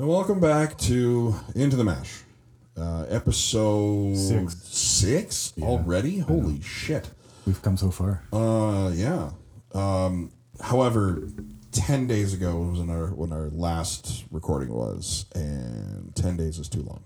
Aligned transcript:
And 0.00 0.06
welcome 0.06 0.38
back 0.38 0.78
to 0.78 1.34
Into 1.56 1.74
the 1.74 1.82
Mash, 1.82 2.20
uh, 2.76 3.06
episode 3.08 4.16
Six. 4.16 4.54
six 4.62 5.52
Yeah, 5.56 5.64
already. 5.64 6.20
Holy 6.20 6.60
shit! 6.60 7.10
We've 7.44 7.60
come 7.60 7.76
so 7.76 7.90
far. 7.90 8.22
Uh, 8.32 8.92
yeah. 8.94 9.30
Um, 9.74 10.30
however, 10.60 11.26
ten 11.72 12.06
days 12.06 12.32
ago 12.32 12.58
was 12.58 12.78
when 12.78 12.90
our 12.90 13.08
when 13.08 13.32
our 13.32 13.48
last 13.50 14.22
recording 14.30 14.72
was, 14.72 15.26
and 15.34 16.14
ten 16.14 16.36
days 16.36 16.60
is 16.60 16.68
too 16.68 16.82
long. 16.82 17.02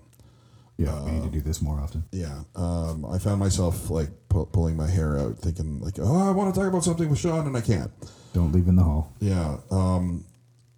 Yeah, 0.77 1.03
we 1.03 1.13
need 1.13 1.23
to 1.23 1.31
do 1.31 1.41
this 1.41 1.63
more 1.63 1.81
often. 1.81 2.05
Yeah. 2.13 2.43
Um, 2.55 3.07
I 3.07 3.17
found 3.17 3.41
myself 3.41 3.89
like 3.89 4.11
pu- 4.29 4.45
pulling 4.53 4.77
my 4.77 4.87
hair 4.89 5.17
out, 5.19 5.39
thinking 5.39 5.81
like, 5.81 5.95
oh, 5.99 6.29
I 6.29 6.31
want 6.33 6.53
to 6.53 6.61
talk 6.61 6.69
about 6.69 6.85
something 6.85 7.09
with 7.09 7.19
Sean, 7.21 7.47
and 7.47 7.57
I 7.57 7.63
can't. 7.63 7.91
Don't 8.35 8.53
leave 8.53 8.69
in 8.69 8.77
the 8.77 8.83
hall. 8.83 9.15
Yeah. 9.19 9.57
Um, 9.71 10.27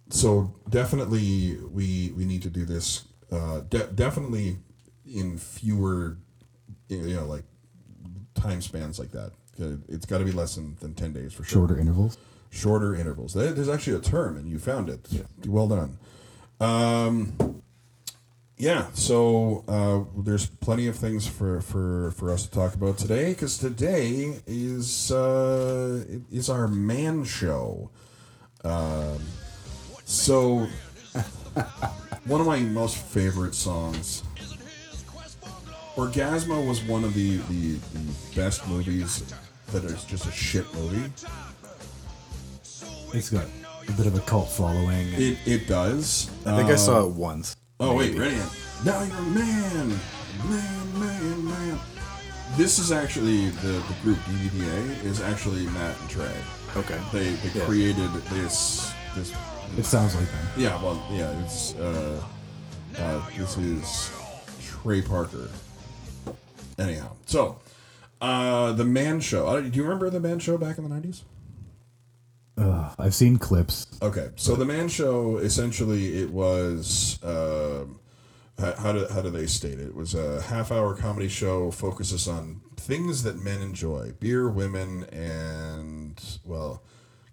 so 0.09 0.53
definitely 0.69 1.57
we 1.71 2.13
we 2.15 2.25
need 2.25 2.41
to 2.43 2.49
do 2.49 2.65
this. 2.65 3.05
Uh, 3.31 3.61
de- 3.61 3.87
definitely 3.87 4.57
in 5.05 5.37
fewer, 5.37 6.17
you 6.89 7.15
know, 7.15 7.25
like 7.25 7.43
time 8.35 8.61
spans 8.61 8.99
like 8.99 9.11
that. 9.11 9.31
It's 9.87 10.05
got 10.05 10.17
to 10.19 10.25
be 10.25 10.31
less 10.31 10.55
than, 10.55 10.75
than 10.79 10.93
ten 10.93 11.13
days 11.13 11.33
for 11.33 11.43
sure. 11.43 11.67
Shorter 11.67 11.79
intervals. 11.79 12.17
Shorter 12.49 12.95
intervals. 12.95 13.33
There's 13.33 13.69
actually 13.69 13.97
a 13.97 14.01
term, 14.01 14.37
and 14.37 14.47
you 14.47 14.59
found 14.59 14.89
it. 14.89 15.07
Well 15.45 15.67
done. 15.67 15.97
Um, 16.59 17.61
yeah. 18.57 18.87
So 18.93 19.65
uh, 19.67 20.21
there's 20.21 20.45
plenty 20.47 20.87
of 20.87 20.95
things 20.95 21.27
for, 21.27 21.59
for, 21.61 22.11
for 22.11 22.31
us 22.31 22.43
to 22.43 22.51
talk 22.51 22.73
about 22.73 22.97
today, 22.97 23.33
because 23.33 23.57
today 23.57 24.39
is 24.47 25.11
uh, 25.11 26.05
it 26.07 26.21
is 26.31 26.49
our 26.49 26.67
man 26.67 27.25
show. 27.25 27.89
Um, 28.63 29.19
so 30.05 30.67
one 32.25 32.41
of 32.41 32.47
my 32.47 32.59
most 32.59 32.97
favorite 32.97 33.55
songs. 33.55 34.23
Orgazmo 35.95 36.67
was 36.67 36.81
one 36.83 37.03
of 37.03 37.13
the, 37.13 37.37
the, 37.37 37.73
the 37.93 38.35
best 38.35 38.67
movies 38.67 39.23
that 39.71 39.83
is 39.85 40.03
just 40.03 40.25
a 40.27 40.31
shit 40.31 40.65
movie. 40.73 41.11
It's 43.13 43.29
got 43.29 43.45
a 43.87 43.91
bit 43.93 44.05
of 44.05 44.15
a 44.15 44.19
cult 44.21 44.49
following. 44.49 45.07
It, 45.13 45.37
it 45.45 45.67
does. 45.67 46.29
I 46.45 46.57
think 46.57 46.69
I 46.69 46.75
saw 46.75 46.99
it 46.99 47.05
um, 47.05 47.17
once. 47.17 47.55
Oh 47.79 47.95
wait, 47.95 48.17
ready? 48.17 48.35
Now 48.83 49.01
you're 49.03 49.17
a 49.17 49.21
man, 49.21 49.87
man, 50.49 50.99
man, 50.99 51.45
man. 51.45 51.79
This 52.57 52.77
is 52.77 52.91
actually 52.91 53.49
the, 53.49 53.67
the 53.67 53.95
group 54.03 54.17
DVDA 54.19 55.03
is 55.05 55.21
actually 55.21 55.65
Matt 55.67 55.99
and 55.99 56.09
Trey. 56.09 56.35
Okay. 56.75 56.99
They 57.13 57.31
they 57.35 57.59
Yeah. 57.59 57.65
created 57.65 58.11
this 58.31 58.91
this. 59.15 59.31
It 59.77 59.85
sounds 59.85 60.15
like 60.15 60.29
them. 60.29 60.47
Yeah, 60.57 60.81
well, 60.81 61.05
yeah, 61.11 61.43
it's 61.43 61.75
uh, 61.75 62.21
uh, 62.97 63.29
this 63.37 63.57
is 63.57 64.11
Trey 64.61 65.01
Parker. 65.01 65.49
Anyhow, 66.77 67.11
so 67.25 67.59
uh, 68.21 68.71
the 68.71 68.85
Man 68.85 69.19
Show. 69.19 69.47
Uh, 69.47 69.61
do 69.61 69.69
you 69.69 69.83
remember 69.83 70.09
the 70.09 70.19
Man 70.19 70.39
Show 70.39 70.57
back 70.57 70.77
in 70.77 70.83
the 70.83 70.89
nineties? 70.89 71.23
Ugh, 72.57 72.95
I've 72.97 73.13
seen 73.13 73.37
clips. 73.37 73.87
Okay, 74.01 74.29
so 74.35 74.55
the 74.55 74.65
Man 74.65 74.87
Show 74.87 75.37
essentially 75.37 76.21
it 76.21 76.31
was 76.31 77.19
um, 77.21 77.99
how, 78.57 78.73
how 78.75 78.91
do 78.93 79.05
how 79.11 79.21
do 79.21 79.29
they 79.29 79.45
state 79.45 79.79
it? 79.79 79.87
It 79.87 79.95
was 79.95 80.15
a 80.15 80.41
half 80.41 80.71
hour 80.71 80.95
comedy 80.95 81.27
show 81.27 81.71
focuses 81.71 82.27
on 82.27 82.61
things 82.77 83.23
that 83.23 83.43
men 83.43 83.61
enjoy: 83.61 84.13
beer, 84.19 84.47
women, 84.49 85.03
and 85.11 86.21
well, 86.45 86.81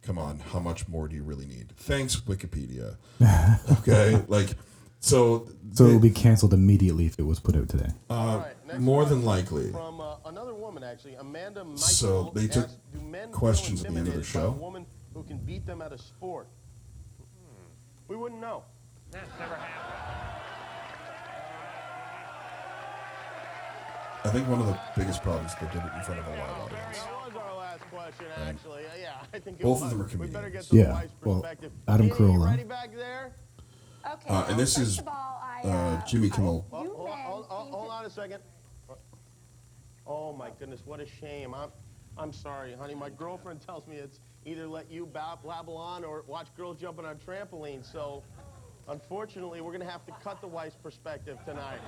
come 0.03 0.19
on, 0.19 0.39
how 0.41 0.59
much 0.59 0.89
more 0.89 1.09
do 1.09 1.15
you 1.17 1.23
really 1.23 1.47
need? 1.47 1.73
Thanks, 1.77 2.17
Wikipedia. 2.17 2.97
Okay, 3.79 4.23
like 4.29 4.51
so. 5.01 5.49
So 5.73 5.85
it 5.85 5.89
they- 5.89 5.93
will 5.95 6.01
be 6.01 6.11
canceled 6.11 6.55
immediately 6.55 7.07
if 7.07 7.19
it 7.19 7.23
was 7.23 7.41
put 7.41 7.57
out 7.57 7.69
today. 7.69 7.91
uh, 8.11 8.13
Alright, 8.15 8.67
next 8.67 8.81
more 8.81 9.05
than 9.05 9.25
likely. 9.25 9.71
From 9.71 10.01
uh, 10.01 10.17
another 10.27 10.55
woman, 10.55 10.83
actually, 10.85 11.15
Amanda 11.15 11.65
Michael. 11.65 11.79
So 11.79 12.33
they 12.35 12.47
took 12.47 12.65
asked, 12.67 12.79
"Do 12.93 13.01
men 13.01 13.29
feel 13.29 13.39
questions 13.39 13.85
at 13.85 13.91
the 13.93 13.99
end 13.99 14.09
of 14.09 14.15
the 14.15 14.21
intimidated 14.21 14.35
by 14.35 14.41
a 14.41 14.43
show. 14.45 14.51
woman 14.61 14.87
who 15.15 15.23
can 15.25 15.39
beat 15.39 15.67
them 15.67 15.83
at 15.83 15.93
a 15.93 15.99
sport. 15.99 16.49
We 18.09 18.17
wouldn't 18.17 18.41
know. 18.41 18.65
That's 19.11 19.29
never 19.39 19.55
happened. 19.55 20.39
I 24.25 24.29
think 24.29 24.49
one 24.49 24.61
of 24.61 24.67
the 24.67 24.79
biggest 24.97 25.23
problems 25.23 25.53
they 25.61 25.67
did 25.67 25.77
it 25.85 25.91
in 25.97 26.03
front 26.05 26.21
of 26.21 26.27
a 26.27 26.31
live 26.31 26.59
audience. 26.65 26.99
Question, 28.03 28.27
actually. 28.47 28.85
Uh, 28.85 28.89
yeah, 29.01 29.23
I 29.35 29.39
think 29.39 29.61
it 29.61 29.63
Both 29.63 29.79
of 29.79 29.83
was. 29.83 29.91
them 29.93 30.01
are 30.03 30.05
We 30.05 30.27
better 30.33 30.47
comedians. 30.51 30.69
get 30.69 30.71
the 30.71 30.77
Yeah, 30.77 30.93
wife's 30.93 31.13
well, 31.25 31.41
perspective. 31.41 31.73
Adam 31.89 32.09
Katie, 32.11 32.23
you 32.23 32.29
Carolla. 32.31 32.47
ready 32.51 32.65
back 32.65 32.95
there? 32.97 33.33
Okay. 34.05 34.29
Uh, 34.29 34.47
and 34.49 34.59
this 34.59 34.77
first 34.77 34.89
is, 34.89 34.99
of 34.99 35.09
all, 35.09 35.41
I, 35.43 35.61
uh, 35.65 35.69
uh, 35.69 36.07
Jimmy 36.07 36.29
I- 36.33 36.35
Kimmel. 36.37 36.67
Hold, 36.71 36.85
You 36.85 36.95
hold, 36.95 37.09
men 37.09 37.19
hold, 37.19 37.47
hold, 37.47 37.67
seem 37.67 37.73
hold 37.75 37.91
on 37.91 38.05
a 38.05 38.11
second. 38.11 38.43
Oh 40.05 40.33
my 40.33 40.51
goodness, 40.59 40.81
what 40.85 40.99
a 41.01 41.07
shame. 41.07 41.55
I'm, 41.55 41.71
I'm 42.19 42.33
sorry, 42.33 42.75
honey. 42.75 42.95
My 42.97 43.09
girlfriend 43.11 43.61
tells 43.61 43.87
me 43.87 43.97
it's 43.97 44.19
either 44.45 44.67
let 44.67 44.91
you 44.91 45.07
bab- 45.07 45.45
blabble 45.45 45.77
on 45.77 46.05
or 46.05 46.25
watch 46.27 46.49
girls 46.57 46.77
jumping 46.81 47.05
on 47.07 47.17
trampolines. 47.17 47.91
So, 47.91 48.25
unfortunately, 48.89 49.61
we're 49.61 49.71
gonna 49.73 49.89
have 49.89 50.05
to 50.07 50.13
cut 50.25 50.41
the 50.41 50.49
wife's 50.49 50.75
perspective 50.77 51.39
tonight. 51.45 51.79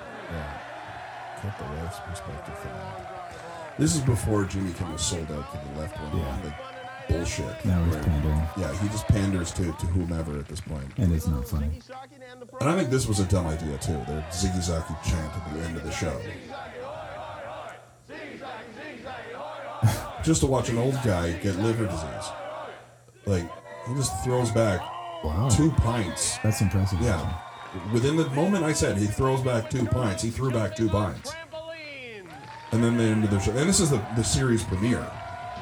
Cut 1.43 1.59
the 1.59 1.65
wife's 1.65 1.99
perspective 1.99 2.57
from 2.59 2.71
that. 2.71 3.64
This 3.79 3.95
is 3.97 4.01
before 4.03 4.45
Jimmy 4.45 4.73
Kimmel 4.73 4.99
sold 4.99 5.31
out 5.33 5.51
to 5.53 5.69
the 5.69 5.81
left 5.81 5.99
wing. 6.01 6.23
Yeah. 6.23 6.41
Like 6.45 7.09
bullshit. 7.09 7.65
Now 7.65 7.83
he's 7.85 7.97
pandering. 7.97 8.43
Yeah, 8.57 8.77
he 8.81 8.89
just 8.89 9.07
panders 9.09 9.53
to, 9.53 9.65
to 9.65 9.87
whomever 9.87 10.39
at 10.39 10.49
this 10.49 10.61
point. 10.61 10.87
And 10.97 11.13
it's 11.13 11.27
not 11.27 11.47
funny. 11.47 11.67
Ziggy 11.67 11.83
Zaggy 11.83 12.19
to 12.21 12.31
end 12.31 12.43
the 12.43 12.57
And 12.61 12.71
I 12.71 12.77
think 12.77 12.91
this 12.91 13.07
was 13.07 13.21
a 13.21 13.25
dumb 13.25 13.47
idea 13.47 13.77
too. 13.79 13.93
The 13.93 14.25
Ziggy 14.31 14.59
Zaggy 14.59 15.03
chant 15.05 15.35
at 15.37 15.53
the 15.55 15.61
end 15.61 15.77
of 15.77 15.85
the 15.85 15.91
show. 15.91 16.21
just 20.23 20.41
to 20.41 20.47
watch 20.47 20.71
an 20.71 20.79
old 20.79 20.95
guy 21.05 21.33
get 21.33 21.57
liver 21.57 21.87
disease. 21.87 22.31
Like, 23.27 23.51
he 23.87 23.95
just 23.95 24.25
throws 24.25 24.51
back 24.51 24.81
Wow. 25.23 25.49
two 25.49 25.71
pints. 25.71 26.39
That's 26.39 26.61
impressive. 26.61 27.01
Yeah. 27.01 27.41
Within 27.93 28.17
the 28.17 28.29
moment 28.31 28.65
I 28.65 28.73
said 28.73 28.97
he 28.97 29.07
throws 29.07 29.41
back 29.41 29.69
two 29.69 29.85
pints, 29.87 30.23
he 30.23 30.31
threw 30.31 30.51
back 30.51 30.77
two 30.77 30.89
pints. 30.89 31.35
And 32.75 32.83
then 32.83 32.97
they 32.97 33.09
ended 33.09 33.31
the 33.31 33.39
show. 33.39 33.53
And 33.53 33.69
this 33.69 33.79
is 33.79 33.91
the, 33.91 34.05
the 34.17 34.25
series 34.25 34.65
premiere. 34.65 35.07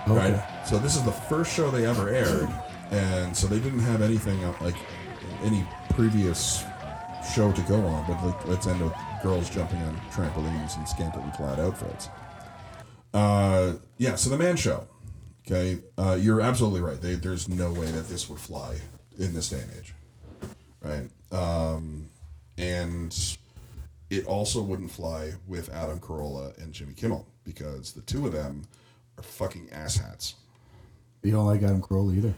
Okay. 0.09 0.33
Right? 0.33 0.67
So 0.67 0.79
this 0.79 0.97
is 0.97 1.03
the 1.03 1.13
first 1.13 1.55
show 1.55 1.71
they 1.71 1.85
ever 1.85 2.09
aired. 2.09 2.49
And 2.91 3.37
so 3.37 3.47
they 3.47 3.61
didn't 3.61 3.81
have 3.81 4.01
anything 4.01 4.43
like 4.63 4.77
any 5.43 5.63
previous 5.91 6.65
show 7.35 7.53
to 7.53 7.61
go 7.63 7.85
on. 7.85 8.07
But 8.07 8.25
like, 8.25 8.49
let's 8.49 8.67
end 8.67 8.81
with 8.81 8.95
girls 9.23 9.51
jumping 9.51 9.79
on 9.83 9.95
trampolines 10.11 10.79
in 10.79 10.87
scantily 10.87 11.31
clad 11.37 11.61
outfits. 11.61 12.09
Uh, 13.13 13.75
yeah, 13.99 14.15
so 14.15 14.31
the 14.31 14.39
man 14.39 14.57
show. 14.57 14.89
Okay. 15.47 15.81
Uh, 15.99 16.17
you're 16.19 16.41
absolutely 16.41 16.81
right. 16.81 16.99
They, 16.99 17.17
there's 17.17 17.47
no 17.47 17.73
way 17.73 17.91
that 17.91 18.09
this 18.09 18.31
would 18.31 18.41
fly 18.41 18.79
in 19.19 19.35
this 19.35 19.51
day 19.51 19.61
and 19.61 19.71
age. 19.79 19.95
Right. 20.83 21.11
Um, 21.31 22.09
and 22.57 23.37
it 24.13 24.27
also 24.27 24.61
wouldn't 24.61 24.91
fly 24.91 25.33
with 25.49 25.73
Adam 25.73 25.99
Carolla 25.99 26.55
and 26.63 26.75
Jimmy 26.75 26.93
Kimmel 26.93 27.27
because 27.45 27.93
the 27.93 28.03
two 28.03 28.27
of 28.27 28.33
them 28.33 28.63
are 29.17 29.23
fucking 29.23 29.69
asshats. 29.69 30.35
You 31.23 31.33
don't 31.33 31.47
like 31.47 31.63
Adam 31.63 31.81
Carolla 31.81 32.15
either. 32.15 32.35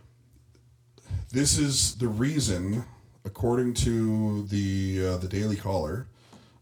This 1.33 1.59
is 1.59 1.97
the 1.97 2.07
reason, 2.07 2.85
according 3.25 3.75
to 3.75 4.45
the 4.45 5.05
uh, 5.05 5.17
the 5.17 5.27
Daily 5.27 5.57
Caller, 5.57 6.07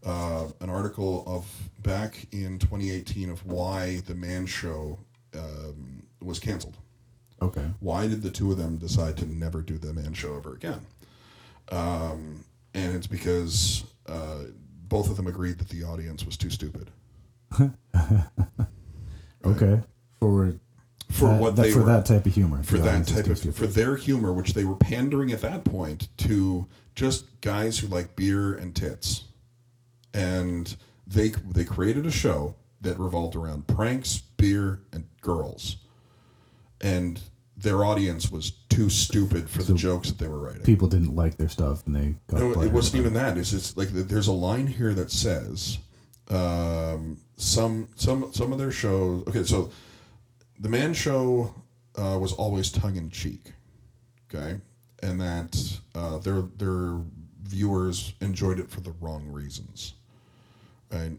uh, 0.02 0.48
an 0.60 0.70
article 0.70 1.24
of 1.26 1.46
back 1.82 2.26
in 2.32 2.58
2018 2.58 3.28
of 3.28 3.44
why 3.44 4.00
the 4.06 4.14
Man 4.14 4.46
Show 4.46 4.98
um, 5.34 6.04
was 6.22 6.38
canceled. 6.38 6.78
Okay. 7.42 7.66
Why 7.80 8.06
did 8.06 8.22
the 8.22 8.30
two 8.30 8.50
of 8.50 8.56
them 8.56 8.78
decide 8.78 9.18
to 9.18 9.26
never 9.26 9.60
do 9.60 9.76
the 9.76 9.92
Man 9.92 10.14
Show 10.14 10.38
ever 10.38 10.54
again? 10.54 10.86
Um, 11.70 12.44
and 12.72 12.94
it's 12.94 13.06
because 13.06 13.84
uh, 14.06 14.44
both 14.92 15.08
of 15.10 15.16
them 15.16 15.26
agreed 15.26 15.56
that 15.58 15.68
the 15.70 15.82
audience 15.82 16.24
was 16.26 16.36
too 16.36 16.50
stupid 16.50 16.90
Okay. 19.44 19.80
For 20.20 20.54
for 21.10 21.28
that, 21.28 21.40
what 21.40 21.56
that- 21.56 21.62
they 21.62 21.72
for 21.72 21.80
were, 21.80 21.86
that 21.86 22.06
type 22.06 22.26
of 22.26 22.34
humor. 22.34 22.62
for 22.62 22.78
that 22.78 23.06
type 23.06 23.26
of 23.26 23.38
stupid. 23.38 23.56
for 23.56 23.66
their 23.66 23.96
humor, 23.96 24.32
which 24.32 24.54
they 24.54 24.64
were 24.64 24.76
pandering 24.76 25.32
at 25.32 25.40
that 25.40 25.64
point 25.64 26.08
to 26.18 26.66
just 26.94 27.40
guys 27.40 27.78
who 27.80 27.86
like 27.88 28.14
beer 28.16 28.54
and 28.54 28.74
tits, 28.74 29.24
and 30.14 30.76
they 31.06 31.28
they 31.50 31.64
created 31.64 32.06
a 32.06 32.10
show 32.10 32.54
that 32.80 32.98
revolved 32.98 33.34
around 33.36 33.66
pranks, 33.66 34.18
beer, 34.36 34.80
and 34.92 35.04
girls, 35.20 35.76
and 36.80 37.20
their 37.62 37.84
audience 37.84 38.30
was 38.30 38.50
too 38.68 38.90
stupid 38.90 39.48
for 39.48 39.62
the 39.62 39.74
jokes 39.74 40.08
that 40.08 40.18
they 40.18 40.28
were 40.28 40.40
writing. 40.40 40.62
people 40.62 40.88
didn't 40.88 41.14
like 41.14 41.36
their 41.36 41.48
stuff 41.48 41.86
and 41.86 41.94
they 41.94 42.14
got 42.26 42.40
No, 42.40 42.62
it 42.62 42.72
wasn't 42.72 43.00
even 43.00 43.14
that. 43.14 43.38
It's 43.38 43.50
just 43.50 43.76
like 43.76 43.88
there's 43.88 44.26
a 44.26 44.32
line 44.32 44.66
here 44.66 44.92
that 44.94 45.10
says 45.10 45.78
um, 46.28 47.18
some 47.36 47.88
some 47.96 48.32
some 48.32 48.52
of 48.52 48.58
their 48.58 48.72
shows. 48.72 49.26
Okay, 49.28 49.44
so 49.44 49.70
the 50.58 50.68
Man 50.68 50.94
Show 50.94 51.54
uh, 51.96 52.18
was 52.20 52.32
always 52.32 52.70
tongue 52.70 52.96
in 52.96 53.10
cheek. 53.10 53.52
Okay, 54.32 54.60
and 55.02 55.20
that 55.20 55.78
uh, 55.94 56.18
their 56.18 56.42
their 56.56 57.00
viewers 57.42 58.14
enjoyed 58.20 58.58
it 58.58 58.70
for 58.70 58.80
the 58.80 58.92
wrong 59.00 59.26
reasons. 59.30 59.94
Right. 60.90 61.12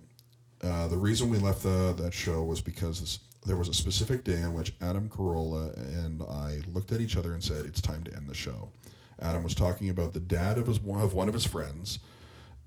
Uh, 0.62 0.88
the 0.88 0.98
reason 0.98 1.30
we 1.30 1.38
left 1.38 1.64
the, 1.64 1.94
that 1.98 2.14
show 2.14 2.42
was 2.42 2.62
because 2.62 3.02
this, 3.02 3.20
there 3.46 3.58
was 3.58 3.70
a 3.70 3.74
specific 3.74 4.24
day 4.24 4.42
on 4.42 4.54
which 4.54 4.74
Adam 4.82 5.10
Carolla 5.10 5.76
and 6.06 6.22
I 6.24 6.60
looked 6.74 6.92
at 6.92 7.02
each 7.02 7.18
other 7.18 7.34
and 7.34 7.44
said, 7.44 7.66
"It's 7.66 7.82
time 7.82 8.04
to 8.06 8.16
end 8.16 8.30
the 8.30 8.34
show." 8.34 8.70
Adam 9.22 9.44
was 9.44 9.56
talking 9.56 9.90
about 9.90 10.14
the 10.14 10.20
dad 10.20 10.58
of 10.58 10.68
his 10.68 10.78
of 10.78 11.14
one 11.14 11.28
of 11.28 11.34
his 11.34 11.46
friends, 11.46 12.00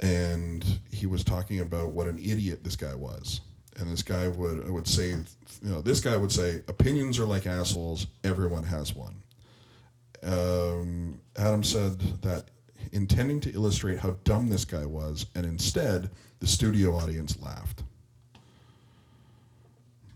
and 0.00 0.64
he 0.90 1.06
was 1.06 1.24
talking 1.24 1.60
about 1.60 1.92
what 1.92 2.06
an 2.06 2.18
idiot 2.18 2.64
this 2.64 2.76
guy 2.76 2.94
was. 2.94 3.40
And 3.78 3.90
this 3.90 4.02
guy 4.02 4.28
would 4.28 4.68
would 4.70 4.86
say, 4.88 5.10
you 5.10 5.24
know, 5.62 5.80
this 5.82 6.00
guy 6.00 6.16
would 6.16 6.32
say, 6.32 6.62
opinions 6.68 7.18
are 7.18 7.26
like 7.26 7.46
assholes. 7.46 8.06
Everyone 8.24 8.64
has 8.64 8.94
one. 8.94 9.22
Um, 10.22 11.20
Adam 11.36 11.62
said 11.62 12.00
that 12.22 12.50
intending 12.92 13.40
to 13.40 13.52
illustrate 13.52 13.98
how 13.98 14.16
dumb 14.24 14.48
this 14.48 14.64
guy 14.64 14.86
was, 14.86 15.26
and 15.34 15.44
instead 15.44 16.10
the 16.40 16.46
studio 16.46 16.94
audience 16.94 17.40
laughed. 17.40 17.82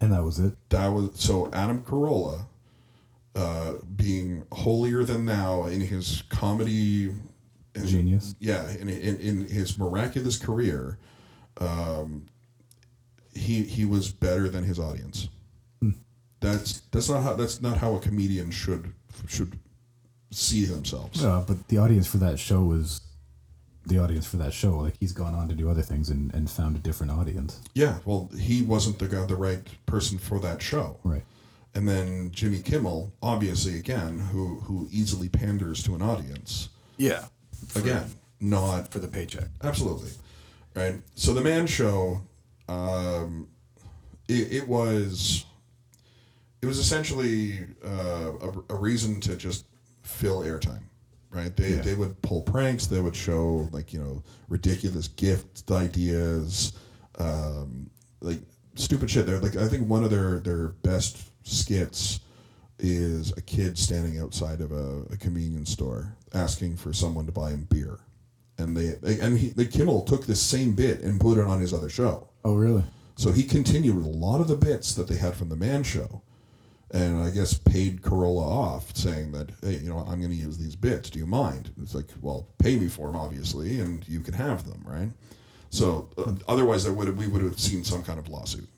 And 0.00 0.12
that 0.12 0.24
was 0.24 0.38
it. 0.38 0.54
That 0.70 0.88
was 0.88 1.10
so 1.14 1.50
Adam 1.52 1.82
Carolla, 1.82 2.46
uh, 3.34 3.74
being 3.96 4.44
holier 4.52 5.04
than 5.04 5.26
thou 5.26 5.66
in 5.66 5.80
his 5.80 6.22
comedy 6.28 7.10
in- 7.74 7.86
Genius. 7.86 8.34
yeah, 8.40 8.70
in, 8.72 8.88
in, 8.88 9.16
in 9.18 9.46
his 9.46 9.78
miraculous 9.78 10.38
career, 10.38 10.98
um, 11.58 12.26
he 13.34 13.62
he 13.62 13.84
was 13.84 14.10
better 14.10 14.48
than 14.48 14.64
his 14.64 14.78
audience. 14.78 15.28
That's 16.40 16.80
that's 16.90 17.10
not 17.10 17.22
how 17.22 17.34
that's 17.34 17.60
not 17.60 17.76
how 17.76 17.94
a 17.96 18.00
comedian 18.00 18.50
should 18.50 18.94
should 19.28 19.58
see 20.30 20.64
themselves. 20.64 21.22
Uh, 21.22 21.44
but 21.46 21.68
the 21.68 21.76
audience 21.76 22.06
for 22.06 22.16
that 22.16 22.38
show 22.38 22.62
was 22.64 23.02
the 23.86 23.98
audience 23.98 24.26
for 24.26 24.36
that 24.36 24.52
show. 24.52 24.78
Like 24.78 24.94
he's 25.00 25.12
gone 25.12 25.34
on 25.34 25.48
to 25.48 25.54
do 25.54 25.70
other 25.70 25.82
things 25.82 26.10
and, 26.10 26.32
and 26.34 26.50
found 26.50 26.76
a 26.76 26.78
different 26.78 27.12
audience. 27.12 27.60
Yeah, 27.74 27.98
well, 28.04 28.30
he 28.38 28.62
wasn't 28.62 28.98
the 28.98 29.08
guy, 29.08 29.24
the 29.26 29.36
right 29.36 29.60
person 29.86 30.18
for 30.18 30.38
that 30.40 30.62
show. 30.62 30.98
Right. 31.04 31.22
And 31.74 31.88
then 31.88 32.30
Jimmy 32.32 32.62
Kimmel, 32.62 33.12
obviously, 33.22 33.78
again, 33.78 34.18
who 34.18 34.60
who 34.60 34.88
easily 34.90 35.28
panders 35.28 35.82
to 35.84 35.94
an 35.94 36.02
audience. 36.02 36.68
Yeah. 36.96 37.24
Again, 37.76 38.10
not 38.40 38.90
For 38.90 38.98
the 38.98 39.08
paycheck. 39.08 39.48
Absolutely. 39.62 40.10
Right. 40.74 40.96
So 41.14 41.34
the 41.34 41.40
Man 41.40 41.66
Show, 41.66 42.22
um, 42.68 43.48
it, 44.28 44.52
it 44.52 44.68
was, 44.68 45.44
it 46.62 46.66
was 46.66 46.78
essentially 46.78 47.58
uh, 47.84 48.32
a, 48.40 48.52
a 48.70 48.74
reason 48.74 49.20
to 49.22 49.36
just 49.36 49.66
fill 50.02 50.40
airtime. 50.42 50.82
Right. 51.30 51.54
They 51.56 51.74
Yeah. 51.76 51.82
they 51.82 51.94
would 51.94 52.20
pull 52.22 52.42
pranks. 52.42 52.86
They 52.86 53.00
would 53.00 53.14
show 53.16 53.68
like 53.72 53.92
you 53.92 54.00
know 54.00 54.22
ridiculous 54.48 55.08
gift 55.08 55.70
ideas, 55.70 56.72
um, 57.18 57.90
like 58.20 58.40
stupid 58.74 59.10
shit. 59.10 59.26
They're 59.26 59.38
like 59.38 59.56
I 59.56 59.68
think 59.68 59.88
one 59.88 60.02
of 60.04 60.10
their 60.10 60.40
their 60.40 60.68
best 60.82 61.18
skits 61.44 62.20
is 62.78 63.32
a 63.36 63.42
kid 63.42 63.76
standing 63.78 64.18
outside 64.18 64.60
of 64.60 64.72
a, 64.72 65.02
a 65.12 65.16
convenience 65.16 65.70
store 65.70 66.16
asking 66.32 66.76
for 66.76 66.92
someone 66.92 67.26
to 67.26 67.32
buy 67.32 67.50
him 67.50 67.66
beer 67.68 67.98
and 68.56 68.76
they, 68.76 68.88
they 69.02 69.18
and 69.20 69.38
he, 69.38 69.48
the 69.50 69.66
Kimmel 69.66 70.02
took 70.02 70.26
this 70.26 70.40
same 70.40 70.72
bit 70.74 71.00
and 71.00 71.20
put 71.20 71.38
it 71.38 71.44
on 71.46 71.60
his 71.60 71.72
other 71.74 71.88
show. 71.88 72.28
Oh, 72.44 72.54
really? 72.54 72.84
So 73.16 73.32
he 73.32 73.42
continued 73.42 73.96
with 73.96 74.06
a 74.06 74.08
lot 74.08 74.40
of 74.40 74.48
the 74.48 74.56
bits 74.56 74.94
that 74.94 75.08
they 75.08 75.16
had 75.16 75.34
from 75.34 75.48
the 75.50 75.56
Man 75.56 75.82
Show, 75.82 76.22
and 76.92 77.22
I 77.22 77.30
guess 77.30 77.54
paid 77.54 78.02
Carolla 78.02 78.46
off, 78.46 78.96
saying 78.96 79.32
that 79.32 79.50
hey, 79.62 79.76
you 79.76 79.90
know, 79.90 79.98
I'm 79.98 80.20
going 80.20 80.30
to 80.30 80.36
use 80.36 80.58
these 80.58 80.76
bits. 80.76 81.10
Do 81.10 81.18
you 81.18 81.26
mind? 81.26 81.70
It's 81.80 81.94
like, 81.94 82.08
well, 82.20 82.48
pay 82.58 82.76
me 82.76 82.88
for 82.88 83.06
them, 83.06 83.16
obviously, 83.16 83.80
and 83.80 84.06
you 84.08 84.20
can 84.20 84.34
have 84.34 84.68
them, 84.68 84.82
right? 84.84 85.10
So 85.70 86.08
uh, 86.18 86.34
otherwise, 86.48 86.84
there 86.84 86.92
would 86.92 87.06
have, 87.06 87.16
we 87.16 87.28
would 87.28 87.42
have 87.42 87.58
seen 87.60 87.84
some 87.84 88.02
kind 88.02 88.18
of 88.18 88.28
lawsuit. 88.28 88.68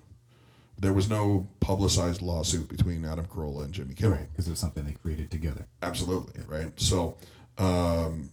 There 0.78 0.92
was 0.92 1.08
no 1.08 1.48
publicized 1.60 2.22
lawsuit 2.22 2.68
between 2.68 3.04
Adam 3.04 3.26
Carolla 3.26 3.64
and 3.64 3.72
Jimmy 3.72 3.94
Kimmel. 3.94 4.18
Right. 4.18 4.32
Because 4.32 4.48
it's 4.48 4.60
something 4.60 4.84
they 4.84 4.92
created 4.92 5.30
together. 5.30 5.66
Absolutely, 5.80 6.42
right? 6.48 6.72
So, 6.80 7.16
um, 7.56 8.30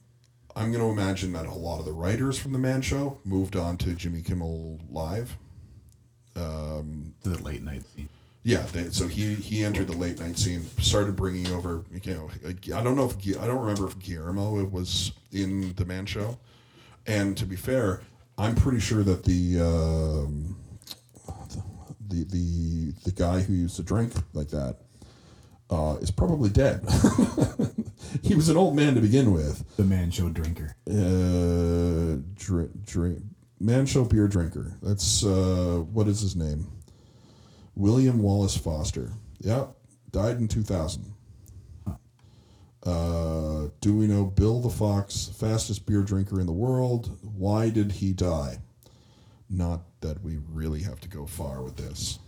I'm 0.55 0.71
going 0.71 0.83
to 0.83 0.89
imagine 0.89 1.31
that 1.33 1.45
a 1.45 1.53
lot 1.53 1.79
of 1.79 1.85
the 1.85 1.93
writers 1.93 2.39
from 2.39 2.51
the 2.51 2.59
Man 2.59 2.81
Show 2.81 3.19
moved 3.23 3.55
on 3.55 3.77
to 3.77 3.93
Jimmy 3.93 4.21
Kimmel 4.21 4.79
Live. 4.89 5.37
To 7.23 7.29
the 7.29 7.43
late 7.43 7.61
night 7.61 7.83
scene. 7.93 8.07
Yeah, 8.43 8.61
they, 8.71 8.89
so 8.89 9.07
he 9.07 9.35
he 9.35 9.63
entered 9.63 9.87
the 9.87 9.97
late 9.97 10.19
night 10.19 10.37
scene, 10.37 10.65
started 10.79 11.15
bringing 11.15 11.47
over. 11.47 11.83
You 12.03 12.13
know, 12.13 12.29
I 12.75 12.83
don't 12.83 12.95
know 12.95 13.09
if 13.09 13.37
I 13.37 13.45
don't 13.45 13.59
remember 13.59 13.87
if 13.87 13.99
Guillermo 13.99 14.63
was 14.65 15.11
in 15.31 15.73
the 15.73 15.85
Man 15.85 16.05
Show, 16.05 16.37
and 17.05 17.35
to 17.37 17.45
be 17.45 17.57
fair, 17.57 18.01
I'm 18.37 18.55
pretty 18.55 18.79
sure 18.79 19.03
that 19.03 19.25
the 19.25 19.59
um, 19.59 20.55
the 22.07 22.23
the 22.23 22.93
the 23.03 23.11
guy 23.11 23.41
who 23.41 23.53
used 23.53 23.75
to 23.75 23.83
drink 23.83 24.13
like 24.33 24.49
that 24.49 24.77
uh, 25.69 25.97
is 26.01 26.11
probably 26.11 26.49
dead. 26.49 26.81
he 28.23 28.35
was 28.35 28.49
an 28.49 28.57
old 28.57 28.75
man 28.75 28.95
to 28.95 29.01
begin 29.01 29.33
with. 29.33 29.63
The 29.77 29.83
man 29.83 30.11
show 30.11 30.29
drinker. 30.29 30.75
Uh, 30.89 32.21
drink, 32.35 32.85
drink, 32.85 33.19
man 33.59 33.85
show 33.85 34.05
beer 34.05 34.27
drinker. 34.27 34.77
That's 34.81 35.23
uh, 35.25 35.83
what 35.91 36.07
is 36.07 36.21
his 36.21 36.35
name? 36.35 36.67
William 37.79 38.21
Wallace 38.21 38.57
Foster. 38.57 39.13
Yep, 39.39 39.73
died 40.11 40.37
in 40.37 40.49
two 40.49 40.63
thousand. 40.63 41.13
Uh, 42.83 43.69
do 43.79 43.95
we 43.95 44.05
know 44.05 44.25
Bill 44.25 44.59
the 44.61 44.69
Fox, 44.69 45.31
fastest 45.37 45.85
beer 45.85 46.01
drinker 46.01 46.41
in 46.41 46.45
the 46.45 46.51
world? 46.51 47.17
Why 47.21 47.69
did 47.69 47.93
he 47.93 48.11
die? 48.11 48.57
Not 49.49 49.81
that 50.01 50.21
we 50.21 50.39
really 50.51 50.81
have 50.83 50.99
to 51.01 51.09
go 51.09 51.25
far 51.25 51.61
with 51.61 51.77
this. 51.77 52.19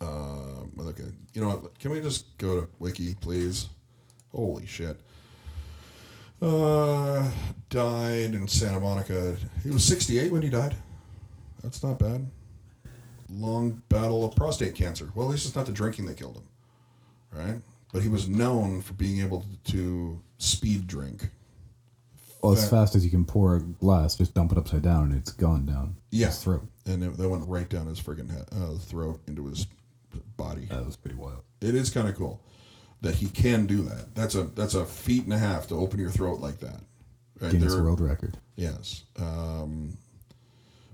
Uh, 0.00 0.62
okay, 0.80 1.12
you 1.34 1.42
know 1.42 1.48
what? 1.48 1.78
Can 1.78 1.90
we 1.90 2.00
just 2.00 2.36
go 2.38 2.62
to 2.62 2.68
Wiki, 2.78 3.14
please? 3.14 3.68
Holy 4.32 4.66
shit. 4.66 4.98
Uh, 6.40 7.30
died 7.70 8.34
in 8.34 8.48
Santa 8.48 8.80
Monica. 8.80 9.36
He 9.62 9.70
was 9.70 9.84
68 9.84 10.32
when 10.32 10.42
he 10.42 10.50
died. 10.50 10.74
That's 11.62 11.82
not 11.82 11.98
bad. 11.98 12.26
Long 13.36 13.82
battle 13.88 14.24
of 14.24 14.34
prostate 14.34 14.74
cancer. 14.74 15.10
Well, 15.14 15.26
at 15.26 15.32
least 15.32 15.46
it's 15.46 15.56
not 15.56 15.66
the 15.66 15.72
drinking 15.72 16.06
that 16.06 16.16
killed 16.16 16.36
him, 16.36 16.48
right? 17.32 17.60
But 17.92 18.02
he 18.02 18.08
was 18.08 18.28
known 18.28 18.80
for 18.82 18.94
being 18.94 19.20
able 19.20 19.44
to, 19.66 20.20
speed 20.38 20.86
drink. 20.86 21.28
Well, 22.42 22.52
as 22.52 22.68
fast 22.68 22.94
as 22.94 23.04
you 23.04 23.10
can 23.10 23.24
pour 23.24 23.56
a 23.56 23.60
glass, 23.60 24.16
just 24.16 24.34
dump 24.34 24.52
it 24.52 24.58
upside 24.58 24.82
down 24.82 25.04
and 25.04 25.14
it's 25.14 25.32
gone 25.32 25.66
down 25.66 25.96
Yeah. 26.10 26.26
his 26.26 26.38
throat. 26.42 26.66
And 26.84 27.02
it, 27.02 27.16
that 27.16 27.28
went 27.28 27.48
right 27.48 27.68
down 27.68 27.86
his 27.86 28.00
friggin' 28.00 28.30
head, 28.30 28.46
uh, 28.52 28.76
throat 28.78 29.20
into 29.26 29.46
his 29.46 29.66
body. 30.36 30.66
That 30.66 30.84
was 30.86 30.96
pretty 30.96 31.16
wild. 31.16 31.42
It 31.60 31.74
is 31.74 31.90
kind 31.90 32.08
of 32.08 32.14
cool 32.14 32.40
that 33.00 33.16
he 33.16 33.28
can 33.28 33.66
do 33.66 33.82
that. 33.82 34.14
That's 34.14 34.34
a 34.34 34.44
that's 34.44 34.74
a 34.74 34.84
feat 34.86 35.24
and 35.24 35.32
a 35.32 35.38
half 35.38 35.66
to 35.68 35.74
open 35.74 35.98
your 35.98 36.10
throat 36.10 36.40
like 36.40 36.58
that. 36.60 36.80
Right? 37.40 37.52
Guinness 37.52 37.74
There- 37.74 37.82
World 37.82 38.00
Record. 38.00 38.36
Yes. 38.56 39.04
Um, 39.18 39.96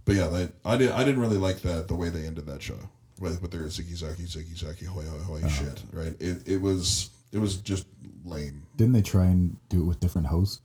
but 0.05 0.15
yeah, 0.15 0.27
that, 0.29 0.53
I 0.65 0.77
did. 0.77 0.91
I 0.91 1.05
didn't 1.05 1.21
really 1.21 1.37
like 1.39 1.61
that 1.63 1.89
the 1.89 1.95
way 1.95 2.09
they 2.09 2.27
ended 2.27 2.47
that 2.47 2.63
show 2.63 2.79
with 3.21 3.41
with 3.43 3.51
their 3.53 3.63
ziggy 3.63 3.97
zaggy 3.97 4.27
ziggy 4.27 4.55
zaggy 4.57 4.87
hoy 4.87 5.05
hoy 5.05 5.19
hoy 5.41 5.49
shit. 5.49 5.83
Right. 5.93 6.15
It 6.21 6.47
it 6.47 6.61
was 6.61 7.11
it 7.33 7.39
was 7.39 7.57
just 7.57 7.87
lame. 8.25 8.63
Didn't 8.77 8.93
they 8.95 9.03
try 9.03 9.27
and 9.27 9.57
do 9.69 9.81
it 9.83 9.85
with 9.87 10.01
different 10.01 10.27
hosts 10.29 10.61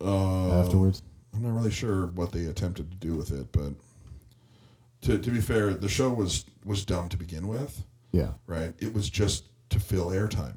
Uh, 0.00 0.60
afterwards? 0.60 1.02
I'm 1.34 1.42
not 1.42 1.54
really 1.54 1.70
sure 1.70 2.06
what 2.08 2.32
they 2.32 2.46
attempted 2.46 2.90
to 2.90 2.96
do 2.96 3.14
with 3.14 3.32
it, 3.32 3.50
but 3.52 3.72
to 5.02 5.18
to 5.18 5.30
be 5.30 5.40
fair, 5.40 5.74
the 5.74 5.88
show 5.88 6.10
was 6.10 6.44
was 6.64 6.84
dumb 6.84 7.08
to 7.10 7.16
begin 7.16 7.46
with. 7.48 7.82
Yeah. 8.12 8.32
Right. 8.46 8.72
It 8.78 8.94
was 8.94 9.10
just 9.10 9.44
to 9.70 9.80
fill 9.80 10.06
airtime. 10.10 10.54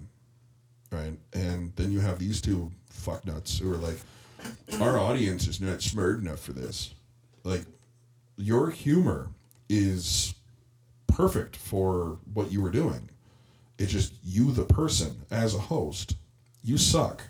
Right. 0.92 1.18
And 1.34 1.74
then 1.76 1.92
you 1.92 2.00
have 2.00 2.20
these 2.20 2.40
two 2.40 2.72
fucknuts 2.94 3.60
who 3.60 3.74
are 3.74 3.78
like, 3.78 4.00
our 4.80 4.98
audience 4.98 5.48
is 5.48 5.60
not 5.60 5.82
smart 5.82 6.20
enough 6.20 6.40
for 6.40 6.54
this. 6.54 6.94
Like, 7.48 7.66
your 8.36 8.70
humor 8.72 9.30
is 9.70 10.36
perfect 11.08 11.56
for 11.56 12.20
what 12.34 12.52
you 12.52 12.62
were 12.62 12.70
doing. 12.70 13.10
It's 13.80 13.92
just 13.92 14.14
you, 14.24 14.52
the 14.52 14.66
person, 14.66 15.22
as 15.32 15.56
a 15.56 15.60
host, 15.60 16.16
you 16.64 16.78
suck, 16.78 17.22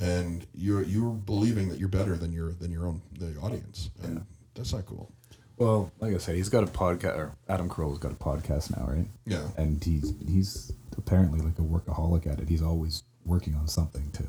and 0.00 0.46
you're 0.54 0.82
you're 0.82 1.10
believing 1.10 1.68
that 1.68 1.78
you're 1.78 1.88
better 1.88 2.16
than 2.16 2.32
your 2.32 2.52
than 2.52 2.72
your 2.72 2.86
own 2.86 3.02
the 3.18 3.36
audience, 3.40 3.90
and 4.02 4.24
that's 4.54 4.72
not 4.72 4.86
cool. 4.86 5.10
Well, 5.56 5.92
like 6.00 6.14
I 6.14 6.18
said, 6.18 6.36
he's 6.36 6.48
got 6.48 6.64
a 6.64 6.66
podcast. 6.66 7.16
Or 7.16 7.36
Adam 7.48 7.68
Carolla's 7.68 7.98
got 7.98 8.12
a 8.12 8.16
podcast 8.16 8.76
now, 8.76 8.86
right? 8.86 9.06
Yeah. 9.26 9.48
And 9.56 9.82
he's 9.84 10.14
he's 10.26 10.72
apparently 10.96 11.40
like 11.40 11.58
a 11.58 11.62
workaholic 11.62 12.26
at 12.26 12.40
it. 12.40 12.48
He's 12.48 12.62
always 12.62 13.02
working 13.26 13.54
on 13.54 13.68
something 13.68 14.10
to 14.12 14.24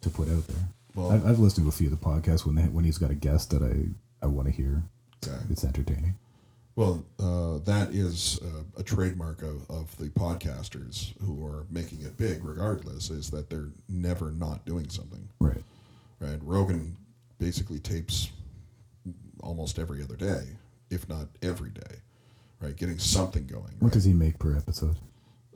to 0.00 0.10
put 0.10 0.28
out 0.28 0.46
there. 0.46 0.68
Well- 0.94 1.10
I've, 1.12 1.26
I've 1.26 1.38
listened 1.40 1.66
to 1.66 1.68
a 1.68 1.72
few 1.72 1.92
of 1.92 1.98
the 2.00 2.04
podcasts 2.04 2.46
when 2.46 2.54
they, 2.54 2.62
when 2.62 2.84
he's 2.84 2.98
got 2.98 3.10
a 3.10 3.14
guest 3.14 3.50
that 3.50 3.62
I 3.62 3.88
I 4.24 4.26
want 4.26 4.48
to 4.48 4.52
hear. 4.52 4.82
Okay. 5.24 5.36
It's 5.50 5.64
entertaining. 5.64 6.16
Well, 6.76 7.04
uh, 7.20 7.58
that 7.64 7.90
is 7.92 8.40
uh, 8.42 8.64
a 8.76 8.82
trademark 8.82 9.42
of, 9.42 9.70
of 9.70 9.96
the 9.98 10.08
podcasters 10.08 11.12
who 11.22 11.46
are 11.46 11.66
making 11.70 12.02
it 12.02 12.16
big, 12.16 12.44
regardless, 12.44 13.10
is 13.10 13.30
that 13.30 13.48
they're 13.48 13.70
never 13.88 14.32
not 14.32 14.64
doing 14.66 14.88
something. 14.88 15.28
Right. 15.38 15.62
Right. 16.18 16.38
Rogan 16.42 16.96
basically 17.38 17.78
tapes 17.78 18.30
almost 19.40 19.78
every 19.78 20.02
other 20.02 20.16
day, 20.16 20.42
if 20.90 21.08
not 21.08 21.28
every 21.42 21.70
day, 21.70 22.00
right? 22.60 22.74
Getting 22.74 22.98
something 22.98 23.46
going. 23.46 23.76
What 23.78 23.88
right? 23.88 23.92
does 23.92 24.04
he 24.04 24.12
make 24.12 24.40
per 24.40 24.56
episode? 24.56 24.96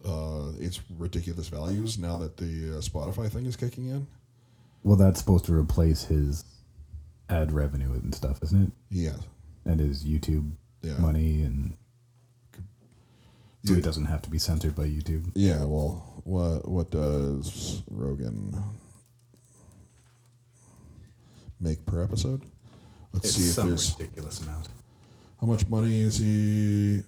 uh, 0.05 0.53
it's 0.59 0.81
ridiculous 0.97 1.49
values 1.49 1.99
now 1.99 2.19
that 2.19 2.37
the 2.37 2.77
uh, 2.77 2.81
Spotify 2.81 3.31
thing 3.31 3.47
is 3.47 3.57
kicking 3.57 3.89
in. 3.89 4.07
Well, 4.83 4.97
that's 4.97 5.21
supposed 5.21 5.45
to 5.47 5.55
replace 5.55 6.05
his 6.05 6.45
ad 7.29 7.53
revenue 7.53 7.93
and 7.93 8.15
stuff, 8.15 8.43
isn't 8.43 8.63
it? 8.65 8.73
Yeah, 8.91 9.17
And 9.65 9.81
his 9.81 10.05
YouTube 10.05 10.53
Yeah. 10.83 10.97
money, 10.99 11.43
and 11.43 11.77
so 13.65 13.75
Yeah. 13.75 13.81
doesn't 13.81 14.07
have 14.07 14.23
to 14.23 14.31
be 14.31 14.39
censored 14.39 14.75
by 14.75 14.87
YouTube. 14.89 15.31
yeah. 15.35 15.65
Well, 15.65 16.23
what 16.25 16.69
what 16.69 16.91
does 16.91 17.83
Rogan 17.91 18.55
make 21.61 21.85
per 21.87 22.03
episode? 22.03 22.43
Let's 23.13 23.31
see 23.33 23.49
if 23.51 23.57
there's 23.57 23.99
ridiculous 23.99 24.41
amount 24.43 24.69
how 25.41 25.47
much 25.47 25.69
money 25.69 26.01
is 26.01 26.19
he? 26.19 27.03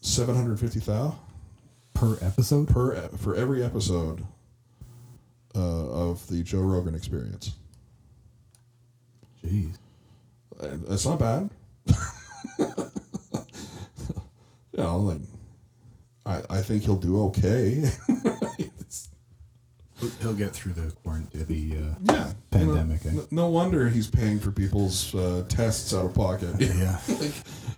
Seven 0.00 0.34
hundred 0.34 0.58
fifty 0.60 0.80
thousand 0.80 1.18
per 1.94 2.18
episode. 2.20 2.68
per 2.68 3.08
for 3.16 3.34
every 3.34 3.62
episode 3.62 4.24
uh, 5.54 5.58
of 6.10 6.26
the 6.28 6.42
Joe 6.42 6.60
Rogan 6.60 6.94
Experience. 6.94 7.52
Jeez. 9.44 9.76
That's 10.60 11.06
not 11.06 11.18
bad. 11.18 11.50
you 12.58 12.66
know, 14.74 14.98
like 14.98 15.20
I, 16.24 16.42
I 16.58 16.62
think 16.62 16.84
he'll 16.84 16.96
do 16.96 17.24
okay. 17.26 17.90
He'll 20.20 20.34
get 20.34 20.50
through 20.52 20.72
the 20.72 20.92
quarantine, 21.04 21.44
the 21.46 21.76
uh, 21.76 21.94
yeah, 22.12 22.32
Pandemic, 22.50 23.06
eh? 23.06 23.10
no 23.30 23.46
wonder 23.48 23.88
he's 23.88 24.08
paying 24.08 24.40
for 24.40 24.50
people's 24.50 25.14
uh, 25.14 25.44
tests 25.48 25.94
out 25.94 26.06
of 26.06 26.14
pocket. 26.14 26.54
yeah. 26.58 26.98
like, 27.20 27.32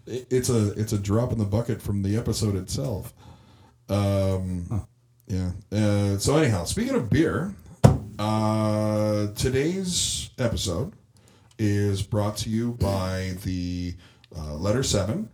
it's 0.07 0.49
a 0.49 0.73
it's 0.73 0.93
a 0.95 0.99
drop 0.99 1.33
in 1.33 1.39
the 1.39 1.45
bucket 1.45 1.83
from 1.83 2.03
the 2.03 2.17
episode 2.17 2.57
itself. 2.57 3.13
Um, 3.91 4.87
Yeah. 5.27 5.51
Uh, 5.73 6.19
so 6.19 6.37
anyhow, 6.37 6.65
speaking 6.65 6.95
of 6.95 7.09
beer, 7.11 7.55
uh, 8.19 9.29
today's 9.35 10.31
episode 10.39 10.93
is 11.59 12.03
brought 12.03 12.37
to 12.39 12.51
you 12.51 12.73
by 12.73 13.35
the 13.45 13.95
uh, 14.37 14.55
letter 14.55 14.83
seven, 14.83 15.29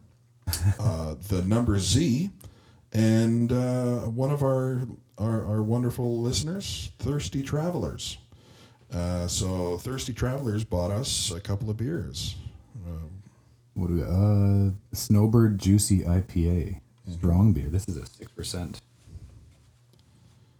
uh, 0.79 1.15
the 1.29 1.43
number 1.43 1.79
Z, 1.79 2.31
and 2.93 3.53
uh, 3.53 4.01
one 4.01 4.31
of 4.31 4.43
our, 4.43 4.83
our 5.19 5.45
our 5.47 5.63
wonderful 5.63 6.21
listeners, 6.21 6.91
Thirsty 6.99 7.43
Travelers. 7.43 8.19
Uh, 8.93 9.27
so 9.27 9.79
Thirsty 9.79 10.13
Travelers 10.13 10.65
bought 10.65 10.91
us 10.91 11.31
a 11.31 11.41
couple 11.41 11.71
of 11.71 11.77
beers. 11.77 12.35
What 13.75 13.89
do 13.89 13.95
we? 13.95 14.03
Uh, 14.03 14.73
Snowbird 14.93 15.59
Juicy 15.59 16.01
IPA, 16.01 16.81
strong 17.09 17.53
beer. 17.53 17.69
This 17.69 17.89
is 17.89 17.97
a 17.97 18.05
six 18.05 18.31
percent. 18.33 18.81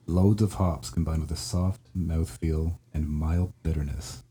Loads 0.07 0.43
of 0.43 0.55
hops 0.55 0.91
combined 0.91 1.21
with 1.23 1.31
a 1.31 1.37
soft 1.37 1.81
mouthfeel 1.97 2.79
and 2.95 3.09
mild 3.09 3.53
bitterness. 3.63 4.23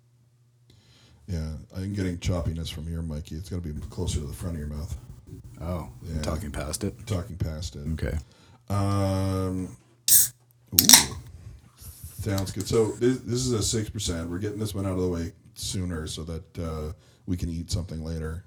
Yeah, 1.29 1.47
I'm 1.77 1.93
getting 1.93 2.17
choppiness 2.17 2.73
from 2.73 2.87
here, 2.87 3.03
Mikey. 3.03 3.35
It's 3.35 3.49
got 3.49 3.61
to 3.61 3.69
be 3.73 3.79
closer 3.87 4.19
to 4.19 4.25
the 4.25 4.33
front 4.33 4.55
of 4.55 4.59
your 4.59 4.67
mouth. 4.69 4.97
Oh, 5.61 5.87
Yeah. 6.03 6.15
I'm 6.15 6.21
talking 6.23 6.51
past 6.51 6.83
it. 6.83 6.95
Talking 7.05 7.37
past 7.37 7.75
it. 7.75 7.85
Okay. 7.93 8.17
Um, 8.67 9.77
ooh, 10.73 11.15
sounds 12.21 12.51
good. 12.51 12.67
So 12.67 12.93
this, 12.93 13.19
this 13.19 13.45
is 13.45 13.51
a 13.51 13.61
six 13.61 13.89
percent. 13.89 14.27
We're 14.29 14.39
getting 14.39 14.57
this 14.59 14.73
one 14.73 14.87
out 14.87 14.93
of 14.93 15.01
the 15.01 15.07
way 15.07 15.33
sooner 15.53 16.07
so 16.07 16.23
that 16.23 16.57
uh, 16.59 16.93
we 17.27 17.37
can 17.37 17.49
eat 17.49 17.69
something 17.69 18.03
later. 18.03 18.43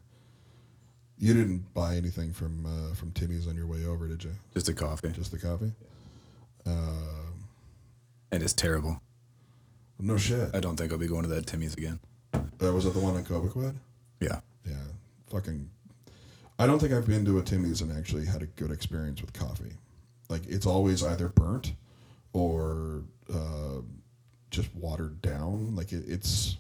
You 1.19 1.35
didn't 1.35 1.73
buy 1.75 1.95
anything 1.95 2.33
from 2.33 2.67
uh, 2.67 2.95
from 2.97 3.13
Timmy's 3.13 3.47
on 3.47 3.55
your 3.55 3.67
way 3.69 3.85
over, 3.87 4.09
did 4.09 4.25
you? 4.25 4.33
Just 4.55 4.69
a 4.69 4.75
coffee, 4.75 5.11
Just 5.11 5.31
the 5.31 5.39
coffee. 5.39 5.73
Um, 6.67 7.47
and 8.33 8.43
it's 8.43 8.53
terrible. 8.55 9.01
no 10.01 10.17
shit. 10.17 10.51
I 10.55 10.59
don't 10.61 10.77
think 10.77 10.91
I'll 10.91 10.99
be 10.99 11.07
going 11.07 11.23
to 11.23 11.29
that 11.29 11.47
Timmy's 11.47 11.75
again. 11.75 12.01
That 12.59 12.73
was 12.73 12.87
at 12.87 12.95
the 12.95 13.01
one 13.01 13.17
in 13.17 13.25
Cobequid. 13.25 13.75
Yeah. 14.21 14.41
Yeah, 14.67 14.75
fucking. 15.31 15.69
I 16.59 16.67
don't 16.67 16.79
think 16.79 16.93
I've 16.93 17.07
been 17.07 17.25
to 17.25 17.39
a 17.39 17.43
Timmy's 17.43 17.81
and 17.81 17.97
actually 17.97 18.27
had 18.27 18.43
a 18.43 18.47
good 18.47 18.71
experience 18.71 19.21
with 19.21 19.33
coffee. 19.33 19.73
Like 20.29 20.47
it's 20.47 20.67
always 20.67 21.03
either 21.03 21.29
burnt 21.29 21.73
or 22.33 23.03
uh, 23.33 23.81
just 24.51 24.75
watered 24.75 25.21
down. 25.23 25.75
Like 25.75 25.93
it, 25.93 26.05
it's. 26.07 26.57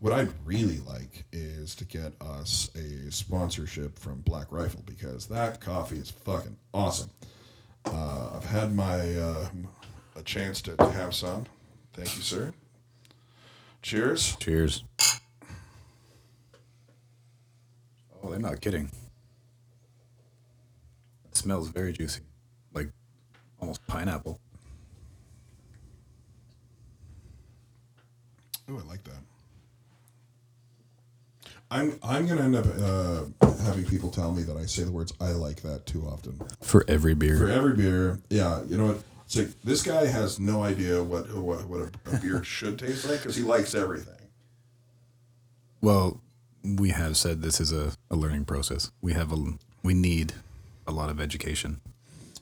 What 0.00 0.12
I'd 0.12 0.32
really 0.44 0.80
like 0.80 1.24
is 1.30 1.76
to 1.76 1.84
get 1.84 2.14
us 2.20 2.70
a 2.74 3.10
sponsorship 3.12 3.96
from 3.96 4.20
Black 4.22 4.48
Rifle 4.50 4.82
because 4.84 5.26
that 5.26 5.60
coffee 5.60 5.98
is 5.98 6.10
fucking 6.10 6.56
awesome. 6.74 7.10
Uh, 7.84 8.30
I've 8.34 8.44
had 8.44 8.74
my 8.74 9.14
uh, 9.14 9.48
a 10.16 10.22
chance 10.24 10.60
to, 10.62 10.74
to 10.76 10.90
have 10.90 11.14
some. 11.14 11.46
Thank 11.92 12.16
you, 12.16 12.22
sir. 12.22 12.52
Cheers. 13.82 14.36
Cheers. 14.36 14.84
Oh, 18.22 18.30
they're 18.30 18.38
not 18.38 18.60
kidding. 18.60 18.90
It 21.24 21.36
smells 21.36 21.68
very 21.68 21.92
juicy, 21.92 22.22
like 22.72 22.88
almost 23.60 23.84
pineapple. 23.88 24.38
Oh, 28.70 28.78
I 28.78 28.88
like 28.88 29.02
that. 29.04 29.12
I'm 31.70 31.98
I'm 32.02 32.26
gonna 32.26 32.42
end 32.42 32.54
up 32.54 32.66
uh, 32.66 33.46
having 33.64 33.84
people 33.86 34.10
tell 34.10 34.30
me 34.32 34.42
that 34.42 34.56
I 34.56 34.66
say 34.66 34.84
the 34.84 34.92
words 34.92 35.12
"I 35.20 35.30
like 35.30 35.62
that" 35.62 35.86
too 35.86 36.06
often. 36.06 36.40
For 36.60 36.84
every 36.86 37.14
beer. 37.14 37.38
For 37.38 37.48
every 37.48 37.74
beer, 37.74 38.20
yeah, 38.30 38.62
you 38.68 38.76
know 38.76 38.86
what? 38.88 39.02
This 39.64 39.82
guy 39.82 40.06
has 40.06 40.38
no 40.38 40.62
idea 40.62 41.02
what 41.02 41.32
what, 41.34 41.66
what 41.66 41.80
a, 41.80 42.16
a 42.16 42.18
beer 42.18 42.44
should 42.56 42.78
taste 42.78 43.08
like 43.08 43.20
because 43.20 43.36
he 43.36 43.42
likes 43.42 43.74
everything. 43.74 44.14
Well, 45.80 46.20
we 46.62 46.90
have 46.90 47.16
said 47.16 47.42
this 47.42 47.60
is 47.60 47.72
a, 47.72 47.92
a 48.10 48.16
learning 48.16 48.44
process. 48.44 48.90
We 49.00 49.14
have 49.14 49.32
a 49.32 49.54
we 49.82 49.94
need 49.94 50.34
a 50.86 50.92
lot 50.92 51.10
of 51.10 51.20
education. 51.20 51.80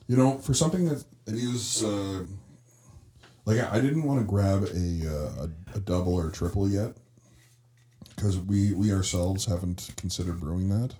You 0.07 0.17
know, 0.17 0.37
for 0.39 0.53
something 0.53 0.85
that 0.85 1.03
it 1.27 1.35
is 1.35 1.83
uh, 1.83 2.25
like 3.45 3.59
I, 3.59 3.77
I 3.77 3.81
didn't 3.81 4.03
want 4.03 4.19
to 4.19 4.25
grab 4.25 4.63
a, 4.63 5.07
uh, 5.07 5.45
a 5.45 5.77
a 5.77 5.79
double 5.79 6.15
or 6.15 6.29
triple 6.29 6.69
yet 6.69 6.93
because 8.15 8.37
we 8.37 8.73
we 8.73 8.91
ourselves 8.91 9.45
haven't 9.45 9.91
considered 9.97 10.39
brewing 10.39 10.69
that. 10.69 10.93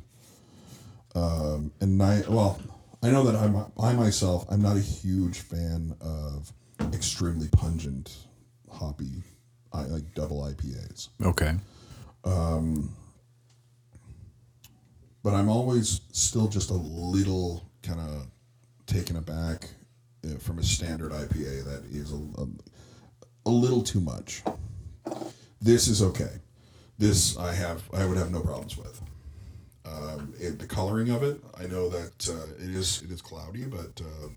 Um, 1.14 1.72
and 1.82 2.02
I 2.02 2.24
well, 2.28 2.60
I 3.04 3.10
know 3.10 3.24
that 3.24 3.36
I'm 3.36 3.66
I 3.80 3.94
myself 3.94 4.46
I'm 4.50 4.62
not 4.62 4.78
a 4.78 4.82
huge 4.82 5.40
fan 5.40 5.96
of 6.02 6.52
extremely 6.94 7.48
pungent 7.50 8.16
hoppy 8.70 9.24
I 9.74 9.84
like 9.84 10.14
double 10.14 10.42
IPAs. 10.44 11.10
Okay. 11.24 11.56
but 15.24 15.34
I'm 15.34 15.50
always 15.50 16.02
still 16.12 16.48
just 16.48 16.70
a 16.70 16.76
little 16.76 17.64
kind 17.84 18.00
of 18.00 18.28
taken 18.86 19.16
aback 19.16 19.70
uh, 20.26 20.38
from 20.38 20.60
a 20.60 20.64
standard 20.64 21.12
IPA 21.12 21.64
that 21.66 21.84
is 21.92 22.12
a, 22.12 22.42
a, 22.42 22.48
a 23.46 23.50
little 23.52 23.82
too 23.82 24.02
much. 24.02 24.44
This 25.62 25.88
is 25.88 26.02
okay. 26.02 26.40
This 26.98 27.38
I 27.38 27.54
have 27.54 27.84
I 27.94 28.06
would 28.06 28.18
have 28.18 28.32
no 28.32 28.42
problems 28.42 28.78
with. 28.78 29.02
Um, 29.86 30.34
it, 30.40 30.60
the 30.60 30.68
coloring 30.68 31.10
of 31.10 31.24
it, 31.24 31.42
I 31.60 31.66
know 31.66 31.90
that 31.90 32.30
uh, 32.30 32.64
it 32.64 32.70
is 32.70 33.02
it 33.02 33.12
is 33.12 33.22
cloudy, 33.22 33.66
but 33.66 34.02
uh, 34.02 34.28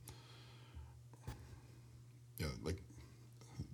yeah, 2.38 2.46
like 2.62 2.80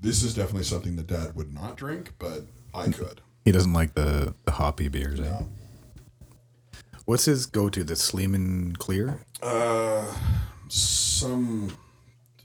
this 0.00 0.22
is 0.22 0.34
definitely 0.34 0.64
something 0.64 0.96
that 0.96 1.06
Dad 1.06 1.36
would 1.36 1.54
not 1.54 1.76
drink, 1.76 2.12
but 2.18 2.42
I 2.74 2.90
could. 2.90 3.20
He 3.44 3.52
doesn't 3.52 3.72
like 3.72 3.94
the, 3.94 4.34
the 4.44 4.52
hoppy 4.52 4.88
beers. 4.88 5.20
Eh? 5.20 5.42
What's 7.04 7.24
his 7.24 7.46
go 7.46 7.68
to? 7.68 7.84
The 7.84 7.96
Sleeman 7.96 8.76
Clear? 8.76 9.20
Uh, 9.42 10.04
some 10.68 11.72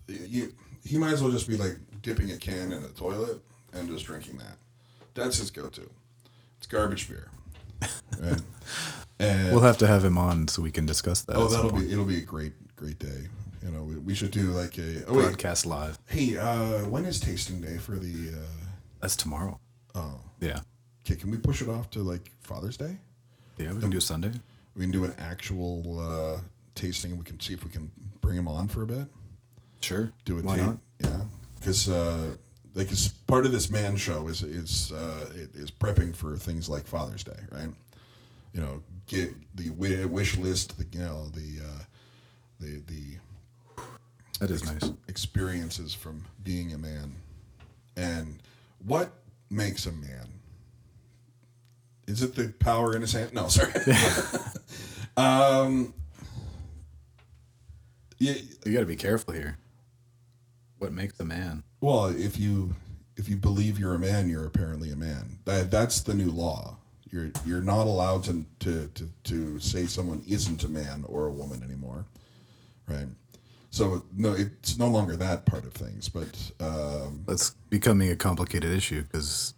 you, 0.08 0.53
he 0.84 0.98
might 0.98 1.13
as 1.13 1.22
well 1.22 1.32
just 1.32 1.48
be 1.48 1.58
like 1.58 1.77
dipping 2.01 2.32
a 2.32 2.38
can 2.38 2.72
in 2.72 2.84
a 2.84 2.89
toilet 2.89 3.39
and 3.74 3.89
just 3.89 4.05
drinking 4.05 4.38
that. 4.38 4.58
That's 5.13 5.38
his 5.38 5.51
go-to. 5.51 5.89
It's 6.58 6.67
garbage 6.67 7.10
beer. 7.10 7.29
Right? 8.20 8.41
And 9.19 9.51
We'll 9.51 9.62
have 9.63 9.77
to 9.77 9.88
have 9.88 10.03
him 10.03 10.17
on 10.17 10.48
so 10.50 10.62
we 10.62 10.72
can 10.72 10.86
discuss 10.86 11.22
that. 11.24 11.36
oh, 11.38 11.48
that'll 11.48 11.72
be 11.72 11.91
it'll 11.91 12.05
be 12.05 12.17
a 12.17 12.22
great 12.25 12.53
great 12.75 13.00
day. 13.00 13.27
You 13.63 13.72
know, 13.72 13.84
we, 13.84 13.95
we 13.95 14.13
should 14.13 14.31
do 14.31 14.51
like 14.51 14.77
a 14.77 15.05
oh 15.07 15.13
wait, 15.15 15.24
broadcast 15.24 15.65
live. 15.65 15.98
hey, 16.07 16.38
uh, 16.38 16.79
when 16.86 17.05
is 17.05 17.19
tasting 17.19 17.62
day 17.62 17.77
for 17.77 17.93
the? 17.93 18.34
Uh, 18.36 18.65
That's 19.01 19.15
tomorrow. 19.15 19.60
oh, 19.95 20.19
Yeah. 20.41 20.60
okay. 21.05 21.15
Can 21.15 21.31
we 21.31 21.38
push 21.38 21.62
it 21.62 21.69
off 21.69 21.89
to 21.91 22.00
like 22.00 22.29
Father's 22.41 22.77
Day? 22.77 22.98
Yeah, 23.57 23.72
we 23.74 23.79
can 23.79 23.89
do 23.89 23.98
a 23.98 24.01
Sunday. 24.01 24.31
We 24.75 24.81
can 24.81 24.91
do 24.91 25.05
an 25.05 25.13
actual 25.17 26.00
uh, 26.00 26.39
tasting. 26.75 27.17
We 27.17 27.24
can 27.24 27.39
see 27.39 27.53
if 27.53 27.63
we 27.63 27.72
can 27.72 27.89
bring 28.22 28.38
him 28.38 28.48
on 28.50 28.67
for 28.67 28.84
a 28.84 28.86
bit. 28.88 29.07
Sure. 29.79 30.12
do 30.25 30.38
it. 30.39 30.43
Why 30.45 30.57
tape. 30.57 30.65
not? 30.65 30.77
Yeah, 31.00 31.22
because 31.60 31.88
uh, 31.89 32.36
like 32.74 32.91
it's 32.91 33.07
part 33.07 33.45
of 33.45 33.51
this 33.53 33.69
man 33.72 33.95
show 33.95 34.27
is 34.27 34.43
is 34.43 34.91
uh, 34.91 35.25
it 35.36 35.55
is 35.55 35.72
prepping 35.72 36.13
for 36.15 36.36
things 36.38 36.67
like 36.69 36.86
Father's 36.86 37.24
Day, 37.24 37.39
right? 37.51 37.69
You 38.53 38.62
know, 38.62 38.84
get 39.07 39.33
the 39.55 39.69
wish 39.69 40.38
list, 40.38 40.77
the 40.77 40.85
you 40.97 41.03
know 41.05 41.27
the 41.29 41.63
uh, 41.63 41.83
the 42.59 42.81
the 42.88 43.83
That 44.39 44.51
is 44.51 44.63
nice. 44.65 44.91
experiences 45.07 45.93
from 45.93 46.25
being 46.43 46.74
a 46.74 46.77
man, 46.77 47.15
and 47.95 48.39
what 48.85 49.12
makes 49.50 49.85
a 49.85 49.91
man. 49.91 50.27
Is 52.07 52.21
it 52.21 52.35
the 52.35 52.50
power 52.59 52.95
in 52.95 53.01
his 53.01 53.13
hand? 53.13 53.33
No, 53.33 53.47
sorry. 53.47 53.74
um, 55.17 55.91
yeah, 58.19 58.35
You 58.63 58.74
got 58.74 58.81
to 58.81 58.85
be 58.85 58.95
careful 58.95 59.33
here. 59.33 59.57
What 60.77 60.93
makes 60.93 61.19
a 61.19 61.25
man? 61.25 61.63
Well, 61.81 62.07
if 62.07 62.39
you 62.39 62.75
if 63.17 63.29
you 63.29 63.38
believe 63.38 63.79
you're 63.79 63.95
a 63.95 64.00
man, 64.00 64.29
you're 64.29 64.45
apparently 64.45 64.91
a 64.91 64.95
man. 64.95 65.39
That 65.45 65.71
that's 65.71 66.01
the 66.01 66.13
new 66.13 66.29
law. 66.29 66.77
You're 67.15 67.31
you're 67.45 67.62
not 67.62 67.88
allowed 67.88 68.25
to 68.25 68.45
to 68.60 68.88
to, 68.88 69.10
to 69.24 69.60
say 69.60 69.86
someone 69.86 70.22
isn't 70.27 70.65
a 70.65 70.67
man 70.67 71.05
or 71.07 71.27
a 71.27 71.31
woman 71.31 71.63
anymore, 71.63 72.03
right? 72.89 73.07
So 73.69 74.03
no, 74.13 74.34
it's 74.34 74.77
no 74.77 74.89
longer 74.89 75.15
that 75.15 75.45
part 75.45 75.63
of 75.63 75.72
things. 75.72 76.10
But 76.10 76.51
um, 76.60 77.24
That's 77.25 77.51
becoming 77.69 78.12
a 78.12 78.17
complicated 78.17 78.69
issue 78.72 79.03
because, 79.03 79.53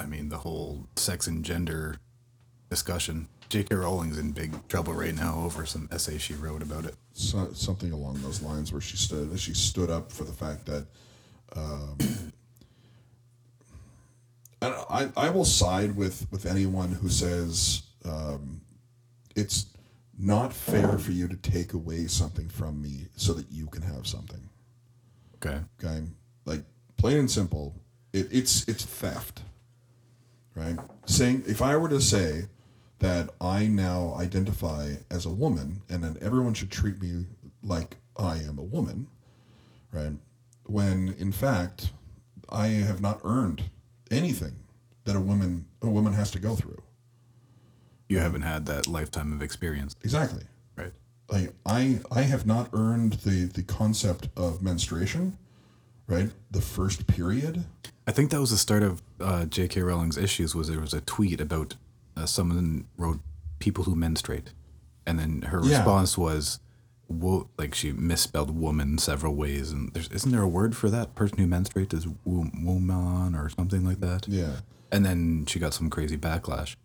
I 0.00 0.06
mean, 0.06 0.30
the 0.30 0.38
whole 0.38 0.86
sex 0.96 1.26
and 1.26 1.44
gender 1.44 1.96
discussion. 2.70 3.28
J.K. 3.50 3.74
Rowling's 3.74 4.16
in 4.18 4.32
big 4.32 4.66
trouble 4.68 4.94
right 4.94 5.14
now 5.14 5.42
over 5.44 5.66
some 5.66 5.86
essay 5.92 6.16
she 6.16 6.32
wrote 6.32 6.62
about 6.62 6.86
it. 6.86 6.94
so, 7.12 7.52
something 7.52 7.92
along 7.92 8.22
those 8.22 8.40
lines, 8.40 8.72
where 8.72 8.80
she 8.80 8.96
stood 8.96 9.38
she 9.38 9.52
stood 9.52 9.90
up 9.90 10.10
for 10.10 10.24
the 10.24 10.32
fact 10.32 10.64
that. 10.64 10.86
Um, 11.54 11.98
I, 14.90 15.10
I 15.16 15.30
will 15.30 15.44
side 15.44 15.96
with, 15.96 16.26
with 16.30 16.46
anyone 16.46 16.92
who 16.92 17.08
says 17.08 17.82
um, 18.04 18.60
it's 19.34 19.66
not 20.18 20.52
fair 20.52 20.98
for 20.98 21.12
you 21.12 21.28
to 21.28 21.36
take 21.36 21.72
away 21.72 22.06
something 22.06 22.48
from 22.48 22.80
me 22.80 23.08
so 23.16 23.32
that 23.34 23.50
you 23.50 23.66
can 23.66 23.82
have 23.82 24.06
something. 24.06 24.48
Okay. 25.36 25.58
Okay, 25.82 26.04
like 26.44 26.62
plain 26.96 27.18
and 27.18 27.30
simple, 27.30 27.74
it, 28.12 28.28
it's 28.30 28.66
it's 28.68 28.84
theft, 28.84 29.42
right? 30.54 30.76
Saying 31.06 31.44
if 31.46 31.60
I 31.60 31.76
were 31.76 31.88
to 31.88 32.00
say 32.00 32.44
that 33.00 33.30
I 33.40 33.66
now 33.66 34.14
identify 34.18 34.94
as 35.10 35.26
a 35.26 35.30
woman 35.30 35.82
and 35.90 36.02
then 36.02 36.16
everyone 36.22 36.54
should 36.54 36.70
treat 36.70 37.02
me 37.02 37.26
like 37.62 37.96
I 38.16 38.36
am 38.38 38.58
a 38.58 38.62
woman, 38.62 39.08
right? 39.92 40.12
When 40.64 41.14
in 41.18 41.32
fact 41.32 41.90
I 42.48 42.68
have 42.68 43.00
not 43.00 43.20
earned 43.24 43.64
anything 44.14 44.54
that 45.04 45.16
a 45.16 45.20
woman 45.20 45.66
a 45.82 45.88
woman 45.88 46.12
has 46.14 46.30
to 46.32 46.38
go 46.38 46.54
through. 46.56 46.82
You 48.08 48.18
haven't 48.18 48.42
had 48.42 48.66
that 48.66 48.86
lifetime 48.86 49.32
of 49.32 49.42
experience. 49.42 49.94
Exactly. 50.02 50.44
Right. 50.76 50.92
like 51.30 51.52
I 51.66 52.00
I 52.10 52.22
have 52.22 52.46
not 52.46 52.68
earned 52.72 53.14
the 53.24 53.44
the 53.46 53.62
concept 53.62 54.28
of 54.36 54.62
menstruation, 54.62 55.36
right? 56.06 56.30
The 56.50 56.60
first 56.60 57.06
period. 57.06 57.64
I 58.06 58.12
think 58.12 58.30
that 58.30 58.40
was 58.40 58.50
the 58.50 58.58
start 58.58 58.82
of 58.82 59.02
uh, 59.20 59.46
J.K. 59.46 59.80
Rowling's 59.80 60.18
issues. 60.18 60.54
Was 60.54 60.68
there 60.68 60.80
was 60.80 60.92
a 60.92 61.00
tweet 61.00 61.40
about 61.40 61.76
uh, 62.16 62.26
someone 62.26 62.86
wrote 62.98 63.20
people 63.58 63.84
who 63.84 63.94
menstruate, 63.94 64.50
and 65.06 65.18
then 65.18 65.42
her 65.42 65.60
Yeah. 65.64 65.78
response 65.78 66.18
was, 66.18 66.60
wo- 67.08 67.48
like 67.58 67.74
she 67.74 67.92
misspelled 67.92 68.56
woman 68.58 68.98
several 68.98 69.34
ways, 69.34 69.70
and 69.72 69.92
there's 69.92 70.08
isn't 70.08 70.30
there 70.30 70.42
a 70.42 70.48
word 70.48 70.76
for 70.76 70.90
that 70.90 71.14
person 71.14 71.38
who 71.38 71.46
menstruates 71.46 71.94
is 71.94 72.06
wo- 72.24 72.50
woman 72.62 73.34
or 73.34 73.48
something 73.48 73.84
like 73.84 74.00
that? 74.00 74.26
Yeah. 74.28 74.56
And 74.92 75.04
then 75.04 75.46
she 75.46 75.58
got 75.58 75.74
some 75.74 75.90
crazy 75.90 76.16
backlash, 76.16 76.76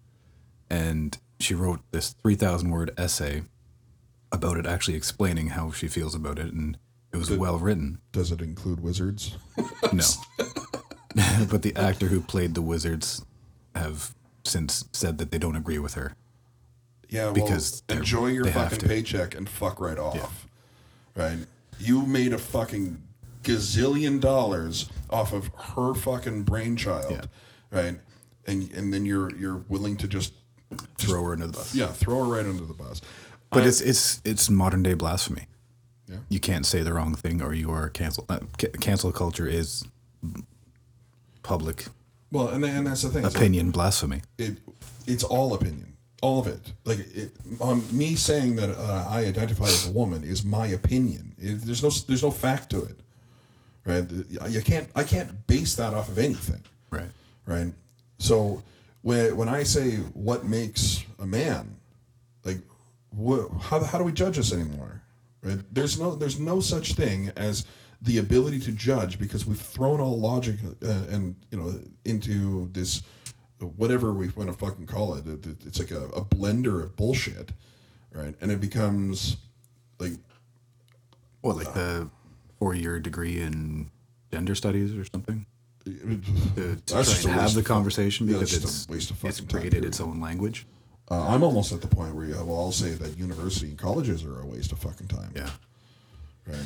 and 0.70 1.18
she 1.40 1.54
wrote 1.54 1.82
this 1.92 2.10
three 2.10 2.36
thousand 2.36 2.72
word 2.72 2.92
essay 2.98 3.44
about 4.32 4.58
it, 4.58 4.66
actually 4.66 4.96
explaining 4.96 5.50
how 5.50 5.72
she 5.72 5.88
feels 5.88 6.14
about 6.16 6.38
it, 6.40 6.54
and 6.54 6.78
it 7.12 7.18
was 7.18 7.32
well 7.32 7.58
written. 7.58 8.00
Does 8.12 8.32
it 8.32 8.42
include 8.42 8.80
wizards? 8.82 9.36
No. 9.92 10.04
but 11.50 11.64
the 11.64 11.74
actor 11.76 12.08
who 12.08 12.22
played 12.22 12.54
the 12.54 12.62
wizards 12.62 13.26
have 13.74 14.14
since 14.44 14.86
said 14.94 15.18
that 15.18 15.32
they 15.32 15.40
don't 15.40 15.56
agree 15.56 15.80
with 15.80 15.96
her. 15.96 16.14
Yeah, 17.10 17.26
well, 17.26 17.34
Because 17.34 17.82
they're- 17.88 17.98
enjoy 17.98 18.28
your 18.28 18.46
fucking 18.46 18.88
paycheck 18.88 19.36
and 19.36 19.50
fuck 19.50 19.80
right 19.82 19.98
off. 19.98 20.48
Right? 21.16 21.40
You 21.80 22.06
made 22.06 22.34
a 22.34 22.38
fucking 22.38 23.02
gazillion 23.44 24.20
dollars 24.22 24.90
off 25.10 25.34
of 25.34 25.50
her 25.76 25.94
fucking 25.96 26.44
brainchild, 26.44 27.12
Yeah. 27.12 27.26
right? 27.72 28.00
And 28.46 28.72
and 28.72 28.94
then 28.94 29.06
you're 29.06 29.36
you're 29.36 29.64
willing 29.70 29.98
to 29.98 30.08
just 30.08 30.34
Throw 31.00 31.24
her 31.24 31.34
under 31.34 31.48
the 31.48 31.54
bus. 31.54 31.74
yeah 31.74 31.88
throw 31.88 32.20
her 32.26 32.32
right 32.36 32.46
under 32.46 32.66
the 32.66 32.74
bus. 32.76 33.02
But 33.50 33.66
it's 33.66 33.82
it's 33.82 34.22
it's 34.24 34.50
modern 34.50 34.84
day 34.84 34.94
blasphemy. 34.94 35.48
Yeah. 36.08 36.18
You 36.30 36.40
can't 36.40 36.66
say 36.66 36.84
the 36.84 36.94
wrong 36.94 37.16
thing 37.16 37.42
or 37.42 37.54
you 37.54 37.72
are 37.72 37.90
canceled. 37.90 38.28
Uh, 38.30 38.40
ca- 38.60 38.72
cancel 38.80 39.12
culture 39.12 39.48
is 39.48 39.84
public 41.44 41.86
Well, 42.32 42.50
and 42.50 42.64
and 42.66 42.86
that's 42.86 43.02
the 43.02 43.10
thing. 43.10 43.26
opinion 43.26 43.72
blasphemy. 43.72 44.22
It 44.38 44.58
it's 45.08 45.24
all 45.24 45.54
opinion, 45.54 45.89
all 46.22 46.40
of 46.40 46.48
it. 46.48 46.74
Like 46.86 47.00
it, 47.00 47.32
on 47.60 47.84
me 47.96 48.16
saying 48.16 48.56
that 48.58 48.70
uh, 48.70 49.08
I 49.10 49.26
identify 49.26 49.66
as 49.66 49.88
a 49.88 49.92
woman 49.92 50.24
is 50.24 50.44
my 50.44 50.68
opinion. 50.68 51.36
It, 51.38 51.62
there's 51.62 51.84
no 51.84 51.90
there's 51.90 52.24
no 52.24 52.32
fact 52.32 52.70
to 52.72 52.84
it, 52.84 53.00
right? 53.86 54.06
You 54.50 54.62
can't 54.62 54.90
I 54.96 55.04
can't 55.04 55.48
base 55.48 55.76
that 55.76 55.94
off 55.94 56.10
of 56.10 56.18
anything. 56.18 56.64
Right. 56.92 57.12
right? 57.46 57.74
So 58.18 58.64
when 59.02 59.36
when 59.38 59.50
I 59.50 59.64
say 59.64 59.98
what 60.14 60.46
makes 60.46 61.04
a 61.20 61.26
man, 61.26 61.76
like 62.44 62.60
what, 63.12 63.50
how 63.62 63.84
how 63.84 63.98
do 63.98 64.04
we 64.04 64.12
judge 64.12 64.38
this 64.38 64.54
anymore? 64.54 65.02
Right? 65.42 65.60
There's 65.72 66.00
no 66.00 66.16
there's 66.16 66.40
no 66.40 66.60
such 66.60 66.94
thing 66.94 67.32
as 67.36 67.66
the 68.02 68.18
ability 68.20 68.60
to 68.62 68.72
judge 68.72 69.20
because 69.20 69.46
we've 69.46 69.60
thrown 69.60 70.00
all 70.00 70.20
logic 70.20 70.56
uh, 70.84 70.88
and 71.10 71.36
you 71.52 71.58
know 71.58 71.80
into 72.06 72.70
this 72.72 73.04
whatever 73.66 74.14
we 74.14 74.30
want 74.30 74.50
to 74.50 74.54
fucking 74.58 74.88
call 74.88 75.16
it. 75.16 75.28
It- 75.28 75.46
it- 75.46 75.66
It's 75.66 75.80
like 75.80 75.92
a, 75.92 76.06
a 76.10 76.24
blender 76.24 76.84
of 76.84 76.96
bullshit, 76.96 77.52
right? 78.14 78.36
And 78.42 78.52
it 78.52 78.60
becomes 78.62 79.38
like 80.00 80.14
What 81.42 81.58
like 81.58 81.74
the 81.74 82.10
four 82.58 82.74
year 82.74 83.00
degree 83.00 83.40
in 83.42 83.92
gender 84.32 84.56
studies 84.56 84.94
or 84.96 85.06
something? 85.06 85.46
To, 85.86 85.92
to 86.56 86.94
That's 86.94 87.22
try 87.22 87.32
and 87.32 87.40
have 87.42 87.54
the 87.54 87.64
conversation 87.64 88.28
yeah, 88.28 88.34
because 88.34 88.54
it's 88.54 88.86
a 88.88 88.92
waste 88.92 89.12
of 89.12 89.24
it's 89.26 89.40
fucking 89.40 89.48
time, 89.48 89.60
created 89.62 89.86
its 89.86 90.00
own 90.00 90.20
language. 90.20 90.68
uh, 91.10 91.28
I'm 91.30 91.42
almost 91.42 91.72
at 91.72 91.82
the 91.82 91.88
point 91.88 92.14
where 92.16 92.26
you, 92.26 92.34
well, 92.36 92.60
I'll 92.60 92.72
say 92.72 92.92
that 92.92 93.18
university 93.18 93.70
and 93.70 93.78
colleges 93.78 94.24
are 94.24 94.40
a 94.42 94.46
waste 94.46 94.72
of 94.72 94.80
fucking 94.80 95.08
time. 95.08 95.32
Yeah. 95.36 95.50
Right. 96.46 96.58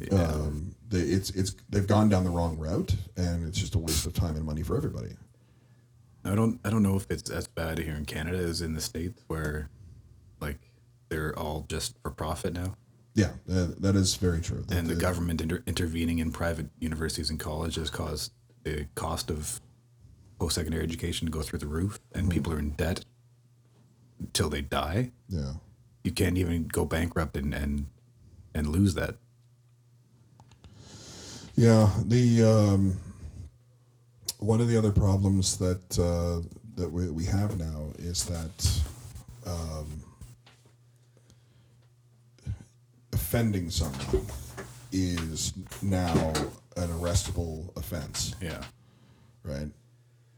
Yeah. 0.00 0.22
um, 0.24 0.74
they, 0.88 1.00
it's 1.00 1.30
it's 1.30 1.54
they've 1.70 1.86
gone 1.86 2.08
down 2.08 2.24
the 2.24 2.30
wrong 2.30 2.56
route, 2.58 2.94
and 3.16 3.46
it's 3.46 3.58
just 3.58 3.74
a 3.74 3.78
waste 3.78 4.06
of 4.06 4.12
time 4.14 4.36
and 4.36 4.44
money 4.44 4.62
for 4.62 4.76
everybody. 4.76 5.10
I 6.24 6.34
don't 6.34 6.58
I 6.64 6.70
don't 6.70 6.82
know 6.82 6.96
if 6.96 7.06
it's 7.10 7.30
as 7.30 7.46
bad 7.46 7.78
here 7.78 7.94
in 7.94 8.04
Canada 8.06 8.38
as 8.38 8.60
in 8.62 8.74
the 8.74 8.80
states 8.80 9.22
where 9.28 9.68
like 10.40 10.58
they're 11.08 11.38
all 11.38 11.66
just 11.68 11.96
for 12.02 12.10
profit 12.10 12.52
now 12.54 12.76
Yeah, 13.14 13.32
that, 13.46 13.80
that 13.82 13.94
is 13.96 14.16
very 14.16 14.40
true. 14.40 14.64
and 14.70 14.88
the 14.88 14.94
government 14.94 15.40
inter- 15.40 15.62
intervening 15.66 16.18
in 16.18 16.32
private 16.32 16.66
universities 16.80 17.30
and 17.30 17.38
colleges 17.38 17.90
caused 17.90 18.32
the 18.62 18.86
cost 18.94 19.30
of 19.30 19.60
post-secondary 20.38 20.82
education 20.82 21.26
to 21.26 21.30
go 21.30 21.42
through 21.42 21.58
the 21.60 21.66
roof 21.66 22.00
and 22.14 22.30
people 22.30 22.52
are 22.52 22.58
in 22.58 22.70
debt 22.70 23.04
until 24.18 24.48
they 24.48 24.62
die 24.62 25.12
Yeah, 25.28 25.52
you 26.02 26.10
can't 26.10 26.38
even 26.38 26.66
go 26.68 26.84
bankrupt 26.84 27.36
and 27.36 27.52
and, 27.54 27.86
and 28.54 28.66
lose 28.68 28.94
that 28.94 29.16
yeah. 31.56 31.90
The 32.04 32.42
um, 32.42 32.96
one 34.44 34.60
of 34.60 34.68
the 34.68 34.76
other 34.76 34.92
problems 34.92 35.56
that 35.58 35.98
uh, 35.98 36.46
that 36.76 36.90
we, 36.90 37.08
we 37.10 37.24
have 37.24 37.58
now 37.58 37.92
is 37.98 38.24
that 38.24 38.82
um, 39.46 39.86
offending 43.12 43.70
someone 43.70 44.26
is 44.92 45.52
now 45.82 46.32
an 46.76 46.88
arrestable 46.88 47.76
offense. 47.76 48.34
yeah 48.40 48.62
right? 49.44 49.68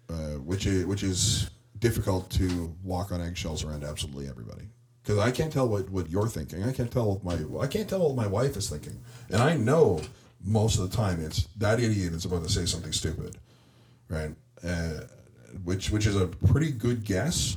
Uh, 0.09 0.39
which 0.45 0.67
is 0.67 0.87
which 0.87 1.03
is 1.03 1.51
difficult 1.79 2.29
to 2.31 2.75
walk 2.85 3.13
on 3.13 3.21
eggshells 3.21 3.65
around 3.65 3.85
absolutely 3.85 4.29
everybody 4.29 4.63
because 5.03 5.19
I 5.19 5.31
can't 5.31 5.53
tell 5.53 5.69
what, 5.69 5.89
what 5.91 6.11
you're 6.11 6.29
thinking. 6.29 6.63
I 6.65 6.73
can't 6.73 6.91
tell 6.91 7.07
what 7.15 7.25
my 7.25 7.61
I 7.61 7.67
can't 7.67 7.89
tell 7.89 8.01
what 8.01 8.15
my 8.15 8.27
wife 8.27 8.57
is 8.57 8.69
thinking, 8.69 9.01
and 9.31 9.43
I 9.43 9.57
know 9.57 10.01
most 10.45 10.79
of 10.79 10.91
the 10.91 10.97
time 10.97 11.21
it's 11.21 11.47
that 11.57 11.81
idiot 11.81 12.13
is 12.13 12.25
about 12.25 12.45
to 12.45 12.51
say 12.51 12.67
something 12.67 12.93
stupid, 12.93 13.37
right? 14.09 14.35
Uh, 14.63 15.01
which 15.65 15.91
which 15.91 16.07
is 16.07 16.17
a 16.17 16.27
pretty 16.27 16.71
good 16.71 17.05
guess. 17.05 17.57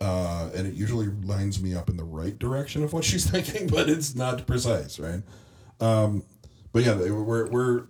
Uh, 0.00 0.50
and 0.54 0.66
it 0.66 0.74
usually 0.74 1.06
lines 1.06 1.62
me 1.62 1.74
up 1.74 1.88
in 1.88 1.96
the 1.96 2.04
right 2.04 2.38
direction 2.38 2.82
of 2.82 2.92
what 2.92 3.04
she's 3.10 3.28
thinking, 3.30 3.68
but 3.68 3.88
it's 3.88 4.14
not 4.14 4.46
precise, 4.46 4.98
right? 4.98 5.22
Um, 5.80 6.24
but 6.72 6.84
yeah, 6.84 6.96
we're, 6.96 7.48
we're 7.48 7.84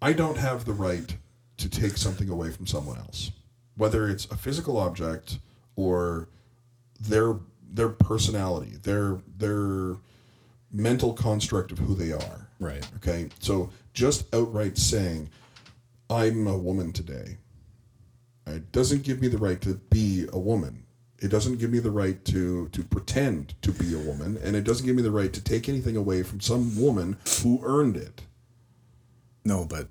I 0.00 0.12
don't 0.12 0.38
have 0.38 0.64
the 0.64 0.72
right 0.72 1.16
to 1.58 1.68
take 1.68 1.96
something 1.96 2.28
away 2.28 2.50
from 2.50 2.66
someone 2.66 2.98
else, 2.98 3.32
whether 3.76 4.08
it's 4.08 4.24
a 4.26 4.36
physical 4.36 4.78
object 4.78 5.38
or 5.76 6.28
their 7.00 7.36
their 7.70 7.88
personality, 7.88 8.76
their 8.82 9.18
their 9.36 9.96
mental 10.72 11.12
construct 11.12 11.72
of 11.72 11.78
who 11.78 11.94
they 11.94 12.12
are. 12.12 12.48
Right. 12.60 12.86
Okay, 12.96 13.28
so 13.40 13.70
just 13.92 14.32
outright 14.34 14.78
saying, 14.78 15.30
"I'm 16.10 16.46
a 16.46 16.56
woman 16.56 16.92
today," 16.92 17.38
it 18.46 18.72
doesn't 18.72 19.02
give 19.02 19.20
me 19.20 19.28
the 19.28 19.38
right 19.38 19.60
to 19.62 19.74
be 19.90 20.26
a 20.32 20.38
woman. 20.38 20.84
It 21.20 21.28
doesn't 21.28 21.58
give 21.58 21.70
me 21.70 21.80
the 21.80 21.90
right 21.90 22.24
to 22.26 22.68
to 22.68 22.84
pretend 22.84 23.54
to 23.62 23.72
be 23.72 23.94
a 23.94 23.98
woman, 23.98 24.36
and 24.42 24.54
it 24.56 24.62
doesn't 24.64 24.86
give 24.86 24.96
me 24.96 25.02
the 25.02 25.10
right 25.10 25.32
to 25.32 25.40
take 25.42 25.68
anything 25.68 25.96
away 25.96 26.22
from 26.22 26.40
some 26.40 26.80
woman 26.80 27.16
who 27.42 27.60
earned 27.64 27.96
it. 27.96 28.22
No, 29.44 29.64
but 29.64 29.88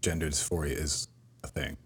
gender 0.00 0.28
dysphoria 0.28 0.72
is 0.72 1.08
a 1.42 1.48
thing. 1.48 1.76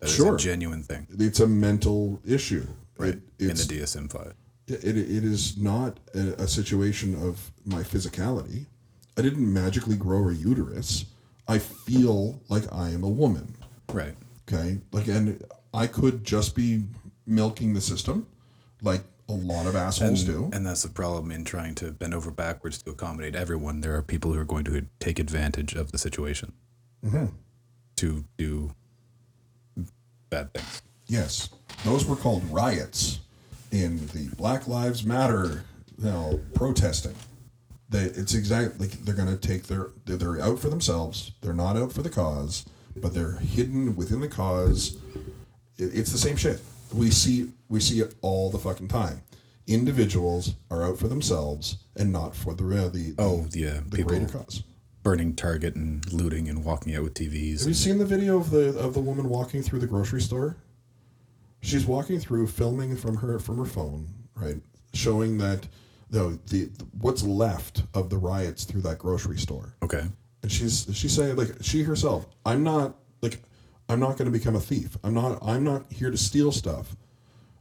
That 0.00 0.10
Sure. 0.10 0.34
a 0.34 0.38
genuine 0.38 0.82
thing. 0.82 1.06
It's 1.18 1.40
a 1.40 1.46
mental 1.46 2.20
issue. 2.24 2.66
Right. 2.98 3.20
It, 3.38 3.50
in 3.50 3.56
the 3.56 3.62
DSM 3.62 4.08
five. 4.10 4.34
it, 4.66 4.84
it 4.84 5.24
is 5.24 5.56
not 5.56 5.98
a, 6.14 6.42
a 6.42 6.48
situation 6.48 7.14
of 7.22 7.52
my 7.64 7.82
physicality. 7.82 8.66
I 9.16 9.22
didn't 9.22 9.50
magically 9.52 9.96
grow 9.96 10.28
a 10.28 10.32
uterus. 10.34 11.04
I 11.48 11.58
feel 11.58 12.40
like 12.48 12.64
I 12.72 12.90
am 12.90 13.02
a 13.04 13.08
woman. 13.08 13.54
Right. 13.92 14.14
Okay. 14.52 14.78
Like, 14.92 15.06
and 15.08 15.42
I 15.72 15.86
could 15.86 16.24
just 16.24 16.54
be 16.54 16.84
milking 17.26 17.74
the 17.74 17.80
system 17.80 18.26
like 18.82 19.02
a 19.28 19.32
lot 19.32 19.66
of 19.66 19.74
assholes 19.74 20.22
do. 20.22 20.50
And 20.52 20.64
that's 20.66 20.82
the 20.82 20.88
problem 20.88 21.30
in 21.32 21.44
trying 21.44 21.74
to 21.76 21.90
bend 21.92 22.14
over 22.14 22.30
backwards 22.30 22.80
to 22.82 22.90
accommodate 22.90 23.34
everyone. 23.34 23.80
There 23.80 23.94
are 23.96 24.02
people 24.02 24.32
who 24.32 24.38
are 24.40 24.44
going 24.44 24.64
to 24.64 24.86
take 25.00 25.18
advantage 25.18 25.74
of 25.74 25.92
the 25.92 25.98
situation 25.98 26.52
Mm-hmm. 27.04 27.26
to 27.96 28.24
do 28.36 28.72
bad 30.30 30.52
things. 30.54 30.82
Yes. 31.06 31.50
Those 31.84 32.04
were 32.06 32.16
called 32.16 32.42
riots 32.50 33.20
in 33.70 34.06
the 34.08 34.28
Black 34.36 34.66
Lives 34.66 35.04
Matter 35.04 35.62
you 35.98 36.04
know, 36.04 36.40
protesting. 36.54 37.14
They, 37.88 38.02
it's 38.04 38.34
exactly 38.34 38.88
like 38.88 38.98
they're 39.04 39.14
going 39.14 39.28
to 39.28 39.36
take 39.36 39.64
their, 39.64 39.90
they're, 40.04 40.16
they're 40.16 40.40
out 40.40 40.58
for 40.58 40.68
themselves. 40.68 41.32
They're 41.40 41.52
not 41.54 41.76
out 41.76 41.92
for 41.92 42.02
the 42.02 42.10
cause, 42.10 42.64
but 42.96 43.14
they're 43.14 43.36
hidden 43.36 43.94
within 43.96 44.20
the 44.20 44.28
cause. 44.28 44.96
It, 45.78 45.90
it's 45.94 46.10
the 46.12 46.18
same 46.18 46.36
shit. 46.36 46.60
We 46.92 47.10
see, 47.10 47.50
we 47.68 47.80
see 47.80 48.00
it 48.00 48.14
all 48.22 48.50
the 48.50 48.58
fucking 48.58 48.88
time. 48.88 49.22
Individuals 49.68 50.54
are 50.70 50.82
out 50.84 50.98
for 50.98 51.08
themselves 51.08 51.76
and 51.96 52.12
not 52.12 52.34
for 52.34 52.54
the, 52.54 52.64
uh, 52.64 52.88
the, 52.88 53.14
Oh, 53.18 53.46
yeah. 53.52 53.80
the 53.88 53.96
People 53.98 54.10
greater 54.16 54.26
cause. 54.26 54.62
burning 55.02 55.34
Target 55.34 55.74
and 55.76 56.12
looting 56.12 56.48
and 56.48 56.64
walking 56.64 56.94
out 56.94 57.02
with 57.04 57.14
TVs. 57.14 57.60
Have 57.60 57.68
you 57.68 57.74
seen 57.74 57.98
the 57.98 58.04
video 58.06 58.36
of 58.38 58.50
the 58.50 58.76
of 58.78 58.94
the 58.94 59.00
woman 59.00 59.28
walking 59.28 59.62
through 59.62 59.80
the 59.80 59.86
grocery 59.86 60.20
store? 60.20 60.56
She's 61.62 61.84
walking 61.84 62.20
through, 62.20 62.46
filming 62.48 62.96
from 62.96 63.16
her 63.16 63.38
from 63.40 63.58
her 63.58 63.64
phone, 63.64 64.06
right, 64.36 64.56
showing 64.94 65.38
that 65.38 65.66
the, 66.10 66.38
the 66.46 66.70
what's 67.00 67.22
left 67.22 67.82
of 67.94 68.10
the 68.10 68.18
riots 68.18 68.64
through 68.64 68.82
that 68.82 68.98
grocery 68.98 69.38
store. 69.38 69.74
Okay. 69.82 70.04
And 70.42 70.52
she's 70.52 70.86
she's 70.92 71.14
saying 71.14 71.36
like 71.36 71.50
she 71.62 71.82
herself, 71.82 72.26
I'm 72.44 72.62
not 72.62 72.96
like 73.22 73.40
I'm 73.88 74.00
not 74.00 74.16
going 74.16 74.30
to 74.30 74.36
become 74.36 74.56
a 74.56 74.60
thief. 74.60 74.96
I'm 75.02 75.14
not 75.14 75.38
I'm 75.42 75.64
not 75.64 75.90
here 75.90 76.10
to 76.10 76.16
steal 76.16 76.52
stuff. 76.52 76.96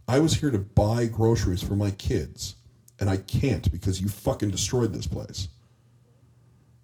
I 0.07 0.19
was 0.19 0.35
here 0.35 0.51
to 0.51 0.59
buy 0.59 1.07
groceries 1.07 1.63
for 1.63 1.75
my 1.75 1.91
kids, 1.91 2.55
and 2.99 3.09
I 3.09 3.17
can't 3.17 3.71
because 3.71 3.99
you 3.99 4.07
fucking 4.07 4.51
destroyed 4.51 4.93
this 4.93 5.07
place. 5.07 5.47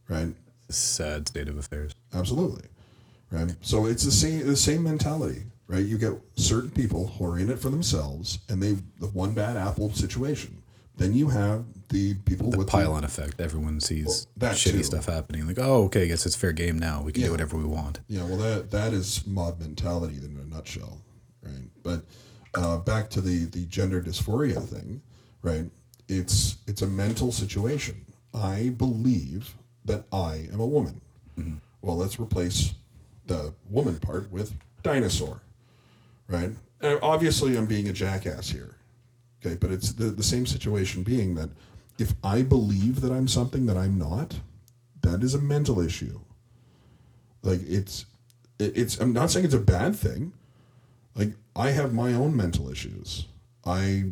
Right? 0.08 0.34
Sad 0.70 1.28
state 1.28 1.48
of 1.48 1.58
affairs. 1.58 1.94
Absolutely. 2.14 2.68
Right. 3.30 3.56
So 3.62 3.86
it's 3.86 4.04
the 4.04 4.12
same 4.12 4.46
the 4.46 4.58
same 4.58 4.84
mentality, 4.84 5.44
right? 5.68 5.86
You 5.86 5.98
get 5.98 6.14
certain 6.36 6.72
people 6.72 7.08
who 7.08 7.26
are 7.26 7.38
in 7.38 7.50
it 7.50 7.60
for 7.60 7.70
themselves 7.70 8.40
and 8.50 8.62
they 8.62 8.74
the 9.00 9.08
one 9.08 9.34
bad 9.34 9.56
apple 9.56 9.94
situation. 9.94 10.61
Then 10.98 11.14
you 11.14 11.30
have 11.30 11.66
the 11.90 12.14
people 12.26 12.52
The 12.52 12.58
with 12.60 12.68
pile 12.68 12.94
on 12.94 13.04
effect. 13.04 13.40
Everyone 13.42 13.80
sees 13.80 14.28
that 14.38 14.56
shitty 14.56 14.72
too. 14.72 14.84
stuff 14.84 15.06
happening. 15.06 15.48
Like, 15.48 15.58
oh, 15.60 15.86
okay, 15.86 16.04
I 16.04 16.08
guess 16.08 16.26
it's 16.26 16.36
fair 16.36 16.52
game 16.52 16.78
now. 16.78 17.02
We 17.02 17.12
can 17.12 17.22
Yeah. 17.22 17.28
do 17.28 17.32
whatever 17.32 17.58
we 17.58 17.64
want. 17.66 18.00
Yeah, 18.08 18.24
well, 18.26 18.38
that 18.38 18.72
that 18.72 18.94
is 18.94 19.26
mob 19.26 19.60
mentality 19.60 20.18
in 20.18 20.38
a 20.38 20.46
nutshell, 20.54 21.02
right? 21.42 21.70
But 21.84 22.04
uh, 22.54 22.78
back 22.78 23.10
to 23.12 23.22
the 23.22 23.46
the 23.46 23.66
gender 23.66 24.02
dysphoria 24.02 24.62
thing, 24.64 25.02
right? 25.42 25.66
It's 26.08 26.58
it's 26.68 26.82
a 26.82 26.88
mental 26.88 27.32
situation. 27.32 28.06
I 28.34 28.70
believe 28.70 29.56
that 29.86 30.06
I 30.14 30.48
am 30.54 30.60
a 30.60 30.68
woman. 30.68 31.02
Well, 31.82 31.98
let's 31.98 32.20
replace 32.20 32.76
the 33.26 33.56
woman 33.70 33.98
part 33.98 34.32
with 34.32 34.54
dinosaur, 34.84 35.42
right? 36.28 36.52
And 36.80 37.00
obviously, 37.02 37.58
I'm 37.58 37.66
being 37.66 37.88
a 37.90 37.94
jackass 37.94 38.50
here, 38.50 38.76
okay? 39.44 39.56
But 39.60 39.72
it's 39.72 39.94
the 39.94 40.06
the 40.06 40.24
same 40.24 40.46
situation 40.46 41.04
being 41.04 41.36
that 41.36 41.50
if 42.00 42.14
I 42.24 42.42
believe 42.42 43.02
that 43.02 43.12
I'm 43.12 43.28
something 43.28 43.66
that 43.68 43.78
I'm 43.78 43.98
not, 43.98 44.40
that 45.02 45.24
is 45.24 45.34
a 45.36 45.42
mental 45.42 45.80
issue 45.80 46.20
like 47.44 47.60
it's 47.68 48.06
it- 48.60 48.78
it's 48.78 49.00
i'm 49.00 49.12
not 49.14 49.32
saying 49.32 49.44
it's 49.46 49.56
a 49.56 49.60
bad 49.60 49.96
thing 49.96 50.32
like 51.16 51.34
i 51.56 51.72
have 51.72 51.92
my 51.92 52.14
own 52.14 52.36
mental 52.36 52.70
issues 52.70 53.26
i 53.66 54.04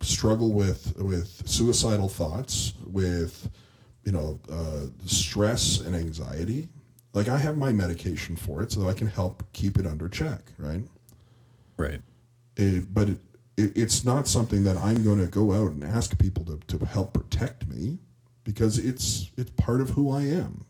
struggle 0.00 0.52
with 0.52 0.96
with 0.98 1.42
suicidal 1.48 2.08
thoughts 2.08 2.74
with 2.86 3.48
you 4.04 4.10
know 4.10 4.40
uh, 4.50 4.86
stress 5.06 5.78
and 5.80 5.94
anxiety 5.94 6.68
like 7.12 7.28
i 7.28 7.38
have 7.38 7.56
my 7.56 7.72
medication 7.72 8.34
for 8.34 8.62
it 8.64 8.72
so 8.72 8.80
that 8.80 8.88
i 8.88 8.92
can 8.94 9.06
help 9.06 9.44
keep 9.52 9.78
it 9.78 9.86
under 9.86 10.08
check 10.08 10.40
right 10.58 10.82
Right. 11.76 12.00
it, 12.56 12.92
but 12.92 13.10
it, 13.10 13.18
it, 13.56 13.76
it's 13.76 14.04
not 14.04 14.26
something 14.26 14.64
that 14.64 14.76
I'm 14.76 15.04
going 15.04 15.20
to 15.20 15.26
go 15.26 15.52
out 15.52 15.72
and 15.72 15.84
ask 15.84 16.18
people 16.18 16.44
to, 16.46 16.60
to 16.78 16.84
help 16.84 17.12
protect 17.12 17.66
me 17.68 17.98
because 18.42 18.78
it's 18.78 19.30
it's 19.36 19.50
part 19.50 19.80
of 19.80 19.90
who 19.90 20.10
I 20.10 20.22
am. 20.22 20.64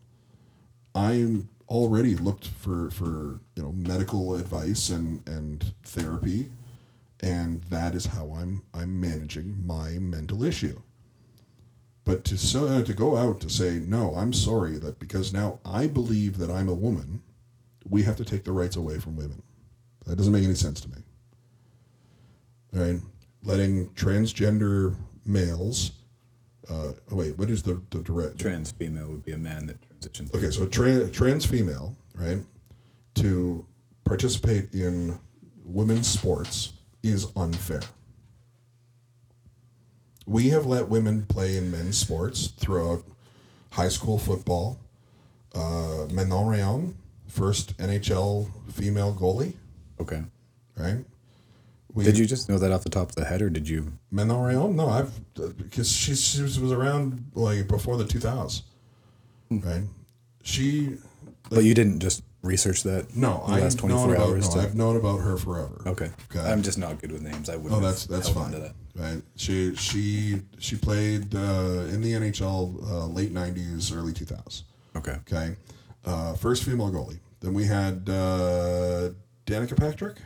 I'm 0.93 1.49
already 1.67 2.15
looked 2.15 2.47
for 2.47 2.89
for 2.91 3.39
you 3.55 3.63
know 3.63 3.71
medical 3.71 4.35
advice 4.35 4.89
and 4.89 5.27
and 5.27 5.73
therapy, 5.83 6.49
and 7.21 7.63
that 7.63 7.95
is 7.95 8.05
how 8.07 8.33
I'm 8.37 8.63
I'm 8.73 8.99
managing 8.99 9.65
my 9.65 9.91
mental 9.99 10.43
issue. 10.43 10.81
But 12.05 12.23
to 12.25 12.37
so 12.37 12.67
uh, 12.67 12.83
to 12.83 12.93
go 12.93 13.17
out 13.17 13.41
to 13.41 13.49
say 13.49 13.81
no, 13.85 14.15
I'm 14.15 14.31
sorry 14.31 14.77
that 14.77 14.99
because 14.99 15.33
now 15.33 15.59
I 15.65 15.87
believe 15.87 16.37
that 16.37 16.51
I'm 16.51 16.69
a 16.69 16.73
woman, 16.73 17.23
we 17.89 18.03
have 18.03 18.15
to 18.17 18.25
take 18.25 18.43
the 18.43 18.51
rights 18.51 18.75
away 18.75 18.99
from 18.99 19.15
women. 19.15 19.41
That 20.05 20.17
doesn't 20.17 20.33
make 20.33 20.43
any 20.43 20.53
sense 20.53 20.79
to 20.81 20.89
me. 20.89 20.97
Right, 22.75 22.99
letting 23.43 23.87
transgender 23.91 24.95
males. 25.25 25.91
Uh, 26.69 26.91
oh 27.11 27.15
wait, 27.15 27.37
what 27.37 27.49
is 27.49 27.63
the 27.63 27.81
the 27.89 27.99
direct? 27.99 28.37
Trans 28.37 28.71
female 28.71 29.07
would 29.07 29.23
be 29.23 29.31
a 29.31 29.37
man 29.37 29.67
that 29.67 29.77
transitions. 29.81 30.33
Okay, 30.35 30.51
so 30.51 30.63
a 30.63 30.67
tra- 30.67 31.07
trans 31.09 31.45
female, 31.45 31.95
right, 32.15 32.39
to 33.15 33.65
participate 34.03 34.73
in 34.73 35.17
women's 35.63 36.07
sports 36.07 36.73
is 37.01 37.27
unfair. 37.37 37.81
We 40.25 40.49
have 40.49 40.65
let 40.65 40.89
women 40.89 41.25
play 41.27 41.55
in 41.55 41.71
men's 41.71 41.97
sports 41.97 42.47
throughout 42.47 43.03
high 43.71 43.89
school 43.89 44.17
football. 44.17 44.79
Uh, 45.53 46.07
Manon 46.11 46.47
Rhéaume, 46.47 46.93
first 47.27 47.77
NHL 47.77 48.49
female 48.73 49.13
goalie, 49.13 49.53
Okay. 50.01 50.23
right? 50.75 51.05
We, 51.95 52.03
Did 52.03 52.17
you 52.17 52.25
just 52.25 52.49
know 52.49 52.59
that 52.59 52.71
off 52.73 52.83
the 52.83 52.89
top 52.89 53.09
of 53.09 53.15
the 53.15 53.23
head, 53.25 53.41
or 53.41 53.49
did 53.49 53.67
you? 53.69 53.93
Manon 54.11 54.35
Rhéaume? 54.35 54.75
No, 54.75 54.89
I've 54.89 55.11
because 55.57 55.89
she, 55.89 56.13
she 56.13 56.41
was 56.41 56.59
was 56.59 56.71
around 56.73 57.31
like 57.33 57.67
before 57.69 57.95
the 57.97 58.03
2000s, 58.03 58.63
right? 59.49 59.83
She 60.43 60.97
But 61.49 61.63
you 61.63 61.73
didn't 61.73 61.99
just 62.01 62.21
research 62.41 62.83
that. 62.83 63.15
No, 63.15 63.43
in 63.47 63.53
the 63.55 63.61
last 63.61 63.81
I've 63.81 63.89
known 63.89 64.11
about. 64.13 64.27
hours. 64.27 64.49
No, 64.53 64.61
to- 64.61 64.67
I've 64.67 64.75
known 64.75 64.97
about 64.97 65.17
her 65.21 65.37
forever. 65.37 65.81
okay. 65.87 66.09
Okay. 66.29 66.39
I'm 66.51 66.61
just 66.61 66.77
not 66.77 66.99
good 66.99 67.11
with 67.13 67.21
names. 67.21 67.49
I 67.49 67.55
wouldn't. 67.55 67.81
Oh, 67.81 67.85
that's 67.85 68.05
that's 68.05 68.27
fine. 68.29 68.51
that. 68.51 68.73
Right? 68.95 69.21
She 69.37 69.73
she 69.75 70.41
she 70.59 70.75
played 70.75 71.33
uh, 71.33 71.87
in 71.93 72.01
the 72.01 72.11
NHL 72.13 72.91
uh, 72.91 73.05
late 73.07 73.33
'90s, 73.33 73.95
early 73.95 74.11
2000s. 74.13 74.63
Okay. 74.97 75.17
Okay, 75.31 75.55
uh, 76.05 76.33
first 76.35 76.63
female 76.65 76.91
goalie. 76.91 77.19
Then 77.39 77.53
we 77.53 77.65
had 77.65 78.09
uh, 78.09 79.09
Danica 79.45 79.77
Patrick, 79.77 80.17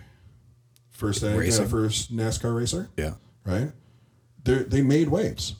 first 0.99 1.23
uh, 1.23 1.65
first 1.65 2.15
NASCAR 2.15 2.55
racer. 2.55 2.89
Yeah. 2.97 3.13
Right? 3.45 3.71
They 4.43 4.63
they 4.63 4.81
made 4.81 5.09
waves. 5.09 5.55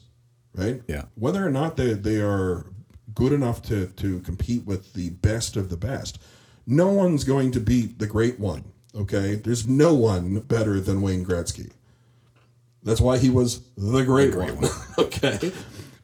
Right? 0.54 0.82
Yeah. 0.88 1.06
Whether 1.16 1.46
or 1.46 1.50
not 1.50 1.78
they 1.78 1.94
they 1.94 2.22
are 2.22 2.66
good 3.16 3.32
enough 3.32 3.62
to 3.64 3.88
to 3.88 4.20
compete 4.20 4.66
with 4.66 4.94
the 4.94 5.12
best 5.12 5.56
of 5.56 5.70
the 5.70 5.78
best, 5.78 6.20
no 6.68 6.90
one's 6.92 7.24
going 7.24 7.52
to 7.52 7.60
beat 7.60 8.00
the 8.00 8.08
great 8.08 8.40
one. 8.40 8.66
Okay, 8.96 9.36
there's 9.36 9.68
no 9.68 9.94
one 9.94 10.40
better 10.40 10.80
than 10.80 11.02
Wayne 11.02 11.24
Gretzky. 11.24 11.72
That's 12.84 13.00
why 13.00 13.18
he 13.18 13.30
was 13.30 13.62
the 13.78 14.04
great, 14.04 14.32
great 14.32 14.56
one. 14.56 14.72
okay, 14.98 15.52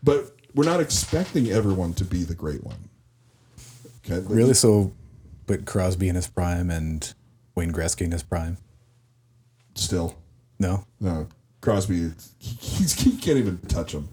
but 0.04 0.36
we're 0.54 0.66
not 0.66 0.80
expecting 0.80 1.50
everyone 1.50 1.94
to 1.96 2.06
be 2.06 2.24
the 2.24 2.36
great 2.36 2.64
one. 2.64 2.90
Okay, 4.06 4.26
Really? 4.28 4.54
So, 4.54 4.94
but 5.48 5.66
Crosby 5.66 6.08
in 6.08 6.16
his 6.16 6.28
prime 6.28 6.70
and 6.70 7.14
Wayne 7.56 7.72
Gretzky 7.72 8.02
in 8.02 8.12
his 8.12 8.24
prime? 8.24 8.58
Still, 9.76 10.16
No. 10.60 10.86
no. 11.00 11.28
Crosby, 11.62 12.12
he, 12.40 12.56
he's, 12.60 12.94
he 12.94 13.18
can't 13.18 13.38
even 13.38 13.58
touch 13.68 13.92
him, 13.94 14.08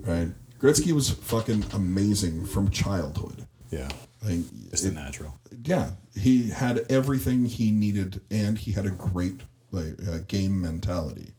right? 0.00 0.28
Gretzky 0.58 0.92
was 0.92 1.10
fucking 1.10 1.64
amazing 1.72 2.46
from 2.46 2.70
childhood. 2.70 3.46
Yeah. 3.70 3.88
Like, 4.24 4.40
Just 4.70 4.86
it- 4.86 4.94
natural. 4.94 5.38
yeah, 5.64 5.90
he 6.16 6.48
had 6.50 6.84
everything 6.90 7.44
he 7.44 7.70
needed, 7.70 8.20
and 8.30 8.58
he 8.58 8.72
had 8.72 8.86
a 8.86 8.90
great 8.90 9.40
like 9.70 9.94
uh, 10.10 10.18
game 10.26 10.60
mentality, 10.60 11.32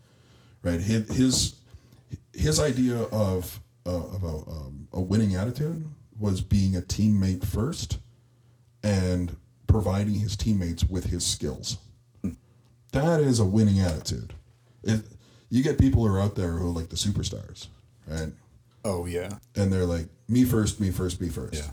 right? 0.62 0.80
His 0.80 1.10
his, 1.14 1.56
his 2.34 2.60
idea 2.60 3.02
of 3.12 3.60
uh, 3.86 3.90
of 4.16 4.24
a, 4.24 4.28
um, 4.52 4.88
a 4.94 5.02
winning 5.02 5.36
attitude 5.36 5.84
was 6.18 6.42
being 6.42 6.76
a 6.76 6.82
teammate 6.82 7.44
first, 7.44 7.98
and 8.84 9.36
providing 9.68 10.14
his 10.16 10.38
teammates 10.38 10.84
with 10.86 11.06
his 11.06 11.26
skills. 11.26 11.78
That 12.92 13.22
is 13.22 13.40
a 13.40 13.46
winning 13.46 13.80
attitude. 13.80 14.34
It, 14.84 15.02
you 15.50 15.64
get 15.64 15.78
people 15.80 16.06
who 16.06 16.14
are 16.14 16.20
out 16.20 16.36
there 16.36 16.52
who 16.52 16.68
are 16.68 16.72
like 16.72 16.90
the 16.90 16.96
superstars, 16.96 17.68
right? 18.08 18.32
Oh 18.86 19.06
yeah. 19.06 19.30
And 19.56 19.72
they're 19.72 19.86
like, 19.86 20.08
me 20.28 20.44
first, 20.46 20.80
me 20.80 20.92
first, 20.92 21.20
me 21.22 21.30
first. 21.30 21.56
Yeah. 21.56 21.72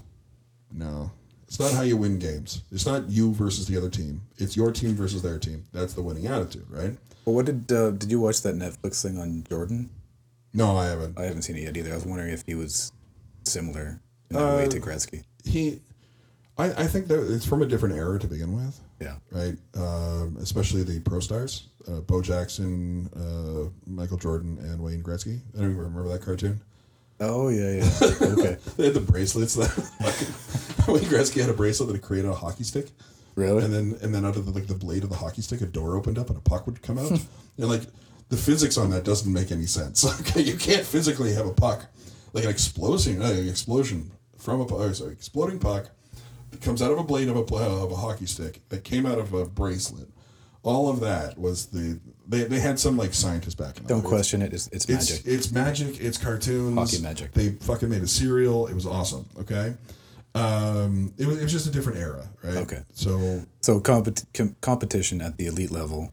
No. 0.73 1.11
It's 1.47 1.61
not 1.61 1.73
how 1.73 1.83
you 1.83 1.97
win 1.97 2.19
games. 2.19 2.63
It's 2.73 2.87
not 2.87 3.09
you 3.09 3.33
versus 3.33 3.67
the 3.69 3.77
other 3.77 3.89
team. 3.89 4.23
It's 4.37 4.57
your 4.57 4.73
team 4.73 4.95
versus 4.97 5.23
their 5.23 5.39
team. 5.39 5.65
That's 5.73 5.95
the 5.95 6.03
winning 6.03 6.27
attitude, 6.27 6.67
right? 6.69 6.97
Well, 7.25 7.37
what 7.37 7.47
did 7.47 7.71
uh, 7.71 7.91
did 7.91 8.11
you 8.11 8.21
watch 8.21 8.43
that 8.43 8.57
Netflix 8.57 9.03
thing 9.03 9.19
on 9.19 9.45
Jordan? 9.49 9.91
No, 10.53 10.77
I 10.77 10.87
haven't. 10.87 11.19
I 11.19 11.25
haven't 11.25 11.43
seen 11.43 11.57
it 11.57 11.63
yet 11.63 11.77
either. 11.77 11.93
I 11.93 11.95
was 11.95 12.07
wondering 12.07 12.33
if 12.33 12.43
he 12.47 12.55
was 12.55 12.93
similar 13.45 14.01
in 14.31 14.37
that 14.37 14.57
way 14.57 14.65
Uh, 14.65 14.69
to 14.69 14.81
Gretzky. 14.81 15.23
He, 15.45 15.81
I, 16.59 16.73
I 16.73 16.87
think 16.87 17.07
that 17.09 17.33
it's 17.33 17.47
from 17.47 17.63
a 17.63 17.67
different 17.67 17.95
era 17.95 18.19
to 18.19 18.27
begin 18.27 18.57
with, 18.57 18.81
Yeah. 19.01 19.17
right? 19.31 19.57
Um, 19.75 20.37
especially 20.41 20.83
the 20.83 21.01
pro 21.01 21.21
stars, 21.21 21.69
uh, 21.89 22.01
Bo 22.01 22.23
Jackson, 22.23 23.09
uh, 23.15 23.69
Michael 23.87 24.17
Jordan, 24.17 24.59
and 24.61 24.83
Wayne 24.83 25.03
Gretzky. 25.03 25.41
I 25.55 25.61
don't 25.61 25.71
even 25.73 25.77
remember 25.77 26.09
that 26.09 26.23
cartoon. 26.23 26.61
Oh 27.21 27.49
yeah, 27.49 27.73
yeah. 27.83 27.91
okay. 28.23 28.57
They 28.77 28.85
had 28.85 28.95
the 28.95 29.01
bracelets 29.01 29.55
that 29.55 29.71
like, 30.01 30.89
Wayne 30.89 31.11
Gretzky 31.11 31.41
had 31.41 31.51
a 31.51 31.55
bracelet 31.55 31.93
that 31.93 32.03
created 32.03 32.31
a 32.31 32.35
hockey 32.35 32.65
stick. 32.65 32.89
Really? 33.35 33.65
and 33.65 33.73
then 33.73 33.99
and 34.01 34.15
then 34.15 34.25
out 34.25 34.37
of 34.37 34.47
the, 34.47 34.53
like 34.53 34.67
the 34.67 34.75
blade 34.75 35.03
of 35.05 35.11
the 35.11 35.17
hockey 35.17 35.43
stick, 35.43 35.61
a 35.61 35.67
door 35.67 35.95
opened 35.97 36.19
up 36.19 36.29
and 36.29 36.39
a 36.39 36.41
puck 36.41 36.67
would 36.67 36.81
come 36.83 36.99
out. 36.99 37.11
and 37.59 37.69
like 37.69 37.83
the 38.29 38.37
physics 38.37 38.77
on 38.79 38.91
that 38.91 39.05
doesn't 39.05 39.33
make 39.33 39.53
any 39.53 39.67
sense. 39.67 40.05
Okay, 40.21 40.41
you 40.43 40.57
can't 40.57 40.85
physically 40.87 41.33
have 41.35 41.47
a 41.47 41.53
puck 41.53 41.87
like 42.33 42.45
an 42.45 42.51
explosion, 42.51 43.23
uh, 43.23 43.27
an 43.27 43.49
explosion 43.49 44.11
from 44.37 44.61
a 44.61 44.67
pu- 44.67 44.77
or 44.77 44.93
sorry, 44.95 45.13
exploding 45.13 45.59
puck 45.59 45.89
that 46.57 46.65
comes 46.65 46.83
out 46.83 46.91
of 46.91 46.99
a 46.99 47.03
blade 47.05 47.29
of 47.29 47.37
a 47.37 47.55
of 47.55 47.93
a 47.93 47.97
hockey 47.97 48.27
stick 48.27 48.61
that 48.71 48.85
came 48.85 49.07
out 49.07 49.19
of 49.19 49.33
a 49.33 49.45
bracelet. 49.47 50.09
All 50.63 50.89
of 50.89 51.01
that 51.01 51.39
was 51.39 51.67
the 51.67 52.01
they, 52.27 52.43
they 52.45 52.59
had 52.59 52.81
some 52.81 52.97
like 52.97 53.15
scientists 53.15 53.55
back 53.55 53.77
in 53.77 53.85
the 53.85 53.89
Don't 53.89 54.03
question 54.03 54.43
it. 54.43 54.53
It's, 54.53 54.67
it's 54.69 54.85
It's 54.87 55.11
magic. 55.11 55.27
it's 55.27 55.53
magic. 55.53 56.01
It's 56.01 56.19
cartoons. 56.19 56.77
Hockey 56.77 57.03
magic. 57.03 57.33
They 57.33 57.51
fucking 57.51 57.89
made 57.89 58.03
a 58.03 58.09
cereal. 58.09 58.67
It 58.67 58.75
was 58.75 58.85
awesome. 58.87 59.27
Okay, 59.39 59.75
um, 60.35 61.13
it 61.19 61.27
was 61.27 61.39
it 61.39 61.43
was 61.45 61.53
just 61.53 61.67
a 61.69 61.71
different 61.71 61.99
era, 61.99 62.29
right? 62.43 62.57
Okay. 62.57 62.83
So 62.95 63.43
So 63.61 63.81
compet- 63.81 64.25
com- 64.35 64.57
competition 64.61 65.21
at 65.21 65.37
the 65.37 65.47
elite 65.47 65.71
level. 65.71 66.11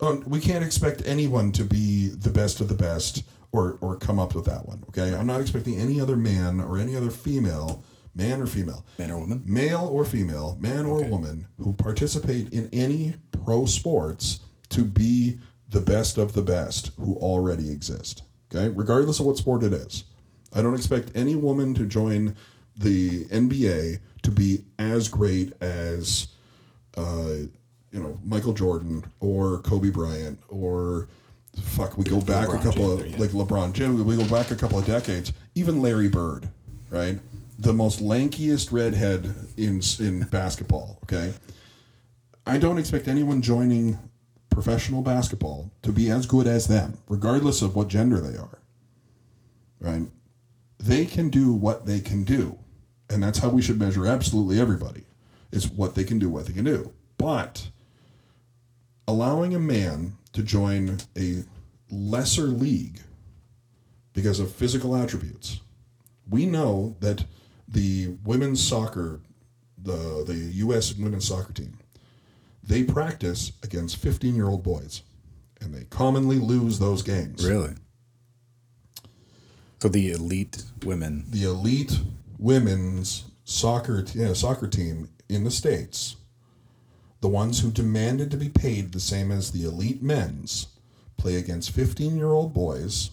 um, 0.00 0.22
we 0.26 0.38
can't 0.40 0.64
expect 0.64 1.02
anyone 1.06 1.50
to 1.52 1.64
be 1.64 2.08
the 2.08 2.30
best 2.30 2.60
of 2.60 2.68
the 2.68 2.74
best 2.74 3.24
or 3.50 3.76
or 3.80 3.96
come 3.96 4.20
up 4.20 4.36
with 4.36 4.44
that 4.44 4.66
one. 4.68 4.84
Okay, 4.90 5.14
I'm 5.16 5.26
not 5.26 5.40
expecting 5.40 5.76
any 5.80 6.00
other 6.00 6.16
man 6.16 6.60
or 6.60 6.78
any 6.78 6.94
other 6.94 7.10
female, 7.10 7.82
man 8.14 8.40
or 8.40 8.46
female, 8.46 8.84
Man 8.98 9.10
or 9.10 9.18
woman? 9.18 9.42
male 9.44 9.88
or 9.92 10.04
female, 10.04 10.56
man 10.60 10.86
or 10.86 11.02
woman 11.04 11.46
who 11.58 11.72
participate 11.72 12.52
in 12.52 12.68
any 12.72 13.14
pro 13.44 13.66
sports 13.66 14.40
to 14.70 14.84
be 14.84 15.38
the 15.68 15.80
best 15.80 16.18
of 16.18 16.32
the 16.32 16.42
best 16.42 16.92
who 16.98 17.16
already 17.16 17.70
exist. 17.70 18.22
Okay, 18.54 18.72
regardless 18.74 19.20
of 19.20 19.26
what 19.26 19.36
sport 19.36 19.62
it 19.62 19.72
is. 19.72 20.04
I 20.54 20.62
don't 20.62 20.74
expect 20.74 21.10
any 21.14 21.34
woman 21.34 21.74
to 21.74 21.86
join 21.86 22.36
the 22.76 23.24
NBA 23.26 23.98
to 24.22 24.30
be 24.30 24.64
as 24.78 25.08
great 25.08 25.52
as, 25.60 26.28
uh, 26.96 27.34
you 27.90 28.00
know, 28.00 28.18
Michael 28.24 28.52
Jordan 28.52 29.04
or 29.20 29.58
Kobe 29.60 29.90
Bryant 29.90 30.38
or 30.48 31.08
fuck. 31.60 31.98
We 31.98 32.04
go 32.04 32.20
back 32.20 32.48
LeBron 32.48 32.60
a 32.60 32.62
couple 32.62 32.96
James, 32.96 33.00
of 33.00 33.10
yeah. 33.10 33.18
like 33.18 33.30
LeBron 33.30 33.72
James. 33.72 34.02
We 34.02 34.16
go 34.16 34.28
back 34.28 34.50
a 34.50 34.56
couple 34.56 34.78
of 34.78 34.86
decades. 34.86 35.32
Even 35.54 35.82
Larry 35.82 36.08
Bird, 36.08 36.48
right? 36.90 37.18
The 37.58 37.72
most 37.72 38.00
lankiest 38.00 38.72
redhead 38.72 39.34
in 39.56 39.80
in 40.00 40.22
basketball. 40.24 40.98
Okay, 41.04 41.34
I 42.46 42.58
don't 42.58 42.78
expect 42.78 43.08
anyone 43.08 43.42
joining 43.42 43.98
professional 44.50 45.02
basketball 45.02 45.72
to 45.82 45.92
be 45.92 46.10
as 46.10 46.26
good 46.26 46.46
as 46.46 46.66
them, 46.66 46.98
regardless 47.08 47.62
of 47.62 47.74
what 47.74 47.88
gender 47.88 48.20
they 48.20 48.36
are. 48.36 48.58
Right? 49.80 50.06
They 50.78 51.06
can 51.06 51.28
do 51.28 51.52
what 51.52 51.86
they 51.86 52.00
can 52.00 52.24
do. 52.24 52.58
And 53.10 53.22
that's 53.22 53.38
how 53.38 53.48
we 53.48 53.62
should 53.62 53.78
measure 53.78 54.06
absolutely 54.06 54.60
everybody. 54.60 55.04
Is 55.52 55.70
what 55.70 55.94
they 55.94 56.04
can 56.04 56.18
do, 56.18 56.28
what 56.28 56.46
they 56.46 56.52
can 56.52 56.64
do. 56.64 56.92
But 57.16 57.70
allowing 59.06 59.54
a 59.54 59.60
man 59.60 60.16
to 60.32 60.42
join 60.42 60.98
a 61.16 61.44
lesser 61.90 62.42
league 62.42 63.00
because 64.12 64.40
of 64.40 64.52
physical 64.52 64.96
attributes. 64.96 65.60
We 66.28 66.46
know 66.46 66.96
that 67.00 67.24
the 67.74 68.16
women's 68.24 68.66
soccer, 68.66 69.20
the 69.76 70.24
the 70.26 70.34
U.S. 70.64 70.94
women's 70.94 71.28
soccer 71.28 71.52
team, 71.52 71.78
they 72.62 72.82
practice 72.84 73.52
against 73.62 73.96
15 73.98 74.34
year 74.34 74.48
old 74.48 74.62
boys, 74.62 75.02
and 75.60 75.74
they 75.74 75.84
commonly 75.84 76.38
lose 76.38 76.78
those 76.78 77.02
games. 77.02 77.46
Really? 77.46 77.74
So 79.80 79.88
the 79.88 80.12
elite 80.12 80.62
women. 80.84 81.24
The 81.28 81.44
elite 81.44 82.00
women's 82.38 83.24
soccer 83.44 84.02
t- 84.02 84.20
yeah, 84.20 84.32
soccer 84.32 84.68
team 84.68 85.10
in 85.28 85.44
the 85.44 85.50
states, 85.50 86.16
the 87.20 87.28
ones 87.28 87.60
who 87.60 87.70
demanded 87.70 88.30
to 88.30 88.36
be 88.36 88.48
paid 88.48 88.92
the 88.92 89.00
same 89.00 89.30
as 89.30 89.50
the 89.50 89.64
elite 89.64 90.02
men's, 90.02 90.68
play 91.16 91.34
against 91.34 91.70
15 91.72 92.16
year 92.16 92.32
old 92.32 92.54
boys 92.54 93.10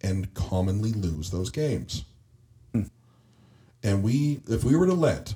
and 0.00 0.32
commonly 0.34 0.92
lose 0.92 1.30
those 1.30 1.50
games. 1.50 2.04
And 3.82 4.02
we, 4.02 4.40
if 4.48 4.64
we 4.64 4.76
were 4.76 4.86
to 4.86 4.94
let 4.94 5.34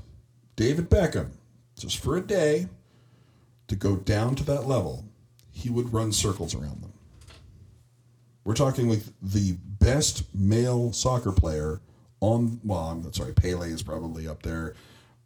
David 0.56 0.90
Beckham, 0.90 1.30
just 1.78 1.98
for 1.98 2.16
a 2.16 2.20
day, 2.20 2.68
to 3.68 3.76
go 3.76 3.96
down 3.96 4.34
to 4.36 4.44
that 4.44 4.66
level, 4.66 5.04
he 5.50 5.70
would 5.70 5.92
run 5.92 6.12
circles 6.12 6.54
around 6.54 6.82
them. 6.82 6.92
We're 8.44 8.54
talking 8.54 8.88
like 8.88 9.02
the 9.22 9.56
best 9.80 10.24
male 10.34 10.92
soccer 10.92 11.32
player 11.32 11.80
on. 12.20 12.60
Well, 12.62 12.80
I'm 12.80 13.12
sorry, 13.12 13.32
Pele 13.32 13.70
is 13.70 13.82
probably 13.82 14.28
up 14.28 14.42
there. 14.42 14.74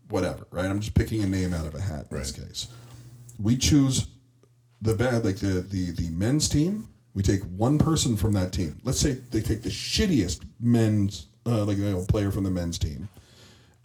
Whatever, 0.09 0.47
right? 0.51 0.67
I'm 0.67 0.81
just 0.81 0.95
picking 0.95 1.23
a 1.23 1.27
name 1.27 1.53
out 1.53 1.67
of 1.67 1.75
a 1.75 1.81
hat 1.81 2.07
in 2.11 2.17
this 2.17 2.33
case. 2.33 2.69
We 3.39 3.57
choose 3.57 4.07
the 4.81 4.95
bad, 4.95 5.25
like 5.25 5.37
the 5.37 5.61
the 5.61 5.91
the 5.91 6.11
men's 6.11 6.49
team. 6.49 6.89
We 7.15 7.23
take 7.23 7.43
one 7.43 7.79
person 7.79 8.17
from 8.17 8.33
that 8.35 8.53
team. 8.53 8.81
Let's 8.85 9.01
say 9.01 9.13
they 9.13 9.41
take 9.41 9.63
the 9.63 9.71
shittiest 9.71 10.45
men's, 10.61 11.27
uh, 11.49 11.65
like 11.65 11.79
you 11.79 11.85
know, 11.91 12.05
player 12.05 12.31
from 12.31 12.45
the 12.45 12.51
men's 12.51 12.79
team, 12.79 13.09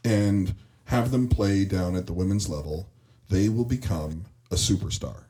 and 0.03 0.53
have 0.85 1.11
them 1.11 1.27
play 1.27 1.65
down 1.65 1.95
at 1.95 2.05
the 2.05 2.13
women's 2.13 2.49
level. 2.49 2.89
They 3.29 3.49
will 3.49 3.65
become 3.65 4.25
a 4.51 4.55
superstar. 4.55 5.23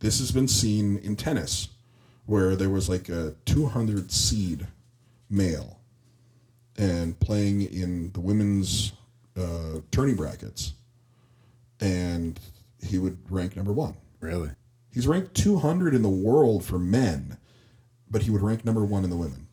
This 0.00 0.18
has 0.18 0.32
been 0.32 0.48
seen 0.48 0.98
in 0.98 1.16
tennis, 1.16 1.68
where 2.24 2.56
there 2.56 2.70
was 2.70 2.88
like 2.88 3.08
a 3.08 3.34
200 3.44 4.10
seed 4.10 4.66
male 5.28 5.80
and 6.78 7.18
playing 7.20 7.62
in 7.62 8.12
the 8.12 8.20
women's 8.20 8.92
uh, 9.36 9.80
tourney 9.90 10.14
brackets, 10.14 10.72
and 11.80 12.40
he 12.82 12.98
would 12.98 13.18
rank 13.30 13.56
number 13.56 13.72
one. 13.72 13.94
Really? 14.20 14.50
He's 14.92 15.06
ranked 15.06 15.34
200 15.34 15.94
in 15.94 16.02
the 16.02 16.08
world 16.08 16.64
for 16.64 16.78
men, 16.78 17.36
but 18.10 18.22
he 18.22 18.30
would 18.30 18.42
rank 18.42 18.64
number 18.64 18.84
one 18.84 19.04
in 19.04 19.10
the 19.10 19.16
women. 19.16 19.45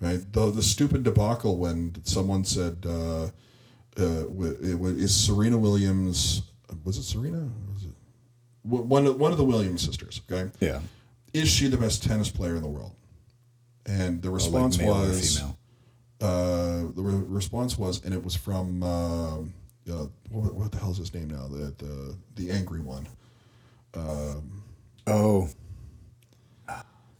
Right? 0.00 0.20
The, 0.32 0.50
the 0.50 0.62
stupid 0.62 1.02
debacle 1.02 1.58
when 1.58 1.94
someone 2.04 2.44
said, 2.44 2.84
uh, 2.86 3.24
uh, 3.24 3.30
it 3.98 4.80
is 4.98 5.14
Serena 5.14 5.58
Williams, 5.58 6.42
was 6.84 6.96
it 6.96 7.02
Serena? 7.02 7.48
Was 7.74 7.84
it, 7.84 7.90
one, 8.62 9.06
of- 9.06 9.20
one 9.20 9.30
of 9.32 9.36
the 9.38 9.44
Williams 9.44 9.82
sisters, 9.84 10.20
okay? 10.30 10.50
Yeah. 10.60 10.80
Is 11.34 11.48
she 11.48 11.68
the 11.68 11.76
best 11.76 12.02
tennis 12.02 12.30
player 12.30 12.56
in 12.56 12.62
the 12.62 12.68
world? 12.68 12.92
And 13.86 14.22
the 14.22 14.28
Oh, 14.28 14.32
like 14.32 14.40
response 14.42 14.78
male 14.78 14.92
or 14.94 15.00
was, 15.00 15.38
female. 15.38 15.58
uh, 16.20 16.92
the 16.94 17.02
re- 17.02 17.24
response 17.28 17.76
was, 17.78 18.02
and 18.04 18.14
it 18.14 18.22
was 18.24 18.34
from 18.34 18.82
uh, 18.82 19.36
uh, 19.38 20.06
what, 20.30 20.54
what 20.54 20.72
the 20.72 20.78
hell 20.78 20.90
is 20.92 20.98
his 20.98 21.12
name 21.14 21.28
now? 21.30 21.46
The 21.48 21.74
the 21.78 22.16
the 22.36 22.50
angry 22.50 22.80
one. 22.80 23.06
Oh. 25.06 25.48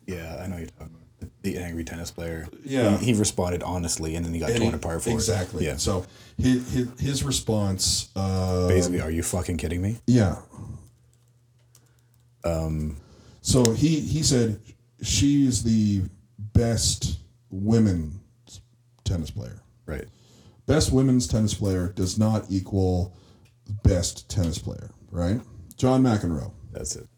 Yeah, 0.07 0.41
I 0.43 0.47
know 0.49 0.57
you're 0.57 0.67
talking 0.67 0.87
about. 0.95 1.00
The 1.43 1.57
angry 1.59 1.85
tennis 1.85 2.11
player. 2.11 2.49
Yeah. 2.65 2.97
he, 2.99 3.07
he 3.07 3.19
responded 3.19 3.63
honestly, 3.63 4.17
and 4.17 4.25
then 4.25 4.33
he 4.35 4.41
got 4.41 4.51
And 4.51 4.59
torn 4.61 4.71
he- 4.71 4.77
apart 4.77 5.03
for 5.03 5.11
exactly. 5.11 5.65
it. 5.67 5.69
Yeah, 5.71 5.77
So 5.77 6.07
his 6.39 6.73
his, 6.73 6.89
his 7.01 7.25
response. 7.25 8.09
Uh, 8.17 8.69
basically, 8.69 9.01
are 9.01 9.11
you 9.11 9.23
fucking 9.23 9.57
kidding 9.59 9.81
me? 9.83 9.99
Yeah. 10.07 10.37
Um. 12.45 12.97
So 13.43 13.73
he 13.73 14.01
he 14.01 14.23
said 14.23 14.61
she 15.03 15.47
is 15.47 15.63
the 15.63 16.03
best 16.39 17.19
women's 17.51 18.61
tennis 19.05 19.31
player. 19.31 19.63
Right. 19.87 20.05
Best 20.67 20.93
women's 20.93 21.27
tennis 21.27 21.55
player 21.55 21.89
does 21.89 22.19
not 22.19 22.45
equal 22.49 23.17
best 23.83 24.29
tennis 24.31 24.59
player, 24.59 24.91
right? 25.11 25.41
John 25.77 26.03
McEnroe. 26.03 26.53
That's 26.73 26.97
it. 26.97 27.09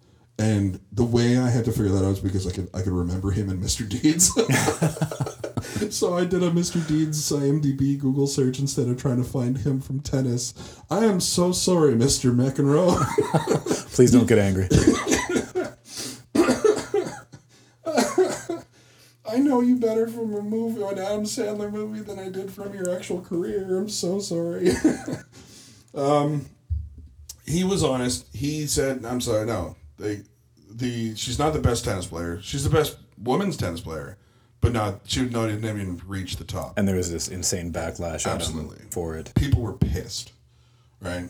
And 0.43 0.81
the 0.91 1.05
way 1.05 1.39
I 1.39 1.51
had 1.51 1.65
to 1.67 1.71
figure 1.71 1.93
that 1.93 2.05
out 2.05 2.09
was 2.09 2.19
because 2.19 2.49
I 2.49 2.51
could 2.51 2.69
I 2.75 2.83
could 2.83 2.93
remember 2.93 3.31
him 3.31 3.49
in 3.49 3.61
Mr. 3.61 3.89
Deeds. 3.89 4.27
so 5.97 6.17
I 6.17 6.25
did 6.25 6.43
a 6.43 6.51
Mr. 6.51 6.85
Deeds 6.85 7.31
IMDb 7.31 7.97
Google 7.97 8.27
search 8.27 8.59
instead 8.59 8.89
of 8.89 9.01
trying 9.01 9.19
to 9.19 9.25
find 9.25 9.59
him 9.59 9.81
from 9.81 10.01
tennis. 10.01 10.53
I 10.91 11.05
am 11.05 11.21
so 11.21 11.53
sorry, 11.53 11.95
Mr. 11.95 12.35
McEnroe. 12.35 12.99
Please 13.95 14.11
don't 14.11 14.27
get 14.27 14.41
angry. 14.41 14.67
I 19.25 19.39
know 19.39 19.61
you 19.61 19.77
better 19.77 20.09
from 20.09 20.35
a 20.35 20.43
movie, 20.43 20.83
an 20.83 20.99
Adam 20.99 21.23
Sandler 21.23 21.71
movie, 21.71 22.01
than 22.01 22.19
I 22.19 22.31
did 22.31 22.51
from 22.51 22.75
your 22.75 22.93
actual 22.93 23.21
career. 23.21 23.79
I'm 23.79 23.89
so 23.89 24.19
sorry. 24.19 24.71
um, 25.95 26.47
he 27.47 27.63
was 27.63 27.85
honest. 27.85 28.27
He 28.35 28.67
said, 28.67 29.05
"I'm 29.05 29.21
sorry, 29.21 29.47
no. 29.47 29.77
They, 29.99 30.23
the 30.75 31.15
she's 31.15 31.39
not 31.39 31.53
the 31.53 31.61
best 31.61 31.85
tennis 31.85 32.07
player. 32.07 32.41
She's 32.43 32.65
the 32.65 32.71
best 32.71 32.97
women's 33.19 33.57
tennis 33.57 33.81
player, 33.81 34.17
but 34.61 34.73
not 34.73 35.01
she 35.05 35.21
would 35.23 35.33
not 35.33 35.47
didn't 35.49 35.65
even 35.65 36.01
reach 36.07 36.37
the 36.37 36.45
top. 36.45 36.79
And 36.79 36.87
there 36.89 36.97
was 36.97 37.11
this 37.11 37.29
insane 37.29 37.73
backlash 37.73 38.27
at 38.27 38.33
him 38.33 38.33
Absolutely. 38.33 38.85
for 38.91 39.17
it. 39.17 39.33
People 39.35 39.63
were 39.63 39.73
pissed, 39.75 40.33
right? 41.01 41.29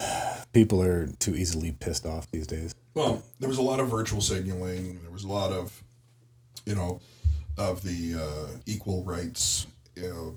People 0.52 0.82
are 0.82 1.06
too 1.18 1.34
easily 1.36 1.72
pissed 1.72 2.06
off 2.06 2.30
these 2.30 2.46
days. 2.46 2.74
Well, 2.94 3.22
there 3.38 3.48
was 3.48 3.58
a 3.58 3.62
lot 3.62 3.78
of 3.80 3.88
virtual 3.88 4.20
signaling. 4.20 5.00
There 5.02 5.12
was 5.12 5.24
a 5.24 5.28
lot 5.28 5.52
of, 5.52 5.82
you 6.66 6.74
know, 6.74 7.00
of 7.56 7.82
the 7.82 8.14
uh, 8.20 8.48
equal 8.66 9.04
rights, 9.04 9.66
you 9.94 10.08
know, 10.08 10.36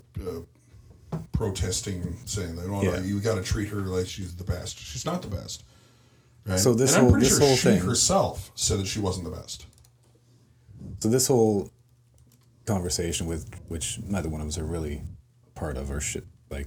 uh, 1.12 1.18
protesting, 1.32 2.16
saying 2.26 2.54
that, 2.56 2.66
oh, 2.66 2.80
no, 2.80 2.82
Yeah. 2.82 3.00
you 3.00 3.18
got 3.20 3.36
to 3.36 3.42
treat 3.42 3.68
her 3.70 3.80
like 3.80 4.06
she's 4.06 4.36
the 4.36 4.44
best. 4.44 4.78
She's 4.78 5.04
not 5.04 5.22
the 5.22 5.28
best. 5.28 5.64
Right? 6.46 6.58
So 6.58 6.74
this 6.74 6.90
and 6.92 6.98
I'm 6.98 7.02
whole- 7.04 7.12
pretty 7.12 7.26
this 7.28 7.38
sure 7.38 7.46
whole 7.46 7.56
she 7.56 7.62
thing- 7.70 7.80
herself 7.82 8.50
said 8.54 8.78
that 8.80 8.86
she 8.86 9.00
wasn't 9.00 9.24
the 9.24 9.30
best. 9.30 9.66
So 11.00 11.08
this 11.08 11.26
whole 11.26 11.70
conversation 12.66 13.26
with 13.26 13.48
which 13.68 13.98
neither 14.06 14.28
one 14.28 14.40
of 14.40 14.46
us 14.48 14.56
are 14.58 14.64
really 14.64 15.02
part 15.54 15.76
of 15.76 15.90
or 15.90 16.00
shit 16.00 16.24
like 16.50 16.66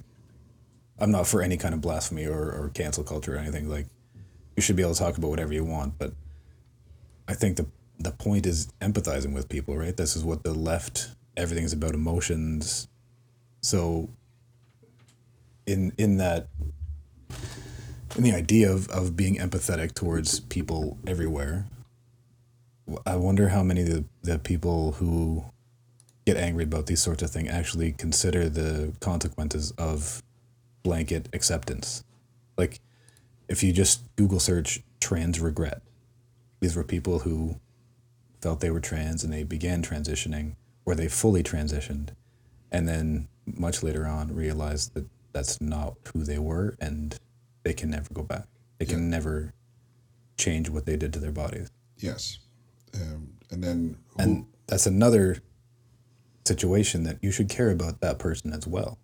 I'm 0.99 1.09
not 1.11 1.25
for 1.27 1.41
any 1.41 1.57
kind 1.57 1.73
of 1.73 1.81
blasphemy 1.81 2.25
or, 2.27 2.51
or 2.51 2.69
cancel 2.73 3.03
culture 3.03 3.35
or 3.35 3.39
anything 3.39 3.67
like 3.67 3.87
you 4.55 4.61
should 4.61 4.75
be 4.75 4.83
able 4.83 4.93
to 4.93 4.99
talk 4.99 5.17
about 5.17 5.29
whatever 5.29 5.53
you 5.53 5.63
want 5.63 5.97
but 5.97 6.13
I 7.27 7.33
think 7.33 7.57
the 7.57 7.65
the 7.99 8.11
point 8.11 8.45
is 8.45 8.67
empathizing 8.79 9.33
with 9.33 9.49
people 9.49 9.75
right 9.75 9.97
this 9.97 10.15
is 10.15 10.23
what 10.23 10.43
the 10.43 10.53
left 10.53 11.09
everything's 11.35 11.73
about 11.73 11.95
emotions 11.95 12.87
so 13.61 14.09
in 15.65 15.91
in 15.97 16.17
that 16.17 16.47
in 18.17 18.23
the 18.23 18.33
idea 18.33 18.71
of, 18.71 18.89
of 18.89 19.15
being 19.15 19.35
empathetic 19.35 19.93
towards 19.93 20.39
people 20.41 20.97
everywhere 21.05 21.67
I 23.05 23.15
wonder 23.17 23.49
how 23.49 23.63
many 23.63 23.81
of 23.81 23.89
the, 23.89 24.05
the 24.21 24.39
people 24.39 24.93
who 24.93 25.45
get 26.25 26.37
angry 26.37 26.63
about 26.63 26.87
these 26.87 27.01
sorts 27.01 27.21
of 27.21 27.29
things 27.29 27.49
actually 27.49 27.91
consider 27.91 28.49
the 28.49 28.93
consequences 28.99 29.71
of 29.71 30.23
blanket 30.83 31.27
acceptance. 31.33 32.03
Like, 32.57 32.79
if 33.49 33.63
you 33.63 33.73
just 33.73 34.03
Google 34.15 34.39
search 34.39 34.81
trans 34.99 35.39
regret, 35.39 35.81
these 36.59 36.75
were 36.75 36.83
people 36.83 37.19
who 37.19 37.59
felt 38.41 38.61
they 38.61 38.71
were 38.71 38.79
trans 38.79 39.23
and 39.23 39.33
they 39.33 39.43
began 39.43 39.81
transitioning 39.81 40.55
or 40.85 40.95
they 40.95 41.07
fully 41.07 41.43
transitioned 41.43 42.09
and 42.71 42.87
then 42.87 43.27
much 43.45 43.83
later 43.83 44.05
on 44.05 44.33
realized 44.33 44.93
that 44.93 45.05
that's 45.33 45.59
not 45.59 45.95
who 46.13 46.23
they 46.23 46.37
were 46.37 46.75
and 46.79 47.16
they 47.67 47.73
can 47.73 47.89
never 47.89 48.13
go 48.13 48.23
back. 48.23 48.47
They 48.77 48.85
can 48.85 49.09
never 49.09 49.53
change 50.37 50.69
what 50.69 50.85
they 50.85 50.95
did 50.95 51.11
to 51.13 51.19
their 51.19 51.33
bodies. 51.33 51.69
Yes. 51.97 52.39
Um, 52.95 53.33
and 53.51 53.61
then 53.61 53.97
who, 54.15 54.23
And 54.23 54.45
that's 54.67 54.85
another 54.85 55.41
situation 56.45 57.03
that 57.03 57.17
you 57.21 57.29
should 57.29 57.49
care 57.49 57.69
about 57.69 57.99
that 57.99 58.19
person 58.19 58.53
as 58.53 58.65
well. 58.65 58.97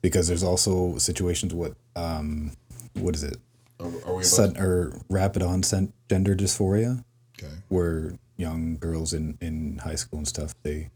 Because 0.00 0.28
there's 0.28 0.44
also 0.44 0.96
situations 0.98 1.52
what 1.52 1.74
um 1.96 2.52
what 2.94 3.16
is 3.16 3.24
it? 3.24 3.38
are, 3.80 3.90
are 4.06 4.14
we 4.14 4.24
or 4.56 4.92
rapid 5.08 5.42
onset 5.42 5.88
gender 6.08 6.36
dysphoria 6.36 7.02
okay. 7.36 7.52
where 7.68 8.12
young 8.36 8.76
girls 8.76 9.12
in, 9.12 9.36
in 9.40 9.78
high 9.78 9.94
school 9.96 10.18
and 10.18 10.28
stuff 10.28 10.54
they 10.62 10.90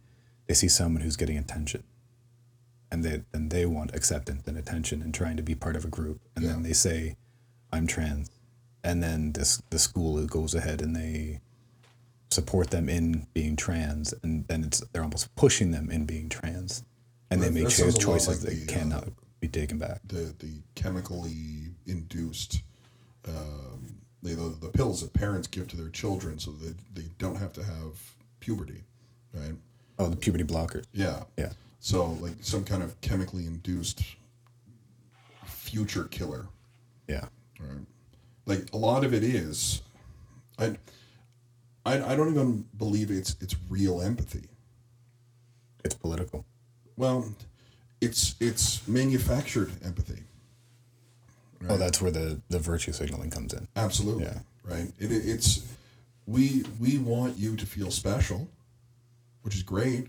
they 0.46 0.54
see 0.54 0.68
someone 0.68 1.02
who's 1.02 1.16
getting 1.16 1.38
attention 1.38 1.82
and 2.94 3.02
they 3.02 3.22
and 3.32 3.50
they 3.50 3.66
want 3.66 3.92
acceptance 3.92 4.46
and 4.46 4.56
attention 4.56 5.02
and 5.02 5.12
trying 5.12 5.36
to 5.36 5.42
be 5.42 5.56
part 5.56 5.74
of 5.74 5.84
a 5.84 5.88
group. 5.88 6.20
And 6.36 6.46
then 6.46 6.62
they 6.62 6.72
say 6.72 7.16
i'm 7.72 7.88
trans. 7.88 8.30
And 8.84 9.02
then 9.02 9.32
this 9.32 9.60
the 9.70 9.80
school 9.80 10.24
goes 10.26 10.54
ahead 10.54 10.80
and 10.80 10.94
they 10.94 11.40
support 12.30 12.70
them 12.70 12.88
in 12.88 13.26
being 13.34 13.56
trans. 13.56 14.14
And 14.22 14.46
then 14.46 14.62
it's 14.62 14.80
they're 14.92 15.02
almost 15.02 15.34
pushing 15.34 15.72
them 15.72 15.90
in 15.90 16.04
being 16.06 16.28
trans. 16.28 16.84
And 17.30 17.42
That- 17.42 17.46
they 17.46 17.54
make 17.62 17.64
that 17.64 17.70
cho- 17.70 17.90
sounds 17.90 17.94
a 17.96 17.98
lot 17.98 18.12
choices 18.12 18.28
like 18.28 18.54
that 18.54 18.66
the, 18.66 18.72
cannot 18.72 19.04
uh, 19.08 19.10
be 19.40 19.48
taken 19.48 19.78
back. 19.78 20.00
The, 20.06 20.32
the 20.38 20.52
chemically 20.76 21.70
induced, 21.86 22.62
um, 23.26 23.96
the, 24.22 24.34
the, 24.34 24.48
the 24.66 24.68
pills 24.68 25.00
that 25.00 25.12
parents 25.12 25.48
give 25.48 25.66
to 25.68 25.76
their 25.76 25.88
children 25.90 26.38
so 26.38 26.52
that 26.52 26.76
they 26.94 27.08
don't 27.18 27.36
have 27.36 27.52
to 27.54 27.64
have 27.64 28.14
puberty, 28.38 28.84
right? 29.32 29.54
oh 29.98 30.08
the 30.08 30.16
puberty 30.16 30.44
blockers. 30.44 30.84
Yeah. 30.92 31.24
yeah 31.36 31.52
So 31.84 32.16
like 32.22 32.32
some 32.40 32.64
kind 32.64 32.82
of 32.82 32.98
chemically 33.02 33.44
induced 33.44 34.02
future 35.44 36.04
killer. 36.04 36.46
yeah 37.06 37.26
Right. 37.60 37.86
Like 38.46 38.72
a 38.72 38.78
lot 38.78 39.04
of 39.04 39.12
it 39.12 39.22
is, 39.22 39.82
I, 40.58 40.76
I, 41.84 42.12
I 42.12 42.16
don't 42.16 42.30
even 42.30 42.64
believe 42.78 43.10
it's 43.10 43.36
it's 43.42 43.54
real 43.68 44.00
empathy. 44.00 44.48
it's 45.84 45.94
political 45.94 46.46
Well, 46.96 47.34
it's 48.00 48.34
it's 48.40 48.88
manufactured 48.88 49.70
empathy. 49.84 50.22
oh 51.68 51.76
that's 51.76 52.00
where 52.00 52.10
the 52.10 52.40
the 52.48 52.58
virtue 52.58 52.92
signaling 52.92 53.28
comes 53.28 53.52
in 53.52 53.68
Absolutely. 53.76 54.24
Yeah. 54.24 54.38
Right. 54.62 54.90
It- 54.98 55.12
it's 55.12 55.66
we 56.26 56.64
we 56.80 56.96
want 56.96 57.36
you 57.36 57.56
to 57.56 57.66
feel 57.66 57.90
special, 57.90 58.48
which 59.42 59.54
is 59.54 59.62
great. 59.62 60.08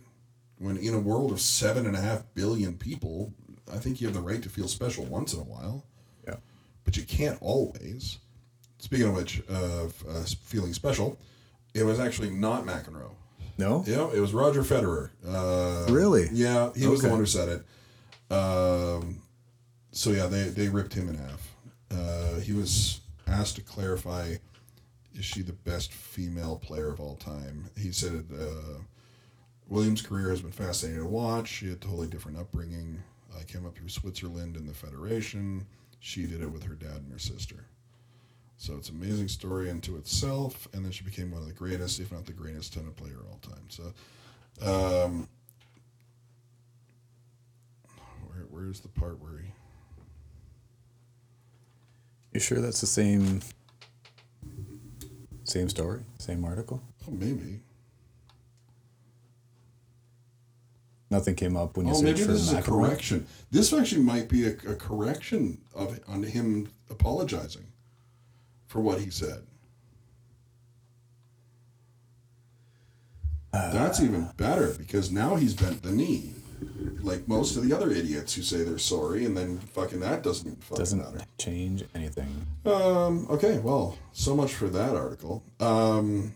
When 0.58 0.78
in 0.78 0.94
a 0.94 1.00
world 1.00 1.32
of 1.32 1.42
seven 1.42 1.86
and 1.86 1.96
a 1.96 2.02
half 2.02 2.24
billion 2.34 2.78
people, 2.78 3.34
I 3.72 3.78
think 3.78 4.00
you 4.00 4.08
have 4.08 4.16
the 4.16 4.22
right 4.22 4.42
to 4.42 4.50
feel 4.50 4.68
special 4.68 5.06
once 5.06 5.34
in 5.34 5.40
a 5.40 5.44
while. 5.44 5.86
yeah 6.28 6.36
but 6.86 6.96
you 6.96 7.04
can't 7.04 7.38
always. 7.42 8.20
Speaking 8.78 9.08
of 9.08 9.16
which, 9.16 9.42
of 9.48 10.04
uh, 10.08 10.22
feeling 10.44 10.74
special, 10.74 11.18
it 11.74 11.84
was 11.84 12.00
actually 12.00 12.30
not 12.30 12.66
McEnroe. 12.66 13.16
no 13.58 13.84
know, 13.88 14.12
it 14.12 14.20
was 14.20 14.34
Roger 14.34 14.62
Federer. 14.62 15.10
Uh, 15.28 15.92
Really? 15.92 16.30
Yeah, 16.32 16.72
he 16.76 16.88
was 16.88 17.02
the 17.02 17.10
one 17.10 17.20
who 17.20 17.26
said 17.26 17.50
it. 17.50 18.34
Um, 18.34 19.22
so 19.92 20.12
yeah, 20.12 20.28
they 20.28 20.44
they 20.50 20.70
ripped 20.70 20.94
him 20.94 21.10
in 21.10 21.16
half. 21.16 21.56
Uh, 21.92 22.40
he 22.40 22.54
was 22.54 23.02
asked 23.28 23.56
to 23.56 23.62
clarify: 23.62 24.36
Is 25.16 25.26
she 25.26 25.42
the 25.42 25.54
best 25.54 25.92
female 25.94 26.58
player 26.58 26.90
of 26.90 27.00
all 27.00 27.16
time? 27.16 27.66
He 27.78 27.92
said, 27.92 28.26
uh, 28.40 28.80
"Williams' 29.68 30.02
career 30.02 30.30
has 30.30 30.42
been 30.42 30.52
fascinating 30.52 31.02
to 31.02 31.08
watch. 31.08 31.48
She 31.48 31.68
had 31.68 31.78
a 31.78 31.80
totally 31.80 32.08
different 32.08 32.38
upbringing. 32.38 33.02
I 33.38 33.44
came 33.44 33.66
up 33.66 33.76
through 33.76 33.90
Switzerland 33.90 34.56
and 34.56 34.68
the 34.68 34.74
Federation. 34.74 35.66
She 36.00 36.26
did 36.26 36.42
it 36.42 36.52
with 36.52 36.64
her 36.64 36.76
dad 36.76 36.98
and 36.98 37.12
her 37.12 37.20
sister." 37.20 37.66
So 38.58 38.76
it's 38.76 38.90
an 38.90 38.96
amazing 38.96 39.28
story 39.28 39.70
unto 39.70 39.98
itself, 39.98 40.68
and 40.74 40.86
then 40.86 40.92
she 40.92 41.04
became 41.04 41.32
one 41.32 41.42
of 41.42 41.48
the 41.48 41.54
greatest, 41.54 42.00
if 42.00 42.12
not 42.12 42.26
the 42.26 42.32
greatest, 42.32 42.74
tennis 42.74 42.94
player 42.96 43.20
of 43.20 43.28
all 43.28 43.40
time. 43.40 43.70
So, 43.70 43.94
um, 44.62 45.28
where, 48.28 48.46
where's 48.50 48.80
the 48.80 48.88
part 48.88 49.20
where 49.20 49.40
he? 49.40 49.52
You 52.34 52.40
sure 52.40 52.60
that's 52.60 52.82
the 52.82 52.88
same 52.88 53.42
same 55.44 55.70
story, 55.70 56.04
same 56.18 56.44
article? 56.44 56.82
Oh, 57.08 57.12
maybe. 57.12 57.60
Nothing 61.12 61.36
came 61.36 61.56
up 61.56 61.78
when 61.78 61.86
you 61.86 61.92
Oh, 61.94 61.96
searched 61.96 62.04
maybe 62.06 62.22
for 62.22 62.32
this 62.32 62.42
is 62.42 62.54
a 62.54 62.62
correction. 62.62 63.28
This 63.52 63.72
actually 63.72 64.02
might 64.02 64.28
be 64.28 64.46
a, 64.48 64.52
a 64.52 64.76
correction 64.76 65.60
of 65.76 66.00
on 66.08 66.24
him 66.24 66.70
apologizing 66.90 67.68
for 68.68 68.82
what 68.82 69.00
he 69.00 69.10
said. 69.10 69.44
That's 73.52 74.02
even 74.02 74.30
better 74.36 74.74
because 74.78 75.12
now 75.12 75.36
he's 75.36 75.54
bent 75.54 75.82
the 75.82 75.92
knee. 75.92 76.34
Like 77.02 77.28
most 77.28 77.56
of 77.56 77.64
the 77.68 77.74
other 77.76 77.90
idiots 77.92 78.34
who 78.34 78.42
say 78.42 78.64
they're 78.64 78.78
sorry 78.78 79.24
and 79.26 79.36
then 79.38 79.60
fucking 79.60 80.00
that 80.02 80.24
doesn't 80.24 80.62
fucking 80.64 80.78
Doesn't 80.78 81.00
matter. 81.00 81.20
change 81.38 81.84
anything. 81.94 82.46
Um, 82.66 83.28
okay, 83.30 83.60
well, 83.60 83.98
so 84.12 84.36
much 84.36 84.54
for 84.54 84.68
that 84.70 84.96
article. 84.96 85.44
Um, 85.60 86.34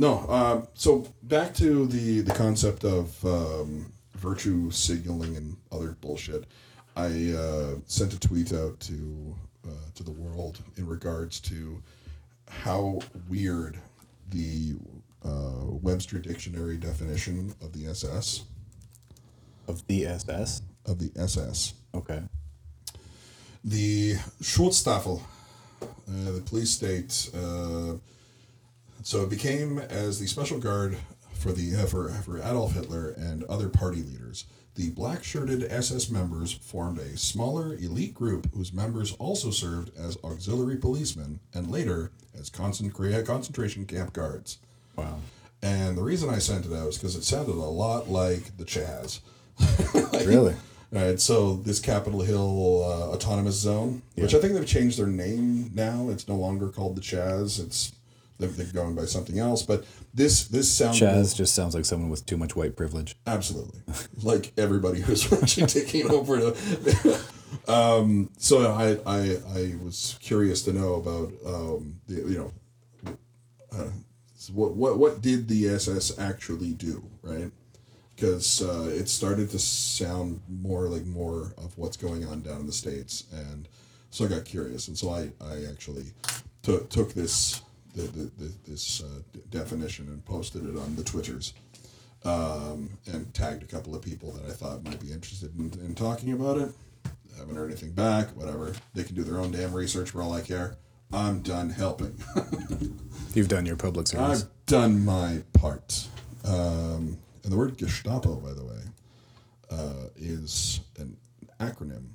no, 0.00 0.24
uh, 0.28 0.62
so 0.74 1.06
back 1.22 1.54
to 1.54 1.86
the, 1.86 2.20
the 2.22 2.32
concept 2.34 2.84
of 2.84 3.24
um, 3.24 3.92
virtue 4.16 4.70
signaling 4.70 5.36
and 5.36 5.56
other 5.70 5.96
bullshit. 6.00 6.44
I 6.96 7.32
uh, 7.36 7.74
sent 7.86 8.14
a 8.14 8.18
tweet 8.18 8.52
out 8.52 8.80
to 8.80 9.34
uh, 9.66 9.70
to 9.94 10.02
the 10.02 10.10
world 10.10 10.58
in 10.78 10.86
regards 10.86 11.38
to 11.40 11.82
how 12.48 13.00
weird 13.28 13.78
the 14.30 14.74
uh, 15.24 15.66
Webster 15.66 16.18
Dictionary 16.18 16.78
definition 16.78 17.54
of 17.62 17.72
the 17.74 17.86
SS 17.86 18.44
Of 19.68 19.86
the 19.86 20.06
SS? 20.06 20.62
of 20.86 20.98
the 20.98 21.12
SS 21.14 21.74
Okay. 21.94 22.22
the 23.62 24.14
Schutzstaffel, 24.42 25.20
uh, 25.82 25.86
the 26.32 26.40
police 26.44 26.70
state. 26.70 27.30
So 29.02 29.22
it 29.22 29.30
became 29.30 29.78
as 29.78 30.18
the 30.20 30.26
special 30.26 30.58
guard 30.58 30.96
for 31.34 31.52
the 31.52 31.74
uh, 31.76 31.86
for, 31.86 32.10
for 32.10 32.38
Adolf 32.38 32.74
Hitler 32.74 33.10
and 33.16 33.44
other 33.44 33.68
party 33.68 34.02
leaders. 34.02 34.44
The 34.76 34.90
black 34.90 35.24
shirted 35.24 35.64
SS 35.70 36.10
members 36.10 36.52
formed 36.52 36.98
a 36.98 37.16
smaller 37.16 37.74
elite 37.74 38.14
group 38.14 38.52
whose 38.54 38.72
members 38.72 39.12
also 39.14 39.50
served 39.50 39.90
as 39.98 40.16
auxiliary 40.22 40.76
policemen 40.76 41.40
and 41.52 41.70
later 41.70 42.12
as 42.38 42.50
concentra- 42.50 43.26
concentration 43.26 43.84
camp 43.84 44.12
guards. 44.12 44.58
Wow. 44.96 45.18
And 45.62 45.98
the 45.98 46.02
reason 46.02 46.30
I 46.30 46.38
sent 46.38 46.66
it 46.66 46.72
out 46.72 46.88
is 46.88 46.96
because 46.98 47.16
it 47.16 47.24
sounded 47.24 47.52
a 47.52 47.54
lot 47.54 48.08
like 48.08 48.56
the 48.56 48.64
Chaz. 48.64 49.20
Like, 50.12 50.26
Really? 50.26 50.54
all 50.94 51.02
right, 51.02 51.20
so 51.20 51.56
this 51.56 51.80
Capitol 51.80 52.20
Hill 52.22 52.82
uh, 52.84 53.12
Autonomous 53.14 53.56
Zone, 53.56 54.02
which 54.14 54.34
I 54.34 54.38
think 54.38 54.54
they've 54.54 54.66
changed 54.66 54.98
their 54.98 55.06
name 55.06 55.70
now. 55.74 56.08
It's 56.10 56.28
no 56.28 56.36
longer 56.36 56.68
called 56.68 56.96
the 56.96 57.02
Chaz. 57.02 57.62
It's 57.62 57.92
they're, 58.40 58.66
going 58.72 58.94
by 58.94 59.04
something 59.04 59.38
else. 59.38 59.62
But 59.62 59.84
this 60.14 60.48
this 60.48 60.70
sounds 60.70 61.00
Chaz 61.00 61.34
just 61.36 61.54
sounds 61.54 61.74
like 61.74 61.84
someone 61.84 62.10
with 62.10 62.26
too 62.26 62.36
much 62.36 62.56
white 62.56 62.76
privilege. 62.76 63.16
absolutely 63.26 63.80
like 64.22 64.52
everybody 64.56 65.00
who's 65.00 65.30
watching 65.32 65.66
taking 65.66 66.10
over. 66.10 66.38
To, 66.38 67.20
um, 67.68 68.30
so 68.38 68.70
I, 68.72 68.98
I 69.06 69.38
I 69.54 69.74
was 69.82 70.18
curious 70.20 70.62
to 70.62 70.72
know 70.72 70.94
about 70.94 71.32
um, 71.46 72.00
the, 72.06 72.14
you 72.14 72.38
know 72.38 72.52
uh, 73.72 73.90
what 74.52 74.74
what 74.74 74.98
what 74.98 75.20
did 75.20 75.48
the 75.48 75.68
SS 75.68 76.18
actually 76.18 76.72
do, 76.72 77.04
right? 77.22 77.50
Because 78.14 78.62
uh, 78.62 78.90
it 78.92 79.08
started 79.08 79.50
to 79.50 79.58
sound 79.58 80.40
more 80.48 80.88
like 80.88 81.06
more 81.06 81.54
of 81.56 81.76
what's 81.76 81.96
going 81.96 82.26
on 82.26 82.42
down 82.42 82.60
in 82.60 82.66
the 82.66 82.72
states, 82.72 83.24
and 83.32 83.68
so 84.10 84.24
I 84.24 84.28
got 84.28 84.44
curious, 84.44 84.88
and 84.88 84.96
so 84.96 85.10
I 85.10 85.30
I 85.40 85.64
actually 85.70 86.12
took 86.62 86.88
took 86.90 87.14
this 87.14 87.62
the, 87.94 88.02
the, 88.02 88.30
the, 88.38 88.52
this 88.68 89.02
uh, 89.02 89.20
d- 89.32 89.40
definition 89.50 90.06
and 90.08 90.24
posted 90.24 90.64
it 90.64 90.78
on 90.78 90.96
the 90.96 91.04
twitters, 91.04 91.54
um, 92.24 92.90
and 93.06 93.32
tagged 93.34 93.62
a 93.62 93.66
couple 93.66 93.94
of 93.94 94.02
people 94.02 94.30
that 94.32 94.46
I 94.46 94.52
thought 94.52 94.84
might 94.84 95.00
be 95.00 95.12
interested 95.12 95.56
in, 95.58 95.72
in 95.84 95.94
talking 95.94 96.32
about 96.32 96.58
it. 96.58 96.70
haven't 97.38 97.56
heard 97.56 97.70
anything 97.70 97.92
back. 97.92 98.28
Whatever, 98.36 98.74
they 98.94 99.04
can 99.04 99.14
do 99.14 99.22
their 99.24 99.38
own 99.38 99.50
damn 99.52 99.72
research 99.72 100.10
for 100.10 100.22
all 100.22 100.32
I 100.32 100.42
care. 100.42 100.76
I'm 101.12 101.40
done 101.40 101.70
helping. 101.70 102.16
You've 103.34 103.48
done 103.48 103.66
your 103.66 103.76
public 103.76 104.06
service. 104.06 104.42
I've 104.42 104.66
done 104.66 105.04
my 105.04 105.42
part. 105.52 106.06
Um, 106.44 107.18
and 107.42 107.52
the 107.52 107.56
word 107.56 107.76
Gestapo, 107.76 108.36
by 108.36 108.52
the 108.52 108.64
way, 108.64 108.80
uh, 109.70 110.08
is 110.16 110.80
an 110.98 111.16
acronym, 111.58 112.06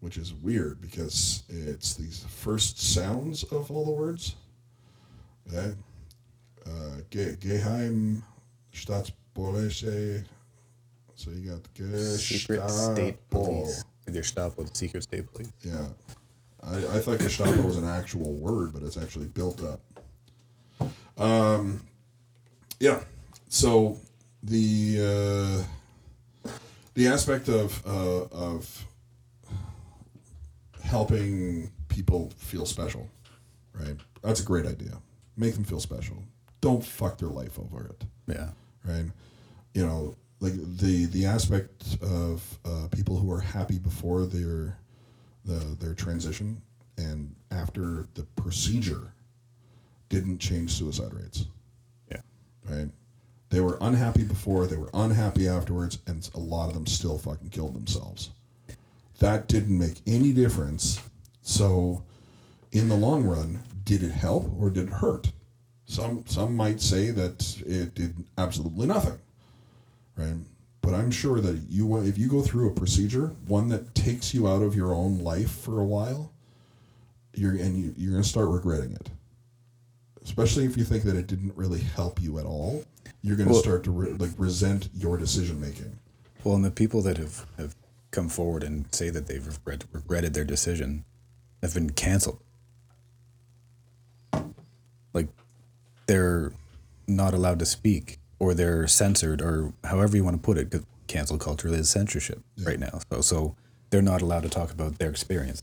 which 0.00 0.16
is 0.16 0.32
weird 0.32 0.80
because 0.80 1.42
it's 1.48 1.94
these 1.94 2.24
first 2.28 2.78
sounds 2.80 3.42
of 3.44 3.70
all 3.70 3.84
the 3.84 3.90
words. 3.90 4.36
Okay? 5.52 5.74
Uh, 6.66 7.00
Ge- 7.10 7.36
Geheim 7.40 8.22
Staatspolizei. 8.72 10.24
So 11.14 11.30
you 11.30 11.50
got 11.50 11.74
Gestapo. 11.74 12.16
Secret 12.16 12.70
state 12.70 13.30
police. 13.30 13.84
Gestapo, 14.10 14.62
the 14.62 14.74
secret 14.74 15.02
state 15.02 15.32
police. 15.32 15.52
Yeah. 15.62 15.86
I, 16.62 16.76
I 16.76 16.98
thought 17.00 17.18
Gestapo 17.18 17.62
was 17.62 17.76
an 17.76 17.88
actual 17.88 18.32
word, 18.34 18.72
but 18.72 18.82
it's 18.82 18.96
actually 18.96 19.26
built 19.26 19.62
up. 19.62 19.80
Um, 21.22 21.82
yeah. 22.78 23.00
So 23.48 23.98
the 24.42 25.64
uh, 26.46 26.50
the 26.94 27.08
aspect 27.08 27.48
of 27.48 27.82
uh, 27.86 28.24
of 28.32 28.86
helping 30.82 31.70
people 31.88 32.30
feel 32.36 32.66
special, 32.66 33.08
right? 33.74 33.96
That's 34.22 34.40
a 34.40 34.44
great 34.44 34.66
idea. 34.66 34.98
Make 35.40 35.54
them 35.54 35.64
feel 35.64 35.80
special. 35.80 36.22
Don't 36.60 36.84
fuck 36.84 37.16
their 37.16 37.30
life 37.30 37.58
over 37.58 37.86
it 37.86 38.04
Yeah. 38.28 38.50
right? 38.84 39.06
You 39.72 39.86
know, 39.86 40.14
like 40.40 40.52
the 40.54 41.06
the 41.06 41.24
aspect 41.24 41.96
of 42.02 42.58
uh, 42.64 42.88
people 42.90 43.16
who 43.18 43.32
are 43.32 43.40
happy 43.40 43.78
before 43.78 44.26
their 44.26 44.76
the 45.46 45.54
their 45.80 45.94
transition 45.94 46.60
and 46.98 47.34
after 47.50 48.06
the 48.14 48.24
procedure 48.36 49.12
didn't 50.10 50.38
change 50.38 50.72
suicide 50.74 51.14
rates, 51.14 51.46
Yeah. 52.10 52.20
right? 52.68 52.90
They 53.48 53.60
were 53.60 53.78
unhappy 53.80 54.24
before, 54.24 54.66
they 54.66 54.76
were 54.76 54.90
unhappy 54.92 55.48
afterwards, 55.48 55.98
and 56.06 56.28
a 56.34 56.38
lot 56.40 56.68
of 56.68 56.74
them 56.74 56.86
still 56.86 57.16
fucking 57.16 57.48
killed 57.48 57.74
themselves. 57.74 58.30
That 59.20 59.48
didn't 59.48 59.78
make 59.78 60.02
any 60.06 60.32
difference. 60.34 61.00
So, 61.42 62.02
in 62.72 62.88
the 62.88 62.96
long 62.96 63.24
run, 63.24 63.60
did 63.90 64.04
it 64.04 64.12
help 64.12 64.48
or 64.60 64.70
did 64.70 64.86
it 64.86 64.92
hurt? 64.92 65.32
Some 65.84 66.22
some 66.28 66.54
might 66.54 66.80
say 66.80 67.10
that 67.10 67.60
it 67.66 67.92
did 67.96 68.14
absolutely 68.38 68.86
nothing, 68.86 69.18
right? 70.16 70.36
But 70.80 70.94
I'm 70.94 71.10
sure 71.10 71.40
that 71.40 71.62
you 71.68 71.96
if 71.98 72.16
you 72.16 72.28
go 72.28 72.40
through 72.40 72.68
a 72.70 72.72
procedure, 72.72 73.32
one 73.48 73.66
that 73.70 73.92
takes 73.96 74.32
you 74.32 74.46
out 74.46 74.62
of 74.62 74.76
your 74.76 74.94
own 74.94 75.18
life 75.18 75.50
for 75.50 75.80
a 75.80 75.84
while, 75.84 76.30
you're 77.34 77.50
and 77.50 77.76
you, 77.76 77.92
you're 77.96 78.12
gonna 78.12 78.22
start 78.22 78.48
regretting 78.48 78.92
it. 78.92 79.10
Especially 80.22 80.64
if 80.64 80.76
you 80.76 80.84
think 80.84 81.02
that 81.02 81.16
it 81.16 81.26
didn't 81.26 81.56
really 81.56 81.80
help 81.80 82.22
you 82.22 82.38
at 82.38 82.46
all, 82.46 82.84
you're 83.22 83.36
gonna 83.36 83.50
Well- 83.50 83.60
start 83.60 83.82
to 83.84 83.90
re- 83.90 84.12
like 84.12 84.30
resent 84.38 84.88
your 84.94 85.16
decision 85.16 85.60
making. 85.60 85.98
Well, 86.44 86.54
and 86.54 86.64
the 86.64 86.70
people 86.70 87.02
that 87.02 87.18
have, 87.18 87.44
have 87.58 87.74
come 88.12 88.28
forward 88.28 88.62
and 88.62 88.86
say 88.94 89.10
that 89.10 89.26
they've 89.26 89.44
regret, 89.44 89.82
regretted 89.92 90.32
their 90.34 90.44
decision 90.44 91.04
have 91.60 91.74
been 91.74 91.90
canceled. 91.90 92.38
Like, 95.12 95.28
they're 96.06 96.52
not 97.06 97.34
allowed 97.34 97.58
to 97.60 97.66
speak, 97.66 98.18
or 98.38 98.54
they're 98.54 98.86
censored, 98.86 99.40
or 99.42 99.72
however 99.84 100.16
you 100.16 100.24
want 100.24 100.36
to 100.36 100.42
put 100.42 100.58
it 100.58 100.70
because 100.70 100.86
cancel 101.06 101.38
culture 101.38 101.68
is 101.68 101.90
censorship 101.90 102.40
right 102.62 102.78
now. 102.78 103.00
So, 103.12 103.20
so 103.20 103.56
they're 103.90 104.02
not 104.02 104.22
allowed 104.22 104.42
to 104.44 104.48
talk 104.48 104.70
about 104.72 104.98
their 104.98 105.10
experiences. 105.10 105.62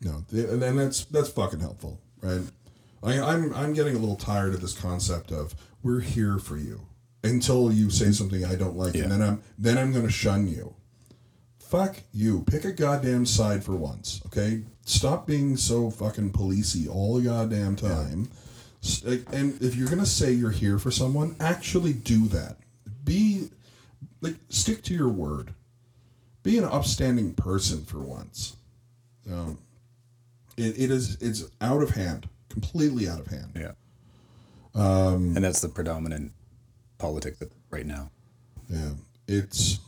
No, 0.00 0.24
and 0.32 0.60
that's 0.78 1.04
that's 1.04 1.28
fucking 1.28 1.60
helpful, 1.60 2.00
right? 2.20 2.40
I, 3.04 3.20
I'm 3.20 3.54
I'm 3.54 3.72
getting 3.72 3.94
a 3.94 3.98
little 3.98 4.16
tired 4.16 4.52
of 4.54 4.60
this 4.60 4.76
concept 4.76 5.30
of 5.30 5.54
we're 5.82 6.00
here 6.00 6.38
for 6.38 6.56
you 6.56 6.80
until 7.24 7.72
you 7.72 7.88
say 7.90 8.10
something 8.10 8.44
I 8.44 8.56
don't 8.56 8.76
like, 8.76 8.94
Yeah. 8.94 9.02
and 9.04 9.12
then 9.12 9.22
I'm 9.22 9.42
then 9.58 9.78
I'm 9.78 9.92
gonna 9.92 10.10
shun 10.10 10.48
you. 10.48 10.74
Fuck 11.72 12.00
you. 12.12 12.42
Pick 12.42 12.66
a 12.66 12.70
goddamn 12.72 13.24
side 13.24 13.64
for 13.64 13.74
once, 13.74 14.20
okay? 14.26 14.60
Stop 14.84 15.26
being 15.26 15.56
so 15.56 15.88
fucking 15.90 16.32
policey 16.32 16.86
all 16.86 17.14
the 17.16 17.22
goddamn 17.22 17.76
time. 17.76 18.28
Like, 19.02 19.24
And 19.32 19.60
if 19.62 19.74
you're 19.74 19.88
gonna 19.88 20.04
say 20.04 20.32
you're 20.32 20.50
here 20.50 20.78
for 20.78 20.90
someone, 20.90 21.34
actually 21.40 21.94
do 21.94 22.28
that. 22.28 22.58
Be 23.04 23.48
like 24.20 24.34
stick 24.50 24.82
to 24.82 24.94
your 24.94 25.08
word. 25.08 25.54
Be 26.42 26.58
an 26.58 26.64
upstanding 26.64 27.32
person 27.32 27.86
for 27.86 28.00
once. 28.00 28.54
Um, 29.32 29.56
it, 30.58 30.78
it 30.78 30.90
is 30.90 31.16
it's 31.22 31.44
out 31.62 31.82
of 31.82 31.88
hand, 31.92 32.28
completely 32.50 33.08
out 33.08 33.18
of 33.20 33.28
hand. 33.28 33.52
Yeah. 33.58 33.72
Um, 34.74 35.36
and 35.36 35.42
that's 35.42 35.62
the 35.62 35.70
predominant 35.70 36.32
politics 36.98 37.40
of- 37.40 37.50
right 37.70 37.86
now. 37.86 38.10
Yeah, 38.68 38.90
it's. 39.26 39.78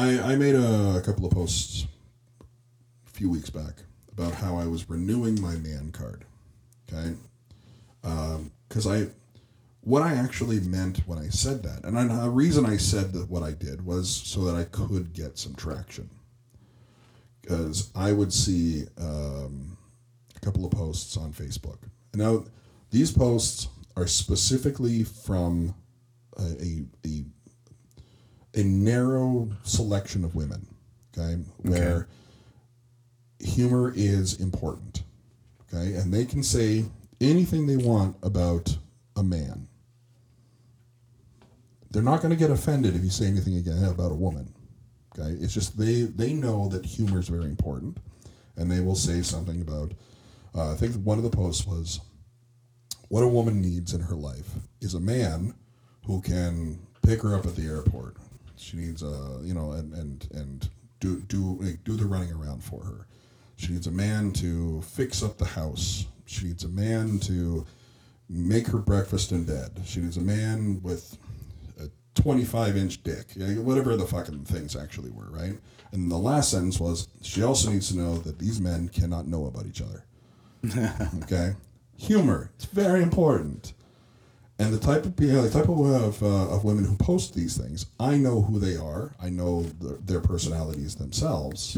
I 0.00 0.32
I 0.32 0.36
made 0.36 0.54
a, 0.54 0.96
a 0.96 1.02
couple 1.02 1.26
of 1.26 1.32
posts 1.32 1.86
a 3.06 3.10
few 3.10 3.28
weeks 3.28 3.50
back 3.50 3.82
about 4.10 4.34
how 4.34 4.56
I 4.56 4.66
was 4.66 4.88
renewing 4.88 5.40
my 5.40 5.56
man 5.56 5.92
card. 5.92 6.24
Okay, 6.88 7.14
because 8.68 8.86
I 8.86 9.08
what 9.82 10.02
I 10.02 10.14
actually 10.14 10.60
meant 10.60 11.06
when 11.06 11.18
I 11.18 11.28
said 11.28 11.62
that, 11.64 11.84
and 11.84 11.98
I, 11.98 12.04
the 12.06 12.30
reason 12.30 12.64
I 12.64 12.78
said 12.78 13.12
that 13.12 13.30
what 13.30 13.42
I 13.42 13.52
did 13.52 13.84
was 13.84 14.10
so 14.10 14.44
that 14.44 14.56
I 14.56 14.64
could 14.64 15.12
get 15.12 15.38
some 15.38 15.54
traction. 15.54 16.08
Because 17.42 17.90
I 17.94 18.12
would 18.12 18.32
see 18.32 18.84
um, 18.98 19.76
a 20.36 20.40
couple 20.40 20.64
of 20.64 20.70
posts 20.70 21.16
on 21.16 21.32
Facebook. 21.32 21.78
Now 22.14 22.44
these 22.90 23.12
posts 23.12 23.68
are 23.96 24.06
specifically 24.06 25.04
from 25.04 25.74
a, 26.38 26.42
a, 26.42 26.84
a, 27.06 27.24
a 28.54 28.62
narrow 28.62 29.48
selection 29.62 30.24
of 30.24 30.34
women, 30.34 30.66
okay, 31.16 31.40
where 31.58 32.08
humor 33.38 33.92
is 33.94 34.40
important, 34.40 35.02
okay, 35.62 35.94
and 35.94 36.12
they 36.12 36.24
can 36.24 36.42
say 36.42 36.84
anything 37.20 37.66
they 37.66 37.76
want 37.76 38.16
about 38.22 38.76
a 39.16 39.22
man. 39.22 39.68
They're 41.90 42.02
not 42.02 42.22
going 42.22 42.30
to 42.30 42.36
get 42.36 42.50
offended 42.50 42.94
if 42.94 43.02
you 43.02 43.10
say 43.10 43.26
anything 43.26 43.56
again 43.56 43.84
about 43.84 44.12
a 44.12 44.16
woman. 44.16 44.54
Okay, 45.18 45.30
it's 45.42 45.52
just 45.54 45.76
they 45.76 46.02
they 46.02 46.32
know 46.32 46.68
that 46.68 46.86
humor 46.86 47.18
is 47.18 47.28
very 47.28 47.46
important, 47.46 47.98
and 48.56 48.70
they 48.70 48.80
will 48.80 48.94
say 48.94 49.22
something 49.22 49.60
about. 49.60 49.92
Uh, 50.54 50.72
I 50.72 50.76
think 50.76 50.94
one 50.96 51.18
of 51.18 51.24
the 51.24 51.30
posts 51.30 51.66
was, 51.66 52.00
"What 53.08 53.22
a 53.22 53.28
woman 53.28 53.60
needs 53.60 53.92
in 53.92 54.02
her 54.02 54.14
life 54.14 54.50
is 54.80 54.94
a 54.94 55.00
man 55.00 55.54
who 56.06 56.20
can 56.20 56.78
pick 57.02 57.22
her 57.22 57.34
up 57.34 57.46
at 57.46 57.56
the 57.56 57.66
airport. 57.66 58.16
She 58.60 58.76
needs 58.76 59.02
a 59.02 59.40
you 59.42 59.54
know 59.54 59.72
and 59.72 59.92
and 59.94 60.28
and 60.32 60.70
do 61.00 61.20
do 61.22 61.58
like, 61.60 61.82
do 61.84 61.96
the 61.96 62.04
running 62.06 62.32
around 62.32 62.62
for 62.62 62.84
her. 62.84 63.06
She 63.56 63.72
needs 63.72 63.86
a 63.86 63.92
man 63.92 64.32
to 64.34 64.80
fix 64.82 65.22
up 65.22 65.38
the 65.38 65.44
house. 65.44 66.06
She 66.26 66.46
needs 66.46 66.64
a 66.64 66.68
man 66.68 67.18
to 67.20 67.66
make 68.28 68.68
her 68.68 68.78
breakfast 68.78 69.32
in 69.32 69.44
bed. 69.44 69.82
She 69.84 70.00
needs 70.00 70.16
a 70.16 70.22
man 70.22 70.80
with 70.82 71.18
a 71.78 71.88
25 72.14 72.76
inch 72.76 73.02
dick, 73.02 73.26
yeah, 73.34 73.54
whatever 73.54 73.96
the 73.96 74.06
fucking 74.06 74.44
things 74.44 74.76
actually 74.76 75.10
were, 75.10 75.28
right? 75.30 75.58
And 75.92 76.10
the 76.10 76.16
last 76.16 76.52
sentence 76.52 76.78
was 76.78 77.08
she 77.22 77.42
also 77.42 77.70
needs 77.70 77.88
to 77.88 77.98
know 77.98 78.18
that 78.18 78.38
these 78.38 78.60
men 78.60 78.88
cannot 78.88 79.26
know 79.26 79.46
about 79.46 79.66
each 79.66 79.82
other. 79.82 80.04
okay? 81.24 81.54
Humor, 81.96 82.50
it's 82.54 82.66
very 82.66 83.02
important. 83.02 83.74
And 84.60 84.74
the 84.74 84.78
type 84.78 85.06
of 85.06 85.16
the 85.16 85.48
type 85.50 85.70
of, 85.70 86.22
uh, 86.22 86.54
of 86.54 86.64
women 86.64 86.84
who 86.84 86.94
post 86.96 87.34
these 87.34 87.56
things, 87.56 87.86
I 87.98 88.16
know 88.18 88.42
who 88.42 88.58
they 88.58 88.76
are. 88.76 89.14
I 89.20 89.30
know 89.30 89.62
the, 89.62 89.98
their 90.04 90.20
personalities 90.20 90.96
themselves, 90.96 91.76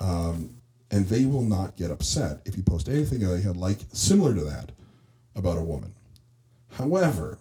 um, 0.00 0.50
and 0.90 1.06
they 1.08 1.24
will 1.24 1.40
not 1.42 1.76
get 1.76 1.90
upset 1.90 2.42
if 2.44 2.58
you 2.58 2.62
post 2.62 2.90
anything 2.90 3.24
uh, 3.24 3.52
like 3.54 3.78
similar 3.92 4.34
to 4.34 4.44
that 4.44 4.72
about 5.34 5.56
a 5.56 5.62
woman. 5.62 5.94
However, 6.72 7.38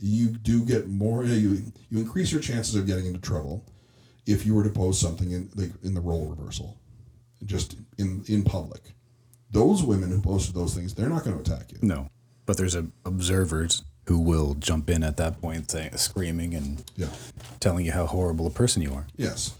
you 0.00 0.28
do 0.28 0.64
get 0.64 0.86
more. 0.88 1.24
You 1.24 1.72
you 1.90 1.98
increase 1.98 2.30
your 2.30 2.40
chances 2.40 2.76
of 2.76 2.86
getting 2.86 3.06
into 3.06 3.20
trouble 3.20 3.64
if 4.24 4.46
you 4.46 4.54
were 4.54 4.62
to 4.62 4.70
post 4.70 5.00
something 5.00 5.32
in 5.32 5.50
like 5.56 5.72
in 5.82 5.94
the 5.94 6.00
role 6.00 6.26
reversal, 6.26 6.78
just 7.44 7.74
in 7.98 8.22
in 8.28 8.44
public. 8.44 8.94
Those 9.50 9.82
women 9.82 10.10
who 10.10 10.20
posted 10.20 10.54
those 10.54 10.74
things, 10.74 10.94
they're 10.94 11.08
not 11.08 11.24
going 11.24 11.42
to 11.42 11.52
attack 11.52 11.72
you. 11.72 11.78
No, 11.82 12.08
but 12.48 12.56
there's 12.56 12.74
a, 12.74 12.86
observers 13.04 13.84
who 14.06 14.18
will 14.18 14.54
jump 14.54 14.88
in 14.88 15.02
at 15.02 15.18
that 15.18 15.38
point, 15.38 15.70
saying, 15.70 15.94
screaming 15.98 16.54
and 16.54 16.82
Yeah. 16.96 17.10
telling 17.60 17.84
you 17.84 17.92
how 17.92 18.06
horrible 18.06 18.46
a 18.46 18.50
person 18.50 18.80
you 18.80 18.94
are. 18.94 19.06
Yes. 19.18 19.52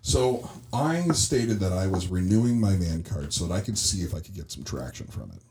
So 0.00 0.48
I 0.72 1.06
stated 1.08 1.60
that 1.60 1.74
I 1.74 1.86
was 1.86 2.08
renewing 2.08 2.58
my 2.58 2.76
man 2.76 3.02
card 3.02 3.34
so 3.34 3.46
that 3.46 3.52
I 3.52 3.60
could 3.60 3.76
see 3.76 4.00
if 4.00 4.14
I 4.14 4.20
could 4.20 4.34
get 4.34 4.50
some 4.50 4.64
traction 4.64 5.06
from 5.08 5.30
it. 5.32 5.42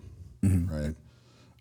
Right. 0.71 0.95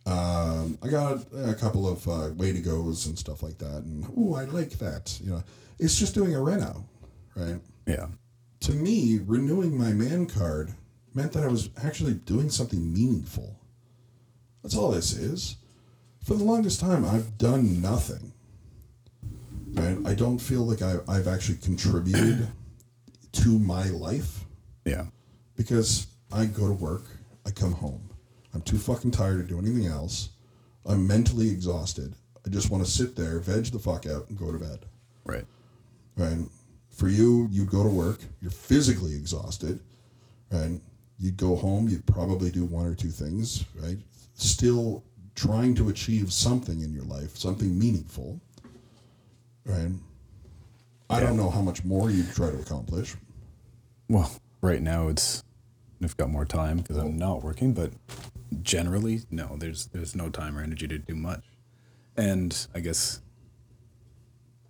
Um, 0.07 0.79
I 0.83 0.89
got 0.89 1.27
a 1.37 1.53
couple 1.53 1.87
of 1.87 2.09
uh, 2.09 2.31
way 2.35 2.55
to 2.55 2.61
goes 2.61 3.05
and 3.07 3.19
stuff 3.19 3.43
like 3.43 3.59
that, 3.59 3.83
and 3.85 4.07
oh, 4.17 4.35
I 4.35 4.45
like 4.45 4.71
that. 4.79 5.21
You 5.23 5.33
know, 5.33 5.43
it's 5.79 5.97
just 5.99 6.15
doing 6.15 6.35
a 6.35 6.41
reno, 6.41 6.87
right? 7.37 7.61
Yeah. 7.87 8.07
To 8.61 8.73
me, 8.73 9.21
renewing 9.27 9.77
my 9.77 9.93
man 9.93 10.25
card 10.25 10.73
meant 11.13 11.33
that 11.33 11.45
I 11.45 11.49
was 11.49 11.69
actually 11.85 12.15
doing 12.15 12.49
something 12.49 12.91
meaningful. 12.95 13.58
That's 14.63 14.77
all 14.77 14.91
this 14.91 15.13
is. 15.13 15.57
For 16.25 16.35
the 16.35 16.45
longest 16.45 16.81
time, 16.81 17.05
I've 17.05 17.39
done 17.39 17.81
nothing. 17.81 18.33
Right? 19.73 19.99
I 20.05 20.15
don't 20.15 20.39
feel 20.39 20.63
like 20.63 20.83
I, 20.83 20.97
I've 21.09 21.29
actually 21.29 21.59
contributed 21.59 22.49
to 23.33 23.59
my 23.59 23.85
life 23.91 24.45
Yeah. 24.85 25.07
because 25.57 26.07
I 26.33 26.47
go 26.47 26.67
to 26.67 26.73
work, 26.73 27.05
I 27.47 27.51
come 27.51 27.73
home. 27.73 28.09
I'm 28.55 28.63
too 28.63 28.79
fucking 28.79 29.13
tired 29.13 29.39
to 29.47 29.55
do 29.55 29.59
anything 29.59 29.87
else. 29.87 30.31
I'm 30.87 31.07
mentally 31.07 31.51
exhausted. 31.51 32.15
I 32.45 32.49
just 32.51 32.71
want 32.71 32.85
to 32.85 32.91
sit 32.91 33.15
there, 33.15 33.39
veg 33.41 33.67
the 33.67 33.79
fuck 33.79 34.07
out, 34.07 34.29
and 34.29 34.39
go 34.39 34.51
to 34.51 34.59
bed. 34.59 34.81
Right. 35.25 35.45
Right? 36.17 36.39
For 36.91 37.09
you, 37.09 37.47
you'd 37.51 37.71
go 37.71 37.83
to 37.85 37.89
work, 37.91 38.21
you're 38.41 38.51
physically 38.51 39.15
exhausted, 39.15 39.79
right? 40.51 40.81
You'd 41.19 41.37
go 41.37 41.55
home, 41.57 41.89
you'd 41.89 42.07
probably 42.07 42.51
do 42.51 42.65
one 42.65 42.87
or 42.87 42.95
two 42.95 43.11
things, 43.11 43.65
right? 43.81 43.99
Still 44.39 45.05
trying 45.35 45.75
to 45.75 45.89
achieve 45.89 46.33
something 46.33 46.81
in 46.81 46.93
your 46.93 47.05
life, 47.05 47.37
something 47.37 47.79
meaningful, 47.79 48.41
right? 49.65 49.91
I 51.11 51.21
don't 51.21 51.37
know 51.37 51.51
how 51.51 51.61
much 51.61 51.85
more 51.85 52.11
you 52.11 52.25
try 52.35 52.51
to 52.51 52.59
accomplish. 52.59 53.15
Well, 54.09 54.31
right 54.63 54.81
now 54.83 55.09
it's 55.09 55.45
I've 56.03 56.17
got 56.17 56.31
more 56.31 56.45
time 56.45 56.79
because 56.79 56.97
I'm 56.97 57.17
not 57.17 57.43
working, 57.43 57.73
but 57.73 57.93
generally, 58.63 59.21
no, 59.31 59.57
there's 59.59 59.87
there's 59.87 60.15
no 60.15 60.31
time 60.31 60.57
or 60.57 60.63
energy 60.63 60.89
to 60.89 60.99
do 60.99 61.15
much. 61.15 61.45
And 62.17 62.67
I 62.75 62.81
guess 62.81 63.21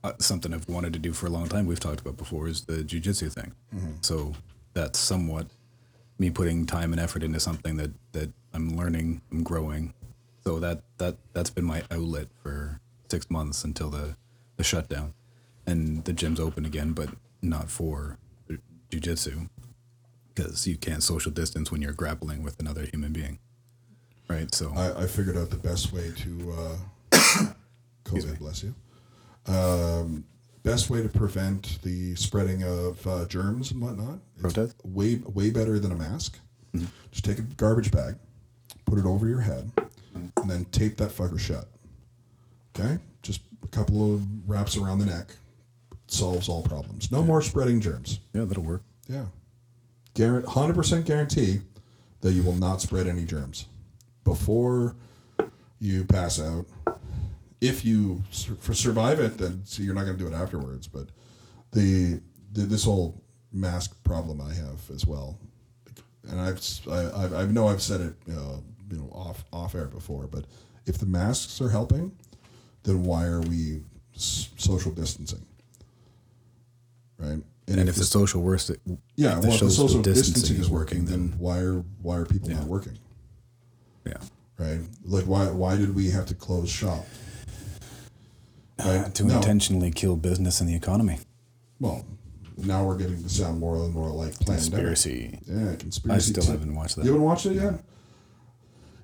uh, 0.04 0.12
something 0.18 0.52
I've 0.52 0.68
wanted 0.68 0.92
to 0.94 0.98
do 0.98 1.12
for 1.12 1.26
a 1.26 1.30
long 1.30 1.48
time, 1.48 1.66
we've 1.66 1.80
talked 1.80 2.00
about 2.00 2.16
before, 2.16 2.46
is 2.48 2.64
the 2.64 2.84
jujitsu 2.84 3.32
thing. 3.32 3.52
So 4.00 4.34
that's 4.74 4.98
somewhat 4.98 5.46
me 6.18 6.30
putting 6.30 6.66
time 6.66 6.92
and 6.92 7.00
effort 7.00 7.22
into 7.22 7.40
something 7.40 7.76
that 7.76 7.92
that 8.12 8.30
I'm 8.52 8.76
learning, 8.76 9.22
I'm 9.30 9.42
growing. 9.42 9.94
So 10.44 10.58
that 10.60 10.82
that 10.98 11.16
that's 11.32 11.50
been 11.50 11.64
my 11.64 11.82
outlet 11.90 12.28
for 12.42 12.80
six 13.10 13.30
months 13.30 13.64
until 13.64 13.90
the 13.90 14.16
the 14.56 14.64
shutdown, 14.64 15.14
and 15.66 16.04
the 16.04 16.12
gym's 16.12 16.40
open 16.40 16.64
again, 16.64 16.92
but 16.92 17.10
not 17.40 17.70
for 17.70 18.18
jujitsu 18.90 19.48
because 20.34 20.66
you 20.66 20.76
can't 20.76 21.02
social 21.02 21.32
distance 21.32 21.70
when 21.70 21.82
you're 21.82 21.92
grappling 21.92 22.42
with 22.42 22.58
another 22.60 22.86
human 22.86 23.12
being, 23.12 23.38
right? 24.28 24.54
So 24.54 24.72
I, 24.74 25.02
I 25.02 25.06
figured 25.06 25.36
out 25.36 25.50
the 25.50 25.56
best 25.56 25.92
way 25.92 26.12
to 26.16 26.54
uh, 27.12 27.48
COVID, 28.04 28.38
bless 28.38 28.62
you. 28.62 28.74
Um, 29.46 30.24
best 30.62 30.90
way 30.90 31.02
to 31.02 31.08
prevent 31.08 31.80
the 31.82 32.14
spreading 32.16 32.62
of 32.64 33.06
uh, 33.06 33.24
germs 33.26 33.70
and 33.72 33.80
whatnot. 33.80 34.18
It's 34.34 34.42
Protest? 34.42 34.76
way 34.84 35.16
way 35.16 35.50
better 35.50 35.78
than 35.78 35.92
a 35.92 35.96
mask. 35.96 36.38
Just 37.10 37.24
take 37.24 37.38
a 37.38 37.42
garbage 37.42 37.90
bag, 37.90 38.16
put 38.84 38.98
it 38.98 39.06
over 39.06 39.26
your 39.26 39.40
head, 39.40 39.70
and 40.14 40.32
then 40.50 40.64
tape 40.66 40.96
that 40.98 41.10
fucker 41.10 41.38
shut. 41.40 41.66
Okay, 42.78 42.98
just 43.22 43.40
a 43.64 43.66
couple 43.68 44.14
of 44.14 44.22
wraps 44.48 44.76
around 44.76 44.98
the 44.98 45.06
neck 45.06 45.28
solves 46.06 46.48
all 46.48 46.62
problems. 46.62 47.10
No 47.10 47.22
more 47.22 47.42
spreading 47.42 47.80
germs. 47.80 48.20
yeah, 48.34 48.44
that'll 48.44 48.62
work. 48.62 48.82
Yeah. 49.08 49.26
Guarant- 50.14 50.44
100% 50.46 51.04
guarantee 51.04 51.60
that 52.20 52.32
you 52.32 52.42
will 52.42 52.54
not 52.54 52.80
spread 52.80 53.06
any 53.06 53.24
germs 53.24 53.66
before 54.24 54.94
you 55.80 56.04
pass 56.04 56.40
out. 56.40 56.66
If 57.60 57.84
you 57.84 58.22
sur- 58.30 58.54
for 58.60 58.72
survive 58.74 59.18
it, 59.20 59.38
then 59.38 59.64
see, 59.64 59.82
you're 59.82 59.94
not 59.94 60.04
going 60.04 60.16
to 60.16 60.22
do 60.24 60.30
it 60.30 60.34
afterwards. 60.34 60.86
But 60.86 61.08
the, 61.72 62.20
the 62.52 62.62
this 62.62 62.84
whole 62.84 63.20
mask 63.52 64.02
problem 64.04 64.40
I 64.40 64.52
have 64.54 64.90
as 64.94 65.06
well, 65.06 65.38
and 66.28 66.40
I've 66.40 66.60
I, 66.90 67.24
I've- 67.24 67.34
I 67.34 67.44
know 67.46 67.68
I've 67.68 67.82
said 67.82 68.00
it 68.00 68.14
uh, 68.30 68.58
you 68.90 68.98
know 68.98 69.10
off 69.12 69.44
off 69.52 69.74
air 69.74 69.86
before, 69.86 70.26
but 70.26 70.44
if 70.86 70.98
the 70.98 71.06
masks 71.06 71.60
are 71.60 71.68
helping, 71.70 72.12
then 72.84 73.02
why 73.02 73.24
are 73.24 73.40
we 73.40 73.80
s- 74.14 74.50
social 74.56 74.92
distancing? 74.92 75.44
Right. 77.18 77.42
And, 77.66 77.80
if 77.80 77.96
the 77.96 78.00
the 78.00 78.06
social 78.06 78.40
worst, 78.40 78.70
yeah, 79.16 79.38
well, 79.40 79.52
if 79.52 79.60
the 79.60 79.68
social 79.70 79.88
social 79.88 80.02
distancing 80.02 80.56
is 80.56 80.70
working, 80.70 81.04
then 81.04 81.30
then 81.30 81.38
why 81.38 81.58
are 81.58 81.84
why 82.00 82.16
are 82.16 82.24
people 82.24 82.48
not 82.50 82.64
working? 82.64 82.96
yeah, 84.06 84.14
Right? 84.58 84.80
Like 85.04 85.24
why 85.24 85.50
why 85.50 85.76
did 85.76 85.94
we 85.94 86.08
have 86.10 86.24
to 86.26 86.34
close 86.34 86.70
shop? 86.70 87.04
Right? 88.84 89.14
to 89.14 89.24
No. 89.24 89.36
intentionally 89.36 89.90
kill 89.90 90.16
business 90.16 90.60
and 90.60 90.68
the 90.68 90.74
economy. 90.74 91.18
Well, 91.80 92.04
now 92.56 92.84
we're 92.84 92.96
getting 92.96 93.22
to 93.22 93.28
sound 93.28 93.58
more 93.60 93.76
and 93.76 93.92
more 93.94 94.08
like 94.10 94.32
Plandemic. 94.34 94.46
Conspiracy. 94.46 95.38
Yeah, 95.46 95.74
conspiracy. 95.76 96.16
I 96.16 96.18
still 96.32 96.42
too. 96.44 96.52
haven't 96.52 96.74
watched 96.74 96.96
that. 96.96 97.04
You 97.04 97.12
haven't 97.12 97.24
watched 97.26 97.46
it 97.46 97.54
yet. 97.54 97.74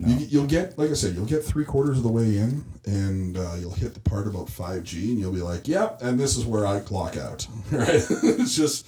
You, 0.00 0.16
you'll 0.28 0.46
get, 0.46 0.76
like 0.76 0.90
I 0.90 0.94
said, 0.94 1.14
you'll 1.14 1.24
get 1.24 1.44
three 1.44 1.64
quarters 1.64 1.96
of 1.98 2.02
the 2.02 2.08
way 2.10 2.36
in, 2.36 2.64
and 2.84 3.38
uh, 3.38 3.54
you'll 3.60 3.70
hit 3.72 3.94
the 3.94 4.00
part 4.00 4.26
about 4.26 4.48
five 4.48 4.82
G, 4.82 5.10
and 5.12 5.20
you'll 5.20 5.32
be 5.32 5.40
like, 5.40 5.68
"Yep," 5.68 6.02
and 6.02 6.18
this 6.18 6.36
is 6.36 6.44
where 6.44 6.66
I 6.66 6.80
clock 6.80 7.16
out. 7.16 7.46
Right? 7.70 7.88
it's 7.94 8.56
just 8.56 8.86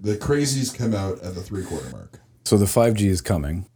the 0.00 0.16
crazies 0.16 0.74
come 0.76 0.94
out 0.94 1.20
at 1.22 1.34
the 1.34 1.42
three 1.42 1.62
quarter 1.64 1.90
mark. 1.90 2.20
So 2.46 2.56
the 2.56 2.64
5G 2.64 3.02
is 3.06 3.20
coming, 3.20 3.66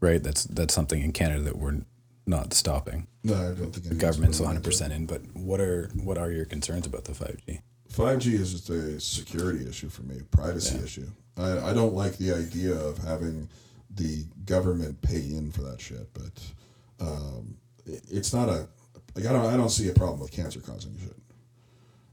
right? 0.00 0.22
That's 0.22 0.44
that's 0.44 0.72
something 0.74 1.02
in 1.02 1.12
Canada 1.12 1.42
that 1.42 1.58
we're 1.58 1.80
not 2.28 2.52
stopping. 2.54 3.06
No, 3.24 3.34
I 3.34 3.54
don't 3.54 3.72
think 3.72 3.88
The 3.88 3.94
government's 3.94 4.38
100 4.38 4.62
percent 4.62 4.92
in, 4.92 5.06
but 5.06 5.22
what 5.34 5.60
are 5.60 5.90
what 5.94 6.18
are 6.18 6.30
your 6.30 6.44
concerns 6.44 6.86
about 6.86 7.04
the 7.04 7.12
5G? 7.12 7.60
Five 7.88 8.18
G 8.18 8.34
is 8.34 8.52
just 8.52 8.70
a 8.70 9.00
security 9.00 9.66
issue 9.66 9.88
for 9.88 10.02
me, 10.02 10.20
privacy 10.30 10.78
issue. 10.84 11.06
I, 11.36 11.70
I 11.70 11.72
don't 11.72 11.94
like 11.94 12.18
the 12.18 12.32
idea 12.34 12.74
of 12.74 12.98
having 12.98 13.48
the 13.90 14.26
government 14.44 15.00
pay 15.00 15.16
in 15.20 15.50
for 15.50 15.62
that 15.62 15.80
shit, 15.80 16.12
but 16.12 16.42
um, 17.00 17.56
it's 17.86 18.34
not 18.34 18.48
a 18.48 18.68
like 19.14 19.26
I 19.26 19.32
don't 19.32 19.46
I 19.46 19.56
don't 19.56 19.70
see 19.70 19.88
a 19.88 19.94
problem 19.94 20.20
with 20.20 20.30
cancer 20.30 20.60
causing 20.60 20.96
shit. 20.98 21.16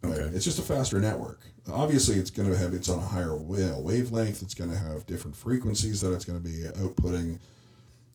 Right? 0.01 0.19
Okay. 0.19 0.35
It's 0.35 0.45
just 0.45 0.59
a 0.59 0.61
faster 0.61 0.99
network. 0.99 1.41
Obviously, 1.69 2.15
it's 2.15 2.29
going 2.29 2.49
to 2.49 2.57
have 2.57 2.73
it's 2.73 2.89
on 2.89 2.99
a 2.99 3.05
higher 3.05 3.35
wa- 3.35 3.77
wavelength. 3.79 4.41
It's 4.43 4.53
going 4.53 4.69
to 4.69 4.77
have 4.77 5.05
different 5.05 5.35
frequencies 5.35 6.01
that 6.01 6.13
it's 6.13 6.23
going 6.25 6.41
to 6.41 6.47
be 6.47 6.63
outputting. 6.79 7.39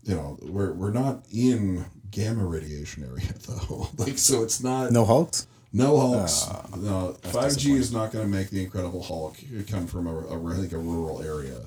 You 0.05 0.14
know, 0.14 0.38
we're 0.42 0.72
we're 0.72 0.92
not 0.92 1.24
in 1.32 1.84
gamma 2.11 2.44
radiation 2.44 3.05
area 3.05 3.32
though. 3.48 3.88
like 3.98 4.18
so, 4.18 4.42
it's 4.42 4.62
not 4.62 4.90
No 4.92 5.05
Hulks? 5.05 5.46
no 5.72 5.96
hulks. 6.01 6.46
Ah, 6.48 6.66
no, 6.76 7.12
five 7.22 7.57
G 7.57 7.72
is 7.74 7.92
not 7.92 8.11
going 8.11 8.24
to 8.24 8.30
make 8.30 8.51
the 8.51 8.62
Incredible 8.62 9.03
Hulk 9.03 9.36
come 9.68 9.86
from 9.86 10.07
a, 10.09 10.14
a 10.18 10.53
I 10.53 10.57
think 10.57 10.72
a 10.72 10.78
rural 10.78 11.22
area. 11.22 11.61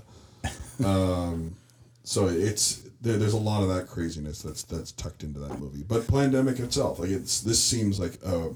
um, 0.85 1.55
so 2.03 2.27
it's 2.27 2.81
there, 3.01 3.17
there's 3.17 3.33
a 3.33 3.37
lot 3.37 3.63
of 3.63 3.69
that 3.69 3.87
craziness 3.87 4.41
that's 4.41 4.63
that's 4.63 4.91
tucked 4.91 5.23
into 5.23 5.39
that 5.39 5.59
movie. 5.59 5.83
But 5.87 6.07
pandemic 6.07 6.59
itself, 6.59 6.99
like 6.99 7.11
it's 7.11 7.41
this 7.41 7.63
seems 7.63 7.99
like 7.99 8.19
a, 8.25 8.49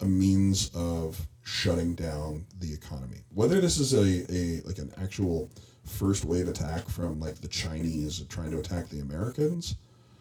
a 0.00 0.04
means 0.04 0.70
of 0.74 1.26
shutting 1.42 1.94
down 1.94 2.46
the 2.60 2.72
economy. 2.72 3.24
Whether 3.32 3.60
this 3.60 3.78
is 3.78 3.94
a, 3.94 4.32
a 4.32 4.60
like 4.66 4.78
an 4.78 4.92
actual 5.02 5.50
first 5.84 6.24
wave 6.24 6.48
attack 6.48 6.88
from 6.88 7.20
like 7.20 7.36
the 7.40 7.48
Chinese 7.48 8.20
trying 8.28 8.50
to 8.50 8.58
attack 8.58 8.88
the 8.88 9.00
Americans. 9.00 9.76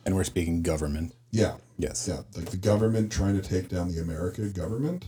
And 0.06 0.16
we're 0.16 0.24
speaking 0.26 0.62
government. 0.62 1.14
Yeah. 1.32 1.56
Yes. 1.78 2.08
Yeah, 2.08 2.22
like 2.36 2.50
the 2.52 2.58
government 2.58 3.12
trying 3.12 3.40
to 3.42 3.48
take 3.48 3.70
down 3.70 3.92
the 3.92 4.02
American 4.02 4.52
government. 4.52 5.06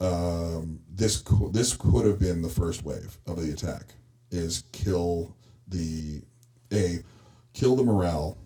Um, 0.00 0.80
this 0.90 1.18
co- 1.18 1.48
this 1.48 1.76
could 1.76 2.06
have 2.06 2.18
been 2.18 2.40
the 2.42 2.48
first 2.48 2.84
wave 2.84 3.18
of 3.26 3.40
the 3.44 3.52
attack. 3.52 3.94
Is 4.30 4.64
kill 4.72 5.34
the 5.68 6.22
a 6.72 7.00
kill 7.52 7.76
the 7.76 7.82
morale, 7.82 8.38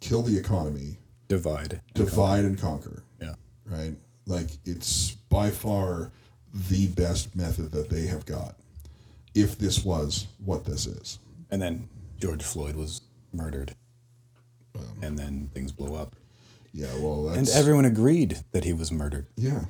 kill 0.00 0.22
the 0.22 0.36
economy, 0.36 0.98
Divide. 1.28 1.80
divide 1.94 2.44
and 2.44 2.58
conquer. 2.60 3.04
Yeah. 3.22 3.34
Right, 3.64 3.94
like 4.26 4.48
it's 4.66 5.12
by 5.30 5.50
far 5.50 6.10
the 6.52 6.88
best 6.88 7.34
method 7.36 7.70
that 7.72 7.88
they 7.88 8.06
have 8.06 8.26
got. 8.26 8.56
If 9.34 9.58
this 9.58 9.84
was 9.84 10.26
what 10.44 10.64
this 10.64 10.86
is, 10.86 11.18
And 11.50 11.60
then 11.62 11.88
George 12.18 12.42
Floyd 12.42 12.76
was 12.76 13.00
murdered. 13.32 13.74
and 15.02 15.18
then 15.18 15.50
things 15.54 15.72
blew 15.72 15.94
up. 15.94 16.16
yeah, 16.72 16.88
well, 16.98 17.24
that's 17.24 17.38
And 17.38 17.48
everyone 17.50 17.84
agreed 17.84 18.38
that 18.52 18.64
he 18.64 18.72
was 18.72 18.90
murdered. 18.92 19.26
Yeah. 19.36 19.64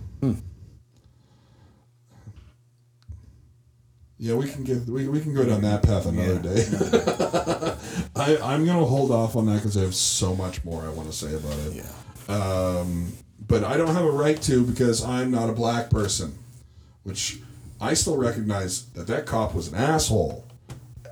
Yeah, 4.19 4.35
we 4.35 4.49
can 4.51 4.65
get 4.65 4.85
we, 4.87 5.09
we 5.09 5.21
can 5.21 5.35
go 5.35 5.45
down 5.47 5.63
that 5.63 5.83
path 5.83 6.05
another 6.05 6.39
day. 6.39 6.67
I 8.17 8.37
I'm 8.43 8.67
gonna 8.67 8.85
hold 8.85 9.11
off 9.11 9.35
on 9.35 9.47
that 9.47 9.57
because 9.57 9.77
I 9.79 9.81
have 9.81 9.95
so 9.95 10.35
much 10.37 10.63
more 10.65 10.83
I 10.85 10.91
want 10.91 11.11
to 11.11 11.17
say 11.17 11.35
about 11.35 11.59
it. 11.61 11.85
Yeah. 12.29 12.35
Um, 12.35 13.13
but 13.49 13.65
I 13.65 13.79
don't 13.79 13.95
have 13.95 14.05
a 14.05 14.11
right 14.11 14.41
to 14.43 14.63
because 14.65 15.03
I'm 15.03 15.31
not 15.31 15.49
a 15.49 15.53
black 15.53 15.89
person, 15.89 16.37
which 17.03 17.41
I 17.81 17.95
still 17.95 18.17
recognize 18.17 18.85
that 18.91 19.07
that 19.07 19.27
cop 19.27 19.55
was 19.55 19.69
an 19.69 19.75
asshole. 19.75 20.45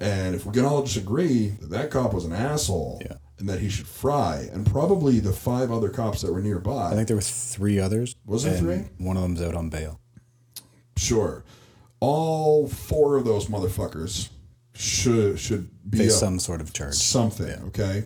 And 0.01 0.35
if 0.35 0.47
we 0.47 0.53
can 0.53 0.65
all 0.65 0.83
just 0.85 0.97
agree 0.97 1.49
that 1.61 1.71
that 1.71 1.91
cop 1.91 2.13
was 2.15 2.25
an 2.25 2.33
asshole 2.33 3.01
Yeah. 3.05 3.17
and 3.39 3.49
that 3.49 3.61
he 3.61 3.69
should 3.69 3.87
fry, 3.87 4.49
and 4.53 4.65
probably 4.67 5.19
the 5.19 5.33
five 5.33 5.73
other 5.73 5.89
cops 5.89 6.21
that 6.23 6.33
were 6.33 6.41
nearby, 6.43 6.91
I 6.93 6.95
think 6.95 7.09
there 7.09 7.17
were 7.17 7.23
three 7.23 7.81
others. 7.81 8.15
Was 8.27 8.45
there 8.45 8.57
three? 8.57 8.85
One 8.99 9.17
of 9.17 9.23
them's 9.23 9.43
out 9.43 9.55
on 9.57 9.71
bail. 9.71 9.99
Sure. 10.97 11.45
All 12.01 12.69
four 12.69 13.17
of 13.17 13.25
those 13.25 13.47
motherfuckers 13.47 14.29
should 14.75 15.39
should 15.41 15.69
be 15.91 15.99
Face 15.99 16.15
a- 16.15 16.19
some 16.19 16.39
sort 16.39 16.61
of 16.61 16.73
charge. 16.73 16.95
something. 16.95 17.61
Okay. 17.69 18.05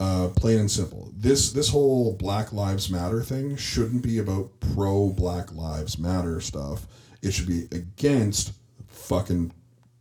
Uh, 0.00 0.28
plain 0.36 0.58
and 0.60 0.70
simple. 0.70 1.10
This 1.16 1.52
this 1.52 1.68
whole 1.68 2.14
Black 2.14 2.52
Lives 2.52 2.88
Matter 2.90 3.22
thing 3.22 3.56
shouldn't 3.56 4.02
be 4.02 4.18
about 4.18 4.50
pro 4.60 5.10
Black 5.10 5.54
Lives 5.54 5.98
Matter 5.98 6.40
stuff. 6.40 6.86
It 7.26 7.32
should 7.32 7.48
be 7.48 7.66
against 7.72 8.52
fucking 8.86 9.52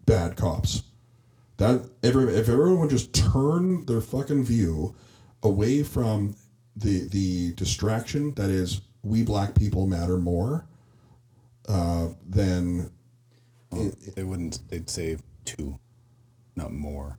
bad 0.05 0.35
cops. 0.35 0.83
That 1.57 1.89
every 2.03 2.25
if 2.35 2.47
everyone 2.49 2.79
would 2.81 2.89
just 2.89 3.13
turn 3.13 3.85
their 3.85 4.01
fucking 4.01 4.43
view 4.45 4.93
away 5.41 5.83
from 5.83 6.35
the 6.75 7.07
the 7.09 7.53
distraction 7.53 8.33
that 8.35 8.49
is 8.49 8.81
we 9.03 9.23
black 9.23 9.55
people 9.55 9.87
matter 9.87 10.17
more, 10.17 10.65
uh, 11.67 12.09
then 12.27 12.91
They 14.15 14.23
wouldn't. 14.23 14.59
They'd 14.69 14.89
say 14.89 15.17
two, 15.45 15.79
not 16.55 16.71
more. 16.71 17.17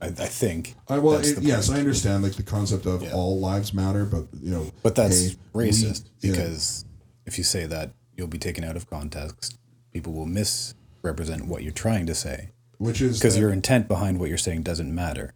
I, 0.00 0.06
I 0.06 0.10
think. 0.10 0.74
I, 0.88 0.98
well, 0.98 1.18
it, 1.18 1.40
yes. 1.42 1.68
I 1.70 1.78
understand 1.78 2.22
like 2.22 2.34
the 2.34 2.42
concept 2.44 2.86
of 2.86 3.02
Yeah. 3.02 3.12
all 3.12 3.40
lives 3.40 3.74
matter, 3.74 4.04
but 4.04 4.26
you 4.40 4.50
know, 4.52 4.70
But 4.82 4.94
that's 4.94 5.30
hey, 5.30 5.36
we- 5.52 5.68
racist 5.68 6.04
yeah, 6.20 6.30
because 6.32 6.84
if 7.26 7.36
you 7.38 7.44
say 7.44 7.66
that, 7.66 7.90
you'll 8.18 8.26
be 8.26 8.38
taken 8.38 8.64
out 8.64 8.76
of 8.76 8.90
context. 8.90 9.58
People 9.92 10.12
will 10.12 10.26
misrepresent 10.26 11.46
what 11.46 11.62
you're 11.62 11.72
trying 11.72 12.04
to 12.04 12.14
say 12.14 12.50
which 12.78 13.00
is 13.00 13.18
because 13.18 13.36
your 13.36 13.52
intent 13.52 13.88
behind 13.88 14.18
what 14.18 14.28
you're 14.28 14.38
saying 14.38 14.62
doesn't 14.62 14.92
matter 14.92 15.34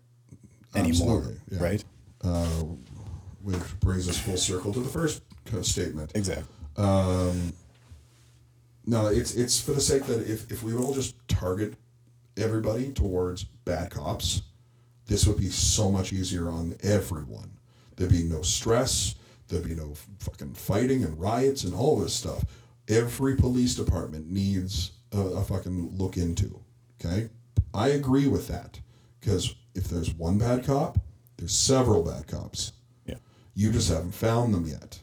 anymore, 0.75 1.35
yeah. 1.51 1.63
right? 1.63 1.85
Uh, 2.23 2.65
which 3.43 3.81
brings 3.81 4.09
us 4.09 4.17
full 4.19 4.37
circle 4.37 4.73
to 4.73 4.81
the 4.81 4.89
first 4.89 5.23
co- 5.45 5.63
statement. 5.63 6.13
Exactly. 6.15 6.45
Um, 6.77 7.53
no, 8.87 9.09
it's 9.09 9.35
it's 9.35 9.61
for 9.61 9.73
the 9.73 9.81
sake 9.81 10.05
that 10.05 10.21
if, 10.31 10.51
if 10.51 10.63
we 10.63 10.73
would 10.73 10.83
all 10.83 10.95
just 10.95 11.17
target 11.29 11.75
everybody 12.37 12.93
towards 12.93 13.45
bad 13.45 13.91
cops, 13.91 14.43
this 15.07 15.27
would 15.27 15.37
be 15.37 15.51
so 15.51 15.91
much 15.91 16.13
easier 16.13 16.49
on 16.49 16.77
everyone. 16.83 17.51
There'd 17.97 18.11
be 18.11 18.23
no 18.23 18.43
stress. 18.43 19.17
There'd 19.49 19.69
be 19.69 19.75
no 19.75 19.95
fucking 20.21 20.55
fighting 20.55 21.05
and 21.05 21.21
riots 21.21 21.65
and 21.65 21.75
all 21.75 21.99
this 21.99 22.15
stuff. 22.15 22.45
Every 22.89 23.37
police 23.37 23.75
department 23.75 24.31
needs 24.31 24.93
a, 25.13 25.21
a 25.21 25.43
fucking 25.43 25.97
look 25.97 26.17
into. 26.17 26.61
Okay, 27.01 27.31
I 27.75 27.89
agree 27.89 28.29
with 28.29 28.49
that 28.49 28.81
because 29.21 29.55
if 29.75 29.85
there's 29.85 30.15
one 30.15 30.39
bad 30.39 30.65
cop, 30.65 30.99
there's 31.37 31.57
several 31.57 32.03
bad 32.03 32.27
cops. 32.27 32.73
Yeah. 33.07 33.17
You 33.55 33.73
just 33.73 33.89
haven't 33.89 34.13
found 34.13 34.55
them 34.55 34.67
yet. 34.67 35.01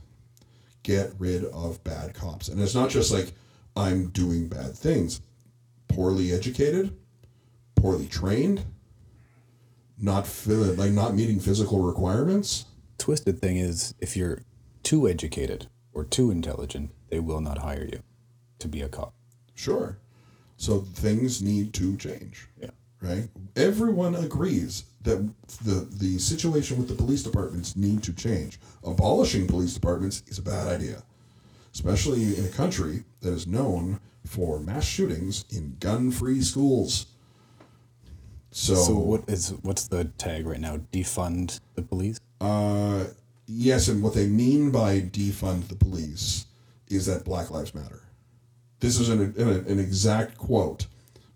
Get 0.83 1.13
rid 1.17 1.45
of 1.45 1.83
bad 1.83 2.13
cops. 2.13 2.47
And 2.47 2.61
it's 2.61 2.75
not 2.75 2.89
just 2.89 3.11
like 3.11 3.33
I'm 3.75 4.09
doing 4.09 4.47
bad 4.47 4.75
things. 4.75 5.21
Poorly 5.87 6.31
educated, 6.31 6.95
poorly 7.75 8.07
trained, 8.07 8.63
not 9.97 10.29
like 10.45 10.91
not 10.91 11.15
meeting 11.15 11.39
physical 11.39 11.81
requirements. 11.81 12.65
Twisted 12.97 13.41
thing 13.41 13.57
is, 13.57 13.93
if 13.99 14.15
you're 14.15 14.39
too 14.83 15.07
educated 15.07 15.67
or 15.93 16.03
too 16.03 16.31
intelligent, 16.31 16.91
they 17.09 17.19
will 17.19 17.41
not 17.41 17.57
hire 17.57 17.87
you 17.91 18.01
to 18.59 18.67
be 18.67 18.81
a 18.81 18.89
cop. 18.89 19.13
Sure. 19.55 19.97
So 20.57 20.81
things 20.93 21.41
need 21.41 21.73
to 21.75 21.95
change. 21.97 22.47
Yeah. 22.61 22.69
Right? 23.01 23.29
Everyone 23.55 24.15
agrees 24.15 24.83
that 25.03 25.29
the 25.63 25.87
the 25.91 26.19
situation 26.19 26.77
with 26.77 26.89
the 26.89 26.95
police 26.95 27.23
departments 27.23 27.75
need 27.75 28.03
to 28.03 28.13
change. 28.13 28.59
Abolishing 28.83 29.47
police 29.47 29.73
departments 29.73 30.23
is 30.27 30.37
a 30.37 30.41
bad 30.41 30.67
idea. 30.67 31.03
Especially 31.73 32.35
in 32.37 32.45
a 32.45 32.49
country 32.49 33.03
that 33.21 33.31
is 33.31 33.47
known 33.47 33.99
for 34.25 34.59
mass 34.59 34.83
shootings 34.85 35.45
in 35.49 35.77
gun-free 35.79 36.41
schools. 36.41 37.05
So, 38.51 38.75
So 38.75 38.95
what 38.97 39.29
is 39.29 39.53
what's 39.61 39.87
the 39.87 40.05
tag 40.17 40.45
right 40.47 40.59
now? 40.59 40.77
Defund 40.91 41.59
the 41.75 41.83
police. 41.83 42.19
uh, 42.41 43.05
yes, 43.47 43.87
and 43.87 44.01
what 44.03 44.13
they 44.13 44.27
mean 44.27 44.71
by 44.71 44.99
defund 44.99 45.67
the 45.69 45.75
police 45.75 46.45
is 46.89 47.05
that 47.05 47.23
Black 47.23 47.51
Lives 47.51 47.73
Matter. 47.73 48.03
This 48.79 48.99
is 48.99 49.09
an, 49.09 49.21
an, 49.37 49.49
an 49.67 49.79
exact 49.79 50.37
quote. 50.37 50.87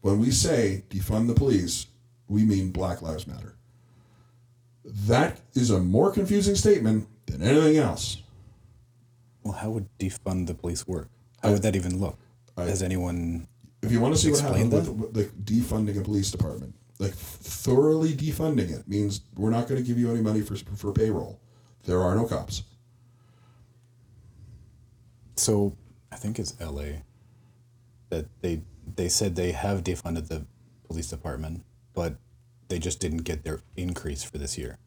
When 0.02 0.20
we 0.20 0.32
say 0.32 0.84
defund 0.90 1.28
the 1.28 1.34
police, 1.34 1.88
we 2.28 2.44
mean 2.44 2.72
Black 2.72 3.02
Lives 3.02 3.28
Matter. 3.28 3.56
That 4.84 5.40
is 5.54 5.70
a 5.70 5.80
more 5.80 6.12
confusing 6.12 6.56
statement 6.56 7.08
than 7.26 7.42
anything 7.42 7.78
else. 7.78 8.18
Well, 9.44 9.54
how 9.54 9.70
would 9.72 9.88
defund 9.98 10.48
the 10.48 10.54
police 10.54 10.88
work? 10.88 11.10
How 11.42 11.52
would 11.52 11.62
that 11.62 11.76
even 11.76 12.00
look? 12.00 12.18
Has 12.58 12.84
anyone? 12.84 13.48
If 13.82 13.92
you 13.92 14.00
want 14.00 14.16
to 14.16 14.22
see 14.22 14.32
what 14.32 14.40
happened 14.40 14.72
with, 14.72 14.90
with 14.90 15.18
like 15.18 15.32
defunding 15.44 16.00
a 16.00 16.04
police 16.04 16.32
department, 16.32 16.74
like 17.00 17.14
thoroughly 17.14 18.14
defunding 18.14 18.72
it 18.72 18.88
means 18.88 19.22
we're 19.36 19.50
not 19.50 19.68
going 19.68 19.82
to 19.82 19.88
give 19.88 19.98
you 19.98 20.10
any 20.12 20.22
money 20.22 20.42
for 20.42 20.56
for 20.56 20.94
payroll. 20.94 21.40
There 21.86 22.02
are 22.02 22.16
no 22.16 22.26
cops. 22.26 22.64
So 25.36 25.76
I 26.12 26.16
think 26.16 26.40
it's 26.40 26.56
L.A. 26.60 27.04
that 28.10 28.26
they 28.42 28.62
they 28.96 29.10
said 29.10 29.36
they 29.36 29.52
have 29.52 29.84
defunded 29.84 30.28
the 30.28 30.46
police 30.88 31.08
department, 31.10 31.64
but 31.94 32.16
they 32.68 32.80
just 32.80 33.00
didn't 33.00 33.24
get 33.24 33.44
their 33.44 33.62
increase 33.76 34.24
for 34.24 34.38
this 34.38 34.58
year. 34.58 34.78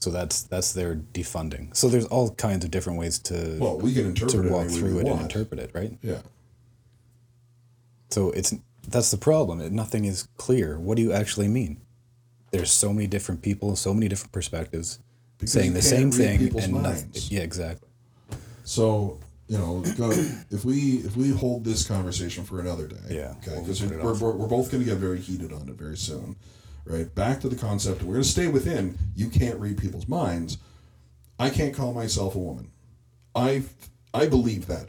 So 0.00 0.10
that's 0.10 0.42
that's 0.42 0.72
their 0.72 0.96
defunding. 0.96 1.74
So 1.74 1.88
there's 1.88 2.04
all 2.06 2.30
kinds 2.34 2.64
of 2.64 2.70
different 2.70 2.98
ways 2.98 3.18
to 3.20 3.56
Well, 3.58 3.78
we 3.78 3.94
can 3.94 4.06
interpret 4.06 4.44
to 4.44 4.50
walk 4.50 4.68
through 4.68 4.98
it 4.98 5.06
and 5.06 5.20
interpret 5.22 5.60
it, 5.60 5.70
right? 5.72 5.96
Yeah. 6.02 6.20
So 8.10 8.30
it's 8.30 8.54
that's 8.86 9.10
the 9.10 9.16
problem. 9.16 9.74
Nothing 9.74 10.04
is 10.04 10.28
clear. 10.36 10.78
What 10.78 10.96
do 10.96 11.02
you 11.02 11.12
actually 11.12 11.48
mean? 11.48 11.80
There's 12.50 12.70
so 12.70 12.92
many 12.92 13.06
different 13.06 13.42
people, 13.42 13.74
so 13.76 13.94
many 13.94 14.08
different 14.08 14.32
perspectives. 14.32 15.00
Because 15.38 15.52
saying 15.52 15.72
the 15.72 15.82
same 15.82 16.12
thing 16.12 16.56
and 16.56 16.82
nothing. 16.82 17.10
Yeah, 17.28 17.40
exactly. 17.40 17.88
So 18.64 19.20
you 19.46 19.58
know, 19.58 19.84
go, 19.96 20.10
if 20.50 20.64
we 20.64 20.98
if 20.98 21.16
we 21.16 21.30
hold 21.30 21.64
this 21.64 21.86
conversation 21.86 22.44
for 22.44 22.60
another 22.60 22.86
day, 22.86 22.96
Yeah, 23.16 23.34
okay, 23.42 23.60
we'll 23.60 24.02
we're, 24.02 24.14
we're, 24.14 24.36
we're 24.36 24.48
both 24.48 24.70
going 24.70 24.82
to 24.82 24.88
get 24.88 24.98
very 24.98 25.20
heated 25.20 25.52
on 25.52 25.68
it 25.68 25.74
very 25.74 25.96
soon, 25.96 26.36
right? 26.86 27.14
Back 27.14 27.40
to 27.40 27.48
the 27.48 27.56
concept. 27.56 28.02
We're 28.02 28.14
going 28.14 28.22
to 28.22 28.28
stay 28.28 28.48
within. 28.48 28.98
You 29.14 29.28
can't 29.28 29.60
read 29.60 29.78
people's 29.78 30.08
minds. 30.08 30.58
I 31.38 31.50
can't 31.50 31.74
call 31.74 31.92
myself 31.92 32.34
a 32.34 32.38
woman. 32.38 32.70
I 33.34 33.64
I 34.14 34.26
believe 34.26 34.66
that. 34.66 34.88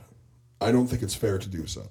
I 0.62 0.72
don't 0.72 0.88
think 0.88 1.04
it's 1.04 1.16
fair 1.16 1.38
to 1.38 1.50
do 1.50 1.68
so, 1.68 1.86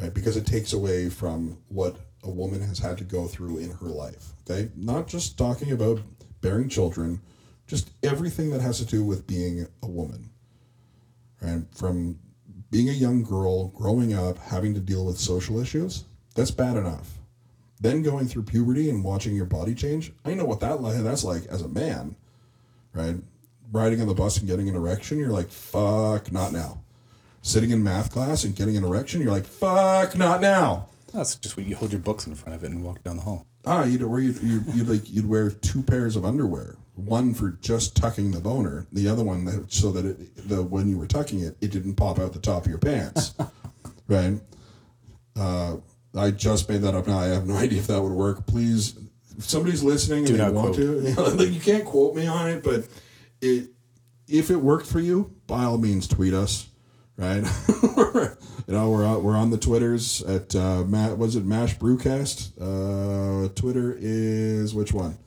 right? 0.00 0.12
Because 0.12 0.36
it 0.36 0.46
takes 0.46 0.72
away 0.72 1.10
from 1.10 1.58
what 1.68 1.96
a 2.24 2.30
woman 2.30 2.60
has 2.60 2.80
had 2.80 2.98
to 2.98 3.04
go 3.04 3.28
through 3.28 3.58
in 3.58 3.70
her 3.70 3.86
life. 3.86 4.32
Okay, 4.50 4.70
not 4.74 5.06
just 5.06 5.38
talking 5.38 5.70
about 5.70 6.00
bearing 6.40 6.68
children, 6.68 7.20
just 7.68 7.90
everything 8.02 8.50
that 8.50 8.60
has 8.60 8.78
to 8.78 8.84
do 8.84 9.04
with 9.04 9.28
being 9.28 9.68
a 9.80 9.86
woman 9.86 10.31
right? 11.42 11.62
From 11.74 12.18
being 12.70 12.88
a 12.88 12.92
young 12.92 13.22
girl, 13.22 13.68
growing 13.68 14.14
up, 14.14 14.38
having 14.38 14.74
to 14.74 14.80
deal 14.80 15.04
with 15.04 15.18
social 15.18 15.60
issues, 15.60 16.04
that's 16.34 16.50
bad 16.50 16.76
enough. 16.76 17.18
Then 17.80 18.02
going 18.02 18.28
through 18.28 18.44
puberty 18.44 18.88
and 18.88 19.04
watching 19.04 19.34
your 19.34 19.44
body 19.44 19.74
change, 19.74 20.12
I 20.24 20.34
know 20.34 20.44
what 20.44 20.60
that 20.60 20.80
like, 20.80 20.96
that's 20.98 21.24
like 21.24 21.46
as 21.46 21.62
a 21.62 21.68
man, 21.68 22.16
right? 22.94 23.16
Riding 23.72 24.00
on 24.00 24.06
the 24.06 24.14
bus 24.14 24.38
and 24.38 24.46
getting 24.46 24.68
an 24.68 24.76
erection, 24.76 25.18
you're 25.18 25.30
like, 25.30 25.50
fuck, 25.50 26.30
not 26.30 26.52
now. 26.52 26.82
Sitting 27.42 27.70
in 27.70 27.82
math 27.82 28.12
class 28.12 28.44
and 28.44 28.54
getting 28.54 28.76
an 28.76 28.84
erection, 28.84 29.20
you're 29.20 29.32
like, 29.32 29.46
fuck, 29.46 30.16
not 30.16 30.40
now. 30.40 30.86
That's 31.12 31.34
just 31.36 31.56
what 31.56 31.66
you 31.66 31.76
hold 31.76 31.92
your 31.92 32.00
books 32.00 32.26
in 32.26 32.34
front 32.34 32.54
of 32.54 32.64
it 32.64 32.70
and 32.70 32.82
walk 32.82 33.02
down 33.02 33.16
the 33.16 33.22
hall. 33.22 33.46
Ah, 33.66 33.84
you'd 33.84 34.02
wear 34.02 34.20
you 34.20 34.32
you 34.42 34.64
you'd 34.74 34.88
like 34.88 35.10
you'd 35.10 35.28
wear 35.28 35.50
two 35.50 35.82
pairs 35.82 36.16
of 36.16 36.24
underwear, 36.24 36.76
one 36.94 37.32
for 37.34 37.50
just 37.60 37.96
tucking 37.96 38.32
the 38.32 38.40
boner, 38.40 38.86
the 38.92 39.08
other 39.08 39.24
one 39.24 39.44
that, 39.46 39.72
so 39.72 39.90
that 39.92 40.04
it, 40.04 40.48
the 40.48 40.62
when 40.62 40.88
you 40.88 40.98
were 40.98 41.06
tucking 41.06 41.40
it, 41.40 41.56
it 41.60 41.70
didn't 41.70 41.94
pop 41.94 42.18
out 42.18 42.32
the 42.32 42.38
top 42.38 42.64
of 42.64 42.68
your 42.68 42.78
pants, 42.78 43.34
right? 44.08 44.40
Uh, 45.34 45.76
I 46.14 46.30
just 46.30 46.68
made 46.68 46.82
that 46.82 46.94
up. 46.94 47.06
Now 47.06 47.18
I 47.18 47.26
have 47.26 47.46
no 47.46 47.56
idea 47.58 47.78
if 47.78 47.86
that 47.86 48.02
would 48.02 48.12
work. 48.12 48.46
Please, 48.46 48.98
if 49.36 49.44
somebody's 49.44 49.82
listening 49.82 50.24
Do 50.24 50.34
and 50.34 50.42
they 50.42 50.50
want 50.50 50.74
to, 50.74 51.02
you, 51.02 51.14
know, 51.16 51.24
like, 51.24 51.50
you 51.52 51.60
can't 51.60 51.84
quote 51.84 52.14
me 52.14 52.26
on 52.26 52.50
it, 52.50 52.62
but 52.62 52.86
it 53.40 53.70
if 54.28 54.50
it 54.50 54.56
worked 54.56 54.86
for 54.86 55.00
you, 55.00 55.34
by 55.46 55.64
all 55.64 55.78
means, 55.78 56.06
tweet 56.06 56.34
us. 56.34 56.68
Right, 57.18 57.44
you 58.66 58.72
know 58.74 58.90
we're 58.90 59.04
on, 59.04 59.22
we're 59.22 59.36
on 59.36 59.50
the 59.50 59.58
Twitters 59.58 60.22
at 60.22 60.56
uh, 60.56 60.82
Matt. 60.84 61.18
Was 61.18 61.36
it 61.36 61.44
Mash 61.44 61.76
Brewcast? 61.76 62.52
Uh, 62.58 63.48
Twitter 63.54 63.94
is 63.98 64.74
which 64.74 64.94
one? 64.94 65.18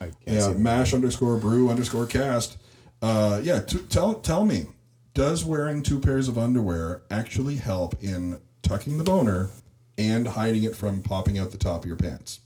I 0.00 0.10
Yeah, 0.26 0.48
mash 0.54 0.94
underscore 0.94 1.36
brew 1.36 1.68
underscore 1.68 2.06
cast. 2.06 2.56
Uh, 3.02 3.40
yeah, 3.42 3.60
t- 3.60 3.78
tell 3.88 4.14
tell 4.14 4.44
me, 4.44 4.66
does 5.14 5.44
wearing 5.44 5.82
two 5.82 5.98
pairs 6.00 6.28
of 6.28 6.38
underwear 6.38 7.02
actually 7.10 7.56
help 7.56 8.02
in 8.02 8.40
tucking 8.62 8.98
the 8.98 9.04
boner 9.04 9.50
and 9.98 10.28
hiding 10.28 10.62
it 10.64 10.74
from 10.76 11.02
popping 11.02 11.38
out 11.38 11.50
the 11.50 11.58
top 11.58 11.82
of 11.82 11.86
your 11.86 11.96
pants? 11.96 12.40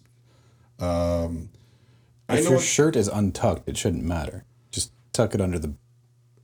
Um, 0.80 1.50
If 2.28 2.44
your 2.44 2.54
it- 2.56 2.60
shirt 2.62 2.96
is 2.96 3.08
untucked, 3.08 3.68
it 3.68 3.76
shouldn't 3.76 4.04
matter. 4.04 4.44
Just 4.70 4.92
tuck 5.12 5.34
it 5.34 5.40
under 5.40 5.58
the 5.58 5.74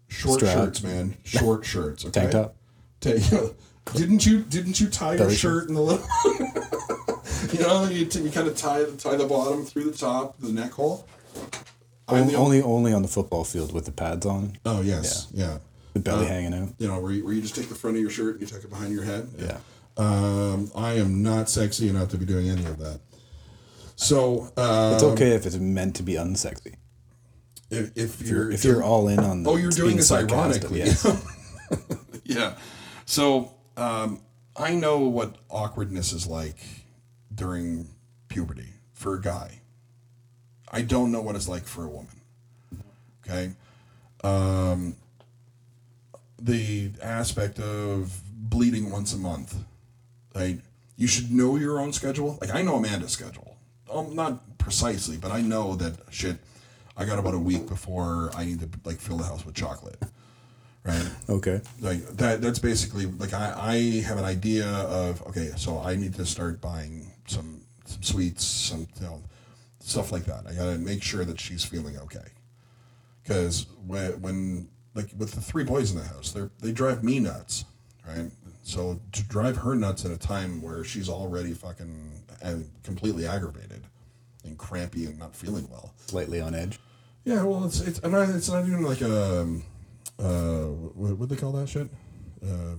short 0.09 0.41
strap. 0.41 0.55
shirts, 0.57 0.83
man, 0.83 1.17
short 1.25 1.65
shirts. 1.65 2.05
Okay? 2.07 2.21
tank 2.21 2.33
top. 2.33 2.57
Ta- 3.01 3.51
didn't 3.95 4.27
you 4.27 4.43
didn't 4.43 4.79
you 4.81 4.89
tie 4.89 5.15
your 5.15 5.31
shirt 5.31 5.69
in 5.69 5.75
the 5.75 5.81
little? 5.83 6.07
you 7.59 7.61
know, 7.61 7.85
you, 7.89 8.07
t- 8.07 8.21
you 8.23 8.31
kind 8.31 8.47
of 8.49 8.57
tie 8.57 8.85
tie 8.99 9.17
the 9.17 9.27
bottom 9.27 9.65
through 9.65 9.85
the 9.91 9.97
top, 9.97 10.39
the 10.39 10.53
neck 10.53 10.73
hole. 10.73 11.07
I'm 12.09 12.27
the 12.27 12.35
Only, 12.35 12.61
only 12.61 12.93
on 12.93 13.03
the 13.03 13.09
football 13.09 13.45
field 13.45 13.73
with 13.73 13.85
the 13.85 13.93
pads 13.93 14.27
on, 14.27 14.59
Oh 14.67 14.81
yes, 14.81 15.29
yeah. 15.33 15.59
the 15.95 16.01
belly 16.01 16.27
hanging 16.27 16.53
out. 16.55 16.71
You 16.79 16.89
know, 16.89 16.99
where 16.99 17.13
you, 17.13 17.25
where 17.25 17.33
you 17.33 17.41
just 17.41 17.55
take 17.55 17.69
the 17.69 17.75
front 17.77 17.97
of 17.97 18.01
your 18.03 18.11
shirt 18.11 18.33
and 18.33 18.41
you 18.41 18.47
tuck 18.49 18.65
it 18.65 18.71
behind 18.71 18.93
your 18.93 19.05
head. 19.05 19.29
Yeah. 19.39 19.59
Um, 19.97 20.71
I 20.75 20.95
am 20.95 21.23
not 21.23 21.49
sexy 21.49 21.89
enough 21.89 22.09
to 22.11 22.17
be 22.17 22.25
doing 22.25 22.49
any 22.49 22.65
of 22.67 22.79
that. 22.79 23.01
So 23.97 24.51
uh, 24.57 24.93
It's 24.95 25.03
okay 25.05 25.33
if 25.33 25.47
it's 25.47 25.57
meant 25.57 25.95
to 25.97 26.03
be 26.03 26.15
unsexy. 26.15 26.75
if, 27.71 27.91
if 27.97 28.21
If 28.21 28.29
you're 28.29 28.43
you're, 28.45 28.53
if 28.53 28.65
you're 28.65 28.83
all 28.83 29.07
in 29.09 29.21
on 29.21 29.43
the 29.45 29.51
oh 29.51 29.57
you're 29.57 29.71
doing 29.71 29.89
being 29.91 29.97
this 29.99 30.09
sarcastic, 30.09 30.65
ironically. 30.65 30.79
yes. 30.81 31.07
yeah. 32.25 32.57
So 33.05 33.53
um, 33.77 34.21
I 34.57 34.75
know 34.75 35.01
what 35.01 35.37
awkwardness 35.49 36.13
is 36.13 36.27
like 36.27 36.57
during 37.41 37.89
puberty 38.29 38.69
for 38.93 39.15
a 39.15 39.21
guy. 39.21 39.61
I 40.71 40.83
don't 40.83 41.11
know 41.11 41.23
what 41.23 41.37
it's 41.37 41.49
like 41.49 41.65
for 41.65 41.85
a 41.85 41.89
woman. 41.89 42.21
Okay. 43.27 43.53
Um, 44.23 44.95
the 46.39 46.91
aspect 47.03 47.59
of 47.59 48.13
bleeding 48.31 48.91
once 48.91 49.15
a 49.15 49.17
month. 49.17 49.57
Like 50.35 50.59
you 50.97 51.07
should 51.07 51.33
know 51.33 51.57
your 51.57 51.81
own 51.81 51.95
schedule. 51.95 52.37
Like 52.43 52.55
I 52.55 52.61
know 52.61 52.77
Amanda's 52.77 53.13
schedule. 53.13 53.57
Um, 53.91 54.15
not 54.15 54.59
precisely, 54.59 55.17
but 55.17 55.31
I 55.33 55.41
know 55.41 55.77
that 55.77 55.95
shit. 56.11 56.37
I 56.95 57.07
got 57.07 57.19
about 57.19 57.33
a 57.33 57.39
week 57.39 57.67
before 57.67 58.31
I 58.37 58.45
need 58.45 58.61
to 58.61 58.69
like 58.85 58.99
fill 59.01 59.17
the 59.17 59.25
house 59.25 59.47
with 59.47 59.55
chocolate. 59.55 59.99
Right 60.85 61.11
Okay. 61.29 61.61
like 61.81 62.07
that 62.17 62.41
that's 62.41 62.59
basically 62.59 63.07
like 63.07 63.33
I, 63.35 63.53
I 63.57 63.77
have 64.09 64.17
an 64.19 64.25
idea 64.25 64.67
of 64.67 65.21
okay 65.27 65.53
so 65.57 65.79
i 65.79 65.95
need 65.95 66.15
to 66.15 66.25
start 66.25 66.63
buying 66.63 67.13
some 67.31 67.61
some 67.85 68.03
sweets 68.03 68.45
some 68.45 68.87
you 69.01 69.07
know, 69.07 69.23
stuff 69.81 70.13
like 70.13 70.25
that 70.25 70.45
i 70.49 70.53
gotta 70.53 70.79
make 70.79 71.03
sure 71.03 71.25
that 71.25 71.41
she's 71.41 71.65
feeling 71.65 71.97
okay 71.99 72.29
because 73.23 73.67
when, 73.87 74.21
when 74.21 74.69
like 74.95 75.09
with 75.17 75.33
the 75.33 75.41
three 75.41 75.65
boys 75.65 75.91
in 75.93 75.99
the 75.99 76.05
house 76.05 76.33
they 76.33 76.43
they 76.61 76.73
drive 76.73 77.03
me 77.05 77.19
nuts 77.21 77.65
right 78.07 78.31
so 78.63 79.01
to 79.13 79.23
drive 79.25 79.57
her 79.57 79.75
nuts 79.75 80.05
at 80.05 80.11
a 80.11 80.19
time 80.19 80.61
where 80.63 80.85
she's 80.85 81.09
already 81.09 81.53
fucking 81.53 82.13
and 82.43 82.69
completely 82.83 83.27
aggravated 83.27 83.85
and 84.45 84.57
crampy 84.59 85.05
and 85.07 85.19
not 85.19 85.35
feeling 85.35 85.69
well 85.71 85.93
Slightly 86.07 86.41
on 86.41 86.55
edge. 86.55 86.79
yeah, 87.25 87.43
well, 87.43 87.65
it's 87.65 87.81
it's 87.81 88.01
I'm 88.03 88.11
not, 88.13 88.29
it's 88.31 88.49
not 88.49 88.67
even 88.67 88.83
like 88.83 89.01
a 89.03 89.41
um, 89.43 89.63
uh 90.19 90.65
what 90.95 91.17
what 91.19 91.29
they 91.29 91.37
call 91.37 91.53
that 91.53 91.69
shit? 91.69 91.89
Uh, 92.43 92.75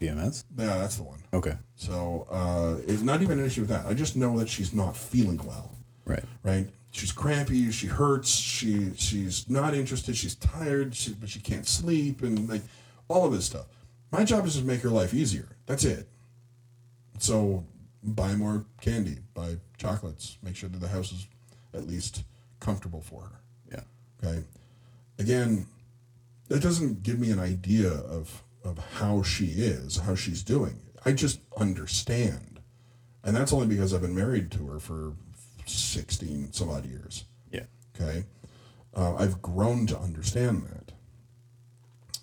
PMS. 0.00 0.44
yeah, 0.58 0.76
that's 0.78 0.96
the 0.96 1.02
one. 1.02 1.19
Okay. 1.32 1.56
So 1.76 2.26
uh, 2.30 2.76
it's 2.86 3.02
not 3.02 3.22
even 3.22 3.38
an 3.38 3.46
issue 3.46 3.62
with 3.62 3.70
that. 3.70 3.86
I 3.86 3.94
just 3.94 4.16
know 4.16 4.38
that 4.38 4.48
she's 4.48 4.74
not 4.74 4.96
feeling 4.96 5.40
well. 5.44 5.70
Right. 6.04 6.24
Right? 6.42 6.68
She's 6.90 7.12
crampy. 7.12 7.70
She 7.70 7.86
hurts. 7.86 8.30
She 8.30 8.92
she's 8.96 9.48
not 9.48 9.74
interested. 9.74 10.16
She's 10.16 10.34
tired. 10.34 10.94
She, 10.94 11.12
but 11.12 11.28
she 11.28 11.38
can't 11.38 11.66
sleep 11.66 12.22
and 12.22 12.48
like 12.48 12.62
all 13.08 13.24
of 13.24 13.32
this 13.32 13.44
stuff. 13.44 13.66
My 14.10 14.24
job 14.24 14.44
is 14.44 14.56
to 14.56 14.64
make 14.64 14.80
her 14.80 14.90
life 14.90 15.14
easier. 15.14 15.48
That's 15.66 15.84
it. 15.84 16.08
So 17.18 17.64
buy 18.02 18.34
more 18.34 18.64
candy, 18.80 19.18
buy 19.34 19.56
chocolates, 19.78 20.38
make 20.42 20.56
sure 20.56 20.68
that 20.68 20.80
the 20.80 20.88
house 20.88 21.12
is 21.12 21.28
at 21.74 21.86
least 21.86 22.24
comfortable 22.58 23.00
for 23.00 23.22
her. 23.22 23.40
Yeah. 23.70 24.28
Okay. 24.28 24.42
Again, 25.18 25.66
that 26.48 26.60
doesn't 26.60 27.02
give 27.02 27.20
me 27.20 27.30
an 27.30 27.38
idea 27.38 27.90
of 27.90 28.42
of 28.64 28.78
how 28.96 29.22
she 29.22 29.46
is, 29.46 29.98
how 29.98 30.14
she's 30.14 30.42
doing. 30.42 30.76
I 31.04 31.12
just 31.12 31.40
understand, 31.56 32.60
and 33.24 33.34
that's 33.36 33.52
only 33.52 33.66
because 33.66 33.94
I've 33.94 34.02
been 34.02 34.14
married 34.14 34.50
to 34.52 34.66
her 34.68 34.78
for 34.80 35.14
sixteen 35.66 36.52
some 36.52 36.68
odd 36.68 36.84
years. 36.86 37.24
Yeah. 37.50 37.64
Okay, 37.98 38.24
uh, 38.94 39.14
I've 39.16 39.40
grown 39.40 39.86
to 39.88 39.98
understand 39.98 40.64
that. 40.64 40.92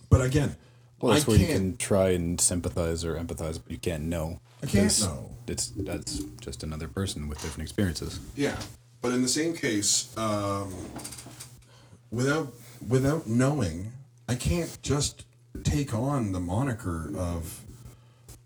But 0.10 0.22
again, 0.22 0.56
Well, 1.02 1.14
that's 1.14 1.26
I 1.26 1.32
where 1.32 1.38
you 1.40 1.48
can 1.48 1.78
try 1.78 2.10
and 2.10 2.40
sympathize 2.40 3.04
or 3.04 3.16
empathize, 3.16 3.60
but 3.62 3.72
you 3.72 3.78
can't 3.78 4.04
know. 4.04 4.40
I 4.64 4.68
can't 4.68 5.00
know. 5.02 5.32
It's 5.48 5.70
that's 5.76 6.20
just 6.42 6.64
another 6.64 6.88
person 6.88 7.28
with 7.28 7.42
different 7.42 7.64
experiences. 7.64 8.20
Yeah, 8.36 8.58
but 9.02 9.12
in 9.14 9.22
the 9.22 9.28
same 9.28 9.54
case, 9.56 10.16
um, 10.18 10.74
without 12.12 12.54
without 12.88 13.28
knowing, 13.28 13.92
I 14.28 14.36
can't 14.36 14.78
just 14.82 15.26
take 15.64 15.94
on 15.94 16.32
the 16.32 16.40
moniker 16.40 17.12
of 17.18 17.62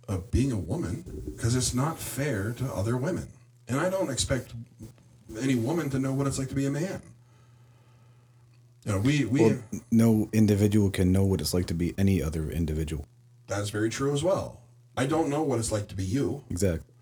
of 0.07 0.31
being 0.31 0.51
a 0.51 0.57
woman 0.57 1.03
because 1.35 1.55
it's 1.55 1.73
not 1.73 1.97
fair 1.99 2.51
to 2.53 2.65
other 2.73 2.97
women, 2.97 3.27
and 3.67 3.79
I 3.79 3.89
don't 3.89 4.09
expect 4.09 4.53
any 5.39 5.55
woman 5.55 5.89
to 5.91 5.99
know 5.99 6.13
what 6.13 6.27
it's 6.27 6.37
like 6.39 6.49
to 6.49 6.55
be 6.55 6.65
a 6.65 6.71
man. 6.71 7.01
You 8.85 8.93
know, 8.93 8.97
we 8.99 9.25
we 9.25 9.41
Well, 9.41 9.59
no 9.91 10.29
individual 10.33 10.89
can 10.89 11.11
know 11.11 11.23
what 11.23 11.39
it's 11.39 11.53
like 11.53 11.67
to 11.67 11.73
be 11.73 11.93
any 11.97 12.21
other 12.21 12.49
individual. 12.49 13.05
that's 13.47 13.69
very 13.69 13.89
true 13.89 14.13
as 14.13 14.23
well. 14.23 14.61
I 14.97 15.05
don't 15.05 15.29
know 15.29 15.43
what 15.43 15.59
it's 15.59 15.71
like 15.71 15.87
to 15.89 15.95
be 15.95 16.03
you. 16.03 16.43
Exactly. 16.49 16.93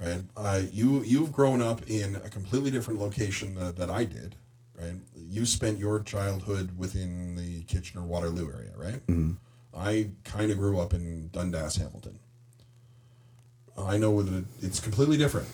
right? 0.00 0.22
Uh, 0.36 0.62
you 0.72 1.02
you've 1.04 1.32
grown 1.32 1.62
up 1.62 1.80
in 1.88 2.16
a 2.16 2.28
completely 2.28 2.70
different 2.70 2.98
location 3.00 3.54
that, 3.54 3.76
that 3.76 3.88
I 3.88 4.04
did, 4.04 4.34
right? 4.78 4.94
You 5.16 5.46
spent 5.46 5.78
your 5.78 6.00
childhood 6.00 6.76
within 6.76 7.36
the 7.36 7.62
Kitchener 7.64 8.02
Waterloo 8.02 8.50
area, 8.52 8.72
right? 8.76 9.06
Mm-hmm. 9.06 9.32
I 9.74 10.10
kind 10.24 10.50
of 10.50 10.58
grew 10.58 10.78
up 10.80 10.92
in 10.92 11.28
Dundas, 11.28 11.76
Hamilton. 11.76 12.18
I 13.78 13.96
know 13.98 14.22
that 14.22 14.44
it's 14.60 14.80
completely 14.80 15.16
different. 15.16 15.48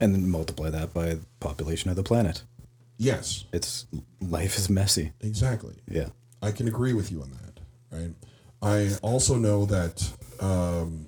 And 0.00 0.14
then 0.14 0.28
multiply 0.28 0.68
that 0.70 0.92
by 0.92 1.14
the 1.14 1.20
population 1.40 1.90
of 1.90 1.96
the 1.96 2.02
planet. 2.02 2.42
Yes, 2.98 3.44
It's 3.52 3.86
life 4.20 4.56
is 4.58 4.68
messy. 4.70 5.12
exactly. 5.20 5.74
Yeah. 5.88 6.08
I 6.40 6.50
can 6.52 6.66
agree 6.68 6.92
with 6.92 7.10
you 7.12 7.22
on 7.22 7.30
that. 7.30 7.60
Right. 7.96 8.14
I 8.62 8.96
also 9.02 9.36
know 9.36 9.64
that 9.66 10.08
um, 10.40 11.06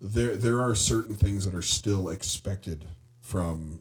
there 0.00 0.36
there 0.36 0.60
are 0.60 0.74
certain 0.74 1.14
things 1.14 1.44
that 1.44 1.54
are 1.54 1.62
still 1.62 2.08
expected 2.08 2.84
from 3.20 3.80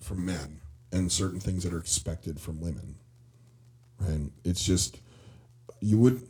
from 0.00 0.24
men, 0.24 0.60
and 0.92 1.10
certain 1.10 1.40
things 1.40 1.64
that 1.64 1.72
are 1.72 1.78
expected 1.78 2.38
from 2.40 2.60
women. 2.60 2.96
Right. 3.98 4.30
It's 4.44 4.64
just 4.64 5.00
you 5.80 5.98
would 5.98 6.22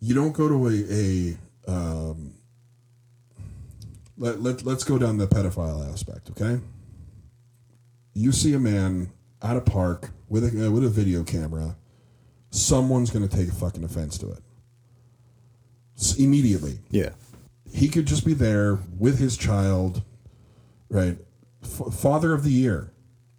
you 0.00 0.14
don't 0.14 0.32
go 0.32 0.48
to 0.48 0.68
a 0.68 0.72
a 1.32 1.36
um, 1.66 2.34
let, 4.16 4.42
let 4.42 4.64
let's 4.64 4.84
go 4.84 4.98
down 4.98 5.18
the 5.18 5.26
pedophile 5.26 5.90
aspect, 5.90 6.30
okay? 6.30 6.60
You 8.14 8.32
see 8.32 8.52
a 8.54 8.58
man 8.58 9.10
at 9.40 9.56
a 9.56 9.60
park 9.60 10.10
with 10.28 10.44
a 10.44 10.66
uh, 10.66 10.70
with 10.70 10.84
a 10.84 10.88
video 10.88 11.24
camera, 11.24 11.76
someone's 12.50 13.10
going 13.10 13.26
to 13.28 13.36
take 13.36 13.48
a 13.48 13.52
fucking 13.52 13.84
offense 13.84 14.18
to 14.18 14.30
it. 14.30 14.42
S- 15.98 16.16
immediately. 16.18 16.78
Yeah. 16.90 17.10
He 17.72 17.88
could 17.88 18.06
just 18.06 18.24
be 18.26 18.34
there 18.34 18.78
with 18.98 19.18
his 19.18 19.36
child, 19.36 20.02
right? 20.90 21.16
F- 21.62 21.94
father 21.94 22.34
of 22.34 22.44
the 22.44 22.50
year. 22.50 22.92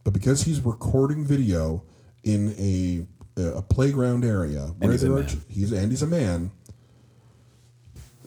But 0.03 0.13
because 0.13 0.43
he's 0.43 0.59
recording 0.59 1.23
video 1.25 1.83
in 2.23 2.55
a 2.57 3.07
a 3.35 3.63
playground 3.63 4.23
area 4.23 4.61
where 4.77 4.91
he's 4.91 5.03
a 5.03 5.09
there 5.09 5.17
are 5.17 5.27
he's 5.49 5.71
and 5.71 5.91
he's 5.91 6.01
a 6.03 6.07
man, 6.07 6.51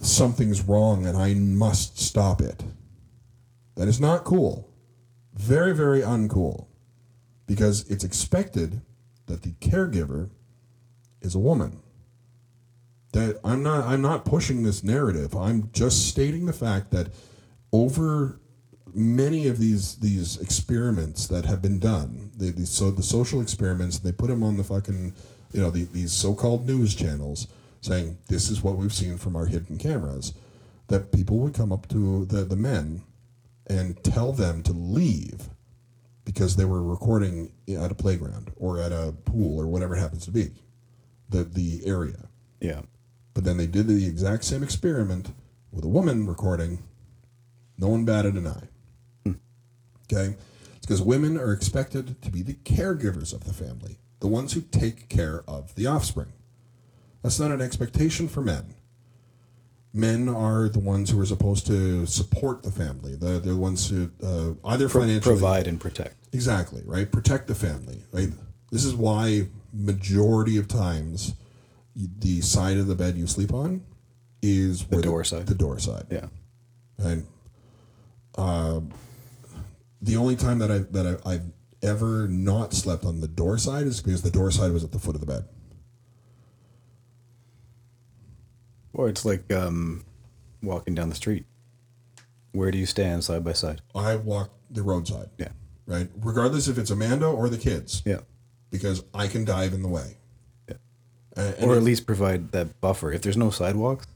something's 0.01 0.63
wrong 0.63 1.07
and 1.07 1.17
I 1.17 1.35
must 1.35 1.99
stop 1.99 2.41
it. 2.41 2.63
That 3.77 3.89
is 3.89 4.01
not 4.01 4.25
cool. 4.25 4.71
Very, 5.35 5.75
very 5.75 6.01
uncool. 6.01 6.67
Because 7.47 7.89
it's 7.89 8.05
expected 8.05 8.83
that 9.27 9.43
the 9.43 9.53
caregiver 9.53 10.31
is 11.21 11.35
a 11.35 11.39
woman. 11.39 11.81
That 13.13 13.39
I'm 13.45 13.63
not 13.63 13.85
I'm 13.85 14.03
not 14.03 14.25
pushing 14.25 14.63
this 14.63 14.83
narrative. 14.83 15.37
I'm 15.37 15.71
just 15.73 16.09
stating 16.09 16.47
the 16.47 16.53
fact 16.53 16.91
that 16.91 17.09
over 17.73 18.41
many 18.93 19.47
of 19.47 19.59
these 19.59 19.97
these 19.97 20.39
experiments 20.41 21.27
that 21.29 21.45
have 21.45 21.63
been 21.63 21.79
done, 21.79 22.31
the, 22.37 22.67
so 22.67 22.91
the 22.91 23.03
social 23.03 23.41
experiments, 23.41 23.99
they 23.99 24.13
put 24.13 24.29
them 24.29 24.43
on 24.43 24.57
the 24.57 24.65
fucking 24.65 25.15
you 25.53 25.61
know 25.61 25.71
the, 25.71 25.85
these 25.85 26.13
so-called 26.13 26.67
news 26.67 26.95
channels 26.95 27.47
saying 27.87 28.19
this 28.29 28.51
is 28.51 28.63
what 28.63 28.77
we've 28.77 28.93
seen 28.93 29.17
from 29.17 29.37
our 29.37 29.47
hidden 29.47 29.79
cameras. 29.79 30.35
That 30.89 31.13
people 31.13 31.39
would 31.39 31.55
come 31.55 31.73
up 31.73 31.89
to 31.89 32.25
the, 32.27 32.45
the 32.45 32.57
men 32.57 33.03
and 33.67 34.03
tell 34.05 34.33
them 34.33 34.63
to 34.63 34.73
leave 34.73 35.49
because 36.25 36.57
they 36.57 36.65
were 36.65 36.83
recording 36.83 37.53
at 37.69 37.91
a 37.91 37.95
playground 37.95 38.53
or 38.57 38.79
at 38.81 38.93
a 38.93 39.15
pool 39.25 39.61
or 39.61 39.67
whatever 39.67 39.97
it 39.97 40.01
happens 40.01 40.25
to 40.27 40.31
be, 40.31 40.51
the 41.29 41.45
the 41.45 41.81
area. 41.87 42.29
Yeah. 42.61 42.83
But 43.35 43.45
then 43.45 43.57
they 43.57 43.67
did 43.67 43.87
the 43.87 44.07
exact 44.07 44.45
same 44.45 44.63
experiment 44.63 45.33
with 45.71 45.85
a 45.85 45.89
woman 45.89 46.27
recording. 46.27 46.83
No 47.79 47.89
one 47.89 48.05
batted 48.05 48.35
an 48.35 48.47
eye. 48.47 48.69
Hmm. 49.25 49.33
Okay? 50.05 50.37
It's 50.77 50.87
because 50.87 51.03
women 51.03 51.37
are 51.37 51.53
expected 51.53 52.21
to 52.23 52.31
be 52.31 52.43
the 52.43 52.55
caregivers 52.55 53.35
of 53.35 53.45
the 53.45 53.53
family, 53.53 53.99
the 54.21 54.27
ones 54.27 54.55
who 54.55 54.63
take 54.63 55.09
care 55.09 55.45
of 55.47 55.75
the 55.75 55.87
offspring. 55.87 56.33
That's 57.27 57.41
not 57.41 57.51
an 57.51 57.61
expectation 57.61 58.29
for 58.29 58.41
men. 58.41 58.77
Men 59.93 60.29
are 60.29 60.69
the 60.69 60.79
ones 60.79 61.11
who 61.11 61.21
are 61.21 61.27
supposed 61.27 61.67
to 61.67 62.07
support 62.07 62.63
the 62.63 62.71
family. 62.71 63.17
They're, 63.17 63.41
they're 63.41 63.55
the 63.55 63.59
ones 63.59 63.91
who 63.91 64.13
uh, 64.23 64.53
either 64.71 64.89
Pro- 64.89 65.01
financially 65.01 65.35
provide 65.35 65.67
and 65.67 65.81
protect. 65.81 66.15
Exactly, 66.33 66.83
right? 66.85 67.11
Protect 67.11 67.49
the 67.49 67.57
family, 67.57 68.05
right? 68.13 68.29
This 68.71 68.85
is 68.85 68.95
why 68.95 69.49
majority 69.73 70.57
of 70.57 70.69
times 70.69 71.35
the 71.97 72.43
side 72.43 72.77
of 72.77 72.87
the 72.87 72.95
bed 72.95 73.17
you 73.17 73.27
sleep 73.27 73.53
on 73.53 73.83
is 74.41 74.87
the 74.87 75.03
door 75.03 75.25
side. 75.25 75.49
The 75.49 75.55
door 75.57 75.81
side. 75.81 76.07
Yeah. 76.09 76.27
Right. 76.97 77.25
Um, 78.39 78.93
the 80.01 80.17
only 80.17 80.37
time 80.37 80.61
that 80.61 80.71
I 80.71 80.79
that 80.93 81.21
I, 81.27 81.33
I've 81.33 81.51
ever 81.83 82.29
not 82.29 82.73
slept 82.73 83.05
on 83.05 83.21
the 83.21 83.27
door 83.27 83.59
side 83.59 83.89
is 83.89 84.01
because 84.01 84.23
the 84.23 84.31
door 84.31 84.53
side 84.53 84.71
was 84.71 84.85
at 84.85 84.93
the 84.93 85.01
foot 85.01 85.17
of 85.17 85.21
the 85.21 85.27
bed. 85.27 85.45
Or 88.97 89.09
it's 89.11 89.25
like 89.27 89.53
um, 89.53 90.05
walking 90.63 90.95
down 90.95 91.11
the 91.11 91.15
street. 91.15 91.45
Where 92.53 92.71
do 92.71 92.79
you 92.79 92.87
stand 92.87 93.23
side 93.25 93.45
by 93.45 93.53
side? 93.53 93.83
I 93.95 94.17
walk 94.17 94.51
the 94.71 94.83
roadside, 94.83 95.29
Yeah. 95.37 95.49
right? 95.85 96.09
Regardless 96.19 96.67
if 96.67 96.79
it's 96.79 96.91
Amanda 96.91 97.27
or 97.27 97.51
the 97.51 97.59
kids, 97.59 98.03
Yeah. 98.07 98.21
because 98.71 99.05
I 99.13 99.29
can 99.29 99.45
dive 99.45 99.75
in 99.75 99.83
the 99.83 99.89
way. 99.89 100.17
Yeah. 100.67 100.77
Uh, 101.37 101.53
Or 101.63 101.77
at 101.77 101.83
least 101.83 102.07
provide 102.07 102.53
that 102.53 102.81
buffer. 102.81 103.13
If 103.13 103.21
there's 103.21 103.37
no 103.37 103.51
sidewalks, 103.51 104.07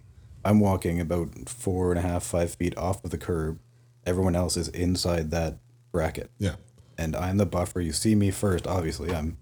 I'm 0.47 0.59
walking 0.61 0.99
about 0.99 1.51
four 1.51 1.91
and 1.91 1.99
a 1.99 2.03
half, 2.03 2.23
five 2.23 2.55
feet 2.55 2.75
off 2.79 3.05
of 3.05 3.11
the 3.11 3.19
curb. 3.19 3.59
Everyone 4.07 4.35
else 4.35 4.57
is 4.57 4.69
inside 4.69 5.31
that 5.33 5.59
bracket. 5.93 6.31
yeah, 6.39 6.55
And 6.97 7.15
I'm 7.15 7.37
the 7.37 7.45
buffer. 7.45 7.83
You 7.83 7.93
see 7.93 8.15
me 8.15 8.31
first, 8.31 8.67
obviously. 8.67 9.15
I'm 9.15 9.37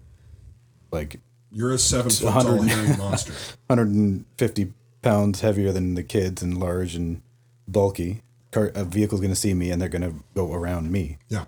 like 0.91 1.21
you're 1.51 1.71
a 1.71 1.77
seven 1.79 2.11
foot 2.11 2.29
tall 2.33 2.43
100 2.57 2.67
hairy 2.67 2.97
monster. 2.97 3.31
150 3.67 4.73
pounds 5.01 5.41
heavier 5.41 5.71
than 5.71 5.95
the 5.95 6.03
kids 6.03 6.41
and 6.41 6.57
large 6.59 6.95
and 6.95 7.21
bulky. 7.67 8.21
Car, 8.51 8.71
a 8.73 8.83
vehicle's 8.83 9.21
going 9.21 9.31
to 9.31 9.39
see 9.39 9.53
me 9.53 9.71
and 9.71 9.81
they're 9.81 9.89
going 9.89 10.01
to 10.01 10.15
go 10.35 10.53
around 10.53 10.91
me. 10.91 11.17
Yeah. 11.29 11.45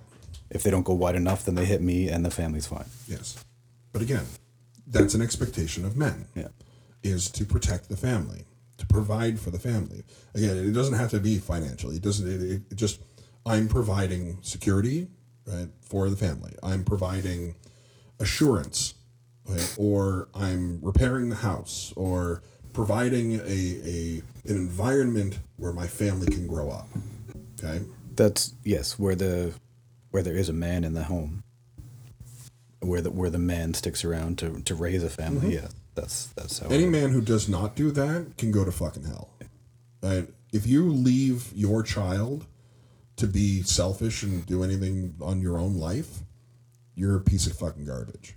If 0.49 0.63
they 0.63 0.69
don't 0.69 0.83
go 0.83 0.93
wide 0.93 1.15
enough, 1.15 1.45
then 1.45 1.55
they 1.55 1.65
hit 1.65 1.81
me 1.81 2.09
and 2.09 2.25
the 2.25 2.31
family's 2.31 2.67
fine. 2.67 2.85
Yes. 3.07 3.43
But 3.93 4.01
again, 4.01 4.25
that's 4.87 5.13
an 5.13 5.21
expectation 5.21 5.85
of 5.85 5.95
men. 5.97 6.27
Yeah. 6.35 6.49
Is 7.03 7.29
to 7.31 7.45
protect 7.45 7.89
the 7.89 7.97
family, 7.97 8.45
to 8.77 8.85
provide 8.85 9.39
for 9.39 9.49
the 9.49 9.57
family. 9.57 10.03
Again, 10.35 10.57
it 10.57 10.71
doesn't 10.73 10.93
have 10.93 11.09
to 11.11 11.19
be 11.19 11.39
financially. 11.39 11.95
It 11.95 12.03
doesn't 12.03 12.27
it, 12.27 12.61
it 12.69 12.75
just 12.75 13.01
I'm 13.45 13.67
providing 13.67 14.37
security, 14.41 15.07
right, 15.47 15.69
for 15.81 16.09
the 16.09 16.15
family. 16.15 16.53
I'm 16.61 16.83
providing 16.83 17.55
assurance, 18.19 18.93
right, 19.47 19.75
or 19.79 20.29
I'm 20.35 20.79
repairing 20.81 21.29
the 21.29 21.37
house 21.37 21.91
or 21.95 22.43
providing 22.73 23.39
a, 23.39 23.41
a 23.41 24.21
an 24.45 24.55
environment 24.55 25.39
where 25.57 25.73
my 25.73 25.87
family 25.87 26.27
can 26.27 26.47
grow 26.47 26.69
up. 26.69 26.87
Okay? 27.59 27.83
That's 28.15 28.53
yes, 28.63 28.97
where 28.97 29.15
the 29.15 29.53
where 30.11 30.23
there 30.23 30.35
is 30.35 30.49
a 30.49 30.53
man 30.53 30.83
in 30.83 30.93
the 30.93 31.03
home, 31.03 31.43
where 32.79 33.01
the 33.01 33.11
where 33.11 33.29
the 33.29 33.39
man 33.39 33.73
sticks 33.73 34.03
around 34.03 34.37
to, 34.39 34.61
to 34.61 34.75
raise 34.75 35.03
a 35.03 35.09
family. 35.09 35.55
Mm-hmm. 35.55 35.65
Yeah, 35.65 35.67
that's 35.95 36.27
that's 36.27 36.59
how. 36.59 36.67
Any 36.69 36.85
man 36.85 37.11
who 37.11 37.21
does 37.21 37.47
not 37.47 37.75
do 37.75 37.91
that 37.91 38.37
can 38.37 38.51
go 38.51 38.65
to 38.65 38.71
fucking 38.71 39.05
hell. 39.05 39.29
Right? 40.01 40.27
If 40.51 40.67
you 40.67 40.89
leave 40.91 41.51
your 41.55 41.83
child 41.83 42.45
to 43.17 43.27
be 43.27 43.61
selfish 43.61 44.23
and 44.23 44.45
do 44.45 44.63
anything 44.63 45.15
on 45.21 45.41
your 45.41 45.57
own 45.57 45.75
life, 45.75 46.19
you're 46.95 47.15
a 47.15 47.21
piece 47.21 47.47
of 47.47 47.57
fucking 47.57 47.85
garbage. 47.85 48.35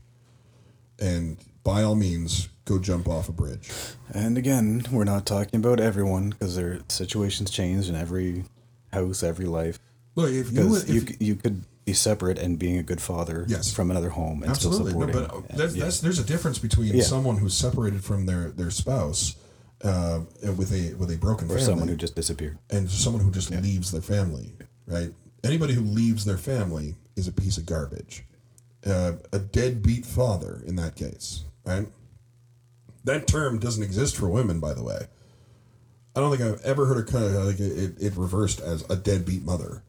And 1.01 1.37
by 1.63 1.83
all 1.83 1.95
means, 1.95 2.49
go 2.65 2.79
jump 2.79 3.09
off 3.09 3.29
a 3.29 3.33
bridge. 3.33 3.71
And 4.13 4.39
again, 4.39 4.85
we're 4.93 5.05
not 5.05 5.27
talking 5.27 5.61
about 5.61 5.81
everyone 5.81 6.31
because 6.31 6.57
their 6.57 6.81
situations 6.89 7.51
change 7.51 7.89
in 7.89 7.95
every 7.95 8.45
house, 8.93 9.23
every 9.23 9.47
life. 9.47 9.79
Look, 10.15 10.31
if 10.31 10.53
you, 10.53 10.77
if, 10.77 10.89
you 10.89 11.07
you 11.19 11.35
could 11.35 11.65
be 11.85 11.93
separate 11.93 12.39
and 12.39 12.59
being 12.59 12.79
a 12.79 12.83
good 12.83 13.01
father 13.01 13.45
Yes. 13.49 13.73
from 13.73 13.91
another 13.91 14.11
home 14.11 14.43
and 14.43 14.51
absolutely, 14.51 14.93
still 14.93 15.07
no, 15.07 15.13
but 15.13 15.35
uh, 15.35 15.41
that's, 15.57 15.75
yeah. 15.75 15.85
that's 15.85 16.01
there's 16.01 16.19
a 16.19 16.25
difference 16.25 16.59
between 16.59 16.95
Yeah. 16.95 17.03
someone 17.03 17.37
who's 17.39 17.55
separated 17.55 18.03
from 18.05 18.25
their 18.27 18.51
their 18.51 18.71
spouse 18.71 19.35
uh, 19.83 20.21
with 20.57 20.73
a 20.73 20.95
with 20.95 21.11
a 21.11 21.17
broken 21.19 21.47
or 21.47 21.55
family, 21.59 21.65
someone 21.65 21.89
who 21.89 21.97
just 21.97 22.15
disappeared. 22.15 22.57
and 22.71 22.89
someone 22.91 23.23
who 23.23 23.31
just 23.33 23.51
leaves 23.51 23.91
their 23.91 24.01
family, 24.01 24.53
right? 24.87 25.13
Anybody 25.43 25.75
who 25.75 25.83
leaves 25.83 26.25
their 26.25 26.39
family 26.39 26.95
is 27.17 27.27
a 27.29 27.33
piece 27.33 27.59
of 27.59 27.67
garbage. 27.67 28.25
Uh, 28.87 29.13
a 29.33 29.39
deadbeat 29.39 30.05
father, 30.05 30.63
in 30.67 30.77
that 30.77 30.95
case, 30.95 31.45
right? 31.65 31.87
That 33.05 33.27
term 33.27 33.59
doesn't 33.59 33.83
exist 33.83 34.17
for 34.17 34.29
women, 34.29 34.61
by 34.61 34.75
the 34.75 34.83
way. 34.83 35.07
I 36.17 36.21
don't 36.21 36.31
think 36.37 36.43
I've 36.43 36.63
ever 36.65 36.87
heard 36.87 36.99
of 37.09 37.15
like 37.47 37.59
it, 37.61 37.95
it 38.01 38.17
reversed 38.17 38.61
as 38.61 38.89
a 38.91 38.97
deadbeat 38.97 39.43
mother, 39.43 39.83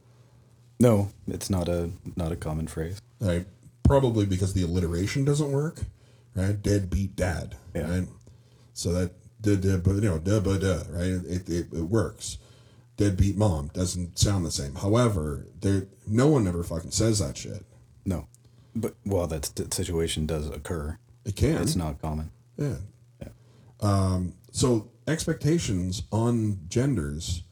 No, 0.80 1.10
it's 1.28 1.50
not 1.50 1.68
a 1.70 1.92
not 2.16 2.32
a 2.32 2.36
common 2.36 2.68
phrase. 2.68 3.00
right? 3.22 3.46
Probably 3.84 4.26
because 4.26 4.54
the 4.54 4.64
alliteration 4.64 5.24
doesn't 5.26 5.52
work, 5.52 5.82
right? 6.34 6.60
Deadbeat 6.62 7.16
dad, 7.16 7.56
Yeah. 7.76 7.90
right? 7.90 8.08
So 8.74 8.92
that 8.94 9.12
da 9.42 9.56
da 9.56 9.78
but 9.78 9.96
you 9.96 10.02
know 10.02 10.18
da 10.20 10.40
ba 10.40 10.58
da 10.58 10.84
right? 10.90 11.12
It, 11.30 11.48
it 11.50 11.68
it 11.74 11.84
works. 11.84 12.38
Deadbeat 12.98 13.36
mom 13.38 13.68
doesn't 13.74 14.18
sound 14.18 14.46
the 14.46 14.52
same. 14.52 14.76
However, 14.76 15.46
there 15.60 15.88
no 16.08 16.28
one 16.28 16.48
ever 16.48 16.64
fucking 16.64 16.92
says 16.92 17.20
that 17.20 17.38
shit. 17.38 17.66
No, 18.06 18.28
but 18.76 18.96
well, 19.06 19.28
that 19.28 19.74
situation 19.74 20.26
does 20.26 20.50
occur. 20.50 20.98
It 21.24 21.36
can. 21.36 21.62
It's 21.62 21.76
not 21.76 22.02
common. 22.02 22.32
Yeah. 22.58 22.76
Um, 23.82 24.36
so 24.52 24.90
expectations 25.08 26.04
on 26.12 26.60
genders 26.68 27.44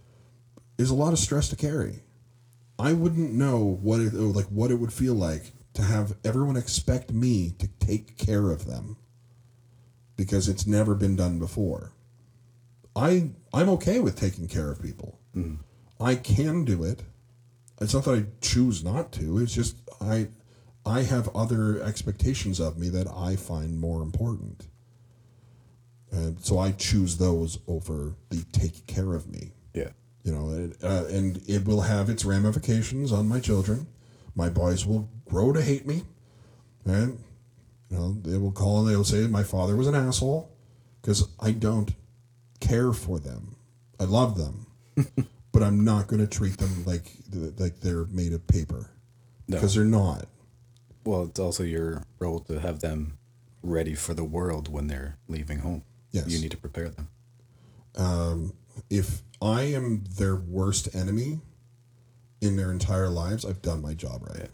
is 0.77 0.89
a 0.89 0.95
lot 0.95 1.13
of 1.13 1.19
stress 1.19 1.49
to 1.49 1.55
carry. 1.55 2.03
I 2.79 2.93
wouldn't 2.93 3.33
know 3.33 3.79
what 3.81 3.99
it 4.01 4.13
like 4.13 4.47
what 4.47 4.71
it 4.71 4.75
would 4.75 4.93
feel 4.93 5.13
like 5.13 5.51
to 5.73 5.81
have 5.83 6.15
everyone 6.23 6.57
expect 6.57 7.11
me 7.11 7.51
to 7.59 7.67
take 7.79 8.17
care 8.17 8.51
of 8.51 8.65
them 8.65 8.97
because 10.15 10.47
it's 10.47 10.67
never 10.67 10.95
been 10.95 11.15
done 11.15 11.39
before. 11.39 11.91
I 12.95 13.31
I'm 13.53 13.69
okay 13.69 13.99
with 13.99 14.19
taking 14.19 14.47
care 14.47 14.71
of 14.71 14.81
people. 14.81 15.19
I 15.99 16.15
can 16.15 16.65
do 16.65 16.83
it. 16.83 17.03
It's 17.79 17.93
not 17.93 18.05
that 18.05 18.15
I 18.15 18.25
choose 18.41 18.83
not 18.83 19.11
to. 19.13 19.39
It's 19.39 19.53
just 19.53 19.77
I 20.01 20.27
I 20.85 21.03
have 21.03 21.33
other 21.35 21.81
expectations 21.81 22.59
of 22.59 22.77
me 22.77 22.89
that 22.89 23.07
I 23.07 23.35
find 23.35 23.79
more 23.79 24.01
important. 24.01 24.67
And 26.11 26.39
so 26.43 26.59
I 26.59 26.71
choose 26.71 27.17
those 27.17 27.59
over 27.67 28.15
the 28.29 28.43
take 28.51 28.85
care 28.85 29.13
of 29.15 29.27
me 29.27 29.51
Yeah. 29.73 29.89
you 30.23 30.31
know, 30.31 30.49
and, 30.49 30.75
uh, 30.83 31.05
and 31.09 31.41
it 31.47 31.65
will 31.65 31.81
have 31.81 32.09
its 32.09 32.23
ramifications 32.25 33.11
on 33.11 33.27
my 33.27 33.39
children. 33.39 33.87
My 34.35 34.49
boys 34.49 34.85
will 34.85 35.09
grow 35.25 35.53
to 35.53 35.61
hate 35.61 35.87
me, 35.87 36.03
and 36.85 37.19
you 37.89 37.97
know 37.97 38.13
they 38.13 38.37
will 38.37 38.51
call 38.51 38.79
and 38.81 38.89
they 38.89 38.95
will 38.95 39.03
say 39.03 39.27
my 39.27 39.43
father 39.43 39.75
was 39.75 39.87
an 39.87 39.93
asshole 39.95 40.49
because 41.01 41.27
I 41.39 41.51
don't 41.51 41.93
care 42.59 42.93
for 42.93 43.19
them. 43.19 43.55
I 43.99 44.05
love 44.05 44.37
them, 44.37 44.65
but 45.51 45.61
I'm 45.63 45.83
not 45.85 46.07
going 46.07 46.19
to 46.19 46.27
treat 46.27 46.57
them 46.57 46.83
like 46.85 47.11
like 47.59 47.79
they're 47.79 48.05
made 48.05 48.33
of 48.33 48.45
paper 48.47 48.89
No. 49.47 49.57
because 49.57 49.75
they're 49.75 49.85
not. 49.85 50.27
Well, 51.05 51.23
it's 51.23 51.39
also 51.39 51.63
your 51.63 52.03
role 52.19 52.39
to 52.41 52.59
have 52.59 52.79
them 52.79 53.17
ready 53.61 53.95
for 53.95 54.13
the 54.13 54.23
world 54.23 54.71
when 54.71 54.87
they're 54.87 55.17
leaving 55.27 55.59
home. 55.59 55.83
Yes. 56.11 56.27
You 56.27 56.39
need 56.39 56.51
to 56.51 56.57
prepare 56.57 56.89
them. 56.89 57.09
If 58.89 59.21
I 59.41 59.63
am 59.63 60.03
their 60.17 60.35
worst 60.35 60.95
enemy 60.95 61.41
in 62.41 62.55
their 62.55 62.71
entire 62.71 63.09
lives, 63.09 63.45
I've 63.45 63.61
done 63.61 63.81
my 63.81 63.93
job 63.93 64.23
right. 64.27 64.49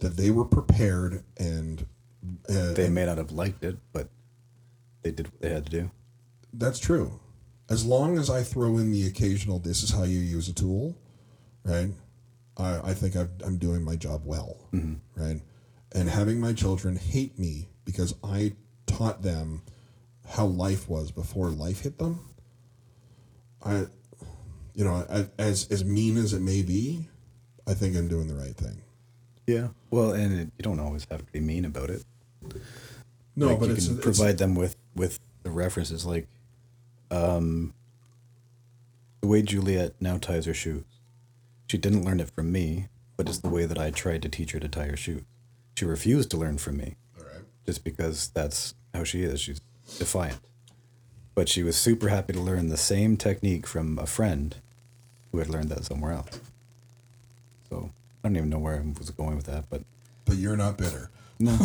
That 0.00 0.16
they 0.16 0.30
were 0.30 0.44
prepared 0.44 1.24
and 1.38 1.86
uh, 2.48 2.72
They 2.72 2.88
may 2.88 3.04
not 3.06 3.18
have 3.18 3.32
liked 3.32 3.64
it, 3.64 3.78
but 3.92 4.08
they 5.02 5.10
did 5.10 5.26
what 5.28 5.40
they 5.40 5.50
had 5.50 5.66
to 5.66 5.70
do. 5.70 5.90
That's 6.52 6.78
true. 6.78 7.20
As 7.68 7.84
long 7.84 8.18
as 8.18 8.30
I 8.30 8.42
throw 8.42 8.78
in 8.78 8.92
the 8.92 9.06
occasional, 9.06 9.58
this 9.58 9.82
is 9.82 9.90
how 9.90 10.04
you 10.04 10.18
use 10.18 10.48
a 10.48 10.52
tool, 10.52 10.96
right? 11.64 11.90
I, 12.56 12.80
I 12.90 12.94
think 12.94 13.16
I've, 13.16 13.30
I'm 13.44 13.56
doing 13.58 13.82
my 13.82 13.96
job 13.96 14.22
well, 14.24 14.56
right? 15.16 15.40
And 15.94 16.08
having 16.08 16.40
my 16.40 16.52
children 16.52 16.96
hate 16.96 17.38
me 17.38 17.68
because 17.84 18.14
I 18.22 18.52
taught 18.86 19.22
them 19.22 19.62
how 20.28 20.46
life 20.46 20.88
was 20.88 21.10
before 21.10 21.48
life 21.50 21.80
hit 21.82 21.98
them. 21.98 22.20
I, 23.64 23.86
you 24.74 24.84
know, 24.84 25.04
I, 25.10 25.26
as 25.38 25.68
as 25.70 25.84
mean 25.84 26.16
as 26.16 26.32
it 26.32 26.40
may 26.40 26.62
be, 26.62 27.08
I 27.66 27.74
think 27.74 27.96
I'm 27.96 28.08
doing 28.08 28.26
the 28.28 28.34
right 28.34 28.54
thing. 28.56 28.82
Yeah. 29.46 29.68
Well, 29.90 30.12
and 30.12 30.32
it, 30.40 30.50
you 30.58 30.62
don't 30.62 30.80
always 30.80 31.06
have 31.10 31.24
to 31.26 31.32
be 31.32 31.40
mean 31.40 31.64
about 31.64 31.90
it. 31.90 32.04
No, 33.36 33.48
Like, 33.48 33.60
but 33.60 33.68
you 33.68 33.74
it's, 33.74 33.86
can 33.86 33.96
it's 33.96 34.04
provide 34.04 34.38
them 34.38 34.54
with 34.54 34.76
with 34.94 35.20
the 35.42 35.50
references 35.50 36.04
like 36.06 36.28
um 37.10 37.74
the 39.20 39.28
way 39.28 39.42
Juliet 39.42 39.94
now 40.00 40.18
ties 40.18 40.46
her 40.46 40.54
shoes. 40.54 40.84
She 41.72 41.78
didn't 41.78 42.04
learn 42.04 42.20
it 42.20 42.28
from 42.28 42.52
me, 42.52 42.88
but 43.16 43.30
it's 43.30 43.38
the 43.38 43.48
way 43.48 43.64
that 43.64 43.78
I 43.78 43.90
tried 43.90 44.20
to 44.20 44.28
teach 44.28 44.52
her 44.52 44.60
to 44.60 44.68
tie 44.68 44.88
her 44.88 44.96
shoes. 44.96 45.22
She 45.74 45.86
refused 45.86 46.30
to 46.32 46.36
learn 46.36 46.58
from 46.58 46.76
me 46.76 46.96
all 47.18 47.24
right. 47.24 47.44
just 47.64 47.82
because 47.82 48.28
that's 48.28 48.74
how 48.92 49.04
she 49.04 49.22
is. 49.22 49.40
She's 49.40 49.62
defiant. 49.98 50.38
But 51.34 51.48
she 51.48 51.62
was 51.62 51.74
super 51.78 52.10
happy 52.10 52.34
to 52.34 52.40
learn 52.40 52.68
the 52.68 52.76
same 52.76 53.16
technique 53.16 53.66
from 53.66 53.98
a 53.98 54.04
friend 54.04 54.54
who 55.30 55.38
had 55.38 55.48
learned 55.48 55.70
that 55.70 55.86
somewhere 55.86 56.12
else. 56.12 56.38
So 57.70 57.90
I 58.22 58.28
don't 58.28 58.36
even 58.36 58.50
know 58.50 58.58
where 58.58 58.74
I 58.74 58.98
was 58.98 59.08
going 59.08 59.36
with 59.36 59.46
that, 59.46 59.70
but 59.70 59.80
But 60.26 60.36
you're 60.36 60.58
not 60.58 60.76
bitter. 60.76 61.08
no. 61.38 61.56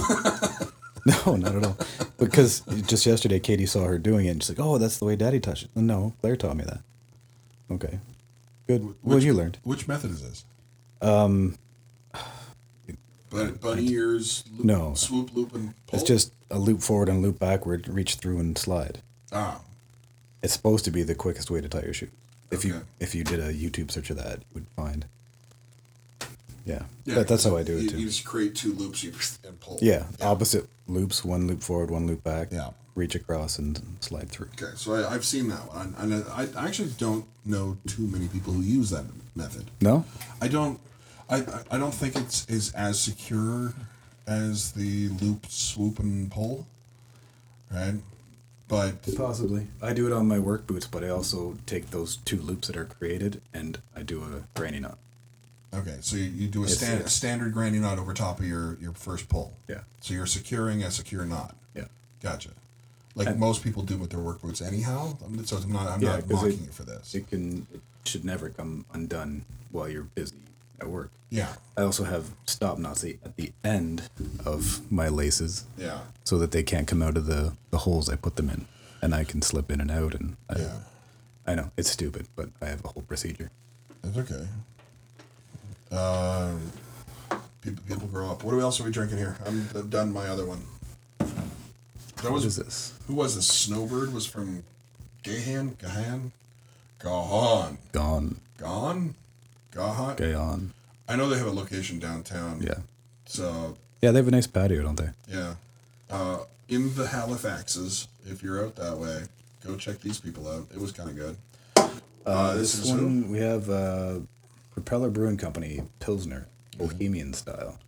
no, 1.06 1.36
not 1.36 1.54
at 1.54 1.66
all. 1.66 1.78
Because 2.18 2.62
just 2.86 3.06
yesterday, 3.06 3.42
Katie 3.42 3.66
saw 3.66 3.84
her 3.84 3.98
doing 4.00 4.28
it, 4.28 4.30
and 4.30 4.42
she's 4.42 4.58
like, 4.58 4.66
"Oh, 4.66 4.78
that's 4.78 5.00
the 5.00 5.04
way 5.04 5.18
Daddy 5.18 5.42
touched 5.42 5.66
it." 5.66 5.72
No, 5.76 6.14
Claire 6.22 6.38
taught 6.38 6.56
me 6.56 6.64
that. 6.64 6.80
Okay, 7.70 8.00
good. 8.68 8.94
Which- 9.02 9.24
you 9.24 9.34
learned. 9.34 9.58
Which 9.64 9.88
method 9.88 10.12
is 10.12 10.22
this? 10.22 10.46
Um, 11.02 11.58
but 13.30 13.60
bunny 13.62 13.88
ears. 13.90 14.44
Loop, 14.56 14.66
No. 14.66 14.94
swoop, 14.96 15.36
loop, 15.36 15.54
and 15.54 15.74
pull. 15.88 16.00
It's 16.00 16.08
just 16.08 16.32
a 16.50 16.58
loop 16.60 16.82
forward 16.82 17.10
and 17.10 17.22
loop 17.22 17.40
backward, 17.40 17.88
reach 17.88 18.16
through 18.16 18.40
and 18.40 18.58
slide. 18.58 19.02
ah. 19.32 19.62
It's 20.42 20.54
supposed 20.54 20.86
to 20.86 20.92
be 20.92 21.02
the 21.04 21.16
quickest 21.16 21.50
way 21.50 21.62
to 21.62 21.68
tie 21.68 21.82
your 21.82 21.94
shoe. 21.94 22.10
If 22.52 22.64
you 22.64 22.82
if 23.00 23.14
you 23.16 23.24
did 23.24 23.40
a 23.40 23.52
YouTube 23.54 23.92
search 23.92 24.10
of 24.12 24.18
that, 24.18 24.40
you 24.40 24.46
would 24.54 24.68
find. 24.76 25.06
Yeah, 26.68 26.84
Yeah, 27.06 27.16
that, 27.16 27.28
that's 27.30 27.46
how 27.46 27.56
I 27.58 27.64
do 27.64 27.74
you, 27.80 27.88
it 27.88 27.92
too. 27.92 27.98
You 28.00 28.08
just 28.08 28.26
create 28.26 28.54
two 28.56 28.74
loops 28.74 29.04
you 29.04 29.14
and 29.48 29.60
pull. 29.60 29.80
yeah, 29.82 30.04
opposite 30.22 30.68
loops, 30.88 31.24
one 31.26 31.48
loop 31.48 31.62
forward, 31.64 31.90
one 31.90 32.06
loop 32.08 32.24
back. 32.24 32.50
Yeah. 32.52 32.72
reach 32.96 33.16
across 33.16 33.58
and 33.60 33.82
slide 34.02 34.30
through. 34.30 34.50
Okay, 34.62 34.74
so 34.76 34.94
I, 34.96 35.14
I've 35.14 35.24
seen 35.26 35.48
that 35.50 35.66
one, 35.74 35.96
and 35.98 36.14
I, 36.40 36.48
I 36.62 36.66
actually 36.68 36.92
don't 36.98 37.26
know 37.46 37.78
too 37.88 38.06
many 38.08 38.28
people 38.28 38.52
who 38.54 38.62
use 38.62 38.90
that 38.90 39.06
method. 39.36 39.66
No, 39.82 40.04
I 40.42 40.48
don't. 40.50 40.80
I, 41.30 41.38
I- 41.38 41.64
I 41.72 41.78
don't 41.78 41.94
think 41.94 42.16
it's 42.16 42.46
is 42.50 42.72
as 42.74 43.00
secure 43.00 43.74
as 44.28 44.72
the 44.74 45.08
loop, 45.22 45.46
swoop, 45.48 46.00
and 46.00 46.30
pull. 46.32 46.68
Right, 47.72 47.96
but 48.68 48.94
Possibly. 49.16 49.68
I 49.82 49.94
do 49.94 50.08
it 50.08 50.14
on 50.14 50.28
my 50.28 50.40
work 50.40 50.66
boots, 50.68 50.88
but 50.88 51.04
I 51.04 51.10
also 51.10 51.56
take 51.66 51.92
those 51.92 52.18
two 52.18 52.42
loops 52.42 52.68
that 52.68 52.78
are 52.78 52.86
created 52.86 53.42
and 53.54 53.80
I 53.96 54.04
do 54.04 54.24
a 54.24 54.44
granny 54.60 54.80
knot. 54.80 54.98
Okay, 55.78 55.98
so 56.02 56.16
you, 56.16 56.24
you 56.24 56.48
do 56.48 56.62
a 56.62 56.66
It's- 56.66 56.78
stand, 56.78 57.10
standard 57.10 57.54
granny 57.54 57.80
knot 57.80 57.98
over 58.00 58.14
top 58.14 58.40
of 58.40 58.46
your 58.46 58.78
your 58.82 58.94
first 58.94 59.30
pull. 59.30 59.54
Yeah. 59.68 59.82
So 60.02 60.14
you're 60.14 60.26
securing 60.26 60.84
a 60.84 60.92
secure 60.92 61.26
knot. 61.26 61.56
Yeah. 61.76 61.86
Gotcha. 62.22 62.50
Like 63.16 63.36
most 63.38 63.64
people 63.64 63.82
do 63.84 63.98
with 63.98 64.12
their 64.12 64.20
work 64.20 64.42
boots, 64.42 64.62
anyhow. 64.62 65.18
I'm- 65.22 65.44
So 65.46 65.58
I'm 65.58 65.72
not. 65.72 65.88
I'm 65.88 66.02
Yeah, 66.02 66.10
not 66.18 66.22
'cause 66.22 66.30
mocking 66.44 66.52
it- 66.54 66.62
you 66.66 66.72
for 66.72 66.84
this. 66.84 67.16
It 67.16 67.28
can 67.30 67.66
it 67.74 67.82
should 68.06 68.24
never 68.26 68.50
come 68.50 68.86
undone 68.94 69.44
while 69.72 69.90
you're 69.90 70.04
busy 70.04 70.36
at 70.80 70.88
work. 70.88 71.10
yeah. 71.30 71.56
I 71.76 71.82
also 71.82 72.04
have 72.06 72.30
stop 72.46 72.78
knots 72.78 73.04
at 73.04 73.36
the 73.36 73.52
end 73.64 74.04
of 74.46 74.90
my 74.92 75.08
laces 75.10 75.66
Yeah. 75.78 76.02
so 76.24 76.38
that 76.38 76.52
they 76.52 76.64
can't 76.64 76.88
come 76.88 77.02
out 77.02 77.18
of 77.18 77.26
the, 77.26 77.54
the 77.72 77.80
holes 77.80 78.08
I 78.10 78.16
put 78.16 78.36
them 78.38 78.50
in. 78.50 78.66
And 79.02 79.14
I 79.14 79.24
can 79.26 79.42
slip 79.42 79.70
in 79.72 79.82
and 79.82 79.90
out 79.92 80.14
and 80.16 80.38
I, 80.50 80.60
Yeah. 80.60 80.80
I 81.46 81.56
know, 81.56 81.72
it's 81.78 81.90
stupid, 81.92 82.28
but 82.36 82.50
I 82.62 82.68
have 82.68 82.86
a 82.86 82.90
whole 82.90 83.04
procedure. 83.04 83.50
That's 84.04 84.18
okay. 84.20 84.48
Um, 85.92 86.72
people, 87.62 87.84
people 87.88 88.08
grow 88.08 88.30
up. 88.32 88.44
What 88.44 88.54
else 88.60 88.80
are 88.80 88.84
we 88.84 88.92
drinking 88.92 89.18
here? 89.18 89.38
I'm, 89.46 89.68
I've 89.76 89.90
done 89.90 90.12
my 90.14 90.28
other 90.28 90.46
one. 90.46 90.62
That 92.24 92.32
was 92.32 92.46
is 92.46 92.56
this? 92.56 92.94
who 93.08 93.14
was 93.14 93.36
this? 93.36 93.48
Snowbird 93.48 94.12
was 94.14 94.26
from 94.26 94.64
Gahan, 95.24 95.78
Gahan, 95.78 96.32
Gahan, 97.00 97.78
Gone. 97.92 98.36
Gone, 98.58 99.16
Gahan. 99.72 100.36
On. 100.36 100.74
I 101.08 101.16
know 101.16 101.30
they 101.30 101.38
have 101.38 101.48
a 101.48 101.52
location 101.52 102.00
downtown. 102.00 102.62
Yeah. 102.62 102.80
So 103.28 103.78
Yeah, 104.02 104.12
they 104.12 104.18
have 104.20 104.28
a 104.28 104.32
nice 104.32 104.48
patio, 104.48 104.82
don't 104.82 104.96
they? 104.98 105.10
yeah, 105.30 105.56
uh, 106.10 106.40
in 106.70 106.96
the 106.96 107.06
Halifaxes, 107.06 108.08
if 108.26 108.42
you're 108.42 108.66
out 108.66 108.76
that 108.78 108.98
way, 108.98 109.24
go 109.66 109.76
check 109.78 110.00
these 110.02 110.20
people 110.20 110.48
out. 110.50 110.66
It 110.74 110.82
was 110.82 110.92
kind 110.92 111.10
of 111.10 111.16
good. 111.16 111.38
Uh, 112.26 112.56
this, 112.56 112.74
This 112.74 112.86
is 112.86 112.90
who? 112.90 112.96
one 112.98 113.30
we 113.32 113.38
have 113.40 113.70
uh, 113.70 114.20
Propeller 114.78 115.10
Brewing 115.10 115.38
Company 115.38 115.82
Pilsner, 116.00 116.46
Bohemian 116.78 117.34
style, 117.34 117.80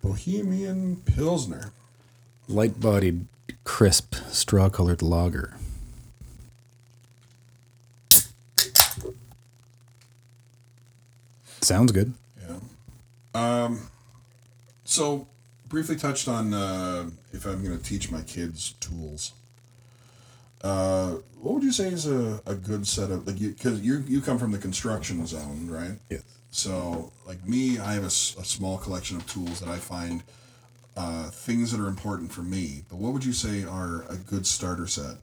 Bohemian 0.00 1.02
Pilsner. 1.04 1.72
light-bodied, 2.46 3.26
crisp, 3.64 4.14
straw-colored 4.30 5.02
lager. 5.02 5.56
Sounds 11.60 11.90
good. 11.90 12.14
Yeah. 12.40 12.60
Um, 13.64 13.90
so 14.84 15.26
briefly 15.68 15.96
touched 15.96 16.28
on 16.28 16.54
uh, 16.54 17.10
if 17.32 17.46
I'm 17.46 17.64
going 17.64 17.76
to 17.76 17.82
teach 17.82 18.12
my 18.12 18.22
kids 18.22 18.74
tools. 18.78 19.32
Uh, 20.66 21.18
what 21.40 21.54
would 21.54 21.62
you 21.62 21.70
say 21.72 21.86
is 21.88 22.06
a, 22.06 22.40
a 22.44 22.54
good 22.54 22.86
set 22.86 23.10
of 23.10 23.26
like 23.26 23.38
because 23.38 23.80
you 23.80 24.02
you 24.08 24.20
come 24.20 24.38
from 24.38 24.50
the 24.50 24.58
construction 24.58 25.24
zone, 25.26 25.68
right? 25.70 25.92
Yes. 26.10 26.22
So 26.50 27.12
like 27.26 27.46
me, 27.46 27.78
I 27.78 27.92
have 27.94 28.04
a 28.04 28.10
small 28.10 28.78
collection 28.78 29.16
of 29.16 29.26
tools 29.26 29.60
that 29.60 29.68
I 29.68 29.76
find 29.76 30.22
uh, 30.96 31.28
things 31.30 31.70
that 31.70 31.80
are 31.80 31.86
important 31.88 32.32
for 32.32 32.42
me. 32.42 32.82
But 32.88 32.96
what 32.98 33.12
would 33.12 33.24
you 33.24 33.32
say 33.32 33.62
are 33.62 34.04
a 34.08 34.16
good 34.16 34.46
starter 34.46 34.86
set? 34.88 35.16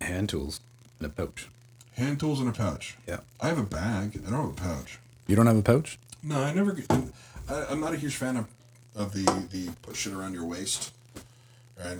Hand 0.00 0.28
tools 0.28 0.60
in 1.00 1.06
a 1.06 1.08
pouch. 1.08 1.48
Hand 1.94 2.20
tools 2.20 2.40
in 2.40 2.46
a 2.46 2.52
pouch. 2.52 2.96
Yeah. 3.08 3.20
I 3.40 3.48
have 3.48 3.58
a 3.58 3.64
bag. 3.64 4.20
I 4.24 4.30
don't 4.30 4.40
have 4.40 4.50
a 4.66 4.68
pouch. 4.76 4.98
You 5.26 5.34
don't 5.34 5.46
have 5.46 5.56
a 5.56 5.62
pouch? 5.62 5.98
No, 6.22 6.40
I 6.40 6.52
never. 6.54 6.72
get- 6.72 6.90
I, 7.48 7.64
I'm 7.70 7.80
not 7.80 7.92
a 7.94 7.96
huge 7.96 8.14
fan 8.14 8.36
of, 8.36 8.46
of 8.94 9.12
the 9.12 9.24
the 9.50 9.72
put 9.82 9.96
shit 9.96 10.12
around 10.12 10.34
your 10.34 10.44
waist, 10.44 10.92
right? 11.84 11.98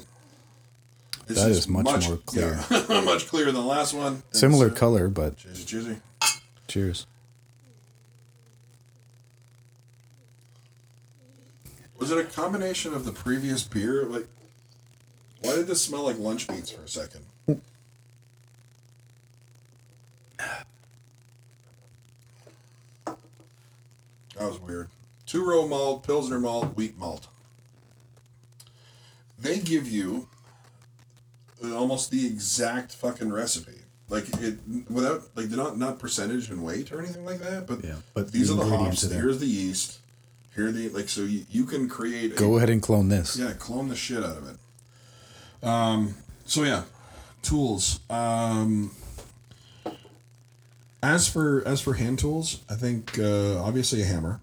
This 1.28 1.42
that 1.42 1.50
is, 1.50 1.58
is 1.58 1.68
much, 1.68 1.84
much, 1.84 2.08
more 2.08 2.16
clear. 2.26 2.58
Yeah, 2.70 3.00
much 3.04 3.28
clearer 3.28 3.52
than 3.52 3.60
the 3.60 3.60
last 3.60 3.92
one. 3.92 4.22
Similar 4.32 4.70
uh, 4.70 4.74
color, 4.74 5.08
but. 5.08 5.36
Cheers, 5.36 5.64
cheers. 5.64 5.96
Cheers. 6.66 7.06
Was 11.98 12.10
it 12.10 12.18
a 12.18 12.24
combination 12.24 12.94
of 12.94 13.04
the 13.04 13.12
previous 13.12 13.62
beer? 13.62 14.04
Like, 14.04 14.26
why 15.42 15.56
did 15.56 15.66
this 15.66 15.82
smell 15.82 16.04
like 16.04 16.18
lunch 16.18 16.48
meats 16.48 16.70
for 16.70 16.82
a 16.82 16.88
second? 16.88 17.24
That 24.38 24.48
was 24.48 24.60
weird. 24.60 24.88
Two 25.26 25.44
row 25.44 25.66
malt, 25.66 26.06
Pilsner 26.06 26.38
malt, 26.38 26.76
wheat 26.76 26.96
malt. 26.96 27.26
They 29.38 29.58
give 29.58 29.88
you 29.88 30.28
almost 31.64 32.10
the 32.10 32.26
exact 32.26 32.92
fucking 32.92 33.32
recipe. 33.32 33.82
Like 34.08 34.24
it 34.40 34.58
without 34.88 35.22
like 35.34 35.46
they're 35.46 35.58
not 35.58 35.78
not 35.78 35.98
percentage 35.98 36.50
and 36.50 36.64
weight 36.64 36.92
or 36.92 37.00
anything 37.00 37.24
like 37.26 37.40
that. 37.40 37.66
But 37.66 37.84
Yeah, 37.84 37.96
but 38.14 38.32
these 38.32 38.48
the 38.48 38.54
are 38.54 38.64
the 38.64 38.76
hops. 38.76 39.02
Here's 39.02 39.38
the 39.38 39.46
yeast. 39.46 39.98
Here 40.54 40.68
are 40.68 40.72
the 40.72 40.88
like 40.88 41.08
so 41.08 41.22
you, 41.22 41.44
you 41.50 41.64
can 41.66 41.88
create. 41.88 42.34
Go 42.36 42.54
a, 42.54 42.56
ahead 42.56 42.70
and 42.70 42.82
clone 42.82 43.08
this. 43.10 43.36
Yeah, 43.36 43.52
clone 43.52 43.88
the 43.88 43.96
shit 43.96 44.24
out 44.24 44.38
of 44.38 44.48
it. 44.48 45.66
Um. 45.66 46.14
So 46.46 46.64
yeah, 46.64 46.84
tools. 47.42 48.00
Um. 48.08 48.92
As 51.02 51.28
for 51.28 51.62
as 51.66 51.80
for 51.80 51.94
hand 51.94 52.18
tools, 52.18 52.62
I 52.68 52.74
think 52.74 53.18
uh, 53.18 53.62
obviously 53.62 54.02
a 54.02 54.04
hammer. 54.04 54.40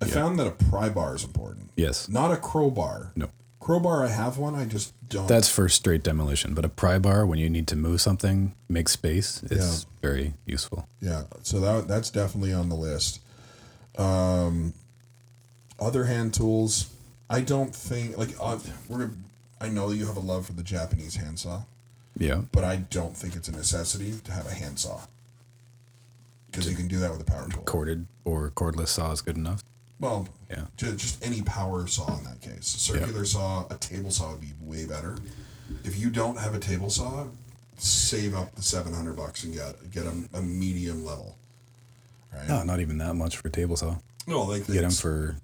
I 0.00 0.06
found 0.06 0.38
that 0.38 0.46
a 0.46 0.50
pry 0.50 0.88
bar 0.88 1.14
is 1.14 1.24
important. 1.24 1.70
Yes. 1.76 2.08
Not 2.08 2.32
a 2.32 2.36
crowbar. 2.36 3.12
No. 3.14 3.30
Crowbar, 3.62 4.04
I 4.04 4.08
have 4.08 4.38
one. 4.38 4.56
I 4.56 4.64
just 4.64 4.92
don't. 5.08 5.28
That's 5.28 5.48
for 5.48 5.68
straight 5.68 6.02
demolition, 6.02 6.52
but 6.52 6.64
a 6.64 6.68
pry 6.68 6.98
bar 6.98 7.24
when 7.24 7.38
you 7.38 7.48
need 7.48 7.68
to 7.68 7.76
move 7.76 8.00
something, 8.00 8.56
make 8.68 8.88
space, 8.88 9.40
is 9.44 9.84
Yeah. 9.84 9.88
very 10.00 10.34
useful. 10.46 10.88
Yeah, 11.00 11.22
so 11.44 11.60
that 11.60 11.86
that's 11.86 12.10
definitely 12.10 12.52
on 12.52 12.68
the 12.68 12.74
list. 12.74 13.20
Um, 13.96 14.74
other 15.78 16.06
hand 16.06 16.34
tools, 16.34 16.90
I 17.30 17.40
don't 17.40 17.72
think 17.74 18.18
like 18.18 18.30
uh, 18.40 18.58
we're. 18.88 19.10
I 19.60 19.68
know 19.68 19.90
you 19.92 20.06
have 20.06 20.16
a 20.16 20.20
love 20.20 20.46
for 20.46 20.54
the 20.54 20.64
Japanese 20.64 21.14
handsaw, 21.14 21.62
Yeah. 22.18 22.42
but 22.50 22.64
I 22.64 22.76
don't 22.78 23.16
think 23.16 23.36
it's 23.36 23.46
a 23.46 23.52
necessity 23.52 24.18
to 24.24 24.32
have 24.32 24.46
a 24.48 24.54
handsaw 24.54 25.02
because 26.50 26.68
you 26.68 26.74
can 26.74 26.88
do 26.88 26.98
that 26.98 27.12
with 27.12 27.20
a 27.20 27.24
power 27.24 27.48
tool. 27.48 27.62
Corded 27.62 28.08
or 28.24 28.50
cordless 28.50 28.88
saw 28.88 29.12
is 29.12 29.20
good 29.20 29.36
enough. 29.36 29.62
Well, 30.02 30.28
Yeah. 30.50 30.64
ju- 30.76 30.96
just 30.96 31.24
any 31.24 31.42
power 31.42 31.86
saw 31.86 32.18
in 32.18 32.24
that 32.24 32.40
case. 32.40 32.74
A 32.74 32.78
circular 32.78 33.24
saw, 33.24 33.66
a 33.70 33.76
table 33.76 34.10
saw 34.10 34.32
would 34.32 34.40
be 34.40 34.52
way 34.60 34.84
better. 34.84 35.16
If 35.84 35.96
you 35.96 36.10
don't 36.10 36.38
have 36.38 36.54
a 36.54 36.58
table 36.58 36.90
saw, 36.90 37.26
save 37.78 38.34
up 38.34 38.52
the 38.56 38.62
seven 38.62 38.92
hundred 38.92 39.16
bucks 39.16 39.44
and 39.44 39.54
get 39.54 39.90
get 39.92 40.04
a, 40.04 40.12
a 40.34 40.42
medium 40.42 41.04
level. 41.04 41.36
Right? 42.34 42.48
No, 42.48 42.64
not 42.64 42.80
even 42.80 42.98
that 42.98 43.14
much 43.14 43.36
for 43.36 43.46
a 43.46 43.50
table 43.50 43.76
saw. 43.76 43.96
No, 44.26 44.42
like 44.42 44.66
Get 44.66 44.82
them 44.82 44.90
for 44.90 45.36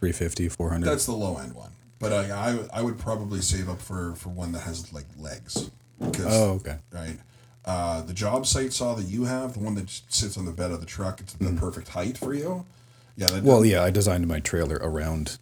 350, 0.00 0.48
400. 0.50 0.86
That's 0.86 1.06
the 1.06 1.12
low 1.12 1.38
end 1.38 1.54
one. 1.54 1.70
But 1.98 2.12
I, 2.12 2.30
I, 2.30 2.58
I 2.74 2.82
would 2.82 2.98
probably 2.98 3.40
save 3.40 3.68
up 3.68 3.80
for, 3.80 4.14
for 4.16 4.28
one 4.28 4.52
that 4.52 4.60
has 4.60 4.92
like 4.92 5.06
legs. 5.18 5.70
Because, 5.98 6.26
oh, 6.28 6.50
okay. 6.54 6.76
Right. 6.92 7.18
Uh, 7.64 8.02
the 8.02 8.12
job 8.14 8.46
site 8.46 8.72
saw 8.72 8.94
that 8.94 9.04
you 9.06 9.24
have, 9.24 9.54
the 9.54 9.60
one 9.60 9.74
that 9.76 9.90
sits 10.08 10.36
on 10.38 10.44
the 10.44 10.52
bed 10.52 10.70
of 10.70 10.80
the 10.80 10.86
truck, 10.86 11.20
it's 11.20 11.32
the 11.34 11.52
perfect 11.52 11.88
height 11.88 12.16
for 12.16 12.34
you. 12.34 12.64
Yeah. 13.18 13.40
Well, 13.40 13.64
yeah, 13.64 13.82
I 13.82 13.90
designed 13.90 14.26
my 14.28 14.38
trailer 14.40 14.76
around 14.80 15.38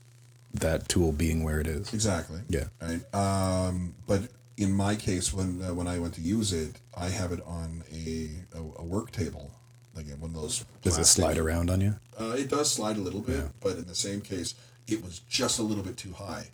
that 0.54 0.88
tool 0.88 1.12
being 1.12 1.44
where 1.44 1.60
it 1.60 1.66
is. 1.66 1.92
Exactly. 1.92 2.40
Yeah. 2.48 2.64
Right. 2.80 3.14
Um, 3.14 3.94
but 4.06 4.22
in 4.56 4.72
my 4.72 4.96
case, 4.96 5.32
when 5.34 5.62
uh, 5.62 5.74
when 5.74 5.86
I 5.86 5.98
went 5.98 6.14
to 6.14 6.22
use 6.22 6.52
it, 6.52 6.80
I 6.96 7.10
have 7.10 7.32
it 7.32 7.40
on 7.46 7.84
a 7.92 8.30
a, 8.56 8.60
a 8.80 8.84
work 8.84 9.10
table, 9.12 9.50
like 9.94 10.06
one 10.18 10.30
of 10.34 10.40
those. 10.40 10.64
Does 10.82 10.96
it 10.98 11.04
slide 11.04 11.36
around 11.38 11.70
on 11.70 11.80
you? 11.82 11.96
Uh, 12.18 12.34
it 12.38 12.48
does 12.48 12.72
slide 12.72 12.96
a 12.96 13.00
little 13.00 13.20
bit, 13.20 13.44
but 13.60 13.76
in 13.76 13.84
the 13.84 13.94
same 13.94 14.22
case, 14.22 14.54
it 14.88 15.04
was 15.04 15.18
just 15.28 15.58
a 15.58 15.62
little 15.62 15.84
bit 15.84 15.98
too 15.98 16.14
high. 16.14 16.46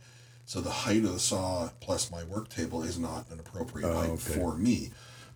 So 0.44 0.60
the 0.60 0.70
height 0.70 1.04
of 1.04 1.12
the 1.12 1.20
saw 1.20 1.70
plus 1.78 2.10
my 2.10 2.24
work 2.24 2.48
table 2.48 2.82
is 2.82 2.98
not 2.98 3.30
an 3.30 3.38
appropriate 3.38 3.86
height 3.86 4.10
Oh, 4.10 4.14
okay. 4.14 4.34
for 4.40 4.56
me, 4.56 4.90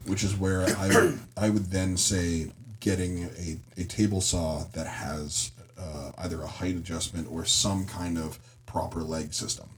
which 0.05 0.25
is 0.25 0.35
where 0.37 0.63
I 0.63 0.89
would, 0.89 1.19
I 1.37 1.49
would 1.51 1.67
then 1.67 1.97
say 1.97 2.51
getting 2.81 3.25
a, 3.39 3.57
a 3.81 3.85
table 3.85 4.21
saw 4.21 4.65
that 4.73 4.89
has 4.89 5.53
uh, 5.79 6.13
either 6.19 6.43
a 6.43 6.47
height 6.47 6.77
adjustment 6.77 7.29
or 7.31 7.45
some 7.45 7.85
kind 7.87 8.19
of 8.19 8.39
proper 8.67 9.03
leg 9.03 9.33
system. 9.35 9.69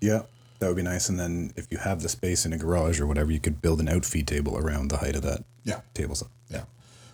Yeah. 0.00 0.22
That 0.58 0.68
would 0.68 0.76
be 0.76 0.82
nice. 0.82 1.08
And 1.10 1.20
then 1.20 1.52
if 1.56 1.66
you 1.70 1.78
have 1.78 2.00
the 2.02 2.08
space 2.08 2.46
in 2.46 2.52
a 2.52 2.58
garage 2.58 2.98
or 3.00 3.06
whatever, 3.06 3.30
you 3.30 3.40
could 3.40 3.60
build 3.60 3.78
an 3.80 3.88
outfeed 3.88 4.26
table 4.26 4.56
around 4.56 4.88
the 4.88 4.96
height 4.98 5.14
of 5.14 5.22
that 5.22 5.44
Yeah. 5.64 5.80
table 5.94 6.14
saw. 6.14 6.26
Yeah. 6.48 6.64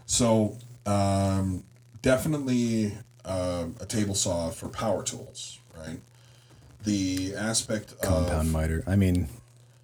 So 0.07 0.57
um, 0.87 1.65
definitely 2.03 2.97
uh, 3.25 3.67
a 3.81 3.87
table 3.87 4.15
saw 4.15 4.51
for 4.51 4.69
power 4.69 5.03
tools, 5.03 5.59
right? 5.77 5.99
The 6.85 7.35
aspect 7.37 7.93
of 7.93 8.01
Compound 8.01 8.47
of 8.49 8.53
miter. 8.53 8.85
I 8.87 8.97
mean, 8.97 9.29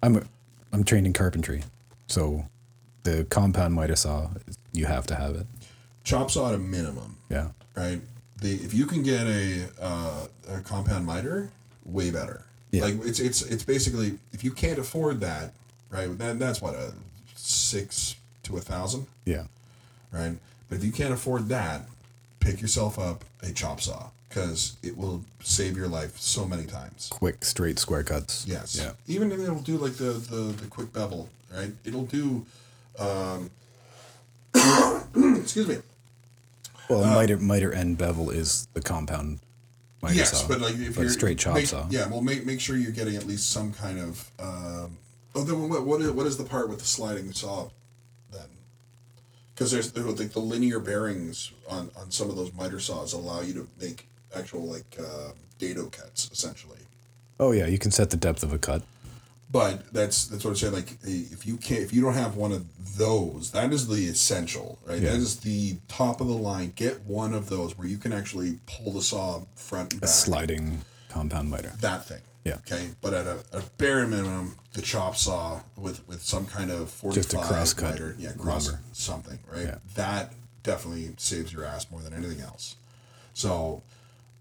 I'm 0.03 0.17
a, 0.17 0.23
I'm 0.71 0.83
trained 0.83 1.07
in 1.07 1.13
carpentry, 1.13 1.63
so 2.07 2.45
the 3.03 3.25
compound 3.29 3.73
miter 3.73 3.95
saw 3.95 4.29
you 4.73 4.85
have 4.85 5.07
to 5.07 5.15
have 5.15 5.35
it. 5.35 5.47
chop 6.03 6.29
saw 6.31 6.49
at 6.49 6.55
a 6.55 6.57
minimum, 6.57 7.17
Yeah. 7.29 7.49
right? 7.75 8.01
The 8.41 8.53
if 8.55 8.73
you 8.73 8.85
can 8.85 9.03
get 9.03 9.27
a 9.27 9.67
uh, 9.81 10.27
a 10.49 10.59
compound 10.61 11.05
miter, 11.05 11.49
way 11.85 12.11
better. 12.11 12.45
Yeah. 12.71 12.83
Like 12.85 12.95
it's 13.05 13.19
it's 13.19 13.41
it's 13.41 13.63
basically 13.63 14.17
if 14.31 14.43
you 14.43 14.51
can't 14.51 14.79
afford 14.79 15.19
that, 15.21 15.53
right? 15.89 16.15
That, 16.17 16.39
that's 16.39 16.61
what 16.61 16.75
a 16.75 16.93
six 17.35 18.15
to 18.43 18.57
a 18.57 18.61
thousand, 18.61 19.07
Yeah. 19.25 19.45
right? 20.11 20.37
But 20.69 20.77
if 20.77 20.83
you 20.83 20.91
can't 20.91 21.13
afford 21.13 21.49
that, 21.49 21.87
pick 22.39 22.61
yourself 22.61 22.99
up 22.99 23.25
a 23.41 23.51
chop 23.51 23.81
saw 23.81 24.09
because 24.29 24.77
it 24.83 24.95
will 24.95 25.23
save 25.41 25.75
your 25.75 25.87
life 25.87 26.19
so 26.19 26.45
many 26.45 26.65
times. 26.65 27.09
Quick, 27.11 27.43
straight 27.43 27.79
square 27.79 28.03
cuts. 28.03 28.45
Yes. 28.47 28.77
Yeah. 28.79 28.91
Even 29.07 29.31
if 29.31 29.39
it'll 29.39 29.59
do 29.61 29.77
like 29.77 29.93
the, 29.95 30.11
the, 30.13 30.53
the 30.53 30.67
quick 30.67 30.93
bevel, 30.93 31.27
right? 31.53 31.71
It'll 31.83 32.05
do. 32.05 32.45
Um, 32.99 33.49
excuse 35.41 35.67
me. 35.67 35.77
Well, 36.89 37.05
miter 37.05 37.37
miter 37.37 37.69
and 37.71 37.97
bevel 37.97 38.29
is 38.31 38.67
the 38.73 38.81
compound 38.81 39.39
miter 40.01 40.15
Yes, 40.15 40.41
saw. 40.41 40.47
but 40.47 40.59
like 40.59 40.75
if 40.75 40.95
but 40.95 41.01
you're 41.01 41.09
straight 41.11 41.37
chop 41.37 41.55
make- 41.55 41.67
saw. 41.67 41.87
Yeah, 41.89 42.07
well, 42.07 42.21
make 42.21 42.45
make 42.45 42.59
sure 42.59 42.77
you're 42.77 42.91
getting 42.91 43.15
at 43.15 43.25
least 43.27 43.51
some 43.51 43.71
kind 43.73 43.99
of. 43.99 44.29
Um, 44.39 44.97
oh, 45.35 45.43
then 45.43 45.69
what 45.69 45.85
what 45.85 46.01
is, 46.01 46.11
what 46.11 46.25
is 46.25 46.37
the 46.37 46.43
part 46.43 46.69
with 46.69 46.79
the 46.79 46.85
sliding 46.85 47.31
saw? 47.31 47.69
Then, 48.31 48.47
because 49.53 49.71
there's 49.71 49.91
there, 49.91 50.03
like 50.03 50.31
the 50.31 50.39
linear 50.39 50.79
bearings 50.79 51.51
on 51.69 51.91
on 51.95 52.09
some 52.11 52.29
of 52.29 52.35
those 52.35 52.53
miter 52.53 52.79
saws 52.79 53.13
allow 53.13 53.41
you 53.41 53.53
to 53.53 53.67
make 53.79 54.07
actual 54.35 54.65
like 54.65 54.97
uh, 54.99 55.31
dado 55.59 55.87
cuts 55.87 56.29
essentially. 56.31 56.79
Oh 57.39 57.51
yeah, 57.51 57.67
you 57.67 57.77
can 57.77 57.91
set 57.91 58.09
the 58.09 58.17
depth 58.17 58.41
of 58.43 58.51
a 58.51 58.57
cut. 58.57 58.81
But 59.51 59.91
that's 59.91 60.27
that's 60.27 60.43
what 60.43 60.51
I'm 60.51 60.55
saying. 60.57 60.73
Like 60.73 60.97
if 61.03 61.47
you 61.47 61.57
can't, 61.57 61.81
if 61.81 61.91
you 61.91 62.01
don't 62.01 62.13
have 62.13 62.35
one 62.35 62.51
of 62.51 62.97
those, 62.97 63.51
that 63.51 63.73
is 63.73 63.87
the 63.87 64.05
essential, 64.07 64.77
right? 64.85 65.01
Yeah. 65.01 65.11
That 65.11 65.17
is 65.17 65.39
the 65.39 65.77
top 65.87 66.21
of 66.21 66.27
the 66.27 66.33
line. 66.33 66.73
Get 66.75 67.01
one 67.01 67.33
of 67.33 67.49
those 67.49 67.75
where 67.77 67.87
you 67.87 67.97
can 67.97 68.13
actually 68.13 68.59
pull 68.67 68.93
the 68.93 69.01
saw 69.01 69.41
front 69.55 69.93
and 69.93 70.03
A 70.03 70.07
sliding 70.07 70.81
compound 71.09 71.49
miter. 71.49 71.73
That 71.81 72.05
thing. 72.05 72.21
Yeah. 72.45 72.57
Okay. 72.57 72.89
But 73.01 73.15
at 73.15 73.25
a, 73.25 73.43
a 73.51 73.61
bare 73.77 74.05
minimum, 74.05 74.55
the 74.73 74.83
chop 74.83 75.15
saw 75.15 75.61
with 75.75 76.07
with 76.07 76.21
some 76.21 76.45
kind 76.45 76.69
of 76.69 76.91
forty 76.91 77.15
Just 77.15 77.33
a 77.33 77.37
cross-cut 77.37 77.91
miter, 77.93 78.15
yeah, 78.19 78.33
cross 78.33 78.67
lumber. 78.67 78.81
something, 78.93 79.39
right? 79.51 79.65
Yeah. 79.65 79.77
That 79.95 80.33
definitely 80.61 81.11
saves 81.17 81.51
your 81.51 81.65
ass 81.65 81.89
more 81.89 82.01
than 82.01 82.13
anything 82.13 82.41
else. 82.41 82.75
So, 83.33 83.81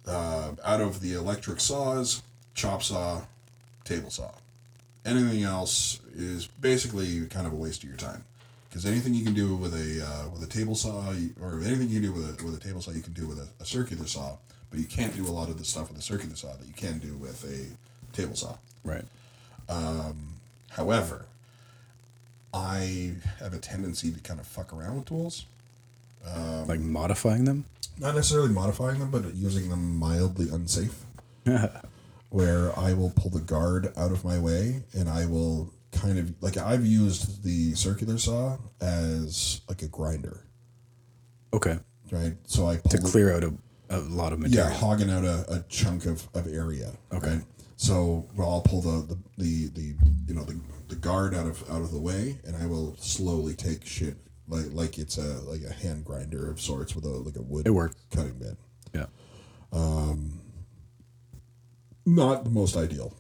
uh, 0.07 0.53
out 0.65 0.81
of 0.81 1.01
the 1.01 1.15
electric 1.15 1.61
saws, 1.61 2.23
chop 2.55 2.83
saw, 2.83 3.23
table 3.85 4.11
saw. 4.11 4.31
Anything 5.09 5.43
else 5.45 6.01
is 6.15 6.47
basically 6.61 7.27
kind 7.27 7.47
of 7.47 7.53
a 7.53 7.57
waste 7.57 7.83
of 7.83 7.89
your 7.89 7.99
time. 7.99 8.25
Because 8.69 8.85
anything 8.87 9.15
you 9.15 9.25
can 9.25 9.35
do 9.35 9.57
with 9.57 9.75
a 9.75 10.05
uh, 10.07 10.29
with 10.31 10.43
a 10.43 10.47
table 10.47 10.75
saw, 10.75 11.13
or 11.41 11.61
anything 11.61 11.89
you 11.89 12.01
can 12.01 12.11
do 12.11 12.13
with 12.13 12.41
a 12.41 12.45
with 12.45 12.55
a 12.55 12.61
table 12.61 12.81
saw, 12.83 12.91
you 12.93 13.01
can 13.03 13.15
do 13.15 13.27
with 13.27 13.39
a, 13.39 13.49
a 13.61 13.65
circular 13.65 14.07
saw. 14.07 14.37
But 14.71 14.81
you 14.81 14.87
can't 14.87 15.17
do 15.17 15.27
a 15.27 15.33
lot 15.33 15.49
of 15.49 15.59
the 15.59 15.65
stuff 15.65 15.89
with 15.89 15.99
a 15.99 16.03
circular 16.03 16.37
saw 16.37 16.55
that 16.55 16.67
you 16.67 16.75
can 16.75 16.99
do 16.99 17.15
with 17.15 17.45
a 17.45 18.15
table 18.15 18.37
saw. 18.37 18.57
Right. 18.85 19.05
However, 20.71 21.25
I 22.55 23.15
have 23.41 23.55
a 23.55 23.59
tendency 23.59 24.13
to 24.13 24.21
kind 24.21 24.41
of 24.41 24.47
fuck 24.47 24.73
around 24.73 24.97
with 24.97 25.07
tools. 25.07 25.47
Um, 26.27 26.67
like 26.67 26.81
modifying 26.81 27.45
them. 27.45 27.65
not 27.99 28.15
necessarily 28.15 28.51
modifying 28.51 28.99
them, 28.99 29.11
but 29.11 29.35
using 29.35 29.71
them 29.71 29.97
mildly 29.99 30.49
unsafe. 30.51 31.05
where 32.31 32.79
I 32.79 32.93
will 32.93 33.11
pull 33.17 33.31
the 33.31 33.41
guard 33.41 33.93
out 33.97 34.13
of 34.13 34.25
my 34.25 34.39
way 34.39 34.85
and 34.93 35.09
I 35.09 35.27
will 35.27 35.73
kind 35.93 36.19
of 36.19 36.35
like 36.43 36.57
I've 36.57 36.85
used 36.85 37.43
the 37.43 37.75
circular 37.75 38.19
saw 38.19 38.59
as 38.81 39.61
like 39.69 39.83
a 39.83 39.89
grinder, 39.89 40.45
Okay. 41.53 41.79
right? 42.11 42.35
So 42.45 42.67
I 42.67 42.77
pull 42.77 42.91
To 42.91 42.99
clear 42.99 43.35
out 43.35 43.45
a, 43.45 43.55
a 43.91 43.99
lot 44.01 44.33
of 44.35 44.41
material. 44.41 44.69
yeah, 44.71 44.77
hogging 44.77 45.11
out 45.11 45.25
a, 45.25 45.45
a 45.53 45.65
chunk 45.69 46.05
of, 46.05 46.29
of 46.35 46.47
area. 46.53 46.93
Okay. 47.13 47.29
Right? 47.37 47.45
So 47.77 48.27
well, 48.37 48.51
I'll 48.51 48.61
pull 48.61 48.83
the, 48.83 49.07
the, 49.07 49.19
the, 49.39 49.67
the 49.69 49.95
you 50.27 50.35
know 50.35 50.43
the, 50.45 50.61
the 50.89 50.97
guard 50.97 51.35
out 51.35 51.47
of 51.47 51.63
out 51.71 51.81
of 51.81 51.93
the 51.93 52.01
way, 52.01 52.39
and 52.45 52.57
I 52.57 52.67
will 52.67 52.97
slowly 52.99 53.55
take 53.55 53.87
shit 53.87 54.17
like 54.49 54.67
like 54.73 54.99
it's 54.99 55.17
a 55.17 55.41
like 55.49 55.63
a 55.63 55.73
hand 55.73 56.05
grinder 56.05 56.51
of 56.51 56.61
sorts 56.61 56.95
with 56.97 57.05
a 57.05 57.09
like 57.09 57.37
a 57.37 57.43
wood 57.43 57.67
It 57.67 57.71
works. 57.71 57.95
cutting 58.13 58.35
bit. 58.39 58.57
Yeah. 58.93 59.07
Um, 59.73 60.41
not 62.15 62.45
the 62.45 62.51
most 62.51 62.77
ideal. 62.77 63.13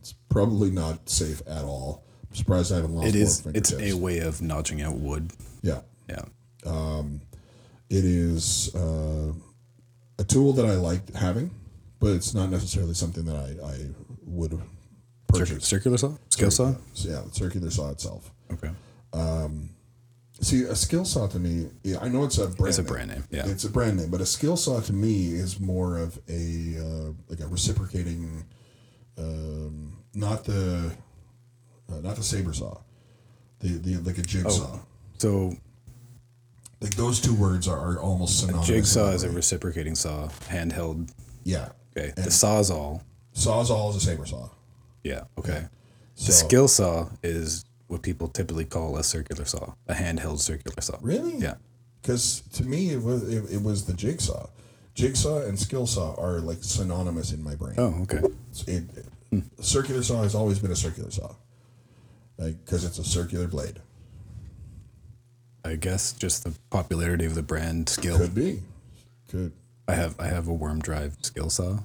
It's 0.00 0.14
probably 0.28 0.70
not 0.70 1.08
safe 1.08 1.42
at 1.46 1.64
all. 1.64 2.04
I'm 2.30 2.36
surprised 2.36 2.72
I 2.72 2.76
haven't 2.76 2.94
lost 2.94 3.08
It 3.08 3.14
is. 3.14 3.46
It's 3.46 3.72
a 3.72 3.94
way 3.94 4.18
of 4.20 4.40
notching 4.42 4.82
out 4.82 4.96
wood. 4.96 5.30
yeah. 5.62 5.80
Yeah. 6.08 6.22
It 7.88 8.04
is 8.04 8.74
uh, 8.74 9.32
a 10.18 10.24
tool 10.24 10.52
that 10.54 10.66
I 10.66 10.74
like 10.74 11.14
having, 11.14 11.50
but 12.00 12.08
it's 12.14 12.34
not 12.34 12.50
necessarily 12.50 12.94
something 12.94 13.24
that 13.26 13.36
I, 13.36 13.64
I 13.64 13.76
would 14.24 14.60
purchase. 15.28 15.64
circular 15.64 15.96
saw, 15.96 16.16
skill 16.28 16.50
saw. 16.50 16.74
Yeah, 16.94 17.22
the 17.26 17.30
circular 17.32 17.70
saw 17.70 17.90
itself. 17.90 18.32
Okay. 18.52 18.70
See, 20.40 20.62
a 20.64 20.74
skill 20.76 21.04
saw 21.06 21.26
to 21.28 21.38
me, 21.38 21.70
yeah, 21.82 21.98
I 22.00 22.08
know 22.08 22.24
it's 22.24 22.36
a 22.38 22.46
brand. 22.48 22.68
It's 22.68 22.78
a 22.78 22.82
name. 22.82 22.92
brand 22.92 23.10
name, 23.10 23.24
yeah. 23.30 23.46
it's 23.48 23.64
a 23.64 23.70
brand 23.70 23.96
name, 23.96 24.10
but 24.10 24.20
a 24.20 24.26
skill 24.26 24.56
saw 24.56 24.80
to 24.80 24.92
me 24.92 25.28
is 25.34 25.58
more 25.58 25.96
of 25.98 26.18
a 26.28 26.76
uh, 26.78 27.12
like 27.28 27.40
a 27.40 27.46
reciprocating, 27.46 28.44
um, 29.18 29.96
not 30.14 30.44
the, 30.44 30.92
uh, 31.90 32.00
not 32.00 32.16
the 32.16 32.22
saber 32.22 32.52
saw, 32.52 32.76
the 33.60 33.68
the 33.68 33.96
like 33.98 34.18
a 34.18 34.22
jigsaw. 34.22 34.78
So 35.18 35.54
Like 36.80 36.94
those 36.96 37.20
two 37.20 37.34
words 37.34 37.66
are, 37.66 37.78
are 37.78 37.98
almost 37.98 38.40
synonymous. 38.40 38.66
jigsaw 38.66 39.12
is 39.12 39.22
a 39.22 39.30
reciprocating 39.30 39.94
saw, 39.94 40.28
handheld. 40.50 41.10
yeah. 41.44 41.70
Okay. 41.96 42.12
The 42.14 42.22
And 42.24 42.30
sawzall. 42.30 43.00
sawzall 43.34 43.88
is 43.90 43.96
a 43.96 44.00
saber 44.00 44.26
saw. 44.26 44.50
Yeah. 45.02 45.22
Okay. 45.38 45.64
So, 46.14 46.26
The 46.26 46.32
skill 46.32 46.68
saw 46.68 47.08
is 47.22 47.64
what 47.88 48.02
people 48.02 48.28
typically 48.28 48.64
call 48.64 48.96
a 48.96 49.04
circular 49.04 49.44
saw, 49.44 49.74
a 49.86 49.94
handheld 49.94 50.40
circular 50.40 50.80
saw. 50.80 50.96
Really? 51.00 51.36
Yeah. 51.36 51.54
Because 52.02 52.40
to 52.54 52.64
me, 52.64 52.90
it 52.90 53.02
was 53.02 53.28
it, 53.32 53.52
it 53.52 53.62
was 53.62 53.84
the 53.86 53.92
jigsaw. 53.92 54.48
Jigsaw 54.94 55.42
and 55.46 55.58
skill 55.58 55.86
saw 55.86 56.14
are 56.16 56.40
like 56.40 56.58
synonymous 56.62 57.32
in 57.32 57.42
my 57.42 57.54
brain. 57.54 57.74
Oh, 57.78 58.02
okay. 58.02 58.20
It, 58.66 58.84
it- 58.96 59.06
circular 59.60 60.02
saw 60.02 60.22
has 60.22 60.34
always 60.34 60.58
been 60.60 60.70
a 60.70 60.76
circular 60.76 61.10
saw, 61.10 61.34
like 62.38 62.64
because 62.64 62.84
it's 62.84 62.98
a 62.98 63.04
circular 63.04 63.46
blade. 63.48 63.80
I 65.64 65.74
guess 65.74 66.12
just 66.12 66.44
the 66.44 66.52
popularity 66.70 67.24
of 67.24 67.34
the 67.34 67.42
brand 67.42 67.88
skill. 67.88 68.16
Could 68.18 68.34
be, 68.34 68.62
could 69.28 69.52
I 69.88 69.94
have 69.94 70.18
I 70.20 70.28
have 70.28 70.46
a 70.48 70.52
worm 70.54 70.80
drive 70.80 71.16
skill 71.22 71.50
saw. 71.50 71.80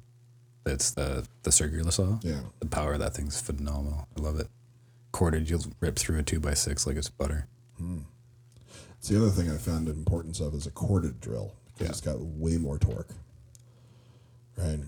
That's 0.64 0.92
the 0.92 1.28
the 1.44 1.52
circular 1.52 1.90
saw. 1.92 2.20
yeah. 2.22 2.42
The 2.60 2.68
power 2.68 2.94
of 2.94 3.00
that 3.00 3.16
thing's 3.16 3.42
phenomenal. 3.42 4.08
I 4.18 4.22
love 4.22 4.40
it. 4.40 4.48
Corded, 5.12 5.50
you'll 5.50 5.66
rip 5.80 5.98
through 5.98 6.20
a 6.20 6.24
two 6.24 6.40
by 6.40 6.54
six 6.54 6.88
like 6.88 6.96
it's 6.96 7.10
butter. 7.10 7.48
Hmm. 7.78 8.00
It's 9.00 9.10
the 9.10 9.18
other 9.18 9.30
thing 9.30 9.50
I 9.50 9.58
found 9.58 9.88
the 9.88 9.92
importance 9.92 10.40
of 10.40 10.54
is 10.54 10.68
a 10.68 10.72
corded 10.72 11.20
drill 11.20 11.54
because 11.74 11.86
Yeah. 11.88 11.90
it's 11.92 12.02
got 12.02 12.20
way 12.20 12.58
more 12.58 12.78
torque. 12.78 13.10
Right. 14.58 14.80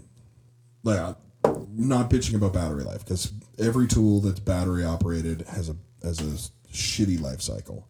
Like, 0.83 1.15
I'm 1.43 1.67
not 1.75 2.09
bitching 2.09 2.35
about 2.35 2.53
battery 2.53 2.83
life 2.83 3.03
because 3.03 3.31
every 3.57 3.87
tool 3.87 4.19
that's 4.21 4.39
battery 4.39 4.83
operated 4.83 5.41
has 5.49 5.69
a 5.69 5.75
has 6.03 6.19
a 6.19 6.71
shitty 6.71 7.19
life 7.19 7.41
cycle. 7.41 7.87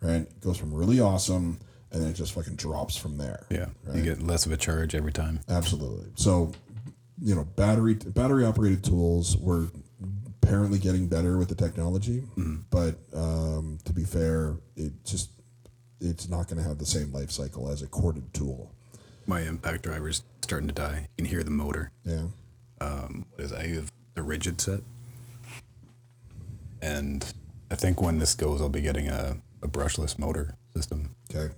Right. 0.00 0.22
It 0.22 0.40
goes 0.40 0.56
from 0.58 0.74
really 0.74 1.00
awesome 1.00 1.58
and 1.90 2.02
then 2.02 2.10
it 2.10 2.14
just 2.14 2.32
fucking 2.32 2.56
drops 2.56 2.96
from 2.96 3.16
there. 3.18 3.46
Yeah. 3.50 3.66
Right. 3.84 3.96
You 3.98 4.02
get 4.02 4.22
less 4.22 4.46
of 4.46 4.52
a 4.52 4.56
charge 4.56 4.94
every 4.94 5.12
time. 5.12 5.40
Absolutely. 5.48 6.10
So, 6.16 6.52
you 7.20 7.34
know, 7.34 7.44
battery 7.44 7.94
battery 7.94 8.44
operated 8.44 8.82
tools 8.84 9.36
were 9.36 9.68
apparently 10.42 10.78
getting 10.78 11.06
better 11.06 11.38
with 11.38 11.48
the 11.48 11.54
technology, 11.54 12.24
but 12.70 12.96
um, 13.14 13.78
to 13.84 13.92
be 13.92 14.04
fair, 14.04 14.56
it 14.76 14.92
just 15.04 15.30
it's 16.00 16.28
not 16.28 16.48
going 16.48 16.60
to 16.60 16.68
have 16.68 16.78
the 16.78 16.86
same 16.86 17.12
life 17.12 17.30
cycle 17.30 17.70
as 17.70 17.82
a 17.82 17.86
corded 17.86 18.34
tool. 18.34 18.72
My 19.26 19.42
impact 19.42 19.82
driver 19.82 20.08
is 20.08 20.22
starting 20.42 20.68
to 20.68 20.74
die. 20.74 21.08
You 21.16 21.24
can 21.24 21.26
hear 21.26 21.44
the 21.44 21.50
motor. 21.50 21.92
Yeah. 22.04 22.26
Um, 22.80 23.26
what 23.30 23.44
is? 23.44 23.52
I 23.52 23.68
have 23.68 23.92
the 24.14 24.22
Ridgid 24.22 24.60
set. 24.60 24.80
And 26.80 27.24
I 27.70 27.76
think 27.76 28.02
when 28.02 28.18
this 28.18 28.34
goes, 28.34 28.60
I'll 28.60 28.68
be 28.68 28.80
getting 28.80 29.08
a, 29.08 29.36
a 29.62 29.68
brushless 29.68 30.18
motor 30.18 30.56
system. 30.74 31.14
Okay. 31.32 31.54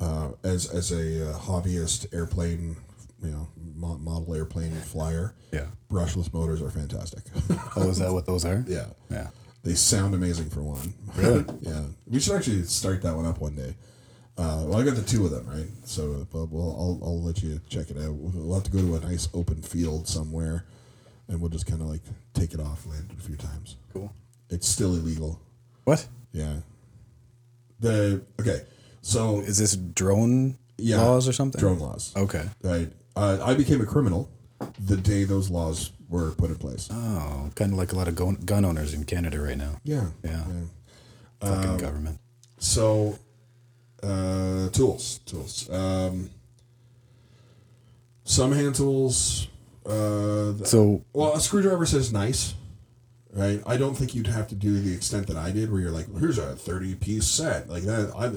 Uh, 0.00 0.30
as 0.42 0.68
as 0.70 0.92
a 0.92 1.30
uh, 1.30 1.38
hobbyist 1.38 2.12
airplane, 2.14 2.76
you 3.22 3.30
know, 3.30 3.48
model 3.74 4.34
airplane 4.34 4.72
flyer, 4.72 5.34
Yeah. 5.52 5.66
brushless 5.90 6.32
motors 6.32 6.60
are 6.62 6.70
fantastic. 6.70 7.24
Oh, 7.76 7.88
is 7.88 7.98
that 7.98 8.12
what 8.12 8.26
those 8.26 8.44
are? 8.44 8.64
yeah. 8.68 8.86
Yeah. 9.10 9.28
They 9.62 9.74
sound 9.74 10.14
amazing 10.14 10.50
for 10.50 10.62
one. 10.62 10.94
Really? 11.16 11.44
yeah. 11.60 11.82
We 12.06 12.20
should 12.20 12.34
actually 12.36 12.62
start 12.64 13.02
that 13.02 13.16
one 13.16 13.26
up 13.26 13.40
one 13.40 13.54
day. 13.56 13.74
Uh, 14.38 14.64
well, 14.66 14.78
I 14.80 14.84
got 14.84 14.96
the 14.96 15.02
two 15.02 15.24
of 15.24 15.30
them, 15.30 15.46
right? 15.48 15.66
So, 15.84 16.26
but 16.30 16.46
we'll, 16.46 16.70
I'll, 16.72 17.00
I'll 17.02 17.22
let 17.22 17.42
you 17.42 17.58
check 17.68 17.90
it 17.90 17.96
out. 17.96 18.12
We'll 18.12 18.54
have 18.54 18.64
to 18.64 18.70
go 18.70 18.80
to 18.80 18.96
a 18.96 19.00
nice 19.00 19.28
open 19.32 19.62
field 19.62 20.06
somewhere, 20.06 20.66
and 21.26 21.40
we'll 21.40 21.48
just 21.50 21.66
kind 21.66 21.80
of 21.80 21.88
like 21.88 22.02
take 22.34 22.52
it 22.52 22.60
off, 22.60 22.86
land 22.86 23.10
it 23.12 23.18
a 23.18 23.22
few 23.26 23.36
times. 23.36 23.76
Cool. 23.94 24.12
It's 24.50 24.68
still 24.68 24.94
illegal. 24.94 25.40
What? 25.84 26.06
Yeah. 26.32 26.56
The 27.80 28.22
okay, 28.40 28.62
so 29.02 29.40
Is 29.40 29.58
this 29.58 29.74
drone 29.76 30.58
yeah, 30.78 31.00
laws 31.00 31.26
or 31.28 31.32
something? 31.32 31.58
Drone 31.58 31.78
laws, 31.78 32.12
Okay. 32.16 32.44
right? 32.62 32.90
Uh, 33.16 33.38
I 33.42 33.54
became 33.54 33.80
a 33.80 33.86
criminal 33.86 34.28
the 34.78 34.96
day 34.96 35.24
those 35.24 35.50
laws 35.50 35.90
were 36.08 36.32
put 36.32 36.50
in 36.50 36.56
place. 36.56 36.88
Oh, 36.92 37.50
kind 37.54 37.72
of 37.72 37.78
like 37.78 37.92
a 37.92 37.96
lot 37.96 38.08
of 38.08 38.14
gun, 38.14 38.34
gun 38.44 38.64
owners 38.64 38.94
in 38.94 39.04
Canada 39.04 39.40
right 39.40 39.56
now. 39.58 39.80
Yeah, 39.84 40.08
Yeah. 40.22 40.44
yeah. 40.48 40.62
Fucking 41.40 41.76
government. 41.78 42.18
So, 42.58 43.18
uh, 44.02 44.68
tools, 44.70 45.18
tools. 45.26 45.68
Um, 45.70 46.30
some 48.24 48.52
hand 48.52 48.74
tools. 48.74 49.48
Uh, 49.84 50.52
So, 50.64 51.04
well, 51.12 51.34
a 51.34 51.40
screwdriver 51.40 51.86
says 51.86 52.12
nice, 52.12 52.54
right? 53.32 53.62
I 53.66 53.76
don't 53.76 53.94
think 53.94 54.14
you'd 54.14 54.26
have 54.26 54.48
to 54.48 54.54
do 54.54 54.80
the 54.80 54.92
extent 54.94 55.26
that 55.28 55.36
I 55.36 55.50
did, 55.52 55.70
where 55.70 55.80
you're 55.80 55.90
like, 55.90 56.08
well, 56.08 56.18
here's 56.18 56.38
a 56.38 56.56
thirty 56.56 56.94
piece 56.94 57.26
set 57.26 57.68
like 57.68 57.84
that. 57.84 58.12
I 58.16 58.30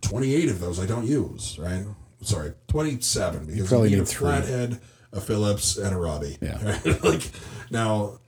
twenty 0.00 0.34
eight 0.34 0.48
of 0.48 0.58
those 0.60 0.80
I 0.80 0.86
don't 0.86 1.06
use, 1.06 1.58
right? 1.58 1.84
Sorry, 2.26 2.52
twenty 2.68 3.00
seven 3.00 3.40
because 3.46 3.56
you, 3.56 3.64
probably 3.64 3.90
need, 3.90 3.96
need 3.96 4.02
a 4.02 4.06
flathead, 4.06 4.80
a 5.12 5.20
Phillips, 5.20 5.76
and 5.76 5.94
a 5.94 5.98
Robbie. 5.98 6.36
Yeah. 6.40 6.64
right? 6.64 7.02
like 7.04 7.30
now, 7.70 8.18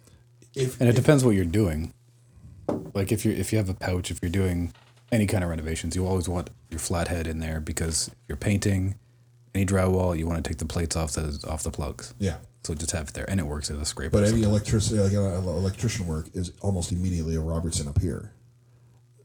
if 0.55 0.81
and 0.81 0.89
it 0.89 0.97
depends 0.97 1.25
what 1.25 1.35
you're 1.35 1.45
doing. 1.45 1.93
Like 2.95 3.13
if 3.13 3.25
you 3.25 3.33
if 3.33 3.53
you 3.53 3.59
have 3.59 3.69
a 3.69 3.75
pouch, 3.75 4.11
if 4.11 4.21
you're 4.23 4.31
doing 4.31 4.73
any 5.11 5.27
kind 5.27 5.43
of 5.43 5.51
renovations, 5.51 5.97
you 5.97 6.07
always 6.07 6.29
want 6.29 6.51
your 6.71 6.79
flathead 6.79 7.27
in 7.27 7.41
there 7.41 7.61
because 7.61 8.09
if 8.09 8.15
you're 8.29 8.37
painting 8.37 8.95
any 9.55 9.67
drywall, 9.67 10.17
you 10.17 10.27
want 10.27 10.45
to 10.45 10.49
take 10.49 10.59
the 10.59 10.67
plates 10.67 10.97
off 10.97 11.13
the 11.13 11.45
off 11.49 11.63
the 11.63 11.71
plugs. 11.71 12.15
yeah, 12.19 12.37
So 12.65 12.75
just 12.75 12.93
have 12.93 13.09
it 13.09 13.15
there, 13.15 13.29
and 13.29 13.41
it 13.41 13.47
works 13.47 13.71
as 13.71 13.79
a 13.79 13.85
scraper. 13.85 14.13
But 14.13 14.29
any 14.29 14.43
electricity, 14.43 15.01
like 15.01 15.15
uh, 15.15 15.41
electrician 15.49 16.07
work, 16.07 16.29
is 16.35 16.53
almost 16.61 16.93
immediately 16.93 17.35
a 17.37 17.41
Robertson 17.41 17.89
up 17.89 18.01
here, 18.01 18.33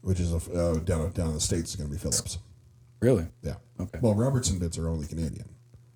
which 0.00 0.20
is 0.20 0.32
a, 0.32 0.36
uh, 0.52 0.78
down 0.80 1.10
down 1.12 1.28
in 1.28 1.34
the 1.34 1.40
states 1.40 1.70
is 1.70 1.76
going 1.76 1.88
to 1.88 1.94
be 1.94 2.00
Phillips. 2.00 2.38
Really? 3.04 3.26
Yeah. 3.42 3.54
Okay. 3.78 3.98
Well, 4.00 4.14
Robertson 4.14 4.58
bits 4.58 4.78
are 4.78 4.88
only 4.88 5.06
Canadian. 5.06 5.48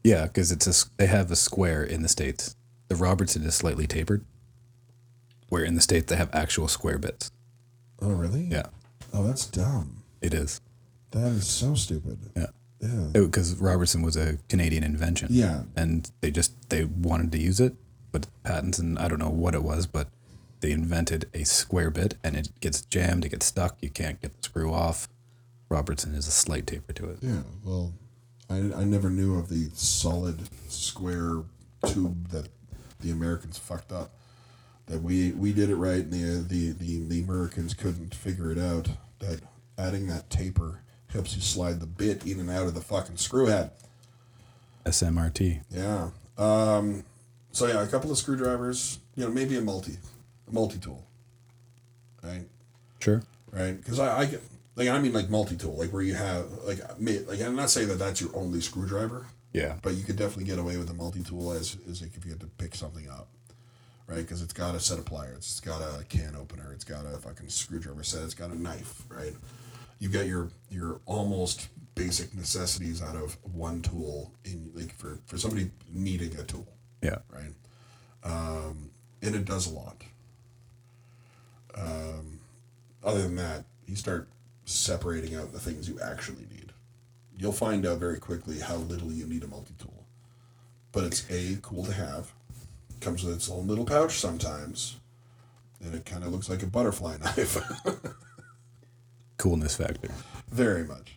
Yeah, 0.04 0.24
because 0.26 0.52
it's 0.52 0.66
a 0.66 0.88
they 0.98 1.06
have 1.06 1.30
a 1.30 1.36
square 1.36 1.82
in 1.82 2.02
the 2.02 2.08
states. 2.08 2.54
The 2.88 2.96
Robertson 2.96 3.42
is 3.44 3.54
slightly 3.54 3.86
tapered, 3.86 4.24
where 5.48 5.64
in 5.64 5.74
the 5.74 5.80
states 5.80 6.06
they 6.06 6.16
have 6.16 6.34
actual 6.34 6.68
square 6.68 6.98
bits. 6.98 7.30
Oh, 8.00 8.12
really? 8.12 8.42
Yeah, 8.44 8.66
Oh, 9.12 9.26
that's 9.26 9.46
dumb. 9.46 10.02
it 10.20 10.34
is. 10.34 10.60
That 11.10 11.28
is 11.32 11.46
so 11.46 11.74
stupid. 11.74 12.18
Yeah, 12.36 12.46
Yeah. 12.80 13.08
because 13.12 13.56
Robertson 13.56 14.02
was 14.02 14.16
a 14.16 14.38
Canadian 14.48 14.84
invention. 14.84 15.28
Yeah. 15.30 15.62
and 15.76 16.10
they 16.20 16.30
just 16.30 16.52
they 16.70 16.84
wanted 16.84 17.32
to 17.32 17.38
use 17.38 17.60
it, 17.60 17.74
but 18.12 18.26
patents 18.44 18.78
and 18.78 18.98
I 18.98 19.08
don't 19.08 19.18
know 19.18 19.30
what 19.30 19.54
it 19.54 19.62
was, 19.62 19.86
but 19.86 20.08
they 20.60 20.70
invented 20.72 21.28
a 21.34 21.44
square 21.44 21.90
bit 21.90 22.14
and 22.24 22.36
it 22.36 22.48
gets 22.60 22.82
jammed, 22.82 23.24
it 23.24 23.30
gets 23.30 23.46
stuck, 23.46 23.76
you 23.80 23.90
can't 23.90 24.20
get 24.20 24.36
the 24.36 24.42
screw 24.48 24.72
off. 24.72 25.08
Robertson 25.68 26.14
has 26.14 26.26
a 26.26 26.32
slight 26.32 26.66
taper 26.66 26.92
to 26.94 27.10
it. 27.10 27.18
Yeah. 27.20 27.42
Well, 27.64 27.92
I, 28.50 28.56
I 28.56 28.84
never 28.84 29.10
knew 29.10 29.38
of 29.38 29.48
the 29.48 29.70
solid 29.74 30.48
square 30.68 31.42
tube 31.86 32.28
that 32.30 32.48
the 33.00 33.10
Americans 33.10 33.58
fucked 33.58 33.92
up. 33.92 34.10
That 34.86 35.02
we 35.02 35.32
we 35.32 35.52
did 35.52 35.68
it 35.68 35.76
right, 35.76 36.00
and 36.00 36.12
the 36.12 36.42
the 36.42 36.70
the, 36.72 37.06
the 37.06 37.22
Americans 37.22 37.74
couldn't 37.74 38.14
figure 38.14 38.50
it 38.50 38.58
out. 38.58 38.88
That 39.18 39.40
adding 39.76 40.06
that 40.06 40.30
taper 40.30 40.80
helps 41.12 41.34
you 41.34 41.42
slide 41.42 41.80
the 41.80 41.86
bit 41.86 42.26
in 42.26 42.40
and 42.40 42.50
out 42.50 42.66
of 42.66 42.74
the 42.74 42.80
fucking 42.80 43.18
screw 43.18 43.46
head. 43.46 43.70
SMRT. 44.86 45.60
Yeah. 45.70 46.10
Um, 46.38 47.04
so 47.52 47.66
yeah, 47.66 47.82
a 47.82 47.86
couple 47.86 48.10
of 48.10 48.16
screwdrivers. 48.16 48.98
You 49.14 49.24
know, 49.24 49.30
maybe 49.30 49.56
a 49.56 49.60
multi, 49.60 49.98
a 50.48 50.52
multi 50.52 50.78
tool. 50.78 51.04
Right. 52.22 52.46
Sure. 53.00 53.22
Right. 53.50 53.76
Because 53.76 53.98
I, 53.98 54.20
I 54.20 54.24
get 54.26 54.42
like 54.78 54.88
I 54.88 54.98
mean 54.98 55.12
like 55.12 55.28
multi 55.28 55.56
tool, 55.56 55.76
like 55.76 55.92
where 55.92 56.02
you 56.02 56.14
have 56.14 56.46
like 56.64 56.98
me 56.98 57.18
like 57.20 57.42
I'm 57.42 57.56
not 57.56 57.68
saying 57.68 57.88
that 57.88 57.98
that's 57.98 58.20
your 58.22 58.30
only 58.34 58.60
screwdriver, 58.62 59.26
Yeah. 59.52 59.76
but 59.82 59.94
you 59.94 60.04
could 60.04 60.16
definitely 60.16 60.44
get 60.44 60.58
away 60.58 60.76
with 60.78 60.88
a 60.88 60.94
multi 60.94 61.22
tool 61.22 61.52
as 61.52 61.76
as 61.90 62.00
like 62.00 62.16
if 62.16 62.24
you 62.24 62.30
had 62.30 62.40
to 62.40 62.46
pick 62.46 62.74
something 62.74 63.08
up. 63.10 63.28
Right, 64.06 64.16
because 64.22 64.40
it's 64.40 64.54
got 64.54 64.74
a 64.74 64.80
set 64.80 64.98
of 64.98 65.04
pliers, 65.04 65.36
it's 65.40 65.60
got 65.60 65.82
a 65.82 66.02
can 66.04 66.34
opener, 66.34 66.72
it's 66.72 66.82
got 66.84 67.04
a 67.04 67.18
fucking 67.18 67.50
screwdriver 67.50 68.02
set, 68.02 68.22
it's 68.22 68.32
got 68.32 68.48
a 68.50 68.58
knife. 68.58 69.02
Right, 69.10 69.34
you 69.98 70.08
got 70.08 70.26
your 70.26 70.48
your 70.70 71.00
almost 71.04 71.68
basic 71.94 72.34
necessities 72.34 73.02
out 73.02 73.16
of 73.16 73.36
one 73.54 73.82
tool 73.82 74.32
in 74.46 74.70
like 74.74 74.94
for 74.94 75.18
for 75.26 75.36
somebody 75.36 75.70
needing 75.92 76.34
a 76.38 76.44
tool 76.44 76.66
Yeah. 77.02 77.18
right? 77.30 77.52
Um, 78.24 78.90
and 79.20 79.34
it 79.34 79.44
does 79.44 79.66
a 79.70 79.74
lot. 79.74 80.00
Um, 81.74 82.40
other 83.04 83.22
than 83.22 83.36
that, 83.36 83.64
you 83.86 83.96
start 83.96 84.28
separating 84.68 85.34
out 85.34 85.52
the 85.52 85.58
things 85.58 85.88
you 85.88 85.98
actually 86.00 86.46
need. 86.50 86.72
You'll 87.36 87.52
find 87.52 87.86
out 87.86 87.98
very 87.98 88.18
quickly 88.18 88.58
how 88.58 88.76
little 88.76 89.12
you 89.12 89.26
need 89.26 89.44
a 89.44 89.46
multi 89.46 89.74
tool. 89.78 90.04
But 90.92 91.04
it's 91.04 91.30
A, 91.30 91.58
cool 91.62 91.84
to 91.84 91.92
have, 91.92 92.32
comes 93.00 93.22
with 93.24 93.34
its 93.34 93.50
own 93.50 93.66
little 93.66 93.84
pouch 93.84 94.18
sometimes, 94.18 94.96
and 95.82 95.94
it 95.94 96.04
kind 96.04 96.24
of 96.24 96.32
looks 96.32 96.48
like 96.50 96.62
a 96.62 96.66
butterfly 96.66 97.16
knife. 97.22 97.58
Coolness 99.36 99.76
factor. 99.76 100.10
very 100.50 100.84
much. 100.84 101.16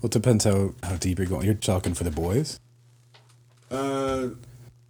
Well, 0.00 0.06
it 0.06 0.12
depends 0.12 0.44
how, 0.44 0.74
how 0.82 0.96
deep 0.96 1.18
you're 1.18 1.26
going. 1.26 1.44
You're 1.44 1.54
talking 1.54 1.92
for 1.94 2.04
the 2.04 2.10
boys? 2.12 2.60
Uh, 3.70 4.28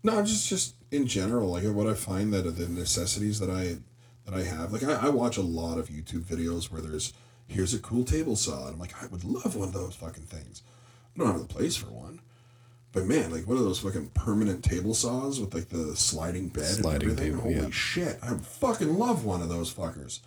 no, 0.05 0.23
just 0.23 0.49
just 0.49 0.75
in 0.91 1.07
general, 1.07 1.51
like 1.51 1.65
what 1.65 1.87
I 1.87 1.95
find 1.95 2.33
that 2.35 2.47
are 2.47 2.51
the 2.51 2.69
necessities 2.69 3.41
that 3.41 3.51
I 3.51 3.79
that 4.29 4.39
I 4.39 4.43
have, 4.45 4.73
like 4.73 4.83
I, 4.83 5.07
I 5.07 5.09
watch 5.09 5.37
a 5.37 5.43
lot 5.43 5.79
of 5.79 5.89
YouTube 5.89 6.23
videos 6.25 6.71
where 6.71 6.81
there's 6.83 7.13
here's 7.47 7.73
a 7.75 7.79
cool 7.79 8.05
table 8.05 8.37
saw, 8.37 8.67
and 8.67 8.75
I'm 8.75 8.79
like, 8.79 9.03
I 9.03 9.07
would 9.07 9.25
love 9.25 9.57
one 9.57 9.69
of 9.69 9.75
those 9.75 9.95
fucking 9.95 10.25
things. 10.25 10.63
I 11.17 11.19
don't 11.21 11.33
have 11.33 11.41
the 11.41 11.47
place 11.55 11.77
for 11.77 11.87
one, 11.91 12.21
but 12.93 13.07
man, 13.07 13.31
like 13.33 13.47
one 13.47 13.57
of 13.57 13.65
those 13.65 13.81
fucking 13.81 14.11
permanent 14.15 14.63
table 14.63 14.93
saws 14.95 15.41
with 15.41 15.55
like 15.55 15.69
the 15.71 15.97
sliding 15.97 16.49
bed 16.49 16.65
Sliding 16.67 17.11
and 17.11 17.19
everything. 17.19 17.39
table, 17.39 17.43
Holy 17.55 17.65
yeah. 17.67 17.71
shit, 17.71 18.19
I 18.23 18.35
fucking 18.37 18.99
love 18.99 19.25
one 19.25 19.41
of 19.43 19.49
those 19.49 19.73
fuckers, 19.73 20.21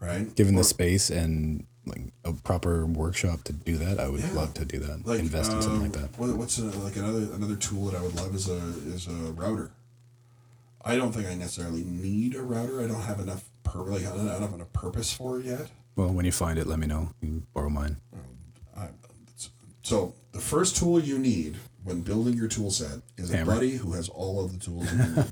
right? 0.00 0.32
Given 0.34 0.54
Or- 0.54 0.58
the 0.58 0.64
space 0.64 1.08
and 1.10 1.66
like 1.86 2.02
a 2.24 2.32
proper 2.32 2.84
workshop 2.84 3.44
to 3.44 3.52
do 3.52 3.76
that, 3.78 4.00
I 4.00 4.08
would 4.08 4.20
Yeah. 4.20 4.32
love 4.32 4.54
to 4.54 4.64
do 4.64 4.80
that. 4.80 5.06
like 5.06 5.20
Invest 5.20 5.52
in 5.52 5.62
something 5.62 5.82
like 5.82 5.96
um, 5.96 6.02
that. 6.02 6.18
What, 6.18 6.36
what's 6.36 6.58
a, 6.58 6.64
like 6.64 6.96
another 6.96 7.32
another 7.32 7.54
tool 7.56 7.86
that 7.86 7.96
I 7.98 8.02
would 8.02 8.16
love 8.16 8.34
is 8.34 8.48
a 8.48 8.56
is 8.92 9.06
a 9.06 9.12
router. 9.12 9.70
I 10.86 10.94
don't 10.94 11.10
think 11.10 11.26
I 11.26 11.34
necessarily 11.34 11.82
need 11.82 12.36
a 12.36 12.42
router. 12.42 12.80
I 12.80 12.86
don't 12.86 13.02
have 13.02 13.18
enough 13.18 13.50
per 13.64 13.80
like 13.80 14.06
I 14.06 14.16
don't 14.16 14.28
have 14.28 14.54
enough 14.54 14.72
purpose 14.72 15.12
for 15.12 15.40
it 15.40 15.46
yet. 15.46 15.66
Well, 15.96 16.08
when 16.08 16.24
you 16.24 16.32
find 16.32 16.58
it, 16.58 16.66
let 16.68 16.78
me 16.78 16.86
know. 16.86 17.10
You 17.20 17.28
can 17.28 17.46
borrow 17.52 17.68
mine. 17.68 17.96
Um, 18.12 18.20
I, 18.76 18.88
so 19.82 20.14
the 20.30 20.40
first 20.40 20.76
tool 20.76 21.00
you 21.00 21.18
need 21.18 21.56
when 21.82 22.02
building 22.02 22.34
your 22.34 22.46
tool 22.46 22.70
set 22.70 23.00
is 23.16 23.30
Hammer. 23.30 23.52
a 23.52 23.54
buddy 23.56 23.72
who 23.72 23.92
has 23.92 24.08
all 24.08 24.44
of 24.44 24.52
the 24.52 24.58
tools 24.58 24.90
you 24.92 24.98
need. 24.98 25.24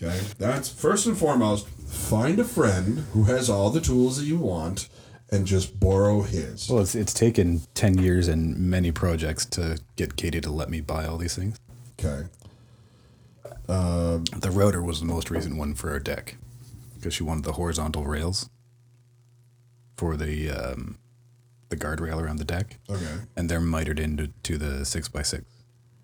okay, 0.02 0.20
that's 0.38 0.68
first 0.68 1.06
and 1.06 1.18
foremost. 1.18 1.66
Find 1.68 2.38
a 2.38 2.44
friend 2.44 3.04
who 3.12 3.24
has 3.24 3.50
all 3.50 3.70
the 3.70 3.80
tools 3.80 4.18
that 4.18 4.26
you 4.26 4.38
want, 4.38 4.88
and 5.32 5.44
just 5.44 5.80
borrow 5.80 6.22
his. 6.22 6.68
Well, 6.70 6.82
it's 6.82 6.94
it's 6.94 7.14
taken 7.14 7.62
ten 7.74 7.98
years 7.98 8.28
and 8.28 8.56
many 8.56 8.92
projects 8.92 9.44
to 9.46 9.78
get 9.96 10.14
Katie 10.14 10.40
to 10.40 10.50
let 10.52 10.70
me 10.70 10.80
buy 10.80 11.04
all 11.04 11.18
these 11.18 11.34
things. 11.34 11.58
Okay. 11.98 12.28
The 13.68 14.50
router 14.52 14.82
was 14.82 15.00
the 15.00 15.06
most 15.06 15.30
recent 15.30 15.56
one 15.56 15.74
for 15.74 15.90
our 15.90 15.98
deck 16.00 16.36
because 16.94 17.14
she 17.14 17.22
wanted 17.22 17.44
the 17.44 17.52
horizontal 17.52 18.04
rails 18.04 18.48
for 19.96 20.16
the 20.16 20.50
um, 20.50 20.98
the 21.68 21.76
guardrail 21.76 22.20
around 22.20 22.36
the 22.38 22.44
deck, 22.44 22.78
Okay. 22.88 23.06
and 23.36 23.48
they're 23.50 23.60
mitered 23.60 23.98
into 24.00 24.28
to 24.44 24.56
the 24.58 24.84
six 24.86 25.08
by 25.08 25.22
six 25.22 25.44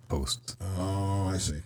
posts. 0.09 0.57
Oh, 0.77 1.31
I 1.33 1.39
see. 1.39 1.63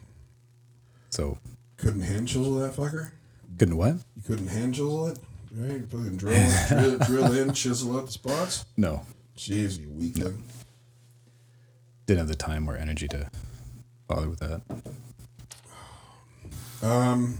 So 1.10 1.38
Couldn't 1.78 2.02
hand 2.02 2.28
chisel 2.28 2.54
that 2.60 2.74
fucker. 2.76 3.10
couldn't 3.58 3.76
what? 3.76 3.94
You 4.16 4.22
couldn't 4.24 4.48
hand 4.48 4.74
chisel 4.74 5.08
it? 5.08 5.18
Right? 5.52 5.82
Fucking 5.90 6.16
drill, 6.18 6.50
drill, 6.68 6.98
drill 7.06 7.32
in, 7.32 7.54
chisel 7.54 7.96
out 7.98 8.06
the 8.06 8.12
spots? 8.12 8.66
No, 8.76 9.02
Jeez, 9.36 9.80
you 9.80 9.88
weakling. 9.90 10.44
didn't 12.06 12.18
have 12.18 12.28
the 12.28 12.36
time 12.36 12.68
or 12.70 12.76
energy 12.76 13.08
to 13.08 13.30
bother 14.06 14.28
with 14.28 14.38
that. 14.40 14.60
Um, 16.82 17.38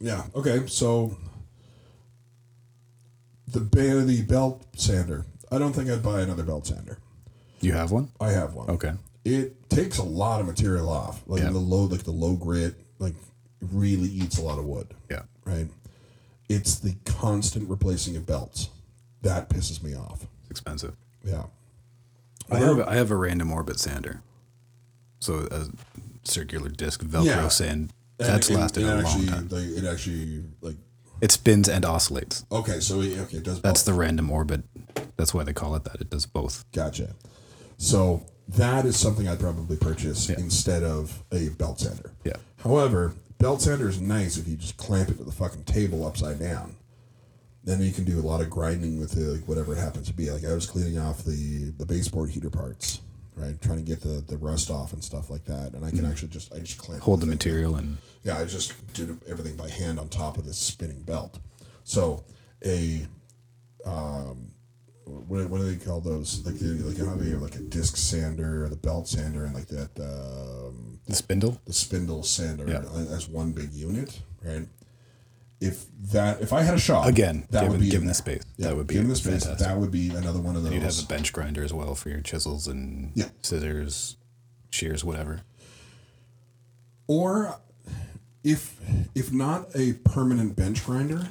yeah, 0.00 0.24
okay, 0.34 0.66
so 0.66 1.16
the, 3.48 3.60
the 3.60 4.22
belt 4.22 4.64
sander. 4.76 5.24
I 5.50 5.58
don't 5.58 5.72
think 5.72 5.88
I'd 5.90 6.02
buy 6.02 6.20
another 6.20 6.42
belt 6.42 6.66
sander. 6.66 6.98
You 7.60 7.72
have 7.72 7.90
one? 7.92 8.10
I 8.20 8.30
have 8.30 8.54
one. 8.54 8.68
Okay. 8.70 8.92
It 9.24 9.68
takes 9.70 9.98
a 9.98 10.02
lot 10.02 10.40
of 10.40 10.46
material 10.46 10.88
off. 10.88 11.22
Like 11.26 11.42
Yeah. 11.42 11.50
the 11.50 11.58
low 11.58 11.84
like 11.84 12.02
the 12.04 12.10
low 12.12 12.34
grit, 12.36 12.74
like 12.98 13.14
really 13.60 14.08
eats 14.08 14.38
a 14.38 14.42
lot 14.42 14.58
of 14.58 14.64
wood. 14.66 14.88
Yeah. 15.10 15.22
Right? 15.44 15.68
It's 16.48 16.76
the 16.78 16.96
constant 17.04 17.68
replacing 17.68 18.16
of 18.16 18.26
belts. 18.26 18.68
That 19.22 19.48
pisses 19.48 19.82
me 19.82 19.94
off. 19.96 20.26
It's 20.42 20.50
expensive. 20.50 20.94
Yeah. 21.24 21.44
I 22.50 22.58
have 22.58 22.80
I 22.80 22.94
have 22.94 23.10
a 23.10 23.16
random 23.16 23.50
orbit 23.52 23.80
sander, 23.80 24.20
so 25.18 25.48
a 25.50 25.66
circular 26.24 26.68
disc 26.68 27.02
Velcro 27.02 27.24
Yeah. 27.24 27.48
sand. 27.48 27.92
That's 28.18 28.50
it- 28.50 28.54
lasted 28.54 28.82
it 28.84 28.86
a 28.86 28.94
long 28.94 29.04
actually, 29.04 29.26
time. 29.26 29.48
Like, 29.50 29.64
it 29.64 29.84
actually 29.84 30.44
like 30.60 30.76
It 31.20 31.32
spins 31.32 31.68
and 31.68 31.84
oscillates. 31.84 32.44
okay, 32.50 32.80
so 32.80 33.00
it, 33.00 33.18
okay, 33.18 33.38
it 33.38 33.42
does 33.44 33.54
Both. 33.56 33.62
That's 33.62 33.82
the 33.82 33.92
random 33.94 34.30
orbit. 34.30 34.62
That's 35.16 35.32
why 35.34 35.44
they 35.44 35.52
call 35.52 35.74
it 35.76 35.84
that. 35.84 36.00
It 36.00 36.10
does 36.10 36.26
both. 36.26 36.64
Gotcha. 36.72 37.14
So 37.78 38.22
that 38.48 38.84
is 38.86 38.96
something 38.98 39.26
I'd 39.28 39.40
probably 39.40 39.76
purchase 39.76 40.28
Yeah. 40.28 40.36
instead 40.38 40.82
of 40.82 41.22
a 41.32 41.48
belt 41.50 41.80
sander. 41.80 42.12
Yeah. 42.24 42.36
However, 42.58 43.14
belt 43.38 43.62
sander 43.62 43.88
is 43.88 44.00
nice 44.00 44.36
if 44.36 44.46
you 44.48 44.56
just 44.56 44.76
clamp 44.76 45.08
it 45.10 45.18
to 45.18 45.24
the 45.24 45.32
fucking 45.32 45.64
table 45.64 46.06
upside 46.06 46.38
down. 46.38 46.76
Then 47.64 47.82
you 47.82 47.90
can 47.92 48.04
do 48.04 48.20
a 48.20 48.22
lot 48.22 48.40
of 48.40 48.48
grinding 48.48 49.00
with 49.00 49.16
it, 49.16 49.20
like 49.26 49.48
whatever 49.48 49.72
it 49.72 49.78
happens 49.78 50.06
to 50.06 50.12
be. 50.14 50.30
Like 50.30 50.44
I 50.44 50.52
was 50.54 50.66
cleaning 50.66 50.98
off 50.98 51.24
the 51.24 51.72
the 51.76 51.84
baseboard 51.86 52.30
heater 52.30 52.50
parts, 52.50 53.00
right? 53.36 53.60
Trying 53.60 53.78
to 53.78 53.84
get 53.84 54.00
the, 54.00 54.24
the 54.26 54.36
rust 54.38 54.70
off 54.70 54.92
and 54.92 55.04
stuff 55.04 55.30
like 55.30 55.44
that. 55.44 55.74
And 55.74 55.84
I 55.84 55.90
can 55.90 56.04
actually 56.04 56.28
just 56.28 56.52
I 56.54 56.58
just 56.60 56.78
clamp 56.78 57.00
Mm-hmm. 57.00 57.04
Hold 57.04 57.20
the 57.20 57.26
material 57.26 57.76
and 57.76 57.98
yeah, 58.24 58.38
I 58.38 58.44
just 58.44 58.74
did 58.94 59.16
everything 59.28 59.56
by 59.56 59.68
hand 59.68 60.00
on 60.00 60.08
top 60.08 60.36
of 60.38 60.44
this 60.44 60.58
spinning 60.58 61.02
belt. 61.02 61.38
So 61.84 62.24
a 62.64 63.06
um, 63.84 64.50
what, 65.04 65.48
what 65.48 65.58
do 65.58 65.72
they 65.72 65.84
call 65.84 66.00
those? 66.00 66.44
Like 66.44 66.58
the, 66.58 66.66
like 66.84 66.96
they 66.96 67.30
have 67.30 67.42
like 67.42 67.54
a 67.54 67.60
disc 67.60 67.96
sander, 67.96 68.64
or 68.64 68.68
the 68.68 68.76
belt 68.76 69.06
sander, 69.06 69.44
and 69.44 69.54
like 69.54 69.68
that 69.68 69.90
um, 70.00 70.98
the 71.06 71.14
spindle. 71.14 71.60
the 71.64 71.72
spindle 71.72 72.24
sander 72.24 72.66
Yeah. 72.68 72.82
as 73.14 73.28
one 73.28 73.52
big 73.52 73.72
unit, 73.72 74.20
right? 74.42 74.66
If 75.60 75.86
that 76.12 76.42
if 76.42 76.52
I 76.52 76.62
had 76.62 76.74
a 76.74 76.78
shop 76.78 77.06
Again, 77.06 77.46
that 77.50 77.60
given, 77.62 77.70
would 77.72 77.80
be 77.80 77.88
given 77.90 78.06
the 78.08 78.14
space, 78.14 78.42
yeah, 78.58 78.68
that 78.68 78.76
would 78.76 78.86
be 78.86 78.94
given 78.94 79.08
the 79.08 79.16
space, 79.16 79.44
fantastic. 79.44 79.66
that 79.66 79.78
would 79.78 79.90
be 79.90 80.10
another 80.10 80.38
one 80.38 80.54
of 80.54 80.62
those. 80.62 80.72
You'd 80.72 80.82
have 80.82 80.98
a 81.02 81.06
bench 81.06 81.32
grinder 81.32 81.62
as 81.64 81.72
well 81.72 81.94
for 81.94 82.10
your 82.10 82.20
chisels 82.20 82.66
and 82.68 83.10
Yeah. 83.14 83.28
scissors, 83.42 84.16
shears, 84.70 85.02
whatever. 85.02 85.40
or 87.06 87.56
if 88.44 88.78
if 89.14 89.32
not 89.32 89.68
a 89.74 89.94
permanent 90.04 90.54
bench 90.56 90.84
grinder 90.84 91.28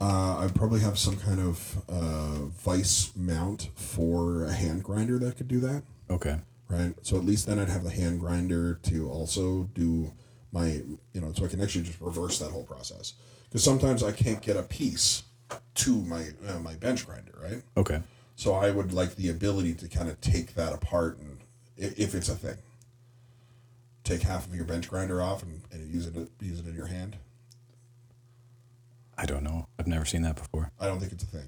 uh, 0.00 0.38
i'd 0.38 0.54
probably 0.54 0.80
have 0.80 0.98
some 0.98 1.16
kind 1.16 1.40
of 1.40 1.76
uh, 1.88 2.44
vice 2.64 3.12
mount 3.16 3.70
for 3.74 4.44
a 4.44 4.52
hand 4.52 4.82
grinder 4.82 5.18
that 5.18 5.36
could 5.36 5.48
do 5.48 5.60
that 5.60 5.82
Okay. 6.10 6.36
right 6.68 6.94
so 7.02 7.16
at 7.16 7.24
least 7.24 7.46
then 7.46 7.58
i'd 7.58 7.68
have 7.68 7.84
the 7.84 7.90
hand 7.90 8.20
grinder 8.20 8.78
to 8.84 9.08
also 9.10 9.64
do 9.74 10.12
my 10.52 10.82
you 11.12 11.20
know 11.20 11.32
so 11.32 11.44
i 11.44 11.48
can 11.48 11.60
actually 11.62 11.84
just 11.84 12.00
reverse 12.00 12.38
that 12.38 12.50
whole 12.50 12.64
process 12.64 13.14
because 13.54 13.62
sometimes 13.64 14.02
i 14.02 14.10
can't 14.10 14.42
get 14.42 14.56
a 14.56 14.62
piece 14.64 15.22
to 15.74 15.94
my 16.02 16.24
uh, 16.48 16.58
my 16.58 16.74
bench 16.74 17.06
grinder 17.06 17.32
right 17.40 17.62
Okay. 17.76 18.02
so 18.34 18.52
i 18.54 18.70
would 18.72 18.92
like 18.92 19.14
the 19.14 19.28
ability 19.30 19.74
to 19.74 19.86
kind 19.88 20.08
of 20.08 20.20
take 20.20 20.54
that 20.54 20.72
apart 20.72 21.18
and 21.18 21.38
if 21.76 22.14
it's 22.16 22.28
a 22.28 22.34
thing 22.34 22.56
take 24.02 24.22
half 24.22 24.46
of 24.46 24.54
your 24.54 24.64
bench 24.64 24.88
grinder 24.88 25.22
off 25.22 25.42
and, 25.44 25.62
and 25.72 25.88
use 25.94 26.06
it 26.06 26.14
use 26.40 26.58
it 26.60 26.66
in 26.66 26.74
your 26.74 26.86
hand. 26.86 27.16
I 29.16 29.26
don't 29.26 29.42
know. 29.44 29.68
I've 29.78 29.86
never 29.86 30.04
seen 30.04 30.22
that 30.22 30.34
before. 30.36 30.72
I 30.80 30.86
don't 30.86 30.98
think 31.00 31.12
it's 31.12 31.22
a 31.22 31.26
thing. 31.28 31.46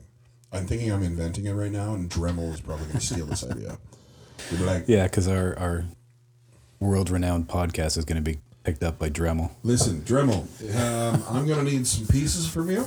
I'm 0.52 0.66
thinking 0.66 0.90
I'm 0.92 1.02
inventing 1.02 1.46
it 1.46 1.52
right 1.52 1.70
now, 1.70 1.94
and 1.94 2.08
Dremel 2.08 2.54
is 2.54 2.60
probably 2.60 2.86
going 2.86 3.00
to 3.00 3.04
steal 3.06 3.26
this 3.26 3.44
idea. 3.44 3.76
Like, 4.60 4.84
Yeah, 4.86 5.02
because 5.04 5.26
our, 5.28 5.58
our 5.58 5.84
world 6.78 7.10
renowned 7.10 7.48
podcast 7.48 7.98
is 7.98 8.04
going 8.04 8.22
to 8.22 8.30
be 8.30 8.38
picked 8.66 8.82
up 8.82 8.98
by 8.98 9.09
Dremel. 9.09 9.52
listen, 9.62 10.01
Dremel, 10.02 10.43
um, 10.74 11.22
I'm 11.30 11.47
going 11.47 11.64
to 11.64 11.72
need 11.72 11.86
some 11.86 12.05
pieces 12.09 12.48
from 12.48 12.68
you, 12.68 12.84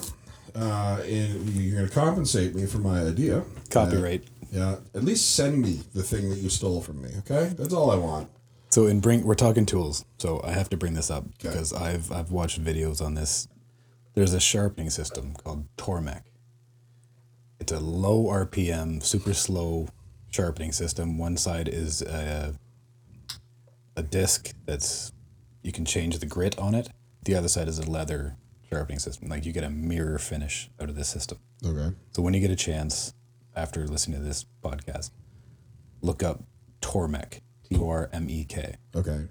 uh, 0.53 0.99
and 1.05 1.49
you're 1.51 1.77
going 1.77 1.87
to 1.87 1.93
compensate 1.93 2.53
me 2.53 2.65
for 2.65 2.79
my 2.79 3.01
idea. 3.01 3.45
Copyright. 3.69 4.23
Uh, 4.23 4.25
yeah, 4.51 4.75
at 4.93 5.05
least 5.05 5.35
send 5.35 5.61
me 5.61 5.79
the 5.93 6.03
thing 6.03 6.29
that 6.31 6.39
you 6.39 6.49
stole 6.49 6.81
from 6.81 7.01
me. 7.01 7.11
Okay, 7.19 7.53
that's 7.57 7.73
all 7.73 7.91
I 7.91 7.95
want. 7.95 8.29
So 8.71 8.87
in 8.87 8.99
bring 8.99 9.23
we're 9.23 9.35
talking 9.35 9.65
tools, 9.65 10.03
so 10.17 10.41
I 10.43 10.51
have 10.51 10.69
to 10.71 10.77
bring 10.77 10.95
this 10.95 11.09
up 11.09 11.23
because 11.41 11.71
I've 11.71 12.11
I've 12.11 12.31
watched 12.31 12.61
videos 12.61 13.01
on 13.01 13.13
this. 13.13 13.47
There's 14.15 14.33
a 14.33 14.39
sharpening 14.39 14.89
system 14.89 15.33
called 15.33 15.65
Tormek. 15.77 16.23
It's 17.61 17.71
a 17.71 17.79
low 17.79 18.25
RPM, 18.25 19.01
super 19.01 19.33
slow 19.33 19.87
sharpening 20.29 20.73
system. 20.73 21.17
One 21.17 21.37
side 21.37 21.69
is 21.69 22.01
a 22.01 22.55
a 23.95 24.03
disc 24.03 24.53
that's 24.65 25.13
you 25.61 25.71
can 25.71 25.85
change 25.85 26.17
the 26.19 26.25
grit 26.25 26.57
on 26.57 26.73
it. 26.75 26.89
The 27.25 27.35
other 27.35 27.47
side 27.47 27.67
is 27.67 27.79
a 27.79 27.89
leather 27.89 28.37
sharpening 28.69 28.99
system. 28.99 29.29
Like 29.29 29.45
you 29.45 29.51
get 29.51 29.63
a 29.63 29.69
mirror 29.69 30.17
finish 30.19 30.69
out 30.79 30.89
of 30.89 30.95
this 30.95 31.09
system. 31.09 31.39
Okay. 31.65 31.95
So 32.11 32.21
when 32.21 32.33
you 32.33 32.39
get 32.39 32.51
a 32.51 32.55
chance 32.55 33.13
after 33.55 33.87
listening 33.87 34.19
to 34.19 34.25
this 34.25 34.45
podcast, 34.63 35.11
look 36.01 36.23
up 36.23 36.43
Tormek. 36.81 37.41
T 37.69 37.75
O 37.77 37.89
R 37.89 38.09
M 38.13 38.29
E 38.29 38.45
K. 38.45 38.75
Okay. 38.95 39.27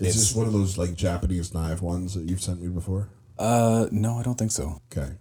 Is 0.00 0.06
It's- 0.08 0.14
this 0.16 0.34
one 0.34 0.46
of 0.46 0.52
those 0.52 0.78
like 0.78 0.94
Japanese 0.94 1.52
knife 1.54 1.82
ones 1.82 2.14
that 2.14 2.24
you've 2.28 2.42
sent 2.42 2.60
me 2.62 2.68
before? 2.68 3.08
Uh, 3.38 3.86
no, 3.92 4.18
I 4.18 4.22
don't 4.22 4.36
think 4.38 4.50
so. 4.50 4.80
Okay. 4.92 5.12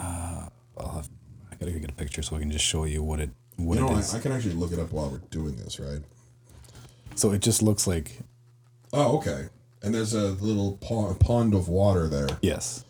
I'll 0.00 0.92
have. 0.94 1.08
I 1.50 1.56
gotta 1.56 1.72
get 1.72 1.90
a 1.90 1.94
picture 1.94 2.22
so 2.22 2.36
I 2.36 2.38
can 2.38 2.50
just 2.52 2.64
show 2.64 2.84
you 2.84 3.02
what 3.02 3.18
it 3.20 3.30
what 3.56 3.74
You 3.74 3.80
know, 3.80 3.96
it 3.98 4.14
I. 4.14 4.18
I 4.18 4.20
can 4.20 4.30
actually 4.32 4.54
look 4.54 4.72
it 4.72 4.78
up 4.78 4.92
while 4.92 5.10
we're 5.10 5.18
doing 5.30 5.56
this, 5.56 5.80
right? 5.80 6.00
So 7.18 7.32
it 7.32 7.40
just 7.42 7.62
looks 7.62 7.86
like 7.86 8.18
Oh, 8.92 9.18
okay. 9.18 9.48
And 9.82 9.94
there's 9.94 10.14
a 10.14 10.28
little 10.32 10.76
pond, 10.78 11.20
pond 11.20 11.54
of 11.54 11.68
water 11.68 12.08
there. 12.08 12.28
yes. 12.40 12.84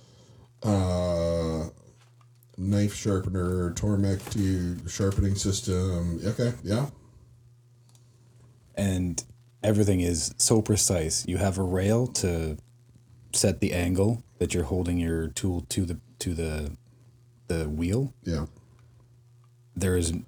Uh, 0.62 1.68
knife 2.56 2.94
sharpener, 2.94 3.72
Tormek 3.74 4.20
to 4.32 4.88
sharpening 4.88 5.34
system. 5.34 6.20
Okay, 6.24 6.52
yeah. 6.62 6.86
and 8.74 9.22
everything 9.62 10.00
is 10.00 10.34
so 10.38 10.62
precise. 10.62 11.24
You 11.26 11.36
have 11.38 11.58
a 11.58 11.62
rail 11.62 12.06
to 12.08 12.56
set 13.32 13.60
the 13.60 13.72
angle 13.72 14.22
that 14.38 14.54
you're 14.54 14.64
holding 14.64 14.98
your 14.98 15.28
tool 15.28 15.62
to 15.68 15.84
the 15.84 15.98
to 16.20 16.34
the 16.34 16.76
the 17.48 17.68
wheel. 17.68 18.12
Yeah. 18.24 18.46
There 19.76 19.96
is, 19.96 20.10
if 20.10 20.22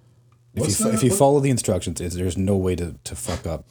What's 0.55 0.79
you 0.81 0.87
that? 0.87 0.95
if 0.95 1.03
you 1.03 1.11
follow 1.11 1.41
the 1.41 1.51
instructions, 1.51 1.99
there's 2.15 2.37
no 2.39 2.57
way 2.57 2.77
to, 2.77 2.95
to 3.05 3.17
fuck 3.17 3.47
up. 3.47 3.65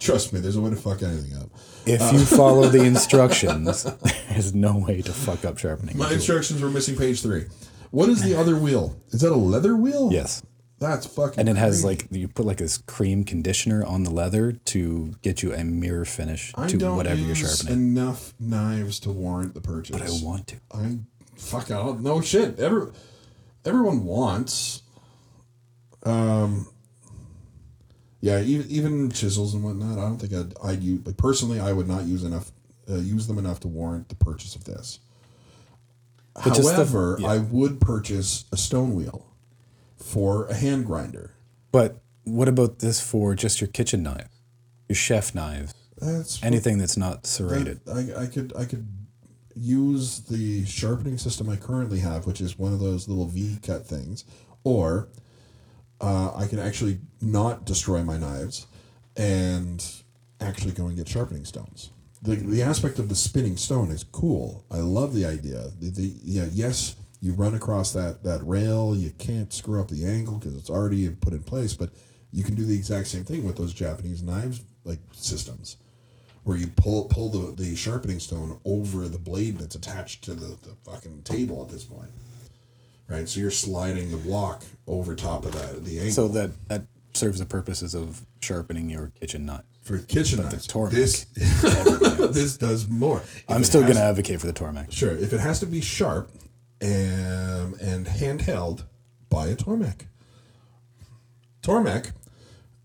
Trust 0.00 0.32
me, 0.32 0.40
there's 0.40 0.56
a 0.56 0.60
way 0.60 0.70
to 0.70 0.76
fuck 0.76 1.02
anything 1.02 1.36
up. 1.36 1.50
If 1.86 2.00
you 2.12 2.18
follow 2.24 2.68
the 2.68 2.82
instructions, 2.84 3.84
there's 4.30 4.54
no 4.54 4.78
way 4.78 5.02
to 5.02 5.12
fuck 5.12 5.44
up 5.44 5.58
sharpening. 5.58 5.96
My 5.96 6.10
instructions 6.12 6.60
were 6.62 6.70
missing 6.70 6.96
page 6.96 7.20
three. 7.22 7.44
What 7.90 8.08
is 8.08 8.22
the 8.22 8.34
other 8.34 8.56
wheel? 8.56 8.96
Is 9.10 9.20
that 9.20 9.30
a 9.30 9.36
leather 9.36 9.76
wheel? 9.76 10.10
Yes, 10.12 10.42
That's 10.78 11.04
fucking. 11.06 11.38
and 11.38 11.48
it 11.48 11.56
has 11.56 11.84
like 11.84 12.06
you 12.10 12.28
put 12.28 12.46
like 12.46 12.56
this 12.58 12.78
cream 12.78 13.24
conditioner 13.24 13.84
on 13.84 14.04
the 14.04 14.10
leather 14.10 14.52
to 14.52 15.12
get 15.22 15.42
you 15.42 15.52
a 15.52 15.64
mirror 15.64 16.04
finish 16.06 16.52
I 16.54 16.66
to 16.68 16.94
whatever 16.94 17.20
you're 17.20 17.34
sharpening. 17.36 17.74
enough 17.74 18.32
knives 18.40 19.00
to 19.00 19.10
warrant 19.10 19.52
the 19.54 19.60
purchase. 19.60 19.98
But 19.98 20.06
I 20.08 20.10
want 20.24 20.46
to. 20.48 20.56
I 20.72 20.98
fuck. 21.36 21.70
I 21.70 21.74
don't 21.74 22.00
no 22.00 22.20
shit. 22.22 22.58
Every 22.58 22.90
everyone 23.66 24.04
wants. 24.04 24.82
Um. 26.04 26.68
Yeah, 28.20 28.40
even 28.40 28.70
even 28.70 29.10
chisels 29.10 29.54
and 29.54 29.64
whatnot. 29.64 29.98
I 29.98 30.02
don't 30.02 30.18
think 30.18 30.32
I'd 30.34 30.54
I'd 30.62 30.82
use. 30.82 31.06
Like 31.06 31.16
personally, 31.16 31.58
I 31.60 31.72
would 31.72 31.88
not 31.88 32.04
use 32.04 32.24
enough. 32.24 32.50
Uh, 32.88 32.96
use 32.96 33.26
them 33.26 33.38
enough 33.38 33.60
to 33.60 33.68
warrant 33.68 34.08
the 34.08 34.16
purchase 34.16 34.54
of 34.56 34.64
this. 34.64 34.98
But 36.34 36.54
just 36.54 36.62
the- 36.62 36.74
However, 36.74 37.16
yeah. 37.20 37.28
I 37.28 37.38
would 37.38 37.80
purchase 37.80 38.44
a 38.52 38.56
stone 38.56 38.94
wheel 38.94 39.26
for 39.96 40.46
a 40.46 40.54
hand 40.54 40.86
grinder. 40.86 41.32
But 41.72 42.00
what 42.24 42.48
about 42.48 42.80
this 42.80 43.00
for 43.00 43.34
just 43.34 43.60
your 43.60 43.68
kitchen 43.68 44.02
knives, 44.02 44.28
your 44.88 44.96
chef 44.96 45.34
knives, 45.34 45.74
That's 45.98 46.42
anything 46.42 46.78
that's 46.78 46.96
not 46.96 47.26
serrated? 47.26 47.80
I, 47.88 48.22
I 48.22 48.26
could 48.26 48.52
I 48.56 48.64
could 48.64 48.88
use 49.54 50.20
the 50.20 50.64
sharpening 50.64 51.18
system 51.18 51.48
I 51.48 51.56
currently 51.56 52.00
have, 52.00 52.26
which 52.26 52.40
is 52.40 52.58
one 52.58 52.72
of 52.72 52.80
those 52.80 53.08
little 53.08 53.26
V 53.26 53.58
cut 53.62 53.86
things, 53.86 54.24
or 54.64 55.08
uh, 56.00 56.32
I 56.34 56.46
can 56.46 56.58
actually 56.58 57.00
not 57.20 57.64
destroy 57.64 58.02
my 58.02 58.16
knives 58.16 58.66
and 59.16 59.84
actually 60.40 60.72
go 60.72 60.86
and 60.86 60.96
get 60.96 61.08
sharpening 61.08 61.44
stones. 61.44 61.90
The, 62.22 62.36
the 62.36 62.62
aspect 62.62 62.98
of 62.98 63.08
the 63.08 63.14
spinning 63.14 63.56
stone 63.56 63.90
is 63.90 64.04
cool. 64.04 64.64
I 64.70 64.78
love 64.78 65.14
the 65.14 65.24
idea. 65.26 65.70
The, 65.78 65.90
the 65.90 66.14
yeah 66.22 66.46
yes 66.52 66.96
you 67.22 67.32
run 67.32 67.54
across 67.54 67.92
that 67.92 68.24
that 68.24 68.40
rail 68.46 68.94
you 68.96 69.10
can't 69.18 69.52
screw 69.52 69.80
up 69.80 69.88
the 69.88 70.06
angle 70.06 70.38
because 70.38 70.56
it's 70.56 70.70
already 70.70 71.08
put 71.08 71.32
in 71.32 71.42
place, 71.42 71.74
but 71.74 71.90
you 72.32 72.44
can 72.44 72.54
do 72.54 72.64
the 72.64 72.76
exact 72.76 73.08
same 73.08 73.24
thing 73.24 73.44
with 73.44 73.56
those 73.56 73.74
Japanese 73.74 74.22
knives 74.22 74.62
like 74.84 75.00
systems 75.12 75.76
where 76.44 76.56
you 76.56 76.66
pull 76.68 77.04
pull 77.06 77.28
the, 77.28 77.62
the 77.62 77.76
sharpening 77.76 78.18
stone 78.18 78.58
over 78.64 79.08
the 79.08 79.18
blade 79.18 79.58
that's 79.58 79.74
attached 79.74 80.24
to 80.24 80.34
the, 80.34 80.56
the 80.62 80.74
fucking 80.84 81.22
table 81.22 81.62
at 81.62 81.70
this 81.70 81.84
point. 81.84 82.10
Right? 83.10 83.28
So 83.28 83.40
you're 83.40 83.50
sliding 83.50 84.10
the 84.12 84.16
block 84.16 84.62
over 84.86 85.14
top 85.16 85.44
of 85.44 85.52
that 85.52 85.84
the 85.84 85.98
angle. 85.98 86.12
So 86.12 86.28
that 86.28 86.50
that 86.68 86.82
serves 87.12 87.40
the 87.40 87.44
purposes 87.46 87.94
of 87.94 88.24
sharpening 88.40 88.88
your 88.88 89.10
kitchen 89.20 89.44
knife. 89.46 89.64
for 89.82 89.98
kitchen 89.98 90.42
knives. 90.42 90.66
Tormek. 90.68 90.90
This 90.92 91.24
this 92.32 92.56
does 92.56 92.88
more. 92.88 93.18
If 93.18 93.44
I'm 93.48 93.64
still 93.64 93.82
going 93.82 93.94
to 93.94 94.00
advocate 94.02 94.40
for 94.40 94.46
the 94.46 94.52
Tormek. 94.52 94.92
Sure. 94.92 95.10
If 95.16 95.32
it 95.32 95.40
has 95.40 95.58
to 95.60 95.66
be 95.66 95.80
sharp 95.80 96.30
and 96.80 97.74
and 97.80 98.06
handheld, 98.06 98.84
buy 99.28 99.48
a 99.48 99.56
Tormek. 99.56 100.06
Tormek, 101.62 102.12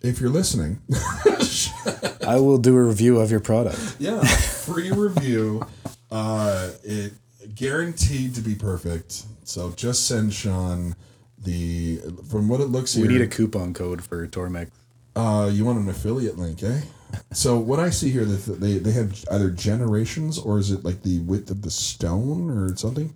if 0.02 0.20
you're 0.20 0.30
listening, 0.32 0.82
I 2.28 2.38
will 2.38 2.58
do 2.58 2.76
a 2.76 2.84
review 2.84 3.20
of 3.20 3.32
your 3.32 3.40
product. 3.40 3.96
yeah, 4.00 4.22
free 4.24 4.92
review. 4.92 5.66
Uh, 6.12 6.72
it 6.84 7.14
guaranteed 7.54 8.36
to 8.36 8.42
be 8.42 8.56
perfect. 8.56 9.24
So 9.46 9.72
just 9.72 10.08
send 10.08 10.34
Sean 10.34 10.96
the 11.38 12.00
from 12.30 12.48
what 12.48 12.60
it 12.62 12.66
looks 12.66 12.96
We 12.96 13.04
here. 13.04 13.12
need 13.12 13.22
a 13.22 13.28
coupon 13.28 13.74
code 13.74 14.04
for 14.04 14.28
Tormek. 14.28 14.72
Uh, 15.16 15.50
you 15.54 15.64
want 15.64 15.80
an 15.80 15.88
affiliate 15.90 16.38
link, 16.38 16.62
eh? 16.64 16.82
So 17.32 17.58
what 17.58 17.80
I 17.80 17.92
see 17.92 18.10
here 18.10 18.26
that 18.26 18.60
they 18.60 18.78
they 18.78 18.92
have 18.92 19.24
either 19.32 19.50
generations 19.50 20.38
or 20.38 20.58
is 20.60 20.72
it 20.72 20.84
like 20.84 21.04
the 21.04 21.20
width 21.20 21.50
of 21.52 21.62
the 21.62 21.70
stone 21.72 22.50
or 22.50 22.76
something? 22.76 23.14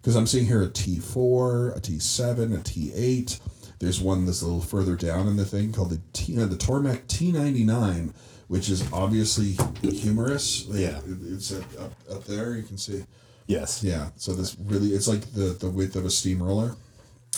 Because 0.00 0.16
I'm 0.16 0.26
seeing 0.26 0.44
here 0.46 0.60
a 0.62 0.68
T 0.68 0.98
four, 0.98 1.70
a 1.70 1.80
T 1.80 1.98
seven, 2.00 2.52
a 2.52 2.58
T 2.62 2.92
eight. 2.94 3.38
There's 3.78 4.00
one 4.00 4.26
that's 4.26 4.42
a 4.42 4.46
little 4.46 4.60
further 4.60 4.96
down 4.96 5.26
in 5.28 5.36
the 5.36 5.44
thing 5.46 5.72
called 5.72 5.90
the 5.90 6.00
T 6.12 6.38
uh, 6.38 6.46
the 6.46 6.56
Tormek 6.56 7.06
T 7.06 7.32
ninety 7.32 7.64
nine, 7.64 8.12
which 8.48 8.68
is 8.68 8.84
obviously 8.92 9.56
humorous. 9.82 10.66
Yeah. 10.66 10.98
it- 10.98 11.32
it's 11.32 11.52
up, 11.52 11.64
up 11.80 11.92
up 12.10 12.24
there. 12.24 12.54
You 12.56 12.62
can 12.64 12.76
see. 12.76 13.04
Yes. 13.46 13.82
Yeah. 13.84 14.10
So 14.16 14.32
this 14.34 14.56
really 14.58 14.88
it's 14.88 15.08
like 15.08 15.20
the 15.32 15.56
the 15.58 15.68
width 15.68 15.96
of 15.96 16.04
a 16.04 16.10
steamroller. 16.10 16.76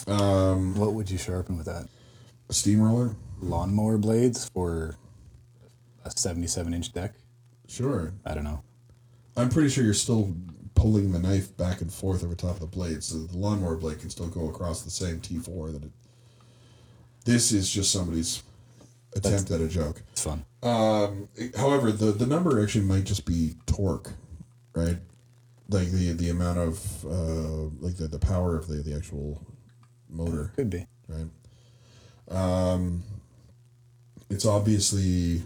Um, 0.07 0.75
What 0.77 0.93
would 0.95 1.11
you 1.11 1.19
sharpen 1.19 1.57
with 1.57 1.67
that? 1.67 1.89
a 2.49 2.53
steamroller. 2.53 3.17
Lawnmower 3.41 3.99
blades 3.99 4.49
for 4.49 4.97
a 6.05 6.11
77 6.11 6.73
inch 6.73 6.93
deck? 6.93 7.15
Sure. 7.67 8.13
I 8.25 8.35
don't 8.35 8.45
know. 8.45 8.63
I'm 9.37 9.49
pretty 9.49 9.69
sure 9.69 9.85
you're 9.85 9.95
still 9.95 10.33
pulling 10.75 11.11
the 11.13 11.19
knife 11.19 11.55
back 11.57 11.81
and 11.81 11.93
forth 11.93 12.23
over 12.23 12.35
top 12.35 12.53
of 12.55 12.61
the 12.61 12.67
blade, 12.67 13.03
so 13.03 13.19
the 13.19 13.37
lawnmower 13.37 13.77
blade 13.77 13.99
can 14.01 14.11
still 14.11 14.29
go 14.29 14.49
across 14.49 14.83
the 14.83 14.91
same 14.91 15.21
T4 15.21 15.73
that 15.73 15.85
it. 15.85 15.91
This 17.25 17.51
is 17.53 17.69
just 17.69 17.91
somebody's 17.91 18.43
attempt 19.17 19.51
at 19.51 19.61
a 19.61 19.67
joke. 19.69 20.03
It's 20.13 20.23
fun. 20.23 20.45
Um, 20.63 21.29
however, 21.57 21.91
the 21.91 22.13
the 22.13 22.27
number 22.27 22.63
actually 22.63 22.85
might 22.85 23.05
just 23.05 23.25
be 23.27 23.57
torque, 23.67 24.13
right? 24.75 24.99
Like 25.69 25.91
the 25.91 26.13
the 26.13 26.31
amount 26.31 26.59
of 26.59 27.05
uh, 27.05 27.71
like 27.81 27.97
the, 27.97 28.07
the 28.09 28.19
power 28.21 28.57
of 28.57 28.69
the 28.69 28.77
the 28.83 28.95
actual 28.95 29.45
motor, 30.09 30.53
Could 30.55 30.71
be. 30.71 30.87
right? 31.09 31.27
Um, 32.31 33.03
it's 34.31 34.47
obviously 34.47 35.43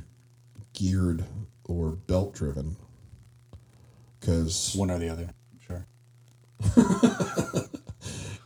geared 0.75 1.25
or 1.65 1.93
belt 1.93 2.35
driven 2.35 2.77
because 4.19 4.75
One 4.77 4.91
or 4.91 4.99
the 4.99 5.09
other. 5.09 5.31
Sure. 5.67 5.87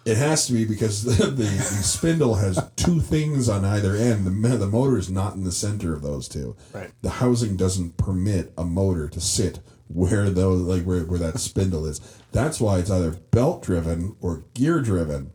It 0.05 0.19
has 0.19 0.47
to 0.49 0.53
be 0.53 0.67
because 0.67 1.03
the, 1.03 1.29
the, 1.31 1.45
the 1.45 1.49
spindle 1.49 2.35
has 2.35 2.63
two 2.77 3.01
things 3.01 3.49
on 3.49 3.65
either 3.65 3.97
end. 3.97 4.27
The, 4.27 4.57
the 4.59 4.67
motor 4.67 4.99
is 4.99 5.11
not 5.11 5.35
in 5.35 5.45
the 5.45 5.51
center 5.53 5.95
of 5.95 6.03
those 6.03 6.29
two. 6.29 6.57
Right. 6.75 6.91
The 7.01 7.09
housing 7.09 7.57
doesn't 7.57 7.97
permit 7.97 8.53
a 8.59 8.65
motor 8.65 9.09
to 9.09 9.19
sit 9.19 9.61
where 9.89 10.31
those 10.31 10.61
like 10.63 10.83
where, 10.85 11.01
where 11.05 11.19
that 11.19 11.39
spindle 11.39 11.87
is. 11.87 12.01
That's 12.33 12.61
why 12.61 12.79
it's 12.79 12.91
either 12.91 13.11
belt 13.31 13.63
driven 13.63 14.17
or 14.21 14.45
gear 14.55 14.81
driven, 14.81 15.31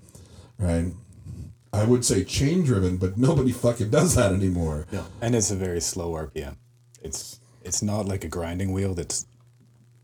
right? 0.57 0.93
I 1.71 1.83
would 1.85 2.03
say 2.03 2.23
chain 2.23 2.63
driven, 2.63 2.97
but 2.97 3.17
nobody 3.17 3.51
fucking 3.51 3.91
does 3.91 4.15
that 4.15 4.31
anymore. 4.33 4.87
Yeah. 4.91 5.03
And 5.21 5.35
it's 5.35 5.51
a 5.51 5.55
very 5.55 5.79
slow 5.81 6.13
RPM. 6.13 6.55
It's 7.01 7.39
it's 7.63 7.81
not 7.83 8.05
like 8.07 8.23
a 8.23 8.27
grinding 8.27 8.71
wheel 8.73 8.95
that's 8.95 9.25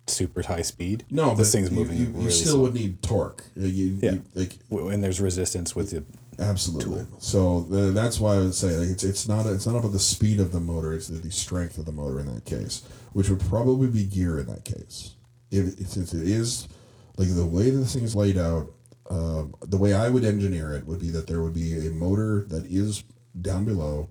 super 0.08 0.44
high 0.44 0.62
speed. 0.62 1.04
No, 1.10 1.34
this 1.34 1.52
thing's 1.52 1.72
you, 1.72 1.76
moving 1.76 1.98
you, 1.98 2.06
you 2.06 2.12
really 2.12 2.30
still 2.30 2.54
slow. 2.54 2.62
would 2.64 2.76
need 2.76 3.02
torque. 3.02 3.44
You, 3.56 3.68
you, 3.68 4.00
Yeah. 4.02 4.12
you- 4.12 4.24
like 4.36 4.58
And 4.70 5.04
there's 5.04 5.20
resistance 5.20 5.76
with 5.76 5.90
the 5.92 6.04
Absolutely. 6.38 7.06
So 7.20 7.62
the, 7.62 7.92
that's 7.92 8.20
why 8.20 8.36
I 8.36 8.40
would 8.40 8.54
say 8.54 8.76
like, 8.76 8.90
it's 8.90 9.04
it's 9.04 9.28
not 9.28 9.46
it's 9.48 9.66
not 9.66 9.78
about 9.78 9.94
the 9.94 10.00
speed 10.00 10.40
of 10.42 10.52
the 10.52 10.60
motor; 10.60 10.94
it's 10.94 11.08
the, 11.08 11.18
the 11.18 11.32
strength 11.32 11.78
of 11.78 11.86
the 11.86 11.94
motor 11.94 12.20
in 12.20 12.34
that 12.34 12.44
case, 12.46 12.84
which 13.16 13.30
would 13.30 13.40
probably 13.40 13.88
be 13.88 14.06
gear 14.06 14.40
in 14.40 14.46
that 14.46 14.66
case. 14.66 15.16
If, 15.50 15.80
it 15.80 16.14
is 16.14 16.68
like 17.16 17.34
the 17.34 17.46
way 17.46 17.70
this 17.70 17.94
thing 17.94 18.04
is 18.04 18.14
laid 18.14 18.38
out, 18.38 18.74
um, 19.10 19.56
the 19.62 19.78
way 19.78 19.94
I 19.94 20.10
would 20.10 20.26
engineer 20.26 20.74
it 20.74 20.86
would 20.86 21.00
be 21.00 21.12
that 21.12 21.26
there 21.26 21.42
would 21.42 21.54
be 21.54 21.88
a 21.88 21.92
motor 21.92 22.44
that 22.50 22.66
is 22.66 23.06
down 23.40 23.64
below, 23.64 24.10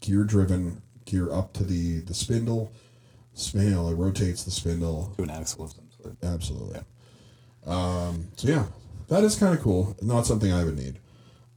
gear 0.00 0.24
driven, 0.24 0.82
gear 1.04 1.32
up 1.32 1.52
to 1.52 1.62
the 1.62 2.00
the 2.00 2.14
spindle. 2.14 2.72
Spindle 3.32 3.90
it 3.90 3.94
rotates 3.94 4.42
the 4.42 4.50
spindle 4.50 5.14
to 5.18 5.22
an 5.22 5.30
axle 5.30 5.66
of 5.66 5.70
some 5.70 5.88
sort. 5.96 6.16
Absolutely. 6.24 6.80
Um, 7.64 8.26
so 8.34 8.48
yeah, 8.48 8.64
that 9.06 9.22
is 9.22 9.36
kind 9.36 9.54
of 9.54 9.62
cool. 9.62 9.96
Not 10.02 10.26
something 10.26 10.52
I 10.52 10.64
would 10.64 10.76
need. 10.76 10.98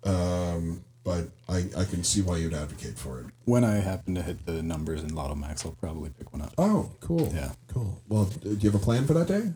Um, 0.04 0.85
but 1.06 1.30
I, 1.48 1.68
I 1.78 1.86
can 1.86 2.04
see 2.04 2.22
why 2.24 2.38
you'd 2.38 2.54
advocate 2.56 2.98
for 2.98 3.20
it. 3.22 3.28
When 3.46 3.64
I 3.64 3.76
happen 3.76 4.16
to 4.16 4.22
hit 4.24 4.46
the 4.48 4.62
numbers 4.64 5.04
in 5.04 5.14
Lotto 5.16 5.36
Max, 5.36 5.64
I'll 5.64 5.72
probably 5.74 6.10
pick 6.10 6.34
one 6.34 6.42
up. 6.42 6.54
Oh, 6.58 6.92
cool. 7.00 7.32
Yeah. 7.34 7.52
Cool. 7.72 8.02
Well, 8.10 8.26
do 8.26 8.50
you 8.60 8.72
have 8.72 8.82
a 8.82 8.84
plan 8.84 9.06
for 9.06 9.14
that 9.14 9.28
day? 9.28 9.54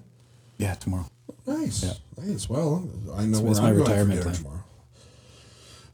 Yeah, 0.60 0.76
tomorrow. 0.76 1.08
Nice. 1.48 1.84
Yeah. 1.84 1.94
Nice. 2.24 2.48
Well, 2.48 2.88
I 3.16 3.26
know 3.26 3.40
It's- 3.40 3.60
where 3.60 3.70
I'm 3.70 3.76
going 3.78 3.80
retirement 3.90 4.22
dinner 4.22 4.36
tomorrow. 4.36 4.64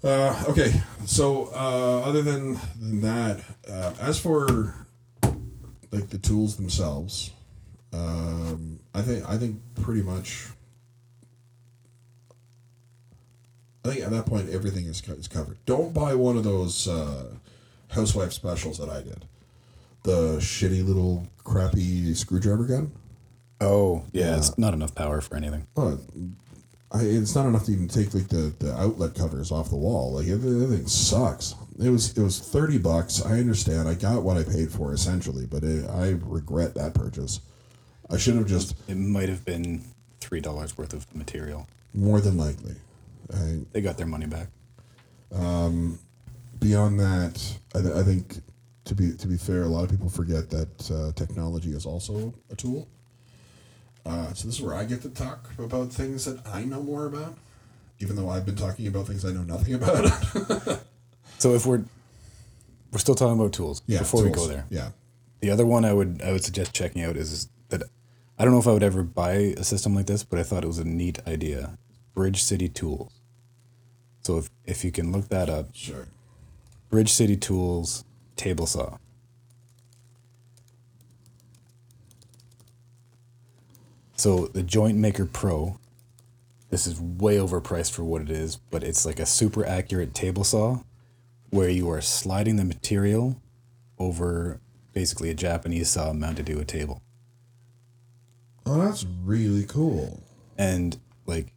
Uh, 0.04 0.44
okay, 0.50 0.72
so 1.08 1.50
uh, 1.56 2.02
other 2.08 2.22
than, 2.22 2.60
than 2.80 3.02
that, 3.02 3.42
uh, 3.68 3.92
as 4.00 4.20
for 4.20 4.76
like 5.92 6.10
the 6.10 6.20
tools 6.20 6.58
themselves, 6.58 7.32
um, 7.92 8.80
I 8.94 9.02
think 9.02 9.28
I 9.28 9.38
think 9.38 9.62
pretty 9.82 10.04
much. 10.04 10.46
I 13.86 13.90
think 13.90 14.02
at 14.04 14.12
that 14.12 14.26
point 14.26 14.50
everything 14.50 14.86
is, 14.86 15.02
is 15.10 15.28
covered. 15.28 15.58
Don't 15.66 15.94
buy 15.94 16.16
one 16.16 16.38
of 16.38 16.44
those 16.44 16.88
uh, 16.88 17.26
housewife 17.90 18.34
specials 18.34 18.78
that 18.80 18.90
I 18.90 19.02
did. 19.02 19.26
The 20.04 20.38
shitty 20.38 20.86
little 20.86 21.28
crappy 21.44 22.14
screwdriver 22.16 22.64
gun. 22.66 22.92
Oh, 23.62 24.04
yeah, 24.12 24.32
Yeah. 24.32 24.38
it's 24.38 24.58
not 24.58 24.74
enough 24.74 24.96
power 24.96 25.22
for 25.22 25.36
anything. 25.36 25.68
Oh, 25.78 26.00
I, 26.92 27.02
it's 27.02 27.36
not 27.36 27.46
enough 27.46 27.66
to 27.66 27.72
even 27.74 27.88
take 27.88 28.14
like 28.14 28.28
the, 28.30 28.54
the 28.60 28.74
outlet 28.76 29.14
covers 29.16 29.52
off 29.52 29.70
the 29.70 29.76
wall. 29.76 30.14
Like 30.14 30.28
everything 30.28 30.64
everything 30.64 30.88
sucks. 30.88 31.54
It 31.80 31.90
was 31.90 32.18
it 32.18 32.22
was 32.22 32.40
thirty 32.40 32.78
bucks. 32.78 33.22
I 33.26 33.40
understand. 33.40 33.88
I 33.90 33.96
got 33.96 34.24
what 34.24 34.38
I 34.38 34.44
paid 34.44 34.72
for 34.72 34.94
essentially, 34.94 35.46
but 35.46 35.64
it, 35.64 35.90
I 35.90 36.16
regret 36.24 36.74
that 36.76 36.94
purchase. 36.94 37.42
I 38.10 38.18
should 38.18 38.36
have 38.36 38.48
just 38.48 38.76
It 38.88 38.96
might 38.96 39.30
have 39.30 39.44
been 39.46 39.84
three 40.22 40.40
dollars 40.40 40.78
worth 40.78 40.94
of 40.94 41.14
material. 41.16 41.68
more 41.94 42.22
than 42.22 42.38
likely. 42.38 42.76
I, 43.34 43.60
They 43.72 43.82
got 43.82 43.98
their 43.98 44.08
money 44.08 44.26
back. 44.26 44.48
beyond 46.60 47.00
that, 47.00 47.58
I, 47.74 47.82
th- 47.82 47.94
I 47.94 48.04
think 48.04 48.38
to 48.86 48.96
be 48.96 49.14
to 49.14 49.28
be 49.28 49.38
fair, 49.38 49.64
a 49.64 49.68
lot 49.68 49.84
of 49.84 49.90
people 49.90 50.10
forget 50.10 50.50
that 50.50 50.92
uh, 50.92 51.12
technology 51.14 51.72
is 51.72 51.86
also 51.86 52.34
a 52.52 52.56
tool. 52.56 52.88
Uh, 54.06 54.32
so 54.34 54.48
this 54.48 54.60
is 54.60 54.62
where 54.62 54.76
I 54.76 54.86
get 54.86 55.02
to 55.02 55.10
talk 55.10 55.50
about 55.58 55.92
things 55.92 56.26
that 56.26 56.46
I 56.48 56.64
know 56.64 56.84
more 56.84 57.08
about, 57.08 57.38
even 58.00 58.16
though 58.16 58.30
I've 58.30 58.46
been 58.46 58.56
talking 58.56 58.88
about 58.88 59.08
things 59.08 59.26
I 59.26 59.32
know 59.32 59.44
nothing 59.44 59.74
about. 59.74 60.82
So 61.38 61.54
if 61.54 61.66
we're 61.66 61.84
we're 62.92 63.00
still 63.00 63.16
talking 63.16 63.40
about 63.40 63.54
tools 63.54 63.82
yeah. 63.88 64.00
before 64.00 64.24
we 64.24 64.30
go 64.30 64.48
there. 64.48 64.66
Yeah. 64.70 64.92
The 65.42 65.52
other 65.52 65.66
one 65.66 65.84
I 65.86 65.94
would 65.94 66.22
I 66.24 66.32
would 66.32 66.44
suggest 66.44 66.74
checking 66.74 67.04
out 67.04 67.18
is 67.18 67.50
that 67.70 67.84
I 68.40 68.44
don't 68.44 68.54
know 68.54 68.60
if 68.60 68.68
I 68.68 68.72
would 68.72 68.84
ever 68.84 69.04
buy 69.04 69.32
a 69.58 69.64
system 69.64 69.96
like 69.96 70.08
this, 70.08 70.24
but 70.24 70.40
I 70.40 70.44
thought 70.44 70.64
it 70.64 70.68
was 70.68 70.80
a 70.80 70.86
neat 70.86 71.20
idea. 71.28 71.78
Bridge 72.14 72.42
City 72.42 72.70
Tools. 72.70 73.15
So 74.26 74.40
if 74.40 74.50
if 74.66 74.84
you 74.84 74.92
can 74.92 75.12
look 75.12 75.30
that 75.30 75.50
up, 75.52 75.68
Sure. 75.74 76.08
Bridge 76.90 77.14
City 77.14 77.38
Tools 77.38 78.04
table 78.36 78.66
saw. 78.66 78.98
So 84.16 84.48
the 84.48 84.64
Joint 84.64 84.98
Maker 84.98 85.28
Pro, 85.28 85.78
this 86.72 86.88
is 86.88 87.00
way 87.00 87.36
overpriced 87.38 87.92
for 87.92 88.04
what 88.04 88.24
it 88.24 88.32
is, 88.32 88.56
but 88.56 88.84
it's 88.84 89.06
like 89.06 89.20
a 89.20 89.28
super 89.28 89.64
accurate 89.64 90.16
table 90.16 90.44
saw 90.44 90.80
where 91.52 91.70
you 91.70 91.88
are 91.92 92.02
sliding 92.02 92.56
the 92.56 92.66
material 92.66 93.40
over 94.00 94.60
basically 94.92 95.30
a 95.30 95.36
Japanese 95.36 95.92
saw 95.92 96.14
mounted 96.14 96.48
to 96.48 96.60
a 96.60 96.66
table. 96.66 97.04
Oh, 98.66 98.86
that's 98.86 99.06
really 99.24 99.66
cool. 99.66 100.24
and 100.58 100.98
like 101.28 101.52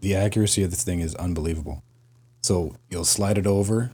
the 0.00 0.14
accuracy 0.14 0.62
of 0.62 0.70
this 0.70 0.82
thing 0.82 1.00
is 1.00 1.14
unbelievable. 1.16 1.82
So 2.46 2.76
you'll 2.88 3.04
slide 3.04 3.38
it 3.38 3.46
over, 3.48 3.90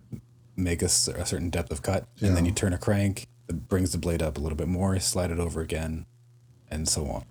make 0.56 0.82
a, 0.82 0.84
a 0.84 0.90
certain 1.24 1.48
depth 1.48 1.72
of 1.72 1.80
cut, 1.80 2.06
and 2.20 2.36
then 2.36 2.44
you 2.44 2.52
turn 2.52 2.74
a 2.74 2.78
crank, 2.78 3.26
it 3.48 3.66
brings 3.66 3.92
the 3.92 3.98
blade 3.98 4.20
up 4.20 4.36
a 4.36 4.40
little 4.42 4.58
bit 4.58 4.68
more, 4.68 5.00
slide 5.00 5.30
it 5.30 5.38
over 5.38 5.62
again, 5.62 6.04
and 6.70 6.86
so 6.86 7.06
on. 7.06 7.24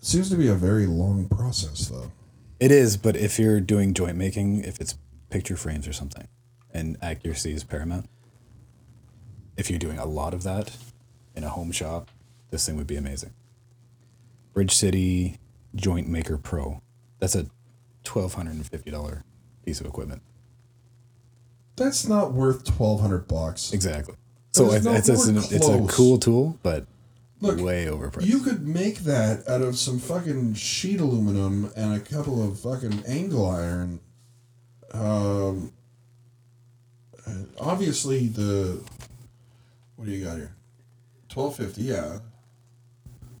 It 0.00 0.06
seems 0.06 0.28
to 0.30 0.34
be 0.34 0.48
a 0.48 0.56
very 0.56 0.88
long 0.88 1.28
process, 1.28 1.86
though. 1.86 2.10
It 2.58 2.72
is, 2.72 2.96
but 2.96 3.14
if 3.14 3.38
you're 3.38 3.60
doing 3.60 3.94
joint 3.94 4.16
making, 4.16 4.64
if 4.64 4.80
it's 4.80 4.98
picture 5.30 5.56
frames 5.56 5.86
or 5.86 5.92
something, 5.92 6.26
and 6.74 6.96
accuracy 7.00 7.52
is 7.52 7.62
paramount, 7.62 8.10
if 9.56 9.70
you're 9.70 9.78
doing 9.78 9.98
a 9.98 10.04
lot 10.04 10.34
of 10.34 10.42
that 10.42 10.76
in 11.36 11.44
a 11.44 11.48
home 11.48 11.70
shop, 11.70 12.10
this 12.50 12.66
thing 12.66 12.76
would 12.76 12.88
be 12.88 12.96
amazing. 12.96 13.34
Bridge 14.52 14.74
City 14.74 15.38
Joint 15.76 16.08
Maker 16.08 16.38
Pro. 16.38 16.82
That's 17.20 17.36
a 17.36 17.46
twelve 18.04 18.34
hundred 18.34 18.54
and 18.54 18.66
fifty 18.66 18.90
dollar 18.90 19.24
piece 19.64 19.80
of 19.80 19.86
equipment. 19.86 20.22
That's 21.76 22.06
not 22.06 22.32
worth 22.32 22.64
twelve 22.64 23.00
hundred 23.00 23.28
bucks. 23.28 23.72
Exactly. 23.72 24.14
So 24.52 24.70
it's, 24.72 24.86
it's, 24.86 25.26
an, 25.26 25.38
it's 25.38 25.68
a 25.68 25.86
cool 25.88 26.18
tool, 26.18 26.58
but 26.62 26.86
Look, 27.40 27.58
way 27.58 27.86
overpriced. 27.86 28.26
You 28.26 28.40
could 28.40 28.66
make 28.66 28.98
that 29.00 29.48
out 29.48 29.62
of 29.62 29.78
some 29.78 29.98
fucking 29.98 30.54
sheet 30.54 31.00
aluminum 31.00 31.72
and 31.74 31.94
a 31.94 32.00
couple 32.00 32.46
of 32.46 32.60
fucking 32.60 33.04
angle 33.06 33.46
iron. 33.46 34.00
Um, 34.92 35.72
obviously 37.58 38.28
the 38.28 38.82
what 39.96 40.04
do 40.06 40.12
you 40.12 40.24
got 40.24 40.36
here? 40.36 40.54
Twelve 41.28 41.56
fifty, 41.56 41.82
yeah. 41.82 42.18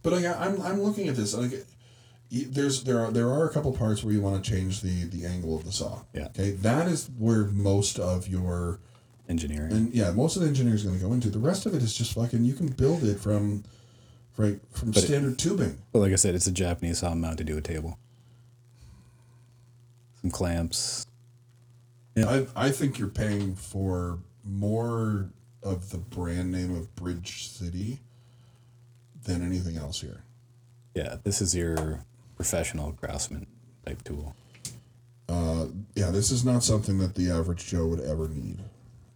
But 0.02 0.14
I, 0.14 0.32
I'm 0.32 0.60
I'm 0.62 0.82
looking 0.82 1.08
at 1.08 1.16
this. 1.16 1.34
Like, 1.34 1.66
there's 2.32 2.84
there 2.84 2.98
are 3.00 3.10
there 3.10 3.28
are 3.28 3.46
a 3.48 3.52
couple 3.52 3.72
parts 3.72 4.02
where 4.02 4.12
you 4.14 4.20
want 4.22 4.42
to 4.42 4.50
change 4.50 4.80
the 4.80 5.04
the 5.04 5.26
angle 5.26 5.54
of 5.56 5.64
the 5.64 5.72
saw. 5.72 6.00
Yeah. 6.14 6.26
Okay, 6.28 6.52
that 6.52 6.88
is 6.88 7.10
where 7.18 7.44
most 7.44 7.98
of 7.98 8.26
your 8.28 8.80
Engineering. 9.28 9.70
and 9.72 9.94
yeah, 9.94 10.10
most 10.10 10.36
of 10.36 10.42
the 10.42 10.48
engineering 10.48 10.76
is 10.76 10.82
going 10.84 10.98
to 10.98 11.04
go 11.04 11.12
into. 11.12 11.30
The 11.30 11.38
rest 11.38 11.64
of 11.66 11.74
it 11.74 11.82
is 11.82 11.94
just 11.94 12.12
fucking. 12.14 12.44
You 12.44 12.54
can 12.54 12.66
build 12.66 13.04
it 13.04 13.20
from, 13.20 13.64
right 14.36 14.58
from 14.72 14.90
But 14.90 15.02
it- 15.02 15.06
standard 15.06 15.38
tubing. 15.38 15.78
But 15.92 16.00
like 16.00 16.12
I 16.12 16.16
said, 16.16 16.34
it's 16.34 16.46
a 16.46 16.52
Japanese 16.52 16.98
saw 16.98 17.14
mounted 17.14 17.46
to 17.46 17.56
a 17.56 17.60
table. 17.60 17.98
Some 20.20 20.30
clamps. 20.30 21.06
Yeah. 22.14 22.28
I 22.56 22.66
I 22.66 22.70
think 22.70 22.98
you're 22.98 23.08
paying 23.08 23.54
for 23.54 24.18
more 24.44 25.30
of 25.62 25.90
the 25.90 25.98
brand 25.98 26.50
name 26.52 26.74
of 26.76 26.94
Bridge 26.94 27.48
City 27.48 28.00
than 29.24 29.42
anything 29.44 29.76
else 29.76 30.00
here. 30.00 30.24
Yeah, 30.94 31.16
this 31.22 31.40
is 31.40 31.54
your 31.54 32.04
professional 32.46 32.92
craftsman 32.92 33.46
type 33.86 34.02
tool. 34.02 34.34
Yeah, 35.94 36.10
this 36.10 36.30
is 36.30 36.44
not 36.44 36.62
something 36.64 36.98
that 36.98 37.14
the 37.14 37.30
average 37.30 37.66
Joe 37.66 37.86
would 37.86 38.00
ever 38.00 38.28
need, 38.28 38.58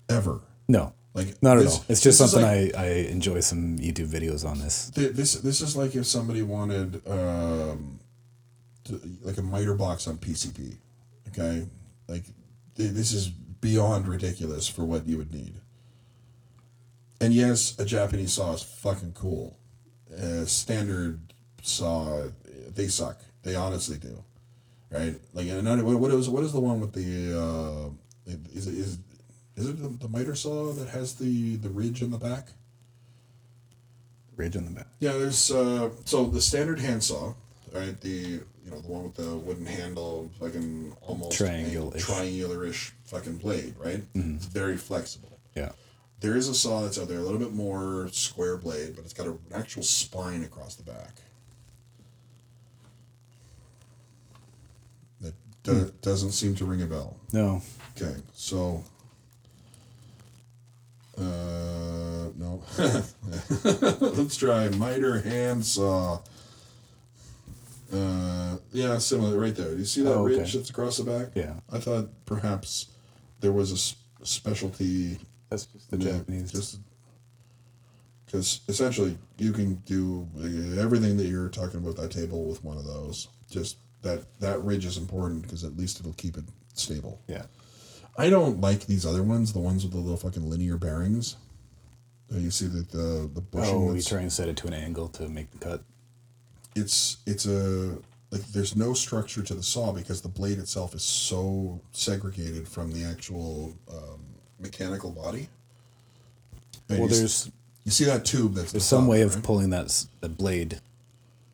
ever. 0.09 0.41
No, 0.69 0.93
Like 1.13 1.41
not 1.43 1.59
at 1.59 1.67
all. 1.67 1.85
It's 1.89 2.01
just 2.03 2.19
something 2.19 2.43
like- 2.43 2.75
I, 2.77 2.85
I 2.85 2.89
enjoy 3.11 3.41
some 3.41 3.79
YouTube 3.79 4.09
videos 4.09 4.49
on 4.49 4.59
this. 4.61 4.91
Th- 4.91 5.13
This 5.13 5.35
this 5.35 5.61
is 5.61 5.77
like 5.77 5.95
if 5.97 6.07
somebody 6.07 6.43
wanted 6.43 7.03
um, 7.09 7.99
to, 8.85 9.01
like 9.23 9.39
a 9.39 9.43
miter 9.43 9.75
box 9.75 10.07
on 10.07 10.17
PCP. 10.19 10.77
Okay, 11.29 11.67
like 12.09 12.25
th- 12.77 12.93
this 12.93 13.13
is 13.13 13.29
beyond 13.29 14.07
ridiculous 14.09 14.69
for 14.69 14.85
what 14.85 15.07
you 15.07 15.17
would 15.19 15.33
need. 15.35 15.55
And 17.21 17.33
yes, 17.35 17.75
a 17.79 17.85
Japanese 17.85 18.35
saw 18.35 18.53
is 18.55 18.63
fucking 18.63 19.13
cool. 19.15 19.59
A 20.17 20.47
standard 20.47 21.21
saw, 21.63 22.25
they 22.77 22.89
suck. 22.89 23.21
They 23.43 23.55
honestly 23.55 23.97
do, 23.99 24.23
right? 24.91 25.15
Like, 25.35 25.49
and 25.49 25.59
another, 25.59 25.85
what, 25.85 25.99
what 25.99 26.11
is 26.13 26.29
what 26.29 26.45
is 26.45 26.53
the 26.53 26.61
one 26.61 26.81
with 26.81 26.93
the? 26.93 27.39
Uh, 27.39 27.91
is 28.55 28.67
it 28.67 28.75
is 28.75 28.99
is 29.57 29.69
it 29.69 29.83
the, 29.83 29.89
the 29.89 30.09
miter 30.09 30.35
saw 30.35 30.73
that 30.73 30.89
has 30.89 31.15
the 31.15 31.57
the 31.57 31.69
ridge 31.69 32.03
in 32.03 32.11
the 32.11 32.19
back? 32.19 32.49
Ridge 34.37 34.57
in 34.57 34.65
the 34.67 34.71
back. 34.71 34.89
Yeah, 35.01 35.13
there's 35.13 35.51
uh, 35.51 35.91
so 36.05 36.27
the 36.27 36.41
standard 36.41 36.79
handsaw, 36.79 37.35
right? 37.73 37.99
The 38.01 38.09
you 38.65 38.71
know 38.71 38.81
the 38.81 38.89
one 38.89 39.05
with 39.05 39.15
the 39.15 39.37
wooden 39.37 39.65
handle, 39.67 40.31
fucking 40.41 40.95
almost 41.03 41.37
Triangle-ish. 41.37 42.05
triangular-ish 42.05 42.93
fucking 43.05 43.37
blade, 43.39 43.75
right? 43.79 44.03
It's 44.15 44.47
very 44.47 44.77
flexible. 44.77 45.39
Yeah. 45.55 45.71
There 46.19 46.37
is 46.37 46.49
a 46.49 46.55
saw 46.55 46.81
that's 46.83 46.99
out 46.99 47.09
there, 47.09 47.19
a 47.19 47.23
little 47.23 47.39
bit 47.39 47.53
more 47.53 48.09
square 48.11 48.57
blade, 48.57 48.97
but 48.97 49.05
it's 49.05 49.13
got 49.13 49.27
a, 49.27 49.31
an 49.31 49.39
actual 49.55 49.83
spine 49.83 50.43
across 50.43 50.75
the 50.75 50.83
back. 50.83 51.21
That 55.21 55.35
do, 55.67 55.93
doesn't 56.03 56.33
seem 56.33 56.55
to 56.57 56.65
ring 56.65 56.83
a 56.83 56.87
bell. 56.87 57.17
No. 57.33 57.63
Okay, 58.01 58.15
so. 58.35 58.83
Uh, 61.19 62.29
no. 62.37 62.63
Let's 64.01 64.37
try 64.37 64.69
miter 64.71 65.21
handsaw. 65.21 66.21
Uh, 67.93 68.57
yeah, 68.73 68.99
similar 68.99 69.39
right 69.39 69.55
there. 69.55 69.71
Do 69.73 69.79
you 69.79 69.85
see 69.85 70.03
that 70.03 70.13
Oh, 70.13 70.27
okay. 70.27 70.39
ridge 70.41 70.53
that's 70.55 70.71
across 70.71 70.97
the 70.99 71.05
back? 71.05 71.29
Yeah. 71.35 71.55
I 71.73 71.79
thought 71.79 72.09
perhaps 72.27 72.87
there 73.41 73.53
was 73.53 73.71
a 73.71 73.75
s- 73.77 73.97
specialty. 74.25 75.19
That's 75.49 75.67
just 75.67 75.91
the 75.91 75.97
Japanese. 75.97 76.51
Just 76.53 76.81
because 78.27 78.61
essentially 78.69 79.17
you 79.39 79.53
can 79.53 79.77
do 79.87 80.27
uh, 80.39 80.81
everything 80.83 81.17
that 81.19 81.27
you're 81.27 81.49
talking 81.49 81.79
about 81.79 81.97
that 81.97 82.11
table 82.11 82.45
with 82.45 82.63
one 82.65 82.77
of 82.77 82.85
those. 82.85 83.29
Just 83.49 83.77
that 84.07 84.25
that 84.41 84.63
ridge 84.63 84.85
is 84.87 84.97
important 84.97 85.43
because 85.43 85.65
at 85.65 85.77
least 85.77 86.01
it'll 86.01 86.13
keep 86.15 86.37
it 86.37 86.45
stable. 86.75 87.21
Yeah. 87.29 87.45
I 88.19 88.31
don't 88.31 88.61
like 88.61 88.87
these 88.87 89.05
other 89.05 89.23
ones, 89.23 89.53
the 89.53 89.59
ones 89.59 89.83
with 89.85 89.93
the 89.93 89.99
little 89.99 90.17
fucking 90.17 90.49
linear 90.49 90.77
bearings. 90.79 91.37
You 92.31 92.51
see 92.51 92.67
that 92.69 92.91
the 92.91 93.31
the 93.33 93.41
bushing. 93.41 93.75
Oh, 93.75 93.81
you 93.83 93.89
that's- 93.89 94.07
try 94.07 94.21
and 94.21 94.33
set 94.33 94.49
it 94.49 94.57
to 94.59 94.67
an 94.67 94.75
angle 94.75 95.09
to 95.11 95.29
make 95.29 95.51
the 95.53 95.59
cut. 95.59 95.83
it's 96.75 97.19
it's 97.27 97.47
a 97.47 97.99
like 98.33 98.43
there's 98.53 98.75
no 98.75 98.93
structure 98.95 99.43
to 99.43 99.55
the 99.55 99.63
saw 99.63 99.93
because 99.93 100.21
the 100.23 100.29
blade 100.29 100.59
itself 100.59 100.95
is 100.95 101.03
so 101.05 101.81
segregated 101.93 102.67
from 102.67 102.91
the 102.93 103.05
actual 103.05 103.75
um, 103.89 104.21
mechanical 104.61 105.11
body. 105.11 105.49
And 106.89 106.99
Well, 107.01 107.09
you, 107.09 107.15
s- 107.15 107.19
there's 107.19 107.51
you 107.85 107.93
see 107.93 108.05
that 108.05 108.25
tube 108.25 108.55
that's 108.55 108.73
there's 108.73 108.83
the 108.83 108.89
some 108.89 109.03
top, 109.05 109.11
way 109.11 109.23
of 109.23 109.35
right? 109.37 109.45
pulling 109.45 109.71
that 109.71 109.85
s- 109.87 110.09
the 110.21 110.29
blade 110.29 110.81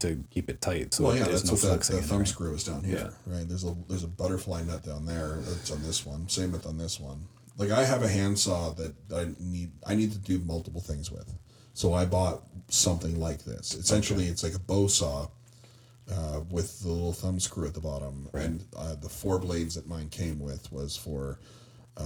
to 0.03 0.23
keep 0.31 0.49
it 0.51 0.61
tight, 0.61 0.95
so 0.95 1.05
Well, 1.05 1.17
yeah, 1.17 1.25
that's 1.25 1.45
no 1.47 1.53
what 1.53 1.63
that, 1.63 1.81
that 1.81 2.03
thumb 2.03 2.19
there. 2.19 2.27
screw 2.27 2.55
is 2.55 2.65
down 2.65 2.85
here, 2.85 3.13
right? 3.27 3.49
There's 3.49 3.65
a 3.65 3.75
there's 3.89 4.05
a 4.05 4.09
butterfly 4.09 4.63
nut 4.63 4.85
down 4.85 5.07
there. 5.07 5.39
That's 5.41 5.71
on 5.71 5.83
this 5.83 6.05
one. 6.07 6.29
Same 6.29 6.53
with 6.53 6.67
on 6.67 6.79
this 6.79 7.01
one. 7.01 7.27
Like 7.57 7.71
I 7.71 7.85
have 7.85 8.03
a 8.03 8.09
handsaw 8.09 8.75
that 8.75 8.95
I 9.15 9.29
need 9.41 9.73
I 9.87 9.95
need 9.95 10.13
to 10.13 10.19
do 10.19 10.39
multiple 10.41 10.81
things 10.81 11.11
with, 11.11 11.33
so 11.75 11.93
I 11.95 12.05
bought 12.05 12.43
something 12.69 13.19
like 13.19 13.45
this. 13.45 13.75
Essentially, 13.75 14.27
it's 14.27 14.43
like 14.43 14.55
a 14.55 14.61
bow 14.61 14.87
saw. 14.87 15.29
Uh, 16.11 16.41
with 16.51 16.81
the 16.83 16.89
little 16.89 17.13
thumb 17.13 17.39
screw 17.39 17.65
at 17.67 17.75
the 17.75 17.81
bottom, 17.81 18.29
and 18.35 18.65
uh, 18.77 18.97
the 18.97 19.09
four 19.09 19.39
blades 19.39 19.77
that 19.77 19.87
mine 19.87 20.09
came 20.11 20.41
with 20.41 20.71
was 20.73 20.97
for, 20.97 21.39
uh, 21.97 22.03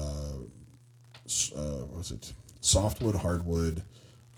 uh, 1.56 1.81
what 1.89 1.97
was 1.98 2.10
it 2.10 2.32
softwood, 2.60 3.16
hardwood, 3.16 3.82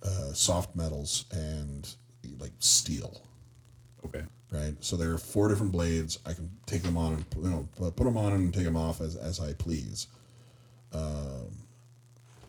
uh, 0.05 0.32
soft 0.32 0.76
metals, 0.76 1.24
and 1.32 1.93
like 2.39 2.52
steel 2.60 3.20
Okay. 4.06 4.24
right? 4.52 4.74
So 4.80 4.96
there 4.96 5.12
are 5.12 5.18
four 5.18 5.48
different 5.48 5.72
blades. 5.72 6.18
I 6.26 6.32
can 6.32 6.50
take 6.66 6.82
them 6.82 6.96
on 6.96 7.14
and 7.14 7.24
you 7.44 7.50
know 7.50 7.68
put 7.78 8.04
them 8.04 8.16
on 8.16 8.32
and 8.32 8.52
take 8.54 8.64
them 8.64 8.76
off 8.76 9.00
as, 9.00 9.16
as 9.16 9.40
I 9.40 9.52
please. 9.54 10.06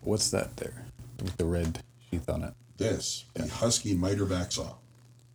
What's 0.01 0.31
that 0.31 0.57
there 0.57 0.85
with 1.21 1.37
the 1.37 1.45
red 1.45 1.83
sheath 2.09 2.29
on 2.29 2.43
it? 2.43 2.53
This 2.77 3.25
the 3.33 3.47
Husky 3.47 3.93
miter 3.93 4.25
back 4.25 4.51
saw, 4.51 4.75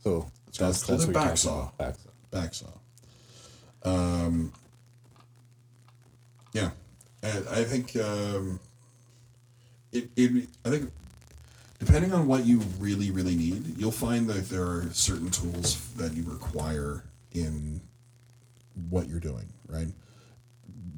So 0.03 0.31
It's 0.49 0.59
that's 0.59 0.83
called 0.85 1.01
that's 1.01 1.09
a 1.11 1.13
back 1.13 1.37
saw. 1.39 1.71
Back 1.79 1.95
saw. 1.97 2.11
back 2.31 2.55
saw. 2.55 2.69
Um, 3.85 4.53
yeah, 6.55 6.71
and 7.23 7.47
I 7.49 7.65
think 7.65 7.97
um, 7.97 8.61
it, 9.93 10.09
it. 10.17 10.49
I 10.65 10.71
think 10.71 10.91
depending 11.85 12.13
on 12.13 12.27
what 12.27 12.45
you 12.47 12.59
really 12.79 13.11
really 13.11 13.35
need, 13.37 13.77
you'll 13.79 13.91
find 13.91 14.29
that 14.29 14.49
there 14.49 14.65
are 14.65 14.89
certain 14.93 15.31
tools 15.31 15.79
that 15.97 16.15
you 16.15 16.23
require 16.25 17.05
in 17.33 17.81
what 18.91 19.09
you're 19.09 19.21
doing. 19.21 19.49
Right, 19.69 19.89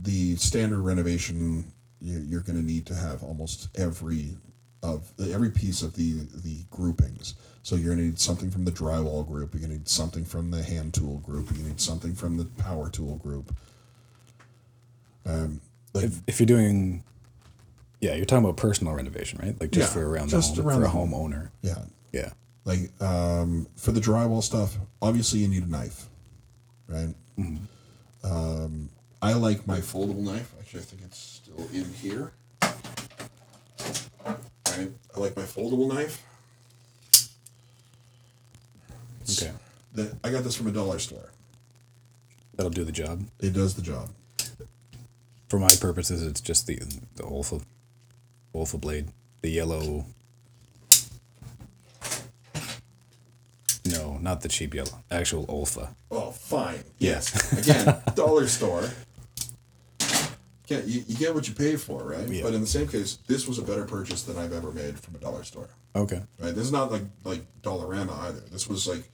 the 0.03 0.37
standard 0.37 0.81
renovation 0.81 1.73
you- 2.01 2.19
you're 2.29 2.43
going 2.43 2.59
to 2.59 2.65
need 2.65 2.87
to 2.87 2.95
have 2.95 3.23
almost 3.23 3.69
every 3.75 4.37
of 4.83 5.11
every 5.19 5.51
piece 5.51 5.83
of 5.83 5.95
the 5.95 6.13
the 6.45 6.65
groupings. 6.71 7.35
So 7.63 7.75
you're 7.75 7.87
going 7.95 7.99
to 7.99 8.05
need 8.05 8.21
something 8.21 8.51
from 8.51 8.65
the 8.65 8.71
drywall 8.71 9.27
group. 9.27 9.53
You're 9.53 9.61
going 9.61 9.73
to 9.73 9.79
need 9.79 9.89
something 9.89 10.25
from 10.25 10.51
the 10.53 10.63
hand 10.63 10.95
tool 10.95 11.19
group. 11.19 11.51
You 11.57 11.65
need 11.65 11.81
something 11.81 12.15
from 12.15 12.37
the 12.37 12.45
power 12.45 12.89
tool 12.89 13.17
group. 13.17 13.53
Um, 15.25 15.61
like 15.93 16.05
If, 16.05 16.21
if 16.29 16.39
you're 16.41 16.47
doing, 16.47 17.03
yeah, 18.01 18.15
you're 18.15 18.25
talking 18.27 18.45
about 18.45 18.57
personal 18.57 18.93
renovation, 18.95 19.39
right? 19.43 19.59
Like 19.61 19.71
just 19.71 19.95
Yeah, 19.95 20.03
for 20.03 20.09
around 20.11 20.29
just 20.29 20.55
the 20.57 20.63
home, 20.63 20.71
around 20.71 20.81
for 20.81 20.87
a 20.87 20.89
home. 20.91 21.11
homeowner. 21.13 21.51
yeah, 21.63 21.85
Yeah. 22.13 22.33
like 22.65 22.91
um, 23.03 23.67
for 23.77 23.93
the 23.93 24.01
drywall 24.01 24.43
stuff, 24.43 24.77
obviously 25.03 25.41
you 25.41 25.49
need 25.49 25.63
a 25.65 25.71
knife, 25.71 26.07
right? 26.89 27.15
Um, 28.25 28.89
I 29.23 29.33
like 29.35 29.67
my 29.67 29.79
foldable 29.79 30.19
knife. 30.23 30.53
Actually, 30.61 30.81
I 30.81 30.85
think 30.85 31.03
it's 31.05 31.19
still 31.19 31.69
in 31.73 31.85
here. 31.95 32.33
Right, 34.25 34.91
I 35.15 35.21
like 35.21 35.37
my 35.37 35.43
foldable 35.45 35.89
knife. 35.93 36.23
Okay. 39.31 39.53
That 39.95 40.15
I 40.23 40.31
got 40.31 40.45
this 40.45 40.55
from 40.57 40.67
a 40.67 40.71
dollar 40.73 40.99
store. 40.99 41.31
That'll 42.55 42.71
do 42.71 42.85
the 42.85 42.93
job. 42.93 43.25
It 43.41 43.53
does 43.53 43.75
the 43.75 43.83
job. 43.83 44.11
For 45.49 45.59
my 45.59 45.71
purposes, 45.81 46.23
it's 46.23 46.41
just 46.41 46.67
the 46.67 46.77
the 47.17 47.23
Olfa, 47.23 47.63
Olfa 48.57 48.81
blade, 48.81 49.09
the 49.43 49.51
yellow. 49.51 50.07
No, 53.85 54.19
not 54.19 54.41
the 54.41 54.49
cheap 54.49 54.75
yellow. 54.75 55.03
Actual 55.11 55.47
Olfa. 55.47 55.91
Oh, 56.11 56.33
fine. 56.33 56.83
Yes. 56.99 57.53
Again, 57.59 58.03
dollar 58.15 58.49
store. 58.49 58.89
Yeah, 60.69 60.79
you, 60.85 61.05
you 61.07 61.17
get 61.17 61.33
what 61.33 61.47
you 61.47 61.55
pay 61.55 61.77
for, 61.77 62.03
right? 62.03 62.27
Yeah. 62.29 62.43
But 62.43 62.55
in 62.55 62.61
the 62.61 62.67
same 62.67 62.89
case, 62.89 63.19
this 63.29 63.47
was 63.47 63.61
a 63.61 63.63
better 63.63 63.85
purchase 63.85 64.25
than 64.25 64.37
I've 64.37 64.53
ever 64.53 64.73
made 64.73 64.99
from 64.99 65.15
a 65.15 65.19
dollar 65.19 65.45
store. 65.45 65.69
Okay. 65.95 66.21
Right? 66.41 66.53
This 66.55 66.65
is 66.65 66.73
not 66.73 66.91
like 66.91 67.03
like 67.25 67.43
Dollarama 67.63 68.19
either. 68.25 68.41
This 68.51 68.67
was 68.69 68.89
like 68.89 69.05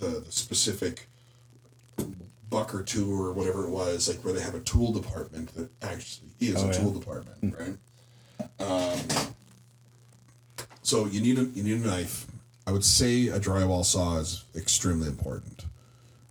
the, 0.00 0.20
the 0.20 0.32
specific 0.32 1.08
buck 2.50 2.74
or 2.74 2.82
two 2.82 3.12
or 3.12 3.32
whatever 3.32 3.64
it 3.66 3.70
was, 3.70 4.08
like 4.08 4.18
where 4.24 4.34
they 4.34 4.40
have 4.40 4.56
a 4.56 4.60
tool 4.60 4.92
department 4.92 5.54
that 5.54 5.70
actually 5.82 6.30
is 6.40 6.56
Oh, 6.56 6.64
a 6.64 6.66
yeah. 6.66 6.72
tool 6.72 6.90
department, 6.90 7.54
right? 7.58 7.76
Um, 8.60 8.98
so 10.82 11.06
you 11.06 11.20
need 11.20 11.38
a 11.38 11.44
you 11.44 11.62
need 11.62 11.82
a 11.84 11.86
knife. 11.86 12.26
I 12.66 12.72
would 12.72 12.84
say 12.84 13.28
a 13.28 13.38
drywall 13.40 13.84
saw 13.84 14.18
is 14.18 14.44
extremely 14.56 15.06
important 15.08 15.64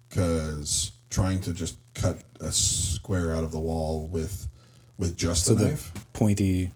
because 0.09 0.91
trying 1.09 1.41
to 1.41 1.53
just 1.53 1.77
cut 1.93 2.19
a 2.39 2.51
square 2.51 3.35
out 3.35 3.43
of 3.43 3.51
the 3.51 3.59
wall 3.59 4.07
with 4.07 4.47
with 4.97 5.15
just 5.17 5.45
So 5.45 5.53
a 5.53 5.55
the 5.55 5.65
knife. 5.69 5.91
pointy, 6.13 6.71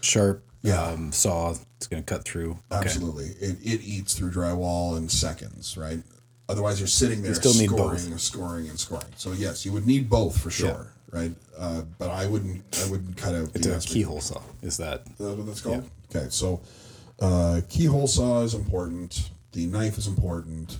sharp 0.00 0.44
Yeah. 0.62 0.82
um, 0.82 1.12
saw. 1.12 1.54
It's 1.76 1.86
gonna 1.86 2.02
cut 2.02 2.24
through. 2.24 2.52
Okay. 2.72 2.84
Absolutely, 2.84 3.26
it, 3.40 3.58
it 3.62 3.80
eats 3.84 4.14
through 4.14 4.30
drywall 4.32 4.96
in 4.96 5.08
seconds, 5.08 5.76
right? 5.76 6.02
Otherwise, 6.48 6.80
you're 6.80 6.88
sitting 6.88 7.22
there 7.22 7.34
still 7.34 7.52
need 7.54 7.66
scoring 7.68 7.90
both. 7.90 8.06
and 8.06 8.20
scoring 8.20 8.68
and 8.68 8.80
scoring. 8.80 9.06
So 9.16 9.32
yes, 9.32 9.64
you 9.66 9.72
would 9.72 9.86
need 9.86 10.08
both 10.10 10.40
for 10.40 10.50
sure, 10.50 10.92
right? 11.10 11.32
Uh, 11.58 11.82
but 11.98 12.10
I 12.10 12.26
wouldn't. 12.26 12.62
I 12.84 12.90
wouldn't 12.90 13.16
cut 13.16 13.34
out. 13.34 13.50
It's 13.54 13.66
the 13.66 13.76
a 13.76 13.80
keyhole 13.80 14.20
saw. 14.20 14.42
Is 14.62 14.76
that? 14.78 15.02
Is 15.06 15.18
that 15.18 15.36
what 15.36 15.46
that's 15.46 15.60
called? 15.60 15.88
Okay, 16.14 16.28
so 16.30 16.60
uh, 17.20 17.60
keyhole 17.68 18.06
saw 18.06 18.42
is 18.42 18.54
important. 18.54 19.30
The 19.52 19.66
knife 19.66 19.98
is 19.98 20.06
important, 20.06 20.78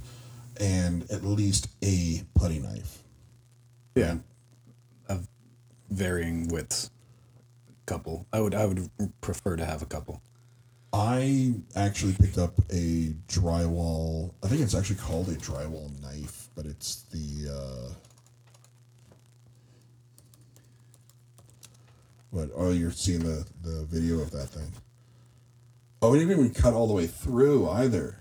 and 0.61 1.11
at 1.11 1.25
least 1.25 1.69
a 1.83 2.23
putty 2.35 2.59
knife. 2.59 3.03
Yeah. 3.95 4.17
Of 5.09 5.27
varying 5.91 6.49
widths. 6.49 6.91
Couple. 7.87 8.27
I 8.33 8.41
would. 8.41 8.55
I 8.55 8.67
would 8.67 8.91
prefer 9.21 9.57
to 9.57 9.65
have 9.65 9.83
a 9.83 9.87
couple. 9.87 10.23
I 10.93 11.55
actually 11.77 12.15
picked 12.15 12.39
up 12.39 12.59
a 12.71 13.15
drywall. 13.29 14.33
I 14.43 14.49
think 14.49 14.61
it's 14.63 14.75
actually 14.75 14.97
called 14.97 15.29
a 15.29 15.35
drywall 15.35 15.91
knife, 16.03 16.49
but 16.55 16.67
it's 16.67 17.03
the. 17.11 17.51
Uh, 17.51 17.95
what? 22.31 22.51
Oh, 22.55 22.71
you're 22.71 22.91
seeing 22.91 23.21
the 23.21 23.47
the 23.63 23.85
video 23.85 24.21
of 24.21 24.31
that 24.33 24.47
thing. 24.47 24.73
Oh, 26.01 26.15
it 26.15 26.19
didn't 26.19 26.33
even 26.33 26.51
cut 26.51 26.75
all 26.75 26.87
the 26.87 26.95
way 26.95 27.07
through 27.07 27.69
either. 27.69 28.19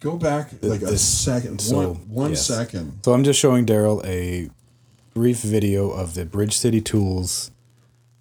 Go 0.00 0.16
back 0.16 0.50
like 0.62 0.82
a 0.82 0.98
second. 0.98 1.60
so, 1.60 1.76
one 1.76 1.94
one 2.08 2.30
yes. 2.30 2.46
second. 2.46 3.00
So 3.04 3.12
I'm 3.14 3.24
just 3.24 3.40
showing 3.40 3.64
Daryl 3.64 4.04
a 4.04 4.50
brief 5.14 5.38
video 5.40 5.90
of 5.90 6.14
the 6.14 6.26
Bridge 6.26 6.56
City 6.56 6.80
Tools 6.80 7.50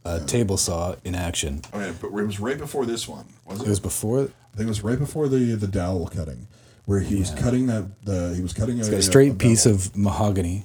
uh, 0.05 0.25
table 0.25 0.57
saw 0.57 0.95
in 1.03 1.15
action. 1.15 1.61
Oh 1.73 1.79
yeah, 1.79 1.93
but 1.99 2.07
it 2.07 2.25
was 2.25 2.39
right 2.39 2.57
before 2.57 2.85
this 2.85 3.07
one, 3.07 3.25
was 3.45 3.59
It 3.59 3.67
It 3.67 3.69
was 3.69 3.79
before. 3.79 4.19
I 4.21 4.57
think 4.57 4.65
it 4.65 4.67
was 4.67 4.83
right 4.83 4.99
before 4.99 5.27
the 5.27 5.55
the 5.55 5.67
dowel 5.67 6.07
cutting, 6.07 6.47
where 6.85 6.99
he 6.99 7.15
was 7.17 7.31
cutting 7.31 7.67
that 7.67 8.05
the 8.05 8.33
he 8.35 8.41
was 8.41 8.53
cutting 8.53 8.79
a, 8.79 8.83
a 8.83 9.01
straight 9.01 9.33
a 9.33 9.35
piece 9.35 9.65
bevel. 9.65 9.79
of 9.79 9.97
mahogany, 9.97 10.63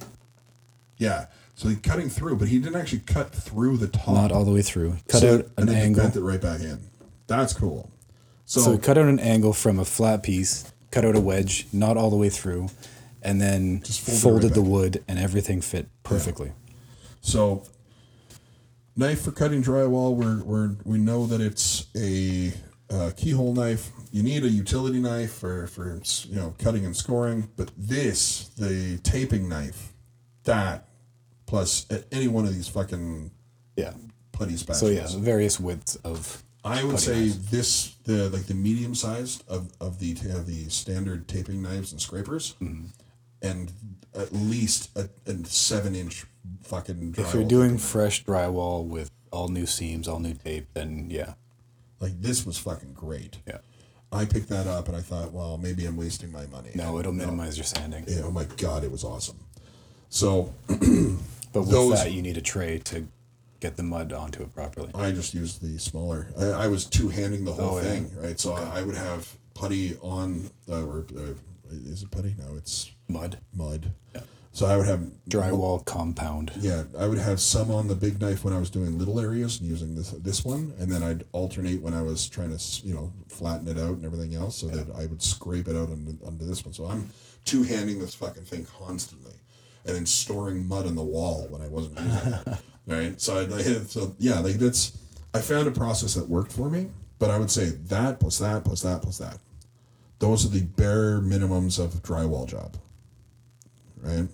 Yeah. 0.97 1.25
So 1.59 1.67
he 1.67 1.75
cutting 1.75 2.07
through, 2.07 2.37
but 2.37 2.47
he 2.47 2.57
didn't 2.57 2.79
actually 2.79 3.01
cut 3.01 3.35
through 3.35 3.75
the 3.75 3.89
top. 3.89 4.13
not 4.15 4.31
all 4.31 4.45
the 4.45 4.51
way 4.53 4.61
through. 4.61 4.95
Cut 5.09 5.19
So- 5.19 5.39
out 5.39 5.49
and 5.57 5.67
an 5.67 5.75
then 5.75 5.83
angle. 5.87 6.03
Bent 6.03 6.15
it 6.15 6.21
right 6.21 6.39
back 6.39 6.61
in. 6.61 6.79
That's 7.27 7.51
cool. 7.51 7.91
So, 8.45 8.61
So 8.61 8.77
cut 8.77 8.97
out 8.97 9.07
an 9.07 9.19
angle 9.19 9.51
from 9.51 9.77
a 9.77 9.83
flat 9.83 10.23
piece, 10.23 10.63
cut 10.89 11.03
out 11.03 11.17
a 11.17 11.19
wedge, 11.19 11.67
not 11.73 11.97
all 11.97 12.09
the 12.09 12.15
way 12.15 12.29
through, 12.29 12.69
and 13.21 13.41
then 13.41 13.81
Just 13.83 13.99
fold 13.99 14.19
folded 14.19 14.43
right 14.45 14.53
the 14.53 14.61
wood, 14.61 15.03
and 15.09 15.19
everything 15.19 15.59
fit 15.59 15.89
perfectly. 16.03 16.53
so 17.19 17.63
knife 18.95 19.23
for 19.23 19.31
cutting 19.31 19.61
drywall. 19.61 20.15
We're, 20.15 20.41
we're 20.41 20.75
we 20.85 20.97
know 20.97 21.25
that 21.25 21.41
it's 21.41 21.87
a 21.93 22.53
uh, 22.89 23.11
keyhole 23.17 23.53
knife. 23.53 23.91
You 24.13 24.23
need 24.23 24.45
a 24.45 24.49
utility 24.49 25.01
knife 25.01 25.33
for 25.33 25.67
for 25.67 26.01
you 26.29 26.35
know 26.37 26.55
cutting 26.57 26.85
and 26.85 26.95
scoring. 26.95 27.49
But 27.57 27.71
this, 27.77 28.47
the 28.57 28.97
taping 29.03 29.49
knife, 29.49 29.91
that 30.45 30.88
plus 31.49 31.85
a- 31.89 32.03
any 32.13 32.27
one 32.27 32.45
of 32.45 32.53
these 32.53 32.67
fucking 32.67 33.31
Yeah. 33.75 33.93
putty 34.31 34.53
spatulas. 34.53 34.75
So 34.75 34.87
yeah, 34.87 35.07
various 35.17 35.59
widths 35.59 35.95
of. 36.03 36.43
I 36.63 36.83
would 36.83 36.99
say 36.99 37.21
knives. 37.21 37.49
this 37.49 37.95
the 38.03 38.29
like 38.29 38.45
the 38.45 38.53
medium 38.53 38.93
sized 38.93 39.43
of 39.47 39.71
of 39.81 39.99
the 39.99 40.11
of 40.31 40.45
the 40.45 40.69
standard 40.69 41.27
taping 41.27 41.61
knives 41.61 41.91
and 41.91 41.99
scrapers, 42.01 42.53
Mm-hmm. 42.61 42.85
and 43.41 43.71
at 44.13 44.31
least 44.33 44.89
a, 44.95 45.09
a 45.25 45.45
seven 45.45 45.95
inch 45.95 46.25
fucking. 46.63 47.15
If 47.17 47.33
you're 47.33 47.43
doing 47.45 47.77
fresh 47.77 48.23
drywall 48.25 48.85
with 48.85 49.09
all 49.31 49.47
new 49.47 49.65
seams, 49.65 50.07
all 50.07 50.19
new 50.19 50.33
tape, 50.35 50.67
then 50.73 51.07
yeah, 51.09 51.33
like 51.99 52.21
this 52.21 52.45
was 52.45 52.57
fucking 52.57 52.93
great. 52.93 53.37
yeah. 53.47 53.59
I 54.11 54.25
picked 54.25 54.49
that 54.49 54.65
up 54.65 54.87
and 54.87 54.97
I 54.97 55.01
thought, 55.01 55.31
well, 55.31 55.57
maybe 55.59 55.85
I'm 55.85 55.95
wasting 55.95 56.31
my 56.31 56.47
money. 56.47 56.71
No, 56.73 56.97
it'll 56.99 57.13
No. 57.13 57.25
minimize 57.25 57.57
your 57.57 57.63
sanding. 57.63 58.05
Yeah, 58.07 58.21
oh 58.25 58.31
my 58.31 58.45
god, 58.57 58.83
it 58.83 58.91
was 58.91 59.03
awesome. 59.03 59.37
So 60.09 60.51
But 61.53 61.61
with 61.61 61.71
Those- 61.71 62.03
that, 62.03 62.11
you 62.11 62.21
need 62.21 62.37
a 62.37 62.41
tray 62.41 62.79
to 62.85 63.07
get 63.59 63.75
the 63.75 63.83
mud 63.83 64.13
onto 64.13 64.41
it 64.43 64.53
properly. 64.53 64.89
I 64.95 65.11
just 65.11 65.33
used 65.33 65.61
the 65.61 65.77
smaller. 65.79 66.27
I, 66.39 66.45
I 66.45 66.67
was 66.67 66.85
two 66.85 67.09
handing 67.09 67.43
the 67.45 67.51
whole 67.53 67.75
Oh, 67.75 67.77
yeah. 67.77 67.83
thing, 67.83 68.11
right? 68.17 68.39
So 68.39 68.53
I, 68.53 68.79
I 68.79 68.81
would 68.83 68.95
have 68.95 69.35
putty 69.53 69.97
on, 70.01 70.49
uh, 70.69 70.85
or 70.85 71.05
uh, 71.17 71.33
is 71.71 72.03
it 72.03 72.11
putty? 72.11 72.35
No, 72.37 72.55
it's 72.55 72.91
Mud, 73.09 73.39
mud. 73.53 73.91
Yeah. 74.13 74.21
So 74.51 74.65
I 74.67 74.77
would 74.77 74.85
have 74.87 75.11
drywall 75.29 75.83
compound. 75.85 76.51
Yeah, 76.59 76.83
I 76.97 77.07
would 77.07 77.17
have 77.17 77.39
some 77.39 77.71
on 77.71 77.87
the 77.87 77.95
big 77.95 78.19
knife 78.21 78.43
when 78.43 78.53
I 78.53 78.59
was 78.59 78.69
doing 78.69 78.97
little 78.97 79.19
areas 79.19 79.59
and 79.59 79.67
using 79.69 79.95
this 79.95 80.11
this 80.11 80.43
one, 80.45 80.73
and 80.79 80.91
then 80.91 81.01
I'd 81.03 81.23
alternate 81.31 81.81
when 81.81 81.93
I 81.93 82.01
was 82.01 82.27
trying 82.29 82.55
to 82.55 82.87
you 82.87 82.93
know 82.93 83.11
flatten 83.27 83.67
it 83.67 83.77
out 83.77 83.91
and 83.97 84.05
everything 84.05 84.35
else, 84.35 84.57
so 84.57 84.67
that 84.67 84.93
I 84.95 85.05
would 85.07 85.21
scrape 85.21 85.67
it 85.67 85.75
out 85.75 85.89
onto, 85.89 86.17
onto 86.25 86.45
this 86.45 86.63
one. 86.65 86.73
So 86.73 86.85
I'm 86.85 87.09
two 87.45 87.63
handing 87.63 87.99
this 87.99 88.13
fucking 88.15 88.43
thing 88.43 88.65
constantly, 88.79 89.33
and 89.85 89.95
then 89.95 90.05
storing 90.05 90.67
mud 90.67 90.85
in 90.85 90.95
the 90.95 91.03
wall 91.03 91.47
when 91.49 91.61
I 91.61 91.67
wasn't 91.67 91.99
using 91.99 92.33
it. 92.33 92.57
Right, 92.87 93.21
so 93.21 93.37
I, 93.37 93.41
I 93.41 93.61
so 93.61 94.15
yeah, 94.17 94.39
like 94.39 94.55
that's 94.55 94.97
I 95.35 95.41
found 95.41 95.67
a 95.67 95.71
process 95.71 96.15
that 96.15 96.27
worked 96.27 96.51
for 96.51 96.71
me, 96.71 96.89
but 97.19 97.29
I 97.29 97.37
would 97.37 97.51
say 97.51 97.65
that 97.65 98.19
plus 98.19 98.39
that 98.39 98.63
plus 98.65 98.81
that 98.81 99.03
plus 99.03 99.19
that, 99.19 99.37
those 100.17 100.43
are 100.43 100.49
the 100.49 100.63
bare 100.63 101.19
minimums 101.19 101.77
of 101.77 101.93
a 101.93 101.97
drywall 101.99 102.47
job. 102.47 102.77
Right 104.01 104.27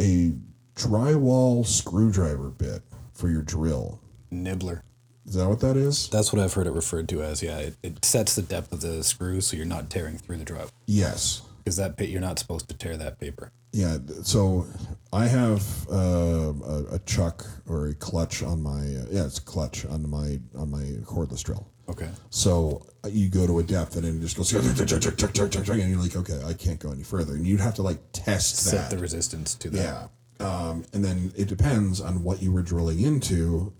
a 0.00 0.32
drywall 0.74 1.66
screwdriver 1.66 2.50
bit 2.50 2.82
for 3.14 3.28
your 3.28 3.42
drill. 3.42 4.00
Nibbler. 4.30 4.82
Is 5.26 5.34
that 5.34 5.48
what 5.48 5.60
that 5.60 5.76
is? 5.76 6.08
That's 6.08 6.32
what 6.32 6.40
I've 6.40 6.52
heard 6.52 6.66
it 6.66 6.72
referred 6.72 7.08
to 7.08 7.22
as. 7.22 7.42
Yeah, 7.42 7.58
it, 7.58 7.76
it 7.82 8.04
sets 8.04 8.34
the 8.34 8.42
depth 8.42 8.72
of 8.72 8.80
the 8.80 9.02
screw 9.02 9.40
so 9.40 9.56
you're 9.56 9.66
not 9.66 9.90
tearing 9.90 10.18
through 10.18 10.36
the 10.36 10.44
drywall. 10.44 10.70
Yes. 10.86 11.42
Because 11.64 11.76
that 11.76 11.98
you're 12.08 12.20
not 12.20 12.38
supposed 12.38 12.68
to 12.68 12.76
tear 12.76 12.96
that 12.96 13.18
paper. 13.18 13.50
Yeah. 13.76 13.98
So 14.22 14.66
I 15.12 15.26
have 15.26 15.62
uh, 15.92 16.54
a, 16.64 16.94
a 16.94 16.98
chuck 17.00 17.44
or 17.68 17.88
a 17.88 17.94
clutch 17.94 18.42
on 18.42 18.62
my 18.62 18.80
uh, 18.80 19.06
yeah, 19.10 19.26
it's 19.26 19.38
a 19.38 19.42
clutch 19.42 19.84
on 19.84 20.08
my 20.08 20.40
on 20.56 20.70
my 20.70 20.84
cordless 21.04 21.44
drill. 21.44 21.68
Okay. 21.88 22.08
So 22.30 22.86
uh, 23.04 23.08
you 23.08 23.28
go 23.28 23.46
to 23.46 23.58
a 23.58 23.62
depth 23.62 23.96
and 23.96 24.06
it 24.06 24.18
just 24.20 24.36
goes 24.36 24.50
and 24.52 25.90
you're 25.90 26.00
like, 26.00 26.16
okay, 26.16 26.42
I 26.44 26.54
can't 26.54 26.80
go 26.80 26.90
any 26.90 27.02
further, 27.02 27.34
and 27.34 27.46
you'd 27.46 27.60
have 27.60 27.74
to 27.74 27.82
like 27.82 27.98
test 28.12 28.56
Set 28.56 28.88
that. 28.88 28.96
the 28.96 28.98
resistance 28.98 29.54
to 29.56 29.70
that. 29.70 30.08
Yeah. 30.40 30.46
Um, 30.46 30.84
and 30.94 31.04
then 31.04 31.32
it 31.36 31.48
depends 31.48 32.00
on 32.00 32.22
what 32.24 32.42
you 32.42 32.50
were 32.52 32.62
drilling 32.62 33.00
into. 33.00 33.72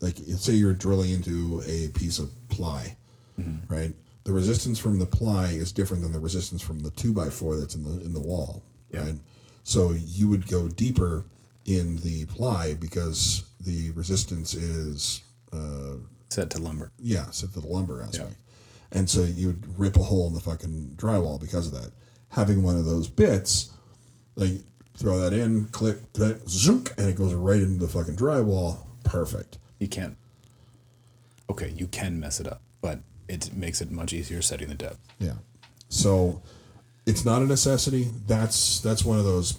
Like, 0.00 0.16
say 0.16 0.54
you're 0.54 0.72
drilling 0.74 1.10
into 1.10 1.62
a 1.66 1.88
piece 1.88 2.18
of 2.18 2.30
ply, 2.48 2.96
right? 3.68 3.92
The 4.24 4.32
resistance 4.32 4.78
from 4.78 4.98
the 4.98 5.06
ply 5.06 5.48
is 5.50 5.72
different 5.72 6.02
than 6.02 6.12
the 6.12 6.18
resistance 6.20 6.62
from 6.62 6.80
the 6.80 6.90
two 6.90 7.12
by 7.12 7.28
four 7.30 7.56
that's 7.56 7.74
in 7.74 7.84
the 7.84 8.04
in 8.04 8.12
the 8.12 8.20
wall, 8.20 8.62
right? 8.92 9.14
So 9.64 9.92
you 9.92 10.28
would 10.28 10.46
go 10.48 10.68
deeper 10.68 11.24
in 11.64 11.96
the 11.98 12.24
ply 12.26 12.74
because 12.74 13.44
the 13.60 13.90
resistance 13.92 14.54
is 14.54 15.22
uh, 15.52 15.94
Set 16.30 16.50
to 16.50 16.58
lumber. 16.62 16.90
yeah, 16.98 17.30
set 17.30 17.52
to 17.52 17.60
the 17.60 17.66
lumber 17.68 18.02
aspect. 18.02 18.34
And 18.90 19.08
so 19.08 19.22
you 19.22 19.48
would 19.48 19.78
rip 19.78 19.96
a 19.96 20.02
hole 20.02 20.26
in 20.28 20.34
the 20.34 20.40
fucking 20.40 20.94
drywall 20.96 21.40
because 21.40 21.66
of 21.66 21.72
that. 21.74 21.92
Having 22.30 22.62
one 22.62 22.76
of 22.76 22.84
those 22.84 23.08
bits, 23.08 23.70
like 24.36 24.52
throw 24.96 25.18
that 25.20 25.32
in, 25.32 25.66
click, 25.66 26.12
click, 26.12 26.38
zoom, 26.48 26.84
and 26.98 27.08
it 27.08 27.16
goes 27.16 27.32
right 27.34 27.60
into 27.60 27.78
the 27.78 27.88
fucking 27.92 28.16
drywall. 28.16 28.78
Perfect. 29.04 29.58
You 29.78 29.88
can't. 29.88 30.16
Okay, 31.50 31.70
you 31.76 31.86
can 31.86 32.18
mess 32.20 32.40
it 32.40 32.46
up, 32.46 32.62
but 32.80 33.00
it 33.28 33.54
makes 33.54 33.80
it 33.80 33.90
much 33.90 34.12
easier 34.12 34.40
setting 34.42 34.68
the 34.68 34.74
depth. 34.74 34.98
Yeah. 35.18 35.34
So 35.88 36.40
it's 37.06 37.24
not 37.24 37.42
a 37.42 37.46
necessity. 37.46 38.08
That's 38.26 38.80
that's 38.80 39.04
one 39.04 39.18
of 39.18 39.24
those, 39.24 39.58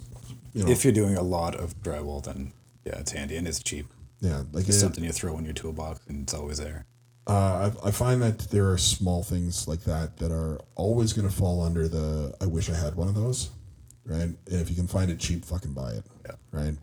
you 0.52 0.64
know. 0.64 0.70
If 0.70 0.84
you're 0.84 0.92
doing 0.92 1.16
a 1.16 1.22
lot 1.22 1.54
of 1.54 1.74
drywall, 1.82 2.22
then 2.24 2.52
yeah, 2.84 2.98
it's 2.98 3.12
handy 3.12 3.36
and 3.36 3.46
it's 3.48 3.62
cheap. 3.62 3.86
yeah, 4.20 4.42
like 4.52 4.66
It's 4.68 4.76
it- 4.76 4.80
something 4.80 5.04
you 5.04 5.12
throw 5.12 5.36
in 5.38 5.44
your 5.44 5.54
toolbox 5.54 6.00
and 6.08 6.22
it's 6.24 6.34
always 6.34 6.58
there. 6.58 6.86
Uh, 7.26 7.70
I, 7.84 7.88
I 7.88 7.90
find 7.90 8.20
that 8.20 8.38
there 8.50 8.70
are 8.70 8.76
small 8.76 9.22
things 9.22 9.66
like 9.66 9.80
that 9.84 10.18
that 10.18 10.30
are 10.30 10.60
always 10.74 11.14
going 11.14 11.26
to 11.26 11.34
fall 11.34 11.62
under 11.62 11.88
the 11.88 12.34
I 12.40 12.44
wish 12.46 12.68
I 12.68 12.74
had 12.74 12.94
one 12.96 13.08
of 13.08 13.14
those, 13.14 13.48
right? 14.04 14.20
And 14.22 14.36
if 14.46 14.68
you 14.68 14.76
can 14.76 14.86
find 14.86 15.10
it 15.10 15.18
cheap, 15.20 15.42
fucking 15.44 15.72
buy 15.72 15.92
it, 15.92 16.04
Yeah. 16.26 16.32
right? 16.52 16.76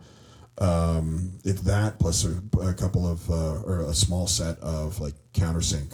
Um, 0.58 1.34
it's 1.44 1.62
that 1.62 2.00
plus 2.00 2.26
a, 2.26 2.42
a 2.60 2.74
couple 2.74 3.08
of 3.08 3.30
uh, 3.30 3.62
or 3.62 3.82
a 3.82 3.94
small 3.94 4.26
set 4.28 4.60
of 4.62 5.00
like 5.00 5.14
countersink, 5.34 5.94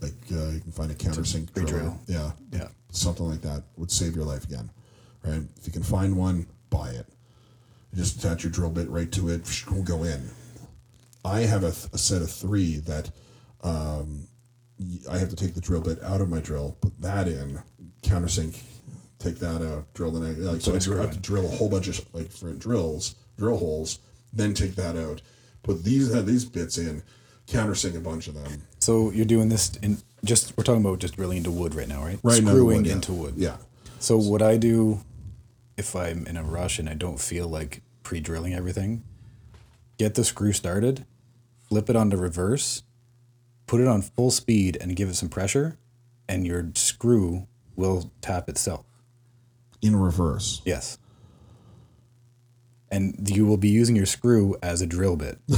like 0.00 0.12
uh, 0.32 0.48
you 0.50 0.60
can 0.60 0.72
find 0.72 0.90
a 0.90 0.94
countersink 0.94 1.52
driller, 1.54 1.68
pre-drill. 1.70 2.00
yeah, 2.06 2.32
Yeah. 2.52 2.68
Something 2.96 3.28
like 3.28 3.42
that 3.42 3.62
would 3.76 3.90
save 3.90 4.16
your 4.16 4.24
life 4.24 4.44
again, 4.44 4.70
right? 5.24 5.42
If 5.56 5.66
you 5.66 5.72
can 5.72 5.82
find 5.82 6.16
one, 6.16 6.46
buy 6.70 6.90
it. 6.90 7.06
You 7.92 7.98
just 7.98 8.18
attach 8.18 8.44
your 8.44 8.52
drill 8.52 8.70
bit 8.70 8.88
right 8.88 9.10
to 9.12 9.28
it, 9.28 9.64
will 9.70 9.82
go 9.82 10.04
in. 10.04 10.30
I 11.24 11.40
have 11.40 11.64
a, 11.64 11.72
th- 11.72 11.92
a 11.92 11.98
set 11.98 12.22
of 12.22 12.30
three 12.30 12.76
that 12.80 13.10
um, 13.62 14.28
I 15.10 15.18
have 15.18 15.30
to 15.30 15.36
take 15.36 15.54
the 15.54 15.60
drill 15.60 15.80
bit 15.80 16.02
out 16.02 16.20
of 16.20 16.28
my 16.28 16.40
drill, 16.40 16.76
put 16.80 17.00
that 17.00 17.28
in, 17.28 17.60
countersink, 18.02 18.62
take 19.18 19.38
that 19.38 19.62
out, 19.62 19.92
drill 19.94 20.10
the 20.10 20.20
next. 20.20 20.38
Like, 20.40 20.60
so 20.60 20.94
I 20.94 21.00
have 21.00 21.12
to 21.12 21.18
drill 21.18 21.46
a 21.46 21.56
whole 21.56 21.68
bunch 21.68 21.88
of 21.88 22.14
like 22.14 22.30
different 22.30 22.58
drills, 22.58 23.16
drill 23.38 23.56
holes, 23.56 23.98
then 24.32 24.54
take 24.54 24.74
that 24.76 24.96
out, 24.96 25.22
put 25.62 25.82
these 25.82 26.14
uh, 26.14 26.22
these 26.22 26.44
bits 26.44 26.78
in, 26.78 27.02
countersink 27.46 27.96
a 27.96 28.00
bunch 28.00 28.28
of 28.28 28.34
them. 28.34 28.62
So 28.80 29.10
you're 29.10 29.24
doing 29.24 29.48
this 29.48 29.74
in 29.76 29.98
just 30.26 30.56
we're 30.56 30.64
talking 30.64 30.82
about 30.82 30.98
just 30.98 31.16
drilling 31.16 31.38
into 31.38 31.50
wood 31.50 31.74
right 31.74 31.88
now, 31.88 32.02
right? 32.02 32.18
Right 32.22 32.42
Screwing 32.42 32.78
wood, 32.78 32.86
yeah. 32.86 32.92
into 32.92 33.12
wood. 33.12 33.34
Yeah. 33.36 33.56
So 33.98 34.18
what 34.18 34.42
I 34.42 34.56
do 34.56 35.00
if 35.76 35.94
I'm 35.94 36.26
in 36.26 36.36
a 36.36 36.42
rush 36.42 36.78
and 36.78 36.88
I 36.88 36.94
don't 36.94 37.20
feel 37.20 37.48
like 37.48 37.82
pre-drilling 38.02 38.54
everything, 38.54 39.02
get 39.98 40.14
the 40.14 40.24
screw 40.24 40.52
started, 40.52 41.04
flip 41.68 41.90
it 41.90 41.96
onto 41.96 42.16
reverse, 42.16 42.82
put 43.66 43.80
it 43.80 43.88
on 43.88 44.02
full 44.02 44.30
speed 44.30 44.78
and 44.80 44.96
give 44.96 45.08
it 45.08 45.16
some 45.16 45.28
pressure, 45.28 45.76
and 46.28 46.46
your 46.46 46.70
screw 46.74 47.46
will 47.74 48.10
tap 48.20 48.48
itself. 48.48 48.84
In 49.82 49.96
reverse. 49.96 50.62
Yes. 50.64 50.98
And 52.90 53.28
you 53.28 53.44
will 53.44 53.58
be 53.58 53.68
using 53.68 53.96
your 53.96 54.06
screw 54.06 54.56
as 54.62 54.80
a 54.80 54.86
drill 54.86 55.16
bit. 55.16 55.38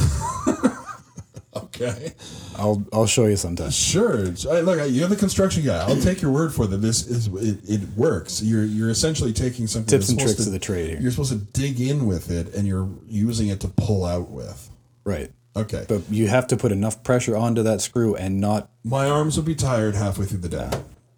Okay. 1.81 2.13
I'll 2.57 2.85
I'll 2.93 3.07
show 3.07 3.27
you 3.27 3.37
sometime. 3.37 3.71
Sure. 3.71 4.27
I, 4.51 4.61
look, 4.61 4.91
you're 4.91 5.07
the 5.09 5.17
construction 5.17 5.65
guy. 5.65 5.79
I'll 5.87 6.01
take 6.01 6.21
your 6.21 6.33
word 6.33 6.53
for 6.53 6.67
that. 6.67 6.79
This 6.79 7.07
is 7.07 7.29
it, 7.29 7.59
it 7.69 7.81
works. 7.97 8.43
You're 8.43 8.65
you're 8.65 8.91
essentially 8.91 9.33
taking 9.33 9.67
something 9.67 9.89
Tips 9.89 10.09
and 10.09 10.19
tricks 10.19 10.37
to- 10.37 10.43
of 10.49 10.53
the 10.53 10.59
trade 10.59 10.91
here. 10.91 10.99
You're 11.01 11.11
supposed 11.13 11.31
to 11.33 11.39
dig 11.39 11.81
in 11.81 12.07
with 12.07 12.31
it, 12.31 12.55
and 12.55 12.67
you're 12.67 12.89
using 13.07 13.49
it 13.49 13.61
to 13.61 13.69
pull 13.69 14.05
out 14.05 14.31
with. 14.31 14.71
Right. 15.05 15.31
Okay. 15.57 15.85
But 15.89 16.03
you 16.11 16.27
have 16.29 16.47
to 16.49 16.57
put 16.57 16.73
enough 16.73 17.03
pressure 17.03 17.37
onto 17.37 17.63
that 17.63 17.81
screw 17.81 18.15
and 18.15 18.41
not 18.41 18.71
My 18.85 19.09
arms 19.09 19.37
will 19.37 19.45
be 19.45 19.55
tired 19.57 19.95
halfway 19.95 20.27
through 20.27 20.39
the 20.41 20.49
day. 20.49 20.71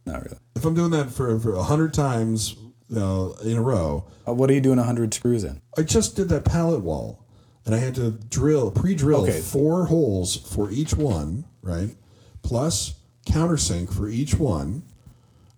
not 0.07 0.23
really. 0.25 0.39
If 0.57 0.65
I'm 0.65 0.75
doing 0.75 0.91
that 0.93 1.11
for 1.11 1.39
for 1.41 1.55
a 1.55 1.63
hundred 1.63 1.93
times, 1.95 2.55
you 2.89 2.97
know, 2.99 3.35
in 3.43 3.57
a 3.57 3.63
row, 3.63 4.05
Uh, 4.29 4.33
What 4.35 4.51
are 4.51 4.53
you 4.55 4.61
doing 4.61 4.77
100 4.79 5.13
screws 5.15 5.45
in? 5.45 5.61
I 5.79 5.83
just 5.83 6.17
did 6.17 6.29
that 6.31 6.45
pallet 6.45 6.81
wall, 6.83 7.25
and 7.71 7.81
I 7.81 7.85
had 7.85 7.95
to 7.95 8.11
drill, 8.31 8.73
pre-drill 8.73 9.23
Okay. 9.23 9.41
four 9.41 9.87
holes 9.87 10.35
for 10.35 10.73
each 10.73 10.93
one, 10.95 11.45
right? 11.63 11.95
Plus 12.43 12.95
countersink 13.27 13.93
for 13.93 14.09
each 14.09 14.35
one, 14.35 14.83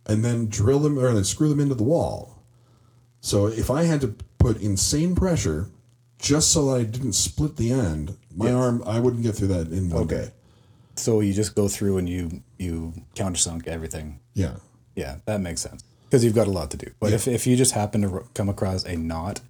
and 0.05 0.23
then 0.23 0.49
drill 0.49 0.81
them 0.81 0.99
or 0.99 1.11
then 1.15 1.25
screw 1.25 1.49
them 1.49 1.59
into 1.61 1.75
the 1.75 1.83
wall. 1.85 2.43
So 3.23 3.47
if 3.47 3.71
I 3.71 3.85
had 3.85 4.03
to 4.03 4.15
put 4.39 4.61
insane 4.61 5.15
pressure 5.15 5.71
just 6.19 6.51
so 6.51 6.67
that 6.67 6.81
I 6.81 6.83
didn't 6.85 7.15
split 7.15 7.57
the 7.57 7.73
end, 7.73 8.19
my 8.35 8.53
arm, 8.53 8.83
I 8.85 9.01
wouldn't 9.01 9.23
get 9.23 9.35
through 9.35 9.49
that 9.49 9.69
in 9.69 9.89
one 9.89 10.03
Okay. 10.03 10.17
day. 10.17 10.31
So 10.97 11.21
you 11.21 11.33
just 11.33 11.55
go 11.55 11.67
through 11.67 11.97
and 11.97 12.09
you 12.11 12.43
you 12.59 12.93
countersunk 13.15 13.67
everything. 13.67 14.21
Yeah. 14.35 14.57
Yeah, 14.95 15.17
that 15.25 15.41
makes 15.41 15.63
sense 15.63 15.83
because 16.05 16.23
you've 16.23 16.35
got 16.35 16.47
a 16.47 16.51
lot 16.51 16.71
to 16.73 16.77
do. 16.77 16.91
But 17.01 17.15
if 17.15 17.27
if 17.27 17.47
you 17.47 17.57
just 17.57 17.73
happen 17.73 18.03
to 18.03 18.25
come 18.35 18.51
across 18.51 18.85
a 18.85 18.97
knot 18.97 19.41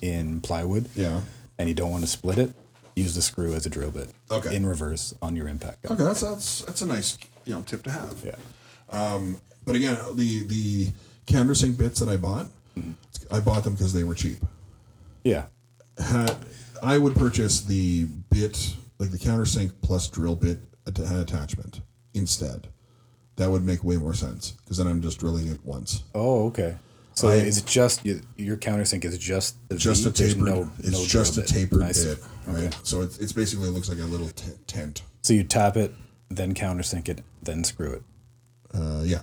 in 0.00 0.40
plywood, 0.42 0.88
Yeah. 0.94 1.22
And 1.58 1.68
you 1.68 1.74
don't 1.74 1.90
want 1.90 2.02
to 2.02 2.08
split 2.08 2.38
it, 2.38 2.52
use 2.96 3.14
the 3.14 3.22
screw 3.22 3.54
as 3.54 3.66
a 3.66 3.70
drill 3.70 3.90
bit. 3.90 4.10
Okay. 4.30 4.54
In 4.54 4.66
reverse 4.66 5.14
on 5.22 5.36
your 5.36 5.48
impact 5.48 5.82
gun. 5.82 5.92
Okay, 5.92 6.04
that's 6.04 6.20
that's 6.20 6.62
that's 6.62 6.82
a 6.82 6.86
nice 6.86 7.18
you 7.44 7.54
know 7.54 7.62
tip 7.62 7.82
to 7.84 7.90
have. 7.90 8.14
Yeah. 8.24 8.36
Um, 8.90 9.40
but 9.64 9.76
again, 9.76 9.98
the 10.14 10.44
the 10.46 10.92
countersink 11.26 11.78
bits 11.78 12.00
that 12.00 12.08
I 12.08 12.16
bought, 12.16 12.46
I 13.30 13.40
bought 13.40 13.64
them 13.64 13.74
because 13.74 13.92
they 13.92 14.04
were 14.04 14.14
cheap. 14.14 14.38
Yeah. 15.22 15.46
Had 15.98 16.36
I 16.82 16.98
would 16.98 17.14
purchase 17.14 17.62
the 17.62 18.04
bit 18.30 18.74
like 18.98 19.10
the 19.10 19.18
countersink 19.18 19.72
plus 19.82 20.08
drill 20.08 20.36
bit 20.36 20.58
at- 20.86 20.98
attachment 20.98 21.80
instead. 22.12 22.68
That 23.36 23.50
would 23.50 23.64
make 23.64 23.82
way 23.82 23.96
more 23.96 24.14
sense 24.14 24.52
because 24.52 24.76
then 24.76 24.86
I'm 24.86 25.02
just 25.02 25.18
drilling 25.18 25.48
it 25.48 25.58
once. 25.64 26.04
Oh, 26.14 26.46
okay. 26.46 26.76
So 27.14 27.28
I- 27.28 27.34
is 27.36 27.58
it 27.58 27.66
just 27.66 28.04
you, 28.04 28.20
your 28.36 28.56
countersink 28.56 29.04
is 29.04 29.16
just 29.18 29.56
the 29.68 29.76
just 29.76 30.02
V? 30.04 30.10
a 30.10 30.12
tapered. 30.12 30.44
no- 30.44 30.70
it's 30.78 30.90
no 30.92 31.04
just 31.04 31.32
a 31.32 31.34
drill 31.42 31.46
bit. 31.46 31.54
tapered 31.54 31.82
I 31.82 31.92
bit, 31.92 32.18
right? 32.46 32.56
Okay. 32.66 32.76
So 32.82 33.02
it's, 33.02 33.18
it's 33.18 33.32
basically 33.32 33.68
looks 33.70 33.88
like 33.88 33.98
a 33.98 34.02
little 34.04 34.28
t- 34.28 34.52
tent. 34.66 35.02
So 35.22 35.32
you 35.32 35.44
tap 35.44 35.76
it, 35.76 35.94
then 36.28 36.54
countersink 36.54 37.08
it, 37.08 37.22
then 37.42 37.64
screw 37.64 37.92
it. 37.92 38.02
Uh, 38.74 39.02
yeah, 39.04 39.20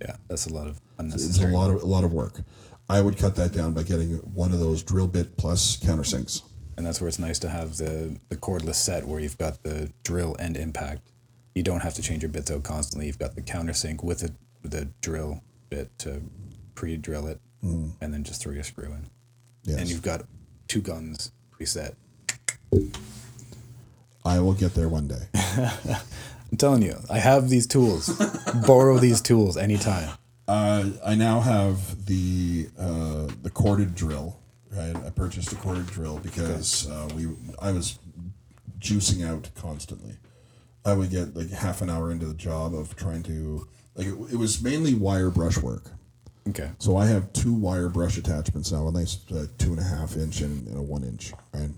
Yeah, 0.00 0.16
that's 0.28 0.46
a 0.46 0.52
lot 0.52 0.66
of 0.66 0.80
unnecessary. 0.98 1.46
it's 1.50 1.54
a 1.54 1.58
lot 1.58 1.70
of 1.70 1.82
a 1.82 1.86
lot 1.86 2.04
of 2.04 2.12
work. 2.12 2.40
I 2.88 3.00
would 3.00 3.16
cut 3.18 3.34
that 3.36 3.52
down 3.52 3.72
by 3.72 3.82
getting 3.82 4.14
one 4.34 4.52
of 4.52 4.60
those 4.60 4.82
drill 4.82 5.06
bit 5.06 5.36
plus 5.36 5.76
countersinks. 5.76 6.42
and 6.76 6.84
that's 6.86 7.00
where 7.00 7.08
it's 7.08 7.18
nice 7.18 7.38
to 7.40 7.48
have 7.50 7.76
the 7.76 8.18
the 8.30 8.36
cordless 8.36 8.76
set 8.76 9.06
where 9.06 9.20
you've 9.20 9.38
got 9.38 9.62
the 9.62 9.92
drill 10.02 10.34
and 10.38 10.56
impact. 10.56 11.10
You 11.54 11.62
don't 11.62 11.80
have 11.82 11.94
to 11.94 12.02
change 12.02 12.22
your 12.22 12.30
bits 12.32 12.50
out 12.50 12.62
constantly. 12.64 13.06
You've 13.06 13.18
got 13.18 13.34
the 13.36 13.42
countersink 13.42 14.02
with 14.02 14.20
the 14.20 14.32
the 14.68 14.86
drill 15.02 15.42
bit 15.70 15.96
to 15.98 16.22
pre-drill 16.74 17.26
it, 17.26 17.40
and 17.62 18.12
then 18.12 18.24
just 18.24 18.42
throw 18.42 18.52
your 18.52 18.64
screw 18.64 18.92
in. 18.92 19.06
Yes. 19.64 19.80
And 19.80 19.88
you've 19.88 20.02
got 20.02 20.22
two 20.68 20.80
guns 20.80 21.32
preset. 21.52 21.94
I 24.24 24.40
will 24.40 24.54
get 24.54 24.74
there 24.74 24.88
one 24.88 25.08
day. 25.08 25.28
I'm 26.50 26.56
telling 26.56 26.82
you, 26.82 26.96
I 27.10 27.18
have 27.18 27.48
these 27.48 27.66
tools. 27.66 28.08
Borrow 28.66 28.98
these 28.98 29.20
tools 29.20 29.56
anytime. 29.56 30.10
Uh, 30.46 30.90
I 31.04 31.14
now 31.14 31.40
have 31.40 32.06
the 32.06 32.68
uh, 32.78 33.28
the 33.42 33.50
corded 33.50 33.94
drill. 33.94 34.38
Right, 34.70 34.96
I 34.96 35.10
purchased 35.10 35.52
a 35.52 35.56
corded 35.56 35.86
drill 35.86 36.18
because 36.18 36.90
uh, 36.90 37.08
we 37.16 37.28
I 37.60 37.70
was 37.72 37.98
juicing 38.78 39.26
out 39.26 39.48
constantly. 39.54 40.16
I 40.84 40.94
would 40.94 41.10
get 41.10 41.36
like 41.36 41.50
half 41.50 41.80
an 41.80 41.88
hour 41.88 42.10
into 42.10 42.26
the 42.26 42.34
job 42.34 42.74
of 42.74 42.94
trying 42.96 43.22
to 43.24 43.66
like 43.94 44.08
it, 44.08 44.14
it 44.32 44.36
was 44.36 44.62
mainly 44.62 44.94
wire 44.94 45.30
brushwork. 45.30 45.90
Okay. 46.48 46.70
So 46.78 46.96
I 46.96 47.06
have 47.06 47.32
two 47.32 47.54
wire 47.54 47.88
brush 47.88 48.18
attachments 48.18 48.70
now, 48.70 48.86
a 48.86 48.92
nice 48.92 49.18
uh, 49.30 49.46
two 49.58 49.70
and 49.70 49.80
a 49.80 49.82
half 49.82 50.16
inch 50.16 50.40
and, 50.42 50.66
and 50.68 50.76
a 50.78 50.82
one 50.82 51.02
inch. 51.02 51.32
Right, 51.52 51.70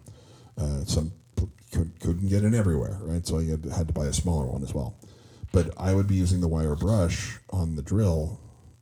uh, 0.59 0.85
some 0.85 1.13
p- 1.37 1.49
could, 1.73 1.99
couldn't 2.01 2.29
get 2.29 2.43
in 2.43 2.55
everywhere. 2.55 2.99
Right, 3.03 3.25
so 3.27 3.39
I 3.39 3.45
had, 3.45 3.65
had 3.65 3.87
to 3.89 3.95
buy 3.95 4.07
a 4.07 4.13
smaller 4.13 4.47
one 4.47 4.63
as 4.63 4.75
well. 4.75 4.97
But 5.53 5.73
I 5.79 5.95
would 5.95 6.09
be 6.09 6.17
using 6.17 6.41
the 6.41 6.49
wire 6.49 6.75
brush 6.75 7.39
on 7.51 7.77
the 7.77 7.83
drill. 7.83 8.41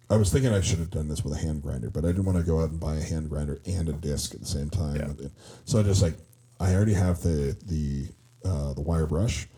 I 0.08 0.16
was 0.16 0.32
thinking 0.32 0.52
I 0.52 0.60
should 0.60 0.78
have 0.78 0.90
done 0.90 1.08
this 1.08 1.22
with 1.24 1.34
a 1.34 1.38
hand 1.38 1.62
grinder, 1.62 1.90
but 1.90 2.04
I 2.04 2.08
didn't 2.08 2.24
want 2.24 2.38
to 2.38 2.44
go 2.44 2.60
out 2.60 2.70
and 2.70 2.80
buy 2.80 2.96
a 2.96 3.02
hand 3.02 3.28
grinder 3.28 3.60
and 3.66 3.88
a 3.88 3.92
disc 3.92 4.34
at 4.34 4.40
the 4.40 4.46
same 4.46 4.70
time. 4.70 5.16
Yeah. 5.20 5.28
So 5.64 5.80
I 5.80 5.82
just 5.82 6.02
like 6.02 6.14
I 6.60 6.74
already 6.74 6.94
have 6.94 7.22
the 7.22 7.56
the 7.66 8.08
uh, 8.48 8.72
the 8.74 8.80
wire 8.80 9.06
brush 9.06 9.48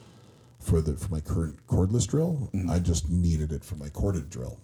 for 0.61 0.81
the 0.81 0.95
for 0.97 1.11
my 1.11 1.21
current 1.21 1.65
cordless 1.69 2.07
drill. 2.07 2.51
I 2.69 2.79
just 2.81 3.09
needed 3.11 3.53
it 3.53 3.65
for 3.65 3.77
my 3.77 3.89
corded 3.89 4.29
drill. 4.31 4.59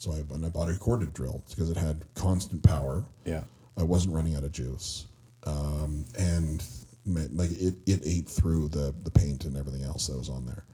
So 0.00 0.12
I, 0.12 0.16
when 0.28 0.42
I 0.42 0.48
bought 0.48 0.70
a 0.70 0.78
corded 0.78 1.12
drill 1.12 1.44
because 1.50 1.68
it 1.68 1.76
had 1.76 2.02
constant 2.14 2.62
power. 2.62 3.04
Yeah. 3.26 3.42
I 3.76 3.82
wasn't 3.82 4.14
running 4.14 4.34
out 4.34 4.44
of 4.44 4.52
juice, 4.52 5.06
um, 5.44 6.06
and 6.18 6.62
like 7.06 7.50
it, 7.52 7.74
it 7.86 8.00
ate 8.04 8.28
through 8.28 8.68
the 8.68 8.94
the 9.04 9.10
paint 9.10 9.44
and 9.44 9.56
everything 9.56 9.84
else 9.84 10.06
that 10.06 10.16
was 10.16 10.30
on 10.30 10.46
there. 10.46 10.64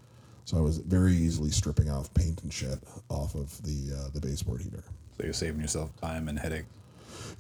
So 0.44 0.57
I 0.57 0.61
was 0.61 0.78
very 0.78 1.12
easily 1.12 1.51
stripping 1.51 1.90
off 1.90 2.12
paint 2.15 2.43
and 2.44 2.53
shit 2.53 2.78
off 3.09 3.35
of 3.35 3.61
the 3.62 3.97
uh, 3.97 4.11
the 4.15 4.20
baseboard 4.20 4.62
heater. 4.62 4.85
So 5.16 5.24
you're 5.24 5.32
saving 5.32 5.61
yourself 5.61 5.90
time 6.01 6.28
and 6.28 6.39
headache. 6.39 6.66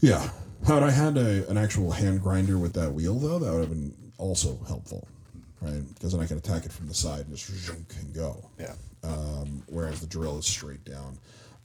Yeah. 0.00 0.28
Had 0.66 0.82
I 0.82 0.90
had 0.90 1.16
a, 1.16 1.48
an 1.48 1.56
actual 1.56 1.92
hand 1.92 2.20
grinder 2.20 2.58
with 2.58 2.72
that 2.74 2.92
wheel 2.92 3.14
though, 3.18 3.38
that 3.38 3.52
would 3.52 3.60
have 3.60 3.70
been 3.70 3.94
also 4.18 4.58
helpful, 4.66 5.06
right? 5.60 5.82
Because 5.94 6.12
then 6.12 6.20
I 6.20 6.26
can 6.26 6.38
attack 6.38 6.64
it 6.64 6.72
from 6.72 6.88
the 6.88 6.94
side 6.94 7.26
and 7.26 7.36
just 7.36 7.68
and 7.68 8.14
go. 8.14 8.50
Yeah. 8.58 8.74
um, 9.04 9.62
whereas 9.68 10.00
the 10.00 10.06
drill 10.06 10.38
is 10.38 10.46
straight 10.46 10.84
down. 10.84 11.18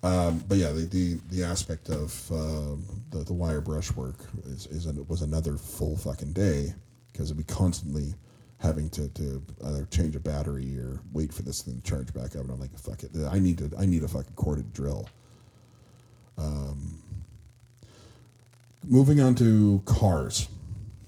Um, 0.03 0.44
but 0.48 0.57
yeah, 0.57 0.72
the, 0.72 0.82
the, 0.86 1.19
the 1.30 1.44
aspect 1.44 1.90
of 1.90 2.32
um, 2.32 2.84
the, 3.11 3.19
the 3.19 3.34
wire 3.34 3.61
brushwork 3.61 4.15
is, 4.45 4.65
is 4.68 4.88
an, 4.88 5.06
was 5.07 5.22
another 5.22 5.57
full 5.57 5.95
fucking 5.95 6.34
day 6.34 6.73
because 7.11 7.30
it'd 7.30 7.38
be 7.38 7.53
constantly 7.53 8.15
having 8.57 8.90
to, 8.91 9.10
to 9.10 9.44
either 9.65 9.86
change 9.91 10.15
a 10.15 10.19
battery 10.19 10.78
or 10.78 10.99
wait 11.14 11.34
for 11.34 11.44
this 11.44 11.61
thing 11.61 11.82
to 11.82 11.90
charge 11.90 12.14
back 12.14 12.36
up. 12.36 12.44
And 12.44 12.52
I'm 12.52 12.60
like, 12.60 12.78
fuck 12.78 13.03
it, 13.03 13.11
I 13.30 13.40
need 13.40 13.57
to 13.60 13.72
I 13.78 13.86
need 13.86 14.03
a 14.03 14.07
fucking 14.07 14.34
corded 14.36 14.73
drill. 14.73 15.07
Um, 16.38 16.99
moving 18.88 19.19
on 19.19 19.36
to 19.36 19.82
cars. 19.86 20.48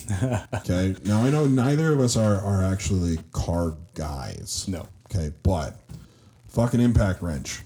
okay, 0.53 0.95
now 1.05 1.23
I 1.23 1.29
know 1.29 1.45
neither 1.45 1.93
of 1.93 1.99
us 1.99 2.17
are, 2.17 2.35
are 2.41 2.63
actually 2.63 3.17
car 3.31 3.75
guys. 3.93 4.67
No. 4.67 4.87
Okay, 5.09 5.31
but 5.43 5.79
fucking 6.49 6.79
impact 6.79 7.21
wrench, 7.21 7.61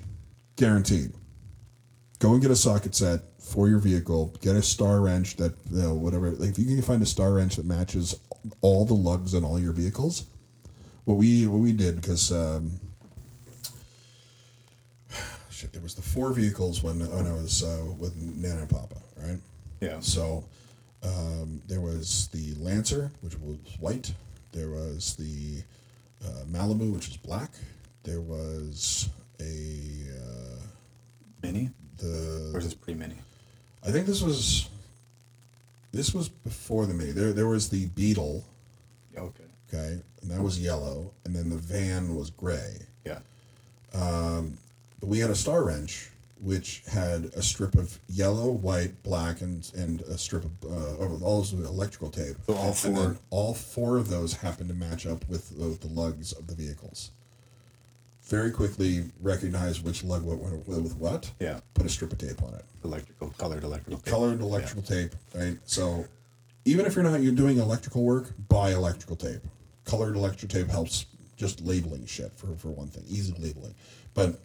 guaranteed. 0.56 1.12
Go 2.20 2.34
and 2.34 2.42
get 2.42 2.50
a 2.50 2.56
socket 2.56 2.96
set 2.96 3.22
for 3.40 3.70
your 3.70 3.80
vehicle. 3.80 4.34
Get 4.42 4.56
a 4.56 4.62
star 4.62 5.02
wrench 5.02 5.38
that 5.38 5.54
you 5.72 5.82
know 5.82 5.94
whatever. 5.94 6.32
Like 6.32 6.52
if 6.52 6.60
you 6.60 6.66
can 6.66 6.82
find 6.82 7.02
a 7.02 7.06
star 7.06 7.34
wrench 7.34 7.56
that 7.58 7.66
matches 7.66 8.20
all 8.62 8.86
the 8.86 8.94
lugs 8.94 9.36
on 9.36 9.44
all 9.44 9.60
your 9.60 9.74
vehicles, 9.74 10.26
what 11.06 11.16
we 11.16 11.46
what 11.48 11.60
we 11.60 11.74
did 11.74 11.96
because 12.02 12.32
um, 12.32 12.72
shit, 15.50 15.72
there 15.74 15.82
was 15.82 15.96
the 15.96 16.02
four 16.02 16.34
vehicles 16.34 16.82
when 16.82 17.00
when 17.00 17.28
I 17.28 17.34
was 17.34 17.64
uh, 17.64 17.86
with 18.00 18.16
Nana 18.16 18.62
and 18.62 18.70
Papa, 18.70 18.96
right? 19.18 19.40
Yeah. 19.80 20.00
So 20.00 20.44
um, 21.04 21.62
there 21.68 21.82
was 21.82 22.30
the 22.34 22.56
Lancer, 22.56 23.12
which 23.22 23.38
was 23.40 23.58
white. 23.80 24.14
There 24.52 24.70
was 24.70 25.16
the 25.16 25.62
uh, 26.26 26.46
Malibu, 26.46 26.94
which 26.94 27.08
was 27.08 27.18
black. 27.18 27.52
There 28.04 28.22
was 28.22 29.10
a 29.40 29.44
uh, 29.44 30.62
Mini? 31.44 31.70
The. 31.98 32.52
Or 32.54 32.60
is 32.60 32.66
this 32.66 32.74
pretty 32.74 33.00
mini? 33.00 33.16
I 33.86 33.92
think 33.92 34.06
this 34.08 34.22
was. 34.22 34.70
This 35.92 36.14
was 36.14 36.30
before 36.30 36.86
the 36.86 36.94
Mini. 36.94 37.12
There, 37.12 37.34
there 37.34 37.48
was 37.48 37.70
the 37.70 37.86
Beetle, 37.88 38.44
Okay. 39.18 39.44
okay, 39.74 40.02
and 40.22 40.30
that 40.32 40.42
was 40.42 40.60
yellow, 40.60 41.12
and 41.26 41.34
then 41.36 41.50
the 41.50 41.56
van 41.56 42.16
was 42.16 42.30
gray. 42.30 42.82
Yeah. 43.06 43.20
Um, 43.94 44.58
But 45.00 45.08
we 45.10 45.20
had 45.20 45.30
a 45.30 45.36
Star 45.36 45.64
Wrench, 45.64 46.10
which 46.42 46.84
had 46.88 47.26
a 47.36 47.42
strip 47.42 47.76
of 47.76 48.00
yellow, 48.10 48.52
white, 48.52 49.02
black, 49.02 49.42
and 49.42 49.70
and 49.76 50.02
a 50.02 50.18
strip 50.18 50.44
of 50.44 50.52
uh, 50.66 50.98
over 50.98 51.24
all 51.24 51.38
those 51.42 51.54
electrical 51.54 52.10
tape. 52.12 52.36
So 52.46 52.54
all 52.56 52.74
four- 52.74 53.18
all 53.30 53.54
four 53.54 53.98
of 53.98 54.10
those 54.10 54.34
happened 54.34 54.70
to 54.70 54.76
match 54.76 55.06
up 55.08 55.28
with 55.30 55.50
the, 55.58 55.88
the 55.88 55.94
lugs 55.94 56.34
of 56.34 56.48
the 56.48 56.54
vehicles. 56.56 57.12
Very 58.28 58.52
quickly 58.52 59.06
recognize 59.22 59.82
which 59.82 60.04
lug 60.04 60.24
went 60.26 60.42
with 60.68 60.96
what. 60.98 61.32
Yeah. 61.40 61.62
Put 61.74 61.86
a 61.86 61.90
strip 61.90 62.12
of 62.12 62.18
tape 62.18 62.44
on 62.44 62.54
it. 62.54 62.66
Electrical, 62.84 63.30
colored 63.38 63.64
electrical. 63.64 64.00
tape. 64.00 64.14
Colored 64.14 64.42
electrical 64.42 64.82
tape, 64.84 65.12
right? 65.34 65.58
So 65.66 66.06
even 66.66 66.86
if 66.86 66.96
you're 66.96 67.04
not 67.04 67.22
you're 67.22 67.32
doing 67.32 67.58
electrical 67.58 68.04
work, 68.04 68.34
buy 68.50 68.72
electrical 68.72 69.16
tape. 69.16 69.42
Colored 69.86 70.16
electrical 70.16 70.50
tape 70.60 70.70
helps 70.70 71.06
just 71.38 71.62
labeling 71.62 72.06
shit 72.06 72.34
for, 72.34 72.48
for 72.58 72.70
one 72.70 72.88
thing, 72.88 73.06
easy 73.08 73.34
labeling. 73.40 73.76
But 74.14 74.40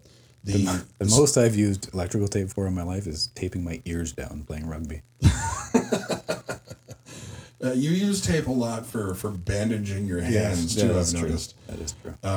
the, 0.44 0.84
The 0.98 1.06
most 1.06 1.36
I've 1.36 1.56
used 1.56 1.92
electrical 1.92 2.28
tape 2.28 2.50
for 2.50 2.66
in 2.68 2.74
my 2.74 2.82
life 2.84 3.06
is 3.08 3.28
taping 3.34 3.64
my 3.64 3.80
ears 3.84 4.12
down 4.12 4.44
playing 4.46 4.68
rugby. 4.68 5.02
Uh, 7.64 7.70
you 7.74 7.90
use 7.90 8.20
tape 8.20 8.48
a 8.48 8.50
lot 8.50 8.84
for, 8.84 9.14
for 9.14 9.30
bandaging 9.30 10.04
your 10.04 10.20
hands 10.20 10.76
yeah, 10.76 10.82
too. 10.82 10.98
I've 10.98 11.08
true. 11.08 11.20
noticed. 11.20 11.54
That 11.68 11.78
is 11.78 11.94
true. 12.02 12.28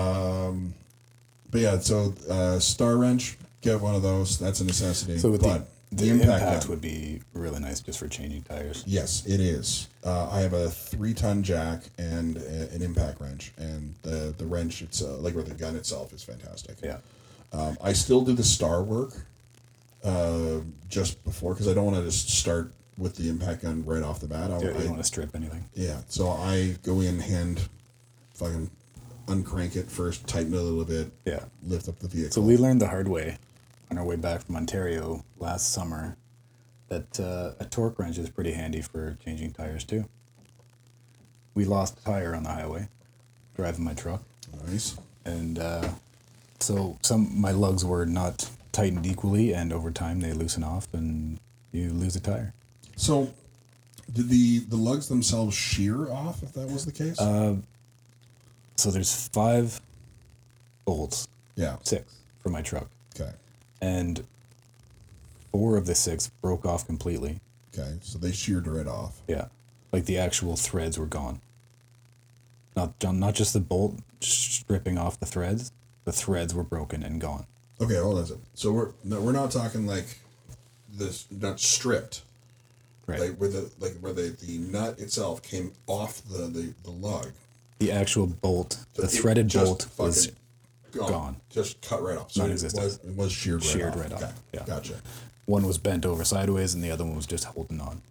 But 1.52 1.62
yeah, 1.62 1.80
so 1.80 2.14
uh, 2.30 2.60
star 2.60 2.98
wrench, 2.98 3.38
get 3.62 3.80
one 3.80 3.96
of 3.96 4.02
those. 4.02 4.38
That's 4.40 4.62
a 4.62 4.66
necessity. 4.66 5.18
so 5.18 5.32
with 5.32 5.42
but 5.42 5.68
the, 5.92 6.06
the 6.06 6.10
impact, 6.12 6.62
gun, 6.64 6.70
would 6.70 6.82
be 6.82 7.22
really 7.34 7.60
nice 7.60 7.80
just 7.80 8.00
for 8.00 8.08
changing 8.08 8.42
tires. 8.44 8.84
yes, 8.86 9.26
it 9.26 9.40
is. 9.40 9.88
Uh, 10.04 10.30
I 10.32 10.40
have 10.42 10.54
a 10.54 10.70
three 10.70 11.14
ton 11.14 11.44
jack 11.44 11.84
and 11.98 12.38
a, 12.38 12.70
an 12.74 12.82
impact 12.82 13.22
wrench, 13.22 13.54
and 13.58 13.96
the 14.02 14.34
the 14.38 14.46
wrench 14.46 14.82
it's 14.82 15.02
uh, 15.02 15.18
like 15.18 15.36
with 15.36 15.48
the 15.48 15.54
gun 15.56 15.76
itself 15.76 16.12
is 16.14 16.24
fantastic. 16.24 16.78
Yeah. 16.84 16.98
Um, 17.54 17.78
I 17.82 17.94
still 17.94 18.22
do 18.22 18.34
the 18.34 18.44
star 18.44 18.84
work 18.84 19.14
uh, 20.04 20.58
just 20.90 21.24
before 21.24 21.54
because 21.54 21.68
I 21.70 21.74
don't 21.74 21.86
want 21.86 21.98
to 21.98 22.04
just 22.04 22.30
start 22.30 22.74
with 22.98 23.16
the 23.16 23.30
impact 23.30 23.62
gun 23.64 23.86
right 23.86 24.04
off 24.04 24.20
the 24.20 24.28
bat. 24.28 24.52
I, 24.52 24.58
Yeah, 24.58 24.64
you 24.64 24.70
I- 24.72 24.74
don't 24.80 24.90
want 24.90 24.98
to 24.98 25.04
strip 25.08 25.34
anything. 25.36 25.64
Yeah, 25.74 26.02
so 26.10 26.30
I 26.30 26.76
go 26.84 27.00
in 27.02 27.20
hand, 27.20 27.62
fucking 28.34 28.70
uncrank 29.28 29.76
it 29.76 29.90
first, 29.90 30.28
tighten 30.28 30.54
it 30.54 30.58
a 30.58 30.62
little 30.62 30.86
bit, 30.86 31.12
Yeah. 31.26 31.46
lift 31.66 31.88
up 31.90 32.00
the 32.00 32.08
vehicle. 32.08 32.32
So 32.32 32.42
we 32.42 32.58
learned 32.58 32.82
the 32.82 32.88
hard 32.88 33.08
way 33.08 33.38
on 33.92 33.98
our 33.98 34.06
way 34.06 34.16
back 34.16 34.44
from 34.46 34.56
Ontario 34.56 35.24
last 35.40 35.72
summer 35.72 36.18
that 36.90 37.20
uh, 37.20 37.52
a 37.60 37.66
torque 37.66 37.98
wrench 38.00 38.18
is 38.18 38.30
pretty 38.30 38.52
handy 38.54 38.82
for 38.82 39.18
changing 39.24 39.54
tires 39.54 39.84
too. 39.84 40.06
We 41.54 41.66
lost 41.66 41.98
a 42.00 42.04
tire 42.04 42.36
on 42.36 42.44
the 42.44 42.50
highway 42.52 42.88
driving 43.56 43.86
my 43.86 43.94
truck, 43.94 44.22
nice. 44.68 44.96
and 45.24 45.58
uh, 45.58 45.90
so 46.60 46.98
some 47.02 47.40
my 47.40 47.52
lugs 47.52 47.86
were 47.86 48.06
not 48.06 48.50
tightened 48.74 49.06
equally, 49.06 49.54
and 49.54 49.72
over 49.72 49.90
time 49.92 50.20
they 50.20 50.34
loosen 50.34 50.64
off, 50.64 50.88
and 50.94 51.40
you 51.72 51.92
lose 51.92 52.16
a 52.18 52.20
tire. 52.20 52.54
So, 52.98 53.34
did 54.12 54.28
the 54.28 54.60
the 54.60 54.76
lugs 54.76 55.08
themselves 55.08 55.56
shear 55.56 56.12
off? 56.12 56.44
If 56.44 56.52
that 56.54 56.68
was 56.70 56.86
the 56.86 56.92
case, 56.92 57.18
Uh, 57.20 57.56
So 58.76 58.92
there's 58.92 59.28
five 59.30 59.80
bolts, 60.86 61.28
yeah. 61.56 61.78
six 61.84 62.16
for 62.42 62.50
my 62.50 62.62
truck, 62.62 62.88
Okay. 63.20 63.32
and 63.82 64.26
four 65.52 65.78
of 65.78 65.86
the 65.86 65.96
six 65.96 66.28
broke 66.42 66.66
off 66.66 66.86
completely. 66.86 67.40
Okay, 67.74 67.98
so 68.02 68.18
they 68.20 68.32
sheared 68.32 68.68
right 68.68 68.88
off. 68.88 69.22
Yeah, 69.28 69.46
like 69.92 70.06
the 70.06 70.18
actual 70.18 70.56
threads 70.56 70.98
were 70.98 71.06
gone. 71.06 71.42
Not 72.76 72.94
not 73.04 73.34
just 73.36 73.54
the 73.54 73.60
bolt 73.60 73.96
stripping 74.20 74.98
off 74.98 75.20
the 75.20 75.26
threads. 75.26 75.72
The 76.04 76.12
threads 76.12 76.54
were 76.54 76.64
broken 76.64 77.04
and 77.04 77.20
gone. 77.20 77.46
Okay, 77.82 77.98
hold 77.98 78.20
on. 78.20 78.42
So 78.54 78.72
we're 78.72 78.92
no, 79.04 79.22
we're 79.22 79.32
not 79.32 79.52
talking 79.52 79.86
like 79.88 80.20
this 80.94 81.26
not 81.32 81.60
stripped. 81.60 82.22
Right. 83.08 83.20
Like 83.20 83.38
where 83.38 83.50
the 83.50 83.70
like 83.80 83.98
where 84.00 84.14
the, 84.14 84.36
the 84.42 84.58
nut 84.58 85.00
itself 85.00 85.42
came 85.42 85.72
off 85.88 86.22
the, 86.30 86.48
the, 86.48 86.74
the 86.84 86.92
lug. 86.92 87.32
The 87.88 87.92
actual 87.94 88.28
bolt, 88.28 88.86
the 88.96 89.08
threaded 89.08 89.52
bolt 89.52 89.88
was 89.98 90.32
gone. 90.92 91.10
gone. 91.12 91.36
Just 91.50 91.82
cut 91.82 92.02
right 92.02 92.18
off. 92.18 92.32
So 92.32 92.46
it 92.46 92.52
was, 92.52 92.64
it 93.04 93.16
was 93.16 93.32
sheared 93.32 93.62
right 93.64 93.72
Sheared 93.72 93.94
off. 93.94 94.00
right 94.02 94.12
off, 94.14 94.24
Okay. 94.24 94.32
yeah. 94.54 94.64
Gotcha. 94.66 94.96
one 95.46 95.66
was 95.68 95.78
bent 95.78 96.06
over 96.06 96.24
sideways 96.24 96.74
and 96.74 96.84
the 96.84 96.92
other 96.92 97.04
one 97.04 97.16
was 97.16 97.26
just 97.26 97.44
holding 97.46 97.80
on. 97.82 98.02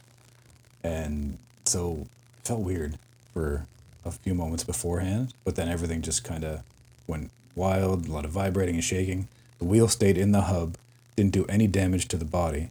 And 0.82 1.38
so 1.64 2.06
it 2.42 2.46
felt 2.46 2.60
weird 2.60 2.98
for 3.32 3.66
a 4.04 4.10
few 4.10 4.34
moments 4.34 4.64
beforehand, 4.64 5.32
but 5.44 5.56
then 5.56 5.68
everything 5.68 6.02
just 6.02 6.24
kind 6.24 6.44
of 6.44 6.62
went 7.06 7.30
wild, 7.56 8.06
a 8.06 8.12
lot 8.12 8.24
of 8.24 8.30
vibrating 8.30 8.74
and 8.76 8.84
shaking. 8.84 9.28
The 9.58 9.64
wheel 9.64 9.88
stayed 9.88 10.18
in 10.18 10.32
the 10.32 10.42
hub, 10.42 10.76
didn't 11.16 11.32
do 11.32 11.46
any 11.46 11.66
damage 11.66 12.08
to 12.08 12.16
the 12.16 12.24
body. 12.24 12.70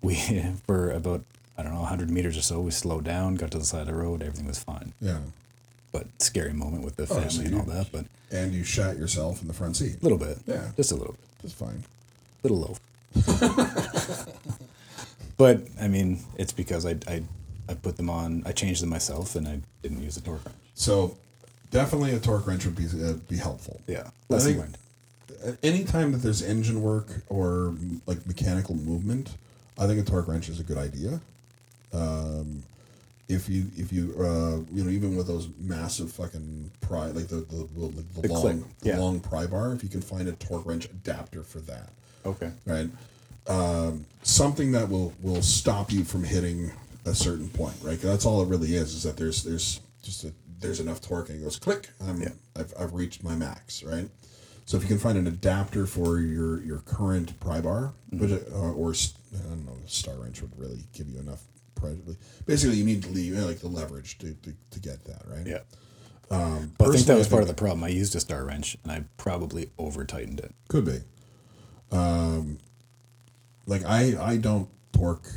We, 0.00 0.16
for 0.66 0.90
about, 0.90 1.22
I 1.56 1.62
don't 1.62 1.72
know, 1.74 1.80
100 1.80 2.10
meters 2.10 2.36
or 2.36 2.42
so, 2.42 2.60
we 2.60 2.72
slowed 2.72 3.04
down, 3.04 3.36
got 3.36 3.52
to 3.52 3.58
the 3.58 3.64
side 3.64 3.82
of 3.82 3.86
the 3.88 3.94
road, 3.94 4.22
everything 4.22 4.46
was 4.48 4.58
fine. 4.62 4.92
Yeah. 5.00 5.18
But 5.92 6.06
scary 6.22 6.52
moment 6.52 6.84
with 6.84 6.96
the 6.96 7.02
Oh, 7.04 7.06
family 7.06 7.28
so 7.30 7.42
and 7.42 7.54
all 7.56 7.64
that, 7.66 7.92
but 7.92 8.06
And 8.30 8.52
you 8.54 8.64
shot 8.64 8.96
yourself 8.96 9.42
in 9.42 9.48
the 9.48 9.54
front 9.54 9.76
seat. 9.76 9.98
a 10.00 10.02
little 10.02 10.18
bit. 10.18 10.38
Yeah. 10.46 10.70
Just 10.76 10.90
a 10.92 10.96
little 10.96 11.12
bit. 11.12 11.20
That's 11.42 11.54
fine. 11.54 11.84
little 12.42 12.58
loaf. 12.60 12.80
but 15.36 15.62
I 15.80 15.88
mean, 15.88 16.20
it's 16.36 16.52
because 16.52 16.86
I, 16.86 16.96
I 17.06 17.22
I 17.68 17.74
put 17.74 17.96
them 17.96 18.10
on. 18.10 18.42
I 18.46 18.52
changed 18.52 18.82
them 18.82 18.88
myself, 18.90 19.36
and 19.36 19.46
I 19.46 19.60
didn't 19.82 20.02
use 20.02 20.16
a 20.16 20.20
torque 20.22 20.44
wrench. 20.44 20.56
So 20.74 21.16
definitely 21.70 22.12
a 22.14 22.18
torque 22.20 22.46
wrench 22.46 22.64
would 22.64 22.76
be 22.76 22.86
uh, 22.86 23.14
be 23.28 23.36
helpful. 23.36 23.80
Yeah, 23.86 24.10
lesson 24.28 24.58
learned. 24.58 24.78
anytime 25.62 26.12
that 26.12 26.18
there's 26.18 26.42
engine 26.42 26.82
work 26.82 27.08
or 27.28 27.74
like 28.06 28.26
mechanical 28.26 28.74
movement, 28.76 29.36
I 29.78 29.86
think 29.86 30.00
a 30.00 30.04
torque 30.10 30.28
wrench 30.28 30.48
is 30.48 30.58
a 30.60 30.62
good 30.64 30.78
idea. 30.78 31.20
Um, 31.92 32.62
if 33.32 33.48
you 33.48 33.66
if 33.76 33.92
you 33.92 34.14
uh, 34.18 34.58
you 34.74 34.84
know 34.84 34.90
even 34.90 35.16
with 35.16 35.26
those 35.26 35.48
massive 35.58 36.12
fucking 36.12 36.70
pry 36.80 37.06
like 37.06 37.28
the 37.28 37.36
the, 37.36 37.68
the, 37.74 38.02
the, 38.20 38.28
The 38.28 38.32
long 38.32 38.64
yeah. 38.82 38.98
long 38.98 39.20
pry 39.20 39.46
bar, 39.46 39.72
if 39.72 39.82
you 39.82 39.88
can 39.88 40.02
find 40.02 40.28
a 40.28 40.32
torque 40.32 40.66
wrench 40.66 40.84
adapter 40.86 41.42
for 41.42 41.60
that, 41.60 41.90
Okay. 42.26 42.50
right? 42.66 42.90
Um, 43.46 44.06
something 44.22 44.72
that 44.72 44.88
will 44.88 45.12
will 45.22 45.42
stop 45.42 45.90
you 45.90 46.04
from 46.04 46.24
hitting 46.24 46.70
a 47.04 47.14
certain 47.14 47.48
point, 47.48 47.74
right? 47.82 48.00
that's 48.00 48.24
all 48.26 48.42
it 48.42 48.48
really 48.48 48.74
is. 48.74 48.94
Is 48.94 49.02
that 49.02 49.16
there's 49.16 49.42
there's 49.42 49.80
just 50.02 50.24
a, 50.24 50.32
there's 50.60 50.78
enough 50.80 51.00
torque 51.00 51.28
and 51.30 51.40
it 51.40 51.42
goes 51.44 51.56
click. 51.58 51.88
I'm, 52.06 52.20
Yeah. 52.22 52.28
I've 52.56 52.72
I've 52.78 52.92
reached 52.94 53.24
my 53.24 53.34
max, 53.34 53.82
right? 53.82 54.08
So 54.64 54.76
if 54.76 54.84
you 54.84 54.88
can 54.88 54.98
find 54.98 55.18
an 55.18 55.26
adapter 55.26 55.86
for 55.86 56.20
your 56.20 56.62
your 56.62 56.78
current 56.80 57.38
pry 57.40 57.60
bar, 57.60 57.94
which, 58.10 58.30
uh, 58.30 58.72
or 58.72 58.92
I 58.94 59.42
don't 59.48 59.66
know, 59.66 59.76
a 59.84 59.88
star 59.88 60.14
wrench 60.16 60.40
would 60.42 60.56
really 60.56 60.84
give 60.92 61.08
you 61.08 61.18
enough. 61.18 61.42
Basically, 62.46 62.76
you 62.76 62.84
need 62.84 63.02
to 63.04 63.10
leave, 63.10 63.32
you 63.32 63.40
know, 63.40 63.46
like 63.46 63.60
the 63.60 63.68
leverage 63.68 64.18
to, 64.18 64.34
to, 64.34 64.52
to 64.70 64.80
get 64.80 65.04
that 65.04 65.22
right. 65.26 65.46
Yeah. 65.46 65.60
Um, 66.30 66.72
But 66.78 66.88
I 66.88 66.92
think 66.92 67.06
that 67.06 67.18
was 67.18 67.28
part 67.28 67.42
of 67.42 67.48
the 67.48 67.54
problem. 67.54 67.84
I 67.84 67.88
used 67.88 68.14
a 68.16 68.20
star 68.20 68.44
wrench, 68.44 68.76
and 68.82 68.92
I 68.92 69.04
probably 69.16 69.70
over 69.78 70.04
tightened 70.04 70.40
it. 70.40 70.54
Could 70.68 70.86
be. 70.86 71.00
Um, 71.90 72.58
like 73.66 73.84
I 73.84 74.16
I 74.20 74.36
don't 74.38 74.68
torque. 74.92 75.28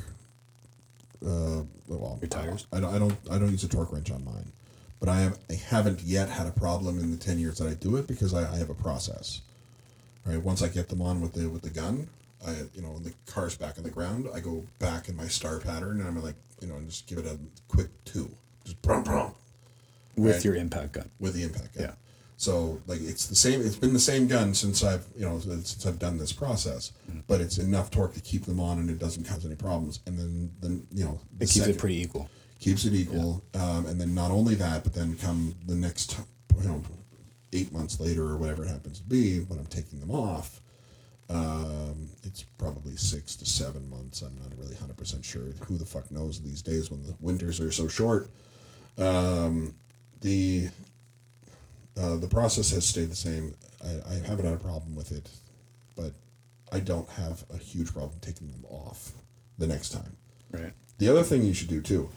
Uh, 1.26 1.64
well, 1.88 2.18
Your 2.22 2.30
tires? 2.30 2.68
I 2.72 2.80
don't 2.80 2.94
I 2.94 3.00
don't 3.00 3.18
I 3.32 3.38
don't 3.38 3.52
use 3.52 3.64
a 3.64 3.68
torque 3.68 3.92
wrench 3.92 4.10
on 4.12 4.24
mine, 4.24 4.52
but 5.00 5.10
I 5.10 5.20
have 5.20 5.38
I 5.50 5.54
haven't 5.56 6.02
yet 6.02 6.30
had 6.30 6.48
a 6.48 6.52
problem 6.52 7.00
in 7.00 7.12
the 7.12 7.18
ten 7.18 7.40
years 7.40 7.58
that 7.60 7.68
I 7.68 7.74
do 7.74 7.98
it 7.98 8.08
because 8.08 8.34
I, 8.34 8.52
I 8.54 8.58
have 8.58 8.70
a 8.70 8.76
process. 8.76 9.42
Right. 10.26 10.42
Once 10.42 10.62
I 10.64 10.70
get 10.70 10.90
them 10.90 11.02
on 11.02 11.22
with 11.22 11.34
the 11.34 11.50
with 11.50 11.62
the 11.62 11.70
gun, 11.70 12.08
I 12.46 12.52
you 12.74 12.82
know 12.82 12.90
when 12.92 13.04
the 13.04 13.14
car's 13.26 13.58
back 13.58 13.78
on 13.78 13.84
the 13.84 13.90
ground, 13.90 14.28
I 14.34 14.40
go 14.40 14.64
back 14.80 15.10
in 15.10 15.16
my 15.16 15.28
star 15.28 15.60
pattern 15.60 16.00
and 16.00 16.08
I'm 16.08 16.22
like 16.24 16.36
you 16.62 16.68
know 16.68 16.76
and 16.76 16.90
just 16.90 17.08
give 17.08 17.18
it 17.20 17.26
a 17.26 17.38
quick 17.68 17.90
two, 18.06 18.30
just 18.64 18.82
brum 18.82 19.04
brum 19.04 19.34
with 20.16 20.36
Right. 20.36 20.46
your 20.46 20.56
impact 20.56 20.94
gun. 20.94 21.10
with 21.20 21.34
the 21.34 21.44
impact 21.44 21.76
gun. 21.76 21.84
Yeah. 21.86 21.94
So 22.38 22.82
like 22.88 23.02
it's 23.02 23.28
the 23.28 23.36
same. 23.36 23.62
It's 23.62 23.76
been 23.78 23.94
the 23.94 24.00
same 24.00 24.28
gun 24.28 24.54
since 24.54 24.84
I've 24.84 25.06
you 25.18 25.26
know 25.26 25.40
since 25.40 25.86
I've 25.86 26.00
done 26.00 26.18
this 26.18 26.34
process, 26.34 26.92
Mm-hmm. 27.10 27.20
but 27.28 27.42
it's 27.42 27.58
enough 27.58 27.90
torque 27.92 28.14
to 28.14 28.22
keep 28.22 28.46
them 28.46 28.60
on 28.60 28.78
and 28.80 28.90
it 28.90 29.00
doesn't 29.00 29.24
cause 29.26 29.46
any 29.46 29.56
problems. 29.56 30.00
And 30.06 30.18
then 30.20 30.52
then 30.62 30.88
you 30.94 31.06
know 31.06 31.20
the 31.38 31.46
It 31.46 31.50
keeps 31.50 31.68
it 31.68 31.78
pretty 31.78 32.02
equal. 32.02 32.30
keeps 32.60 32.86
it 32.86 32.94
equal. 32.94 33.44
Um, 33.54 33.86
and 33.88 34.00
then 34.00 34.14
not 34.14 34.32
only 34.32 34.56
that, 34.56 34.84
but 34.84 34.94
then 34.94 35.16
come 35.16 35.56
the 35.66 35.76
next 35.76 36.18
you 36.62 36.68
know 36.68 36.82
eight 37.54 37.72
months 37.72 38.00
later 38.02 38.24
or 38.24 38.36
whatever 38.38 38.66
it 38.66 38.68
happens 38.70 38.98
to 39.00 39.04
be 39.06 39.40
when 39.40 39.58
I'm 39.60 39.66
taking 39.68 40.00
them 40.02 40.12
off. 40.12 40.60
Um, 41.30 42.10
it's 42.24 42.44
probably 42.44 42.96
six 42.98 43.36
to 43.38 43.46
seven 43.46 43.90
months. 43.90 44.22
I'm 44.22 44.36
not 44.38 44.56
really 44.58 44.76
hundred 44.76 44.98
percent 44.98 45.26
sure. 45.26 45.54
Who 45.68 45.78
the 45.78 45.86
fuck 45.86 46.12
knows 46.12 46.40
these 46.42 46.62
days 46.62 46.92
when 46.92 47.04
the 47.04 47.16
winters 47.20 47.60
are 47.60 47.72
so 47.72 47.88
short. 47.88 48.30
Um, 48.98 49.74
the 50.22 50.70
uh, 52.00 52.18
the 52.18 52.28
process 52.28 52.70
has 52.72 52.86
stayed 52.86 53.10
the 53.10 53.16
same. 53.16 53.56
I, 53.84 54.14
I 54.14 54.28
haven't 54.28 54.46
had 54.46 54.54
a 54.54 54.58
problem 54.58 54.96
with 54.96 55.12
it, 55.12 55.30
but 55.96 56.14
I 56.72 56.80
don't 56.80 57.10
have 57.12 57.44
a 57.54 57.58
huge 57.58 57.92
problem 57.94 58.20
taking 58.22 58.52
them 58.52 58.66
off 58.70 59.12
the 59.58 59.68
next 59.68 59.90
time. 59.90 60.16
Right. 60.52 60.74
The 60.98 61.10
other 61.10 61.24
thing 61.24 61.44
you 61.44 61.54
should 61.54 61.68
do 61.70 61.82
too, 61.82 62.10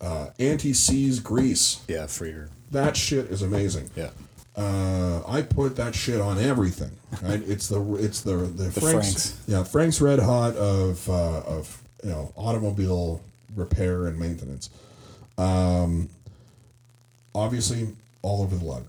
uh, 0.00 0.28
anti-seize 0.38 1.20
grease. 1.20 1.80
Yeah, 1.88 2.06
for 2.06 2.26
your 2.26 2.48
That 2.70 2.96
shit 2.96 3.26
is 3.26 3.42
amazing. 3.42 3.90
yeah. 3.96 4.10
Uh, 4.58 5.22
I 5.28 5.42
put 5.42 5.76
that 5.76 5.94
shit 5.94 6.20
on 6.20 6.38
everything. 6.38 6.90
Right? 7.22 7.42
it's 7.46 7.68
the 7.68 7.80
it's 7.94 8.22
the 8.22 8.36
the, 8.36 8.70
Frank's, 8.72 8.90
Frank's. 8.90 9.42
yeah 9.46 9.62
Frank's 9.62 10.00
Red 10.00 10.18
Hot 10.18 10.56
of 10.56 11.08
uh, 11.08 11.40
of 11.42 11.80
you 12.02 12.10
know 12.10 12.32
automobile 12.36 13.22
repair 13.54 14.08
and 14.08 14.18
maintenance. 14.18 14.68
Um, 15.38 16.08
obviously 17.34 17.88
all 18.22 18.42
over 18.42 18.56
the 18.56 18.64
lug, 18.64 18.84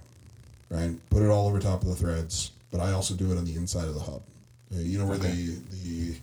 right? 0.69 0.91
Put 1.11 1.21
it 1.21 1.29
all 1.29 1.47
over 1.47 1.59
top 1.59 1.83
of 1.83 1.87
the 1.87 1.95
threads, 1.95 2.51
but 2.71 2.81
I 2.81 2.91
also 2.91 3.13
do 3.13 3.31
it 3.31 3.37
on 3.37 3.45
the 3.45 3.55
inside 3.55 3.87
of 3.87 3.93
the 3.93 4.01
hub. 4.01 4.23
You 4.71 4.97
know 4.97 5.05
where 5.05 5.17
the 5.17 5.55
the 5.83 6.15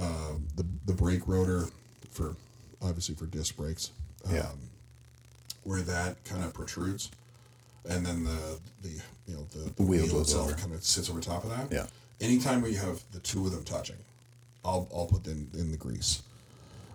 uh, 0.00 0.32
the 0.56 0.64
the 0.86 0.92
brake 0.92 1.26
rotor 1.26 1.66
for 2.10 2.36
obviously 2.80 3.14
for 3.14 3.26
disc 3.26 3.56
brakes. 3.56 3.90
Yeah. 4.30 4.40
Um, 4.40 4.58
where 5.64 5.82
that 5.82 6.22
kind 6.24 6.44
of 6.44 6.54
protrudes, 6.54 7.10
and 7.88 8.04
then 8.06 8.24
the 8.24 8.58
the 8.82 8.88
you 9.26 9.34
know 9.34 9.46
the, 9.52 9.70
the 9.76 9.82
wheel 9.82 10.04
wheel, 10.06 10.20
itself 10.20 10.48
over. 10.48 10.56
kind 10.56 10.74
of 10.74 10.82
sits 10.84 11.10
over 11.10 11.20
top 11.20 11.44
of 11.44 11.50
that. 11.50 11.72
Yeah. 11.74 11.86
Anytime 12.20 12.62
we 12.62 12.74
have 12.74 13.02
the 13.12 13.18
two 13.20 13.44
of 13.46 13.52
them 13.52 13.64
touching, 13.64 13.96
I'll 14.64 14.88
I'll 14.94 15.06
put 15.06 15.24
them 15.24 15.50
in 15.54 15.70
the 15.70 15.76
grease. 15.76 16.22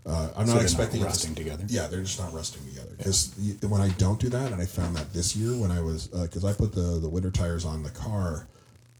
Uh, 0.03 0.29
I'm 0.35 0.47
So 0.47 0.53
not 0.55 0.63
expecting 0.63 1.01
not 1.01 1.05
it 1.05 1.09
to- 1.09 1.13
rusting 1.13 1.35
together? 1.35 1.63
Yeah, 1.67 1.85
they're 1.85 2.01
just 2.01 2.19
not 2.19 2.33
rusting 2.33 2.65
together. 2.65 2.89
Because 2.97 3.35
when 3.61 3.81
I 3.81 3.89
don't 3.99 4.19
do 4.19 4.29
that, 4.29 4.51
and 4.51 4.59
I 4.59 4.65
found 4.65 4.95
that 4.95 5.13
this 5.13 5.35
year 5.35 5.55
when 5.55 5.69
I 5.69 5.79
was 5.79 6.07
because 6.07 6.43
I 6.43 6.53
put 6.53 6.73
the 6.73 6.99
the 6.99 7.07
winter 7.09 7.29
tires 7.31 7.65
on 7.65 7.83
the 7.83 7.91
car 7.91 8.47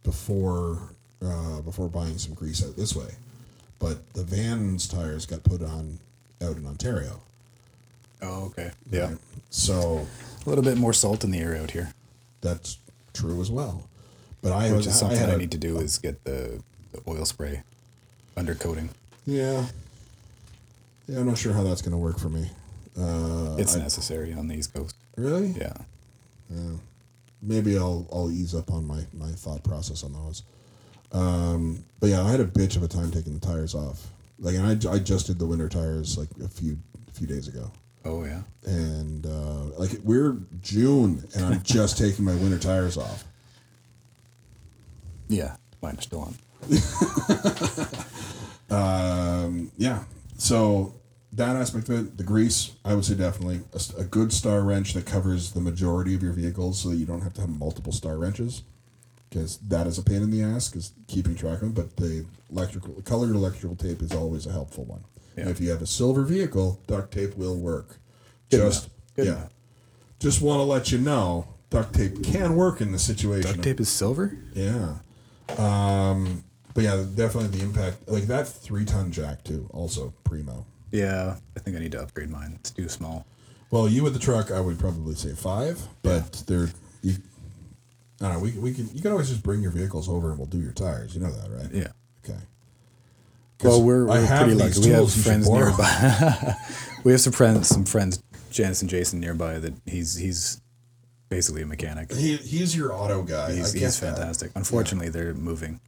before 0.03 0.93
uh, 1.25 1.61
before 1.61 1.87
buying 1.87 2.17
some 2.17 2.33
grease 2.33 2.63
out 2.65 2.75
this 2.75 2.95
way, 2.95 3.15
but 3.79 4.13
the 4.13 4.23
van's 4.23 4.87
tires 4.87 5.25
got 5.25 5.43
put 5.43 5.61
on 5.63 5.99
out 6.41 6.57
in 6.57 6.65
Ontario. 6.67 7.21
Oh, 8.21 8.45
okay. 8.47 8.71
Yeah. 8.91 9.07
right? 9.09 9.17
So 9.49 10.07
A 10.45 10.49
little 10.49 10.63
bit 10.63 10.77
more 10.77 10.93
salt 10.93 11.23
in 11.23 11.31
the 11.31 11.39
air 11.39 11.55
out 11.57 11.71
here, 11.71 11.93
that's 12.41 12.77
true 13.13 13.41
as 13.41 13.51
well. 13.51 13.87
But 14.41 14.51
I 14.53 14.71
which 14.71 14.87
is 14.87 14.95
I 14.95 14.99
something 14.99 15.17
had 15.19 15.29
I 15.29 15.33
a- 15.33 15.37
need 15.37 15.51
to 15.51 15.57
do 15.57 15.77
is 15.79 15.97
get 15.99 16.23
the, 16.23 16.61
the 16.93 17.01
oil 17.07 17.25
spray 17.25 17.61
undercoating. 18.35 18.89
Yeah. 19.25 19.65
Yeah, 21.07 21.19
I'm 21.19 21.27
not 21.27 21.37
sure 21.37 21.53
how 21.53 21.63
that's 21.63 21.81
going 21.81 21.91
to 21.91 21.97
work 21.97 22.17
for 22.19 22.29
me. 22.29 22.49
Uh, 22.99 23.55
It's 23.59 23.75
I- 23.75 23.79
necessary 23.79 24.33
on 24.33 24.47
the 24.47 24.55
East 24.55 24.73
Coast. 24.73 24.95
really? 25.15 25.49
Yeah. 25.51 25.73
maybe 27.41 27.77
I'll 27.77 28.05
I'll 28.11 28.29
ease 28.31 28.53
up 28.53 28.71
on 28.71 28.85
my, 28.85 29.01
my 29.13 29.31
thought 29.31 29.63
process 29.63 30.03
on 30.03 30.13
those. 30.13 30.43
Um, 31.11 31.83
but 31.99 32.09
yeah, 32.09 32.23
I 32.23 32.29
had 32.31 32.39
a 32.39 32.45
bitch 32.45 32.75
of 32.77 32.83
a 32.83 32.87
time 32.87 33.11
taking 33.11 33.33
the 33.33 33.39
tires 33.45 33.73
off. 33.75 34.07
Like, 34.39 34.55
and 34.55 34.65
I, 34.65 34.91
I 34.93 34.99
just 34.99 35.27
did 35.27 35.39
the 35.39 35.45
winter 35.45 35.67
tires 35.69 36.17
like 36.17 36.29
a 36.43 36.47
few 36.47 36.77
a 37.09 37.11
few 37.13 37.27
days 37.27 37.47
ago, 37.47 37.71
Oh 38.03 38.23
yeah. 38.25 38.41
and 38.65 39.25
uh, 39.25 39.63
like 39.77 39.91
we're 40.03 40.37
June, 40.61 41.23
and 41.35 41.45
I'm 41.45 41.61
just 41.63 41.97
taking 41.97 42.25
my 42.25 42.33
winter 42.35 42.57
tires 42.59 42.97
off. 42.97 43.23
Yeah. 45.27 45.55
Mine 45.81 45.97
are 45.97 46.01
still 46.01 46.21
on. 46.21 46.35
Um, 48.69 49.71
yeah, 49.77 50.03
so 50.37 50.93
that 51.33 51.55
aspect 51.57 51.89
of 51.89 51.99
it, 52.07 52.17
the 52.17 52.23
grease, 52.23 52.71
I 52.85 52.93
would 52.95 53.03
say 53.03 53.15
definitely 53.15 53.61
a 53.97 54.03
good 54.03 54.31
star 54.31 54.61
wrench 54.61 54.93
that 54.93 55.05
covers 55.05 55.51
the 55.51 55.59
majority 55.59 56.15
of 56.15 56.23
your 56.23 56.31
vehicles, 56.33 56.79
so 56.81 56.89
that 56.89 56.95
you 56.95 57.05
don't 57.05 57.21
have 57.21 57.33
to 57.35 57.41
have 57.41 57.49
multiple 57.49 57.91
star 57.91 58.17
wrenches. 58.17 58.63
because 59.29 59.57
that 59.57 59.87
is 59.87 59.97
a 59.97 60.03
pain 60.03 60.21
in 60.21 60.29
the 60.31 60.41
ass 60.43 60.69
because 60.69 60.91
keeping 61.07 61.35
track 61.35 61.55
of 61.55 61.59
them. 61.61 61.71
But 61.73 61.95
the 61.97 62.25
electrical 62.51 62.93
colored 63.03 63.35
electrical 63.35 63.75
tape 63.75 64.01
is 64.01 64.11
always 64.13 64.45
a 64.45 64.51
helpful 64.51 64.85
one. 64.85 65.03
Yeah. 65.37 65.49
if 65.49 65.59
you 65.61 65.69
have 65.69 65.81
a 65.81 65.87
silver 65.87 66.23
vehicle, 66.23 66.81
duct 66.87 67.13
tape 67.13 67.37
will 67.37 67.57
work. 67.57 67.97
Good 68.49 68.57
just. 68.57 68.89
Yeah, 69.15 69.23
enough. 69.23 69.53
just 70.19 70.41
want 70.41 70.59
to 70.59 70.63
let 70.63 70.91
you 70.91 70.97
know 70.97 71.47
duct 71.69 71.95
tape 71.95 72.23
can 72.23 72.55
work 72.55 72.81
in 72.81 72.91
the 72.91 72.99
situation. 72.99 73.51
Duct 73.51 73.63
tape 73.63 73.79
is 73.79 73.89
silver. 73.89 74.37
Yeah. 74.53 74.95
Um, 75.57 76.43
but 76.73 76.83
yeah, 76.83 77.03
definitely 77.15 77.57
the 77.57 77.63
impact 77.63 78.07
like 78.07 78.23
that 78.23 78.47
three 78.47 78.85
ton 78.85 79.11
jack 79.11 79.43
too. 79.43 79.69
Also 79.73 80.13
primo. 80.23 80.65
Yeah, 80.91 81.37
I 81.55 81.59
think 81.59 81.75
I 81.75 81.79
need 81.79 81.93
to 81.93 82.01
upgrade 82.01 82.29
mine. 82.29 82.53
It's 82.59 82.71
too 82.71 82.89
small. 82.89 83.25
Well, 83.71 83.87
you 83.87 84.03
with 84.03 84.13
the 84.13 84.19
truck, 84.19 84.51
I 84.51 84.59
would 84.59 84.77
probably 84.77 85.15
say 85.15 85.33
five, 85.33 85.81
but 86.03 86.43
they're 86.47 86.69
you. 87.01 87.15
I 88.21 88.25
don't 88.25 88.33
know. 88.33 88.39
We, 88.39 88.51
we 88.51 88.73
can 88.73 88.89
you 88.93 89.01
can 89.01 89.11
always 89.11 89.29
just 89.29 89.43
bring 89.43 89.61
your 89.61 89.71
vehicles 89.71 90.07
over 90.07 90.29
and 90.29 90.37
we'll 90.37 90.47
do 90.47 90.59
your 90.59 90.73
tires. 90.73 91.15
You 91.15 91.21
know 91.21 91.31
that, 91.31 91.49
right? 91.49 91.71
Yeah. 91.71 91.87
Okay. 92.23 92.39
Well, 93.63 93.81
we're, 93.81 94.05
we're 94.05 94.27
pretty 94.27 94.53
lucky. 94.53 94.79
We 94.79 94.89
have 94.89 95.11
friends 95.11 95.49
nearby. 95.49 96.55
we 97.03 97.11
have 97.11 97.21
some 97.21 97.33
friends, 97.33 97.67
some 97.67 97.85
friends, 97.85 98.23
Janice 98.49 98.81
and 98.81 98.89
Jason 98.89 99.19
nearby. 99.19 99.59
That 99.59 99.73
he's 99.85 100.15
he's 100.15 100.61
basically 101.29 101.61
a 101.61 101.65
mechanic. 101.65 102.11
He, 102.13 102.37
he's 102.37 102.75
your 102.75 102.93
auto 102.93 103.23
guy. 103.23 103.53
He's, 103.53 103.73
he's 103.73 103.99
that. 103.99 104.15
fantastic. 104.15 104.51
Unfortunately, 104.55 105.09
they're 105.09 105.33
moving. 105.33 105.79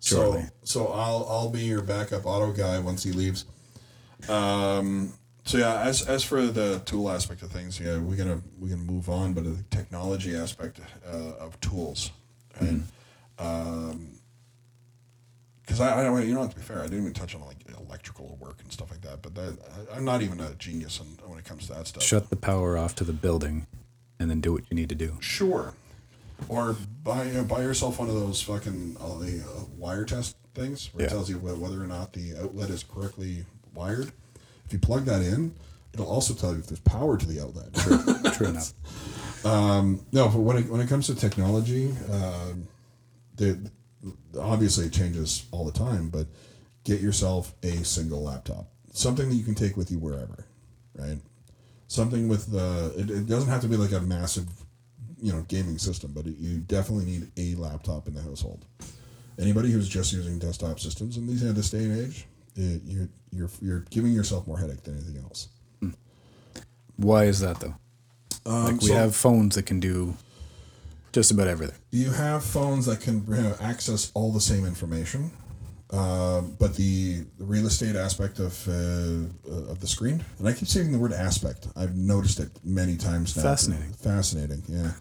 So, 0.00 0.16
shortly. 0.16 0.44
so 0.62 0.86
I'll 0.88 1.26
I'll 1.28 1.50
be 1.50 1.60
your 1.62 1.82
backup 1.82 2.24
auto 2.24 2.52
guy 2.52 2.78
once 2.78 3.02
he 3.02 3.12
leaves. 3.12 3.44
Um. 4.28 5.14
So 5.44 5.56
yeah, 5.58 5.80
as 5.80 6.02
as 6.06 6.22
for 6.22 6.42
the 6.46 6.80
tool 6.84 7.10
aspect 7.10 7.42
of 7.42 7.50
things, 7.50 7.80
yeah, 7.80 7.98
we're 7.98 8.16
gonna 8.16 8.42
we're 8.58 8.68
gonna 8.68 8.82
move 8.82 9.08
on, 9.08 9.32
but 9.32 9.44
the 9.44 9.64
technology 9.70 10.36
aspect 10.36 10.78
uh, 11.10 11.32
of 11.40 11.58
tools, 11.60 12.10
right? 12.60 12.80
Um. 13.38 14.17
Because 15.68 15.80
I, 15.82 16.00
I 16.00 16.02
don't, 16.02 16.26
you 16.26 16.32
know, 16.32 16.48
to 16.48 16.56
be 16.56 16.62
fair, 16.62 16.78
I 16.78 16.84
didn't 16.84 17.00
even 17.00 17.12
touch 17.12 17.34
on 17.34 17.42
like 17.42 17.58
electrical 17.78 18.38
work 18.40 18.56
and 18.62 18.72
stuff 18.72 18.90
like 18.90 19.02
that. 19.02 19.20
But 19.20 19.34
that, 19.34 19.58
I, 19.92 19.96
I'm 19.98 20.04
not 20.06 20.22
even 20.22 20.40
a 20.40 20.54
genius 20.54 20.98
on, 20.98 21.06
when 21.28 21.38
it 21.38 21.44
comes 21.44 21.66
to 21.66 21.74
that 21.74 21.86
stuff. 21.86 22.02
Shut 22.02 22.30
the 22.30 22.36
power 22.36 22.78
off 22.78 22.94
to 22.94 23.04
the 23.04 23.12
building, 23.12 23.66
and 24.18 24.30
then 24.30 24.40
do 24.40 24.54
what 24.54 24.62
you 24.70 24.74
need 24.74 24.88
to 24.88 24.94
do. 24.94 25.18
Sure. 25.20 25.74
Or 26.48 26.74
buy 27.04 27.24
you 27.24 27.32
know, 27.34 27.44
buy 27.44 27.60
yourself 27.60 27.98
one 27.98 28.08
of 28.08 28.14
those 28.14 28.40
fucking 28.40 28.96
uh, 28.98 29.18
the 29.18 29.42
uh, 29.44 29.64
wire 29.76 30.06
test 30.06 30.36
things 30.54 30.88
where 30.94 31.04
it 31.04 31.08
Yeah. 31.08 31.12
tells 31.14 31.28
you 31.28 31.36
whether 31.38 31.82
or 31.82 31.86
not 31.86 32.14
the 32.14 32.34
outlet 32.40 32.70
is 32.70 32.82
correctly 32.82 33.44
wired. 33.74 34.10
If 34.64 34.72
you 34.72 34.78
plug 34.78 35.04
that 35.04 35.20
in, 35.20 35.54
it'll 35.92 36.06
also 36.08 36.32
tell 36.32 36.52
you 36.54 36.60
if 36.60 36.66
there's 36.68 36.80
power 36.80 37.18
to 37.18 37.26
the 37.26 37.42
outlet. 37.42 37.74
True, 37.74 38.32
true 38.32 38.46
enough. 38.54 38.72
no, 39.44 40.28
but 40.28 40.38
when 40.38 40.56
it, 40.56 40.68
when 40.70 40.80
it 40.80 40.88
comes 40.88 41.06
to 41.08 41.14
technology, 41.14 41.94
um, 42.10 42.66
the, 43.36 43.70
obviously 44.38 44.86
it 44.86 44.92
changes 44.92 45.46
all 45.50 45.64
the 45.64 45.78
time. 45.78 46.08
But 46.08 46.26
get 46.84 47.00
yourself 47.00 47.54
a 47.62 47.84
single 47.84 48.22
laptop, 48.22 48.66
something 48.92 49.28
that 49.28 49.34
you 49.34 49.44
can 49.44 49.54
take 49.54 49.76
with 49.76 49.90
you 49.90 49.98
wherever, 49.98 50.46
right? 50.96 51.18
Something 51.86 52.28
with 52.28 52.50
the 52.50 52.92
it, 52.96 53.10
it 53.10 53.26
doesn't 53.26 53.50
have 53.50 53.60
to 53.62 53.68
be 53.68 53.76
like 53.76 53.92
a 53.92 54.00
massive, 54.00 54.46
you 55.20 55.32
know, 55.32 55.42
gaming 55.48 55.78
system, 55.78 56.12
but 56.14 56.26
it, 56.26 56.36
you 56.38 56.58
definitely 56.58 57.04
need 57.04 57.30
a 57.36 57.54
laptop 57.60 58.08
in 58.08 58.14
the 58.14 58.22
household. 58.22 58.64
Anybody 59.38 59.70
who's 59.70 59.88
just 59.88 60.12
using 60.12 60.38
desktop 60.38 60.80
systems 60.80 61.16
in 61.16 61.26
these 61.26 61.42
in 61.42 61.54
this 61.54 61.70
day 61.70 61.84
and 61.84 62.06
age, 62.06 62.26
it, 62.56 62.82
you're 62.84 63.08
you're 63.30 63.50
you're 63.60 63.80
giving 63.90 64.12
yourself 64.12 64.46
more 64.46 64.58
headache 64.58 64.82
than 64.82 64.94
anything 64.94 65.22
else. 65.22 65.48
Hmm. 65.80 65.90
Why 66.96 67.24
is 67.24 67.40
that 67.40 67.60
though? 67.60 67.74
Um, 68.44 68.64
like 68.64 68.80
we 68.80 68.88
so- 68.88 68.94
have 68.94 69.14
phones 69.14 69.54
that 69.54 69.66
can 69.66 69.80
do 69.80 70.16
just 71.12 71.30
about 71.30 71.46
everything. 71.48 71.76
you 71.90 72.10
have 72.10 72.44
phones 72.44 72.86
that 72.86 73.00
can 73.00 73.24
you 73.28 73.42
know, 73.42 73.54
access 73.60 74.10
all 74.14 74.32
the 74.32 74.40
same 74.40 74.64
information, 74.66 75.30
um, 75.90 76.54
but 76.60 76.74
the, 76.76 77.24
the 77.38 77.44
real 77.44 77.66
estate 77.66 77.96
aspect 77.96 78.38
of 78.38 78.68
uh, 78.68 78.72
uh, 78.72 79.70
of 79.72 79.80
the 79.80 79.86
screen, 79.86 80.22
and 80.38 80.46
I 80.48 80.52
keep 80.52 80.68
saying 80.68 80.92
the 80.92 80.98
word 80.98 81.12
aspect. 81.12 81.66
I've 81.76 81.96
noticed 81.96 82.40
it 82.40 82.50
many 82.62 82.96
times 82.96 83.36
now. 83.36 83.42
Fascinating. 83.42 83.92
Fascinating, 83.94 84.62
yeah. 84.68 84.92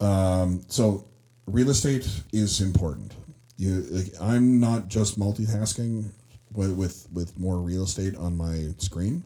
Um, 0.00 0.62
so 0.68 1.04
real 1.46 1.70
estate 1.70 2.08
is 2.32 2.60
important. 2.60 3.12
You, 3.56 3.82
like, 3.90 4.12
I'm 4.20 4.58
not 4.60 4.88
just 4.88 5.18
multitasking 5.18 6.10
with, 6.52 6.72
with 6.74 7.06
with 7.12 7.38
more 7.38 7.58
real 7.58 7.84
estate 7.84 8.16
on 8.16 8.36
my 8.36 8.70
screen. 8.78 9.22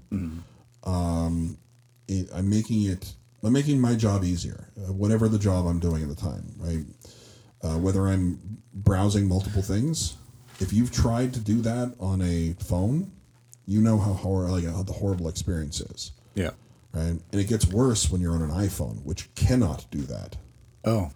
Um, 0.84 1.58
it, 2.08 2.28
I'm 2.34 2.48
making 2.50 2.82
it. 2.84 3.12
I'm 3.42 3.52
making 3.52 3.80
my 3.80 3.94
job 3.94 4.24
easier, 4.24 4.68
uh, 4.78 4.92
whatever 4.92 5.28
the 5.28 5.38
job 5.38 5.66
I'm 5.66 5.78
doing 5.78 6.02
at 6.02 6.08
the 6.08 6.16
time, 6.16 6.54
right? 6.58 6.84
Uh, 7.62 7.78
whether 7.78 8.06
I'm 8.08 8.58
browsing 8.74 9.28
multiple 9.28 9.62
things, 9.62 10.16
if 10.60 10.72
you've 10.72 10.90
tried 10.90 11.34
to 11.34 11.40
do 11.40 11.60
that 11.62 11.94
on 12.00 12.20
a 12.22 12.54
phone, 12.58 13.12
you 13.66 13.80
know 13.80 13.98
how 13.98 14.12
hor- 14.12 14.48
like 14.50 14.64
how 14.64 14.82
the 14.82 14.92
horrible 14.92 15.28
experience 15.28 15.80
is, 15.80 16.12
Yeah. 16.34 16.50
right? 16.92 17.20
And 17.30 17.40
it 17.40 17.48
gets 17.48 17.66
worse 17.68 18.10
when 18.10 18.20
you're 18.20 18.34
on 18.34 18.42
an 18.42 18.50
iPhone, 18.50 19.04
which 19.04 19.32
cannot 19.34 19.86
do 19.90 20.02
that. 20.02 20.36
Oh, 20.84 21.10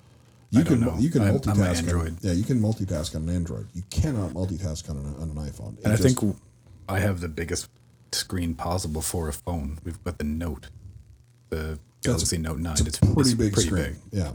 You 0.51 0.61
I 0.61 0.65
can 0.65 0.81
know. 0.81 0.97
you 0.99 1.09
can 1.11 1.23
I'm- 1.23 1.35
I'm 1.35 1.41
multitask. 1.41 1.55
an 1.55 1.61
on- 1.63 1.77
Android. 1.77 2.17
yeah, 2.21 2.33
you 2.33 2.45
can 2.45 2.61
multitask 2.61 3.17
on 3.17 3.23
an 3.23 3.31
Android. 3.35 3.67
You 3.75 3.83
cannot 3.91 4.33
multitask 4.35 4.89
on 4.91 4.97
an, 4.99 5.15
on 5.17 5.31
an 5.31 5.37
iPhone. 5.37 5.79
It 5.79 5.85
and 5.85 5.93
I 5.93 5.97
just- 5.97 6.19
think 6.21 6.37
I 6.89 6.99
have 7.01 7.21
the 7.21 7.29
biggest 7.29 7.69
screen 8.13 8.55
possible 8.55 9.01
for 9.01 9.29
a 9.29 9.33
phone. 9.33 9.79
We've 9.83 10.03
got 10.05 10.19
the 10.19 10.25
Note, 10.25 10.69
the 11.49 11.79
Galaxy 12.03 12.39
Note 12.39 12.59
Nine. 12.59 12.77
It's, 12.87 12.99
pretty 12.99 13.21
it's 13.21 13.35
big 13.35 13.53
pretty 13.53 13.69
screen. 13.69 13.85
big. 13.85 13.97
Yeah, 14.13 14.33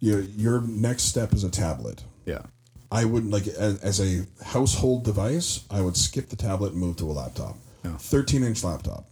your 0.00 0.20
your 0.20 0.60
next 0.62 1.04
step 1.04 1.32
is 1.32 1.44
a 1.44 1.50
tablet. 1.50 2.02
Yeah. 2.26 2.42
I 2.90 3.06
wouldn't 3.06 3.32
like 3.32 3.46
as, 3.46 3.80
as 3.80 4.00
a 4.00 4.26
household 4.44 5.04
device. 5.04 5.64
I 5.70 5.80
would 5.80 5.96
skip 5.96 6.28
the 6.28 6.36
tablet 6.36 6.72
and 6.72 6.80
move 6.80 6.96
to 6.98 7.04
a 7.10 7.12
laptop. 7.12 7.56
Yeah. 7.84 7.96
Thirteen 7.96 8.42
inch 8.42 8.62
laptop. 8.64 9.06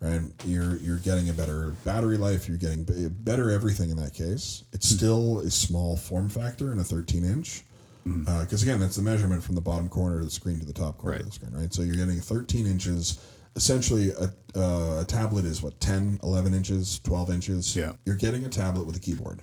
Right, 0.00 0.20
you're 0.44 0.76
you're 0.76 0.98
getting 0.98 1.30
a 1.30 1.32
better 1.32 1.70
battery 1.84 2.18
life. 2.18 2.46
You're 2.46 2.58
getting 2.58 2.84
better 3.20 3.50
everything 3.50 3.88
in 3.90 3.96
that 3.96 4.12
case. 4.12 4.64
It's 4.72 4.90
Hmm. 4.90 4.96
still 4.96 5.38
a 5.40 5.50
small 5.50 5.96
form 5.96 6.28
factor 6.28 6.72
in 6.72 6.78
a 6.78 6.84
13 6.84 7.24
inch. 7.24 7.62
Because 8.04 8.62
again, 8.62 8.80
that's 8.80 8.96
the 8.96 9.02
measurement 9.02 9.42
from 9.42 9.54
the 9.54 9.62
bottom 9.62 9.88
corner 9.88 10.18
of 10.18 10.26
the 10.26 10.30
screen 10.30 10.60
to 10.60 10.66
the 10.66 10.74
top 10.74 10.98
corner 10.98 11.16
of 11.20 11.24
the 11.24 11.32
screen, 11.32 11.52
right? 11.54 11.72
So 11.72 11.80
you're 11.80 11.96
getting 11.96 12.20
13 12.20 12.66
inches. 12.66 13.18
Essentially, 13.56 14.10
a, 14.10 14.58
uh, 14.58 15.02
a 15.02 15.04
tablet 15.06 15.44
is 15.44 15.62
what 15.62 15.78
10, 15.80 16.20
11 16.22 16.54
inches, 16.54 16.98
12 17.00 17.30
inches. 17.30 17.76
Yeah. 17.76 17.92
You're 18.04 18.16
getting 18.16 18.44
a 18.44 18.48
tablet 18.48 18.86
with 18.86 18.96
a 18.96 19.00
keyboard, 19.00 19.42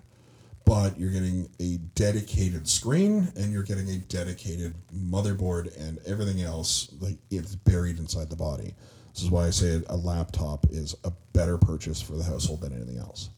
but 0.65 0.99
you're 0.99 1.11
getting 1.11 1.49
a 1.59 1.77
dedicated 1.95 2.67
screen 2.67 3.31
and 3.35 3.53
you're 3.53 3.63
getting 3.63 3.89
a 3.89 3.97
dedicated 3.97 4.73
motherboard 4.93 5.75
and 5.79 5.99
everything 6.05 6.41
else 6.41 6.93
like 6.99 7.17
it's 7.29 7.55
buried 7.55 7.99
inside 7.99 8.29
the 8.29 8.35
body. 8.35 8.75
This 9.13 9.23
is 9.23 9.31
why 9.31 9.47
I 9.47 9.49
say 9.49 9.81
a 9.88 9.95
laptop 9.95 10.65
is 10.69 10.95
a 11.03 11.11
better 11.33 11.57
purchase 11.57 12.01
for 12.01 12.13
the 12.13 12.23
household 12.23 12.61
than 12.61 12.73
anything 12.73 12.97
else. 12.97 13.29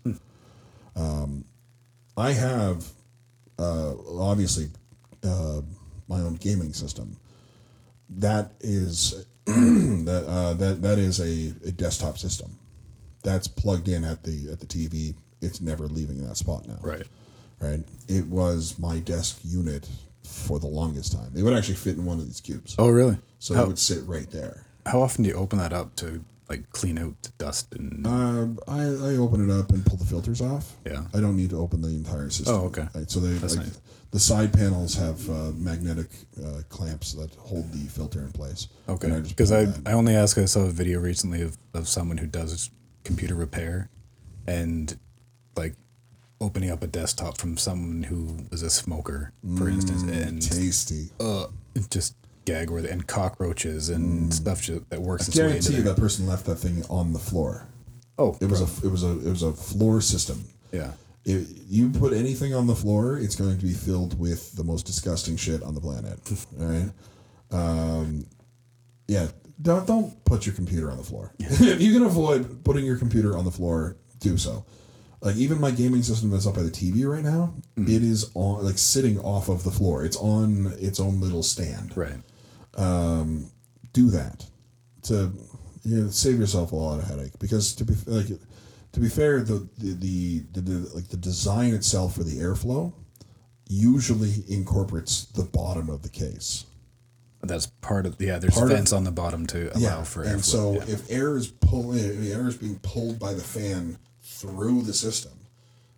Um, 0.96 1.46
I 2.16 2.32
have 2.34 2.86
uh, 3.58 3.94
obviously 4.20 4.70
uh, 5.24 5.62
my 6.08 6.20
own 6.20 6.36
gaming 6.36 6.74
system. 6.74 7.18
That 8.10 8.52
is 8.60 9.26
that 10.06 10.26
uh, 10.28 10.54
that 10.54 10.82
that 10.82 11.00
is 11.00 11.20
a, 11.20 11.54
a 11.68 11.72
desktop 11.72 12.18
system. 12.18 12.58
That's 13.24 13.48
plugged 13.48 13.88
in 13.88 14.04
at 14.04 14.24
the 14.24 14.52
at 14.52 14.60
the 14.60 14.66
TV. 14.66 15.16
It's 15.42 15.62
never 15.62 15.88
leaving 15.88 16.26
that 16.28 16.38
spot 16.38 16.68
now. 16.68 16.80
Right. 16.82 17.06
Right. 17.60 17.84
It 18.08 18.28
was 18.28 18.78
my 18.80 19.00
desk 19.00 19.40
unit 19.44 19.88
for 20.24 20.60
the 20.60 20.68
longest 20.68 21.14
time. 21.14 21.32
It 21.36 21.44
would 21.44 21.54
actually 21.54 21.76
fit 21.76 21.96
in 21.98 22.06
one 22.06 22.20
of 22.20 22.26
these 22.26 22.42
cubes. 22.42 22.76
Oh, 22.78 22.90
really? 22.90 23.18
So 23.40 23.54
how, 23.54 23.64
it 23.64 23.68
would 23.68 23.80
sit 23.80 24.04
right 24.06 24.30
there. 24.32 24.66
how 24.86 25.02
often 25.02 25.24
do 25.24 25.30
you 25.30 25.36
open 25.36 25.60
that 25.60 25.74
up 25.74 25.96
to 25.98 26.24
like 26.54 26.70
clean 26.70 26.98
out 26.98 27.16
the 27.24 27.32
dust 27.38 27.74
and? 27.74 28.06
Um, 28.06 28.60
I, 28.68 28.82
I 28.82 29.18
open 29.18 29.50
it 29.50 29.52
up 29.54 29.72
and 29.72 29.86
pull 29.86 29.98
the 29.98 30.06
filters 30.06 30.42
off. 30.42 30.76
Yeah. 30.86 31.04
I 31.14 31.20
don't 31.20 31.36
need 31.36 31.50
to 31.50 31.60
open 31.60 31.82
the 31.82 31.90
entire 31.90 32.30
system. 32.30 32.56
Oh, 32.56 32.66
okay. 32.66 32.88
Right, 32.94 33.10
so 33.10 33.20
they 33.20 33.34
That's 33.34 33.56
like, 33.56 33.66
nice. 33.66 33.82
the 34.12 34.20
side 34.20 34.54
panels 34.54 34.94
have 34.96 35.28
uh, 35.30 35.52
magnetic 35.56 36.08
uh, 36.44 36.62
clamps 36.70 37.14
that 37.14 37.34
hold 37.36 37.72
the 37.72 37.90
filter 37.90 38.20
in 38.20 38.32
place. 38.32 38.68
Okay, 38.88 39.22
because 39.22 39.52
pull 39.52 39.86
I. 39.86 39.90
I 39.90 39.94
only 39.94 40.16
asked. 40.16 40.38
I 40.38 40.46
saw 40.46 40.62
a 40.62 40.70
video 40.70 41.00
recently 41.00 41.42
of, 41.42 41.58
of 41.74 41.88
someone 41.88 42.18
who 42.20 42.28
does 42.28 42.70
computer 43.04 43.36
repair, 43.36 43.90
and 44.46 44.98
like 45.58 45.76
opening 46.40 46.70
up 46.70 46.84
a 46.84 46.88
desktop 46.88 47.38
from 47.38 47.58
someone 47.58 48.04
who 48.04 48.46
was 48.52 48.62
a 48.62 48.70
smoker, 48.70 49.32
for 49.58 49.70
instance, 49.70 50.04
and 50.04 50.42
tasty. 50.42 51.10
uh, 51.20 51.48
just 51.90 52.16
gag 52.46 52.70
worthy 52.70 52.90
and 52.90 53.08
cockroaches 53.08 53.90
and 53.90 54.34
stuff 54.34 54.66
that 54.90 55.02
works 55.02 55.28
its 55.28 55.38
way 55.38 55.44
into 55.46 55.58
Mm. 55.58 55.62
Guarantee 55.62 55.76
you 55.78 55.84
that 55.84 55.98
person 55.98 56.28
left 56.28 56.46
that 56.46 56.56
thing 56.56 56.84
on 56.90 57.14
the 57.14 57.20
floor. 57.20 57.68
Oh, 58.18 58.38
It 58.42 58.50
was 58.50 58.62
a 58.62 58.86
it 58.86 58.92
was 58.92 59.04
a 59.04 59.12
it 59.12 59.30
was 59.30 59.44
a 59.44 59.54
floor 59.54 60.02
system. 60.02 60.44
yeah, 60.72 60.92
If 61.26 61.48
you 61.70 61.90
put 61.90 62.14
anything 62.14 62.54
on 62.54 62.68
the 62.68 62.76
floor, 62.76 63.18
it's 63.18 63.36
going 63.36 63.58
to 63.58 63.66
be 63.66 63.74
filled 63.74 64.20
with 64.20 64.56
the 64.56 64.64
most 64.64 64.86
disgusting 64.86 65.36
shit 65.38 65.64
on 65.64 65.74
the 65.74 65.82
planet. 65.82 66.20
right? 66.58 66.90
Um, 67.52 68.26
yeah. 69.08 69.28
Don't 69.62 69.86
don't 69.88 70.26
put 70.26 70.46
your 70.46 70.56
computer 70.56 70.92
on 70.92 70.98
the 70.98 71.04
floor. 71.04 71.34
if 71.40 71.82
you 71.82 71.94
can 71.94 72.04
avoid 72.04 72.64
putting 72.64 72.86
your 72.86 72.98
computer 72.98 73.38
on 73.38 73.46
the 73.46 73.52
floor, 73.52 73.96
do 74.20 74.38
so. 74.38 74.66
Like 75.22 75.38
even 75.38 75.62
my 75.62 75.72
gaming 75.72 76.04
system 76.04 76.32
that's 76.32 76.46
up 76.46 76.56
by 76.56 76.64
the 76.64 76.70
TV 76.72 77.06
right 77.08 77.24
now, 77.24 77.54
it 77.78 78.04
is 78.04 78.30
on 78.34 78.66
like 78.66 78.78
sitting 78.78 79.18
off 79.20 79.48
of 79.48 79.64
the 79.64 79.72
floor. 79.72 80.04
It's 80.04 80.18
on 80.18 80.74
its 80.80 81.00
own 81.00 81.22
little 81.22 81.44
stand. 81.44 81.96
Right. 81.96 82.18
Um, 82.76 83.52
do 83.94 84.10
that 84.10 84.46
to 85.04 85.32
you 85.84 86.04
know, 86.04 86.10
save 86.10 86.40
yourself 86.40 86.72
a 86.72 86.76
lot 86.76 87.00
of 87.00 87.06
headache 87.08 87.38
because 87.40 87.76
to 87.76 87.86
be 87.86 87.94
like 88.08 88.28
to 88.94 89.00
be 89.00 89.10
fair, 89.10 89.42
the 89.42 89.68
the, 89.78 89.94
the 89.94 90.40
the 90.54 90.62
the 90.62 90.96
like 90.96 91.08
the 91.10 91.18
design 91.18 91.74
itself 91.74 92.16
for 92.16 92.24
the 92.24 92.38
airflow 92.40 92.94
usually 93.68 94.44
incorporates 94.48 95.26
the 95.26 95.44
bottom 95.44 95.90
of 95.90 96.02
the 96.02 96.10
case. 96.10 96.66
That's 97.42 97.68
part 97.82 98.06
of 98.06 98.16
yeah. 98.20 98.38
There's 98.40 98.54
Part 98.54 98.72
of- 98.72 98.78
vents 98.78 98.94
on 98.94 99.04
the 99.04 99.12
bottom 99.12 99.46
to 99.48 99.76
allow 99.78 100.04
for 100.04 100.24
and 100.24 100.44
so 100.44 100.74
yeah. 100.74 100.84
if 100.88 101.12
air 101.12 101.36
is 101.38 101.48
pulling, 101.48 102.00
eh, 102.00 102.08
if 102.08 102.32
air 102.36 102.48
is 102.48 102.56
being 102.58 102.80
pulled 102.80 103.20
by 103.20 103.34
the 103.34 103.42
fan 103.44 103.98
through 104.22 104.84
the 104.84 104.94
system, 104.94 105.34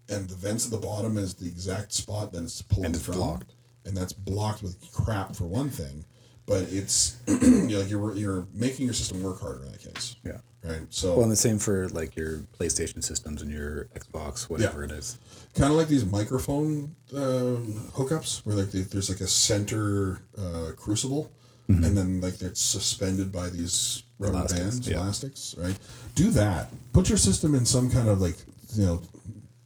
and 0.10 0.28
the 0.28 0.36
vents 0.36 0.66
at 0.66 0.72
the 0.72 0.78
bottom 0.86 1.18
is 1.18 1.36
the 1.36 1.48
exact 1.48 1.94
spot 1.94 2.34
that 2.34 2.44
it's 2.44 2.62
pulling 2.64 2.86
And 2.88 2.96
it's 2.96 3.06
from, 3.06 3.16
blocked. 3.16 3.54
and 3.86 3.96
that's 3.96 4.14
blocked 4.14 4.64
with 4.64 4.76
crap 4.92 5.36
for 5.36 5.46
one 5.46 5.70
thing, 5.70 6.06
but 6.46 6.64
it's 6.72 7.18
you're 7.28 7.80
like 7.82 7.90
you're 7.90 8.16
you're 8.16 8.48
making 8.54 8.86
your 8.86 8.94
system 8.94 9.22
work 9.24 9.42
harder 9.42 9.64
in 9.64 9.72
that 9.72 9.82
case. 9.82 10.16
Yeah. 10.24 10.38
Right. 10.64 10.82
So 10.90 11.14
Well, 11.14 11.24
and 11.24 11.32
the 11.32 11.36
same 11.36 11.60
for 11.60 11.88
like 11.90 12.16
your 12.16 12.40
PlayStation 12.60 13.04
systems 13.04 13.42
and 13.44 13.52
your 13.52 13.86
Xbox, 13.96 14.50
whatever 14.50 14.84
it 14.84 14.92
is. 14.92 15.20
kind 15.54 15.72
of 15.72 15.78
like 15.78 15.88
these 15.88 16.06
microphone 16.06 16.96
uh, 17.14 17.58
hookups 17.94 18.44
where 18.46 18.56
like 18.56 18.72
they, 18.72 18.82
there's 18.82 19.10
like 19.10 19.22
a 19.22 19.28
center 19.28 20.22
uh, 20.38 20.72
crucible 20.76 21.32
Mm-hmm. 21.68 21.84
and 21.84 21.98
then 21.98 22.22
like 22.22 22.44
it's 22.44 22.62
suspended 22.62 23.32
by 23.32 23.50
these 23.50 24.04
rubber 24.20 24.38
Elastics, 24.38 24.60
bands 24.60 24.88
yeah. 24.88 24.98
elastics 24.98 25.56
right 25.58 25.76
do 26.14 26.30
that 26.30 26.70
put 26.94 27.10
your 27.10 27.18
system 27.18 27.56
in 27.56 27.66
some 27.66 27.90
kind 27.90 28.08
of 28.08 28.22
like 28.22 28.36
you 28.76 28.86
know 28.86 29.02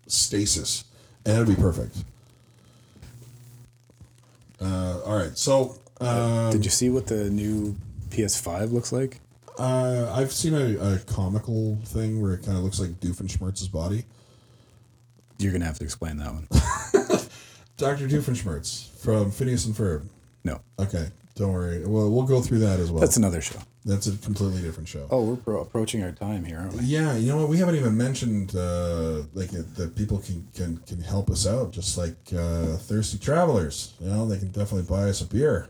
stasis 0.07 0.85
and 1.25 1.33
it'll 1.41 1.53
be 1.53 1.61
perfect 1.61 1.97
uh, 4.61 5.01
all 5.05 5.17
right 5.17 5.37
so 5.37 5.75
uh, 5.99 6.51
Did 6.51 6.65
you 6.65 6.71
see 6.71 6.89
what 6.89 7.07
the 7.07 7.29
new 7.29 7.75
PS5 8.09 8.71
looks 8.71 8.91
like? 8.91 9.19
uh, 9.57 10.13
I've 10.15 10.31
seen 10.31 10.53
a, 10.53 10.77
a 10.95 10.99
comical 10.99 11.77
thing 11.85 12.21
where 12.21 12.33
it 12.33 12.43
kind 12.43 12.57
of 12.57 12.63
looks 12.63 12.79
like 12.79 12.91
Doofenshmirtz's 13.01 13.67
body 13.67 14.05
You're 15.37 15.51
gonna 15.51 15.65
have 15.65 15.77
to 15.79 15.83
explain 15.83 16.17
that 16.17 16.33
one. 16.33 16.47
Dr. 17.77 18.07
Doofenshmirtz 18.07 18.89
from 18.99 19.31
Phineas 19.31 19.65
and 19.65 19.75
Ferb 19.75 20.05
No, 20.43 20.61
Okay, 20.79 21.07
don't 21.35 21.51
worry. 21.53 21.85
Well, 21.85 22.09
we'll 22.09 22.25
go 22.25 22.41
through 22.41 22.59
that 22.59 22.79
as 22.79 22.91
well. 22.91 23.01
that's 23.01 23.17
another 23.17 23.41
show. 23.41 23.59
That's 23.85 24.07
a 24.07 24.17
completely 24.17 24.61
different 24.61 24.89
show. 24.89 25.07
Oh, 25.09 25.23
we're 25.23 25.35
pro- 25.37 25.61
approaching 25.61 26.03
our 26.03 26.11
time 26.11 26.43
here, 26.43 26.59
aren't 26.59 26.73
we? 26.73 26.83
Yeah, 26.83 27.15
you 27.15 27.29
know 27.29 27.37
what? 27.37 27.47
We 27.49 27.57
haven't 27.57 27.75
even 27.75 27.97
mentioned 27.97 28.53
uh, 28.55 29.23
like 29.33 29.53
uh, 29.53 29.63
that 29.77 29.95
people 29.95 30.19
can, 30.19 30.45
can 30.53 30.77
can 30.85 30.99
help 30.99 31.29
us 31.29 31.47
out, 31.47 31.71
just 31.71 31.97
like 31.97 32.17
uh, 32.37 32.75
thirsty 32.75 33.17
travelers. 33.17 33.93
You 34.01 34.09
know, 34.09 34.27
they 34.27 34.37
can 34.37 34.49
definitely 34.49 34.83
buy 34.83 35.03
us 35.09 35.21
a 35.21 35.25
beer. 35.25 35.69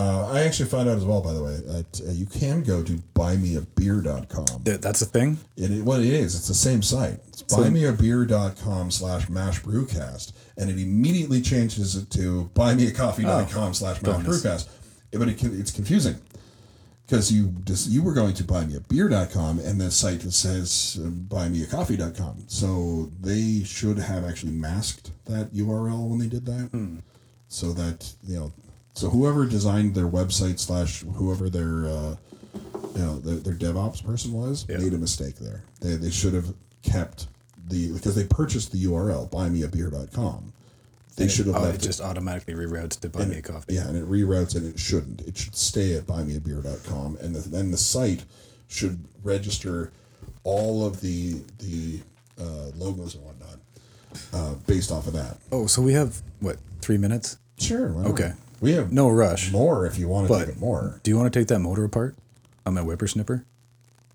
Uh, 0.00 0.32
I 0.32 0.40
actually 0.44 0.70
found 0.70 0.88
out 0.88 0.96
as 0.96 1.04
well, 1.04 1.20
by 1.20 1.34
the 1.34 1.42
way, 1.44 1.56
that 1.56 2.00
uh, 2.08 2.12
you 2.12 2.24
can 2.24 2.62
go 2.62 2.82
to 2.82 2.92
buymeabeer.com. 3.14 4.62
Th- 4.64 4.80
That's 4.80 5.02
a 5.02 5.06
thing. 5.06 5.38
It, 5.56 5.70
it, 5.70 5.84
what 5.84 6.00
it 6.00 6.06
is, 6.06 6.34
it's 6.34 6.48
the 6.48 6.54
same 6.54 6.80
site. 6.82 7.18
It's 7.28 7.42
buymeabeer.com 7.42 8.90
slash 8.90 9.26
mashbrewcast, 9.26 10.32
and 10.56 10.70
it 10.70 10.78
immediately 10.78 11.42
changes 11.42 11.96
it 11.96 12.08
to 12.12 12.50
buymeacoffee.com 12.54 13.74
slash 13.74 13.98
bonus. 14.00 14.42
mashbrewcast. 14.42 14.68
But 15.12 15.28
it, 15.28 15.38
can- 15.38 15.60
it's 15.60 15.70
confusing 15.70 16.16
because 17.06 17.30
you 17.32 17.48
just 17.64 17.90
you 17.90 18.02
were 18.02 18.14
going 18.14 18.32
to 18.34 18.44
buymeabeer.com 18.44 19.58
and 19.58 19.80
the 19.80 19.90
site 19.90 20.20
that 20.20 20.32
says 20.32 20.98
uh, 21.02 21.08
buymeacoffee.com. 21.08 22.44
So 22.46 23.10
they 23.20 23.64
should 23.64 23.98
have 23.98 24.24
actually 24.24 24.52
masked 24.52 25.10
that 25.26 25.52
URL 25.52 26.08
when 26.08 26.18
they 26.20 26.28
did 26.28 26.46
that, 26.46 26.70
so 27.48 27.72
that 27.74 28.12
you 28.24 28.36
know. 28.36 28.52
So 29.00 29.08
whoever 29.08 29.46
designed 29.46 29.94
their 29.94 30.06
website 30.06 30.58
slash 30.58 31.00
whoever 31.14 31.48
their 31.48 31.86
uh, 31.86 32.16
you 32.94 33.02
know 33.02 33.18
their, 33.18 33.36
their 33.36 33.54
DevOps 33.54 34.04
person 34.04 34.30
was 34.32 34.66
Yeah. 34.68 34.76
made 34.76 34.92
a 34.92 34.98
mistake 34.98 35.36
there. 35.36 35.64
They 35.80 35.94
they 35.96 36.10
should 36.10 36.34
have 36.34 36.52
kept 36.82 37.26
the 37.66 37.92
because 37.94 38.14
they 38.14 38.24
purchased 38.26 38.72
the 38.72 38.84
URL 38.84 39.30
buymeabeer.com. 39.30 40.52
They 41.16 41.28
should 41.28 41.46
have 41.46 41.56
Oh, 41.56 41.60
left 41.62 41.76
it 41.76 41.86
just 41.86 42.02
automatically 42.02 42.52
reroutes 42.52 43.00
to 43.00 43.08
buy 43.08 43.24
me 43.24 43.38
a 43.38 43.42
coffee. 43.42 43.72
yeah, 43.74 43.88
and 43.88 43.96
it 43.96 44.04
reroutes 44.06 44.54
and 44.54 44.66
it 44.66 44.78
shouldn't. 44.78 45.22
It 45.22 45.38
should 45.38 45.56
stay 45.56 45.94
at 45.94 46.06
buymeabeer.com 46.06 47.16
and 47.22 47.34
the, 47.34 47.48
then 47.48 47.70
the 47.70 47.78
site 47.78 48.24
should 48.68 49.02
register 49.24 49.92
all 50.44 50.84
of 50.84 51.00
the 51.00 51.40
the 51.58 52.00
uh, 52.38 52.66
logos 52.76 53.14
and 53.14 53.24
whatnot 53.24 53.58
uh, 54.34 54.54
based 54.66 54.92
off 54.92 55.06
of 55.06 55.14
that. 55.14 55.38
Oh, 55.50 55.66
so 55.66 55.80
we 55.80 55.94
have 55.94 56.20
what 56.40 56.58
three 56.82 56.98
minutes? 56.98 57.38
Sure. 57.58 57.94
Okay. 58.04 58.34
We 58.60 58.72
have 58.72 58.92
No 58.92 59.08
rush. 59.08 59.50
more 59.50 59.86
if 59.86 59.98
you 59.98 60.08
want 60.08 60.28
to 60.28 60.38
take 60.38 60.48
it 60.48 60.58
more. 60.60 61.00
do 61.02 61.10
you 61.10 61.16
want 61.16 61.32
to 61.32 61.38
take 61.38 61.48
that 61.48 61.58
motor 61.60 61.84
apart 61.84 62.14
on 62.66 62.74
my 62.74 62.82
whippersnipper? 62.82 63.44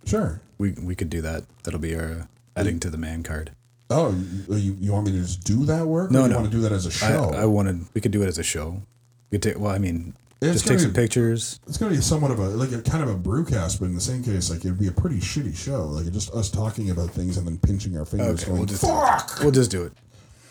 Sure. 0.05 0.41
We 0.57 0.71
we 0.71 0.95
could 0.95 1.09
do 1.09 1.21
that. 1.21 1.43
That'll 1.63 1.79
be 1.79 1.95
our 1.95 2.11
uh, 2.11 2.23
adding 2.55 2.79
to 2.81 2.89
the 2.89 2.97
man 2.97 3.23
card. 3.23 3.51
Oh, 3.89 4.15
you, 4.49 4.75
you, 4.79 4.91
want 4.93 5.05
me 5.05 5.11
to 5.11 5.19
just 5.19 5.43
do 5.43 5.63
that 5.65 5.85
work? 5.85 6.09
No, 6.09 6.21
or 6.21 6.23
you 6.23 6.29
no. 6.29 6.35
want 6.37 6.49
to 6.49 6.55
do 6.55 6.61
that 6.63 6.71
as 6.71 6.85
a 6.87 6.91
show? 6.91 7.31
I 7.35 7.45
wanted 7.45 7.85
we 7.93 8.01
could 8.01 8.11
do 8.11 8.23
it 8.23 8.27
as 8.27 8.37
a 8.39 8.43
show. 8.43 8.81
We 9.29 9.37
could 9.37 9.43
take 9.43 9.59
well, 9.59 9.71
I 9.71 9.77
mean, 9.79 10.13
It's 10.41 10.53
just 10.53 10.65
take 10.65 10.69
gonna 10.77 10.79
some 10.81 10.91
be- 10.93 11.01
pictures. 11.01 11.59
it's 11.67 11.77
gonna 11.77 11.93
be 11.93 12.01
somewhat 12.01 12.31
of 12.31 12.39
a 12.39 12.49
like 12.49 12.71
a 12.71 12.81
kind 12.81 13.03
of 13.03 13.09
a 13.09 13.15
brewcast, 13.15 13.79
but 13.79 13.85
in 13.85 13.95
the 13.95 14.01
same 14.01 14.23
case, 14.23 14.49
like 14.49 14.59
it'd 14.59 14.79
be 14.79 14.87
a 14.87 14.91
pretty 14.91 15.17
shitty 15.17 15.55
show. 15.55 15.85
Like 15.85 16.11
just 16.11 16.31
us 16.33 16.49
talking 16.49 16.89
about 16.91 17.09
things 17.11 17.37
and 17.37 17.45
then 17.47 17.57
pinching 17.57 17.97
our 17.97 18.05
fingers, 18.05 18.41
Okay, 18.41 18.45
going 18.47 18.57
we'll 18.59 18.67
just 18.67 18.81
"fuck." 18.81 19.39
we'll 19.41 19.51
just 19.51 19.71
do 19.71 19.83
it. 19.83 19.93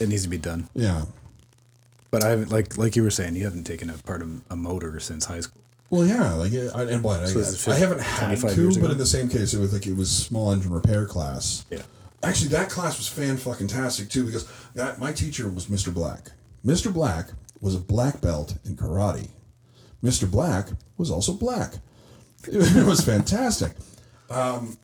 It 0.00 0.08
needs 0.08 0.24
to 0.24 0.28
be 0.28 0.38
done. 0.38 0.68
Yeah. 0.74 1.04
But 2.14 2.22
I 2.22 2.30
haven't 2.30 2.52
like 2.52 2.78
like 2.78 2.94
you 2.94 3.02
were 3.02 3.10
saying, 3.10 3.34
you 3.34 3.42
haven't 3.42 3.64
taken 3.64 3.90
a, 3.90 3.96
a 4.48 4.54
motor 4.54 5.00
since 5.00 5.24
high 5.24 5.40
school. 5.40 5.60
Well, 5.90 6.06
yeah, 6.06 6.32
like 6.34 6.52
I, 6.52 6.82
and 6.84 7.02
what 7.02 7.18
I, 7.18 7.26
So 7.26 7.40
this 7.40 7.48
is 7.48 7.66
I 7.66 7.76
haven't 7.76 8.02
had 8.02 8.38
25 8.38 8.54
to, 8.54 8.80
but 8.80 8.92
in 8.92 8.98
the 8.98 9.04
same 9.04 9.28
case, 9.28 9.52
it 9.52 9.58
was 9.58 9.72
like 9.72 9.88
it 9.88 9.96
was 9.96 10.12
small 10.12 10.52
engine 10.52 10.72
repair 10.72 11.06
class. 11.06 11.66
Yeah. 11.72 11.82
Actually, 12.22 12.50
that 12.50 12.70
class 12.70 12.98
was 12.98 13.08
fan 13.08 13.36
fucking 13.36 13.66
tastic 13.66 14.10
too 14.10 14.24
because 14.24 14.48
that 14.74 15.00
my 15.00 15.12
teacher 15.12 15.48
was 15.48 15.66
Mr. 15.66 15.92
Black. 15.92 16.30
Mr. 16.64 16.94
Black 16.94 17.30
was 17.60 17.74
a 17.74 17.80
black 17.80 18.20
belt 18.20 18.58
in 18.64 18.76
karate. 18.76 19.30
Mr. 20.00 20.30
Black 20.30 20.68
was 20.96 21.10
also 21.10 21.32
black. 21.32 21.74
It 22.46 22.86
was 22.86 23.00
fantastic. 23.00 23.72
Um, 24.30 24.78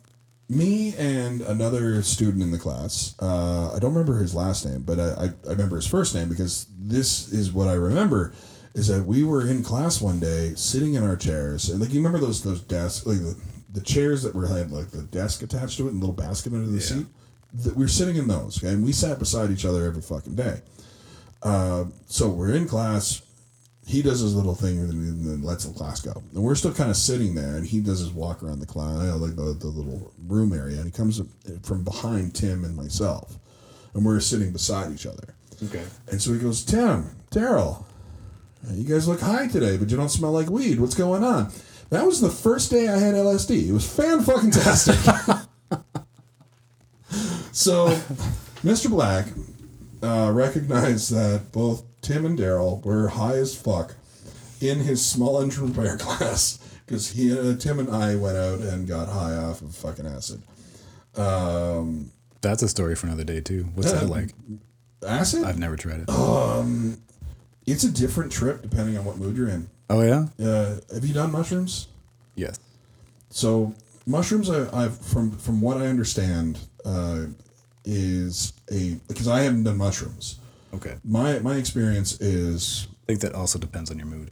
me 0.50 0.94
and 0.98 1.42
another 1.42 2.02
student 2.02 2.42
in 2.42 2.50
the 2.50 2.58
class, 2.58 3.14
uh, 3.20 3.72
I 3.72 3.78
don't 3.78 3.94
remember 3.94 4.18
his 4.18 4.34
last 4.34 4.66
name, 4.66 4.82
but 4.82 4.98
I, 4.98 5.30
I, 5.46 5.50
remember 5.50 5.76
his 5.76 5.86
first 5.86 6.12
name 6.12 6.28
because 6.28 6.66
this 6.76 7.32
is 7.32 7.52
what 7.52 7.68
I 7.68 7.74
remember 7.74 8.32
is 8.74 8.88
that 8.88 9.06
we 9.06 9.22
were 9.22 9.46
in 9.46 9.62
class 9.62 10.00
one 10.00 10.18
day 10.18 10.52
sitting 10.56 10.94
in 10.94 11.04
our 11.04 11.16
chairs 11.16 11.70
and 11.70 11.80
like 11.80 11.90
you 11.90 12.00
remember 12.00 12.18
those 12.18 12.42
those 12.42 12.62
desks 12.62 13.06
like 13.06 13.18
the, 13.18 13.36
the 13.72 13.80
chairs 13.80 14.22
that 14.22 14.34
were 14.34 14.46
had 14.46 14.72
like 14.72 14.90
the 14.90 15.02
desk 15.02 15.42
attached 15.42 15.78
to 15.78 15.86
it 15.86 15.92
and 15.92 16.00
little 16.00 16.14
basket 16.14 16.52
under 16.52 16.66
the 16.66 16.80
seat? 16.80 17.06
That 17.54 17.76
we 17.76 17.84
were 17.84 17.88
sitting 17.88 18.16
in 18.16 18.26
those 18.26 18.58
okay? 18.58 18.72
and 18.72 18.84
we 18.84 18.92
sat 18.92 19.20
beside 19.20 19.52
each 19.52 19.64
other 19.64 19.86
every 19.86 20.02
fucking 20.02 20.34
day. 20.34 20.62
Uh, 21.42 21.84
so 22.06 22.28
we're 22.28 22.54
in 22.54 22.66
class 22.66 23.22
he 23.90 24.02
does 24.02 24.20
his 24.20 24.34
little 24.34 24.54
thing 24.54 24.78
and 24.78 25.26
then, 25.26 25.42
lets 25.42 25.64
the 25.64 25.74
class 25.74 26.00
go. 26.00 26.12
And 26.34 26.42
we're 26.42 26.54
still 26.54 26.72
kind 26.72 26.90
of 26.90 26.96
sitting 26.96 27.34
there, 27.34 27.56
and 27.56 27.66
he 27.66 27.80
does 27.80 27.98
his 27.98 28.10
walk 28.10 28.42
around 28.42 28.60
the 28.60 28.66
class, 28.66 29.04
like 29.16 29.36
the, 29.36 29.56
the 29.58 29.66
little 29.66 30.12
room 30.26 30.52
area, 30.52 30.76
and 30.76 30.86
he 30.86 30.90
comes 30.90 31.20
from 31.62 31.82
behind 31.82 32.34
Tim 32.34 32.64
and 32.64 32.76
myself, 32.76 33.36
and 33.94 34.04
we're 34.04 34.20
sitting 34.20 34.52
beside 34.52 34.92
each 34.92 35.06
other. 35.06 35.34
Okay. 35.64 35.84
And 36.08 36.22
so 36.22 36.32
he 36.32 36.38
goes, 36.38 36.64
Tim, 36.64 37.10
Daryl, 37.30 37.84
you 38.72 38.84
guys 38.84 39.08
look 39.08 39.20
high 39.20 39.48
today, 39.48 39.76
but 39.76 39.90
you 39.90 39.96
don't 39.96 40.08
smell 40.08 40.32
like 40.32 40.48
weed. 40.48 40.78
What's 40.78 40.94
going 40.94 41.24
on? 41.24 41.52
That 41.90 42.06
was 42.06 42.20
the 42.20 42.30
first 42.30 42.70
day 42.70 42.88
I 42.88 42.98
had 42.98 43.14
LSD. 43.14 43.68
It 43.68 43.72
was 43.72 43.90
fan 43.90 44.22
fucking 44.22 44.52
tastic. 44.52 44.94
so, 47.52 47.88
Mr. 48.62 48.88
Black 48.88 49.26
uh, 50.02 50.30
recognized 50.32 51.12
that 51.12 51.50
both 51.50 51.82
Tim 52.02 52.24
and 52.24 52.38
Daryl 52.38 52.84
were 52.84 53.08
high 53.08 53.36
as 53.36 53.54
fuck 53.54 53.94
in 54.60 54.80
his 54.80 55.04
small 55.04 55.40
engine 55.40 55.72
repair 55.72 55.96
class 55.98 56.58
because 56.86 57.10
he, 57.10 57.36
uh, 57.36 57.56
Tim 57.56 57.78
and 57.78 57.90
I 57.90 58.16
went 58.16 58.36
out 58.36 58.60
and 58.60 58.86
got 58.86 59.08
high 59.08 59.34
off 59.36 59.62
of 59.62 59.74
fucking 59.74 60.06
acid. 60.06 60.42
Um, 61.16 62.10
That's 62.40 62.62
a 62.62 62.68
story 62.68 62.94
for 62.94 63.06
another 63.06 63.24
day 63.24 63.40
too. 63.40 63.68
What's 63.74 63.92
that 63.92 64.08
like? 64.08 64.30
acid? 65.06 65.44
I've 65.44 65.58
never 65.58 65.76
tried 65.76 66.04
it. 66.06 66.98
It's 67.66 67.84
a 67.84 67.90
different 67.90 68.32
trip 68.32 68.62
depending 68.62 68.98
on 68.98 69.04
what 69.04 69.18
mood 69.18 69.36
you're 69.36 69.48
in. 69.48 69.68
Oh 69.88 70.02
yeah? 70.02 70.26
Uh, 70.44 70.76
have 70.92 71.04
you 71.04 71.14
done 71.14 71.30
mushrooms? 71.30 71.88
Yes. 72.34 72.58
So 73.30 73.74
mushrooms, 74.06 74.50
I, 74.50 74.84
I've 74.84 74.98
from 74.98 75.30
from 75.32 75.60
what 75.60 75.76
I 75.76 75.86
understand, 75.86 76.58
uh, 76.84 77.26
is 77.84 78.52
a 78.72 78.94
because 79.08 79.28
I 79.28 79.40
haven't 79.42 79.64
done 79.64 79.76
mushrooms. 79.78 80.39
Okay. 80.74 80.96
My 81.04 81.38
my 81.40 81.56
experience 81.56 82.20
is 82.20 82.88
I 83.04 83.06
think 83.06 83.20
that 83.20 83.34
also 83.34 83.58
depends 83.58 83.90
on 83.90 83.98
your 83.98 84.06
mood. 84.06 84.30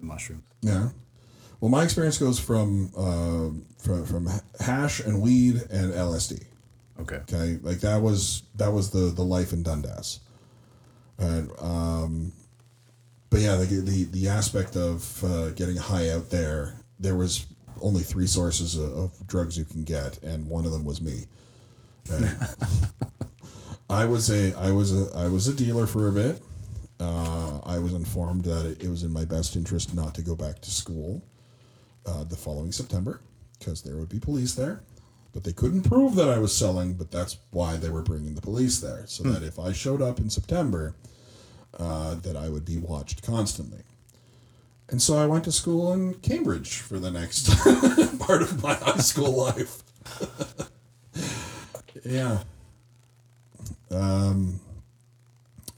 Mushrooms. 0.00 0.42
yeah. 0.62 0.88
Well, 1.60 1.70
my 1.70 1.84
experience 1.84 2.18
goes 2.18 2.40
from 2.40 2.90
uh, 2.96 3.50
from 3.78 4.04
from 4.04 4.28
hash 4.58 5.00
and 5.00 5.22
weed 5.22 5.62
and 5.70 5.92
LSD. 5.92 6.44
Okay. 7.00 7.16
Okay, 7.16 7.58
like 7.62 7.80
that 7.80 8.02
was 8.02 8.42
that 8.56 8.72
was 8.72 8.90
the 8.90 9.10
the 9.10 9.22
life 9.22 9.52
in 9.52 9.62
Dundas, 9.62 10.20
and 11.18 11.50
um, 11.60 12.32
but 13.30 13.40
yeah, 13.40 13.56
the 13.56 13.64
the, 13.64 14.04
the 14.04 14.28
aspect 14.28 14.76
of 14.76 15.24
uh, 15.24 15.50
getting 15.50 15.76
high 15.76 16.10
out 16.10 16.30
there, 16.30 16.74
there 16.98 17.14
was 17.14 17.46
only 17.80 18.02
three 18.02 18.26
sources 18.26 18.76
of, 18.76 18.92
of 18.96 19.26
drugs 19.26 19.56
you 19.56 19.64
can 19.64 19.84
get, 19.84 20.22
and 20.22 20.48
one 20.48 20.66
of 20.66 20.72
them 20.72 20.84
was 20.84 21.00
me. 21.00 21.26
Okay? 22.10 22.28
I 23.90 24.04
was 24.04 24.30
a 24.30 24.56
I 24.58 24.70
was 24.70 24.92
a 24.92 25.16
I 25.16 25.28
was 25.28 25.48
a 25.48 25.54
dealer 25.54 25.86
for 25.86 26.08
a 26.08 26.12
bit. 26.12 26.42
Uh, 27.00 27.58
I 27.64 27.78
was 27.78 27.92
informed 27.94 28.44
that 28.44 28.64
it, 28.64 28.84
it 28.84 28.88
was 28.88 29.02
in 29.02 29.12
my 29.12 29.24
best 29.24 29.56
interest 29.56 29.94
not 29.94 30.14
to 30.14 30.22
go 30.22 30.36
back 30.36 30.60
to 30.60 30.70
school 30.70 31.22
uh, 32.06 32.24
the 32.24 32.36
following 32.36 32.72
September 32.72 33.20
because 33.58 33.82
there 33.82 33.96
would 33.96 34.08
be 34.08 34.20
police 34.20 34.54
there. 34.54 34.82
But 35.32 35.44
they 35.44 35.52
couldn't 35.52 35.82
prove 35.82 36.14
that 36.16 36.28
I 36.28 36.38
was 36.38 36.54
selling, 36.54 36.94
but 36.94 37.10
that's 37.10 37.38
why 37.50 37.76
they 37.76 37.88
were 37.88 38.02
bringing 38.02 38.34
the 38.34 38.42
police 38.42 38.80
there. 38.80 39.04
So 39.06 39.22
that 39.24 39.42
if 39.42 39.58
I 39.58 39.72
showed 39.72 40.02
up 40.02 40.18
in 40.20 40.28
September, 40.28 40.94
uh, 41.78 42.16
that 42.16 42.36
I 42.36 42.50
would 42.50 42.66
be 42.66 42.76
watched 42.76 43.22
constantly. 43.22 43.80
And 44.90 45.00
so 45.00 45.16
I 45.16 45.24
went 45.24 45.44
to 45.44 45.52
school 45.52 45.92
in 45.94 46.14
Cambridge 46.14 46.78
for 46.78 46.98
the 46.98 47.10
next 47.10 47.48
part 48.18 48.42
of 48.42 48.62
my 48.62 48.74
high 48.74 48.98
school 48.98 49.32
life. 49.32 49.82
yeah. 52.04 52.42
Um, 53.92 54.60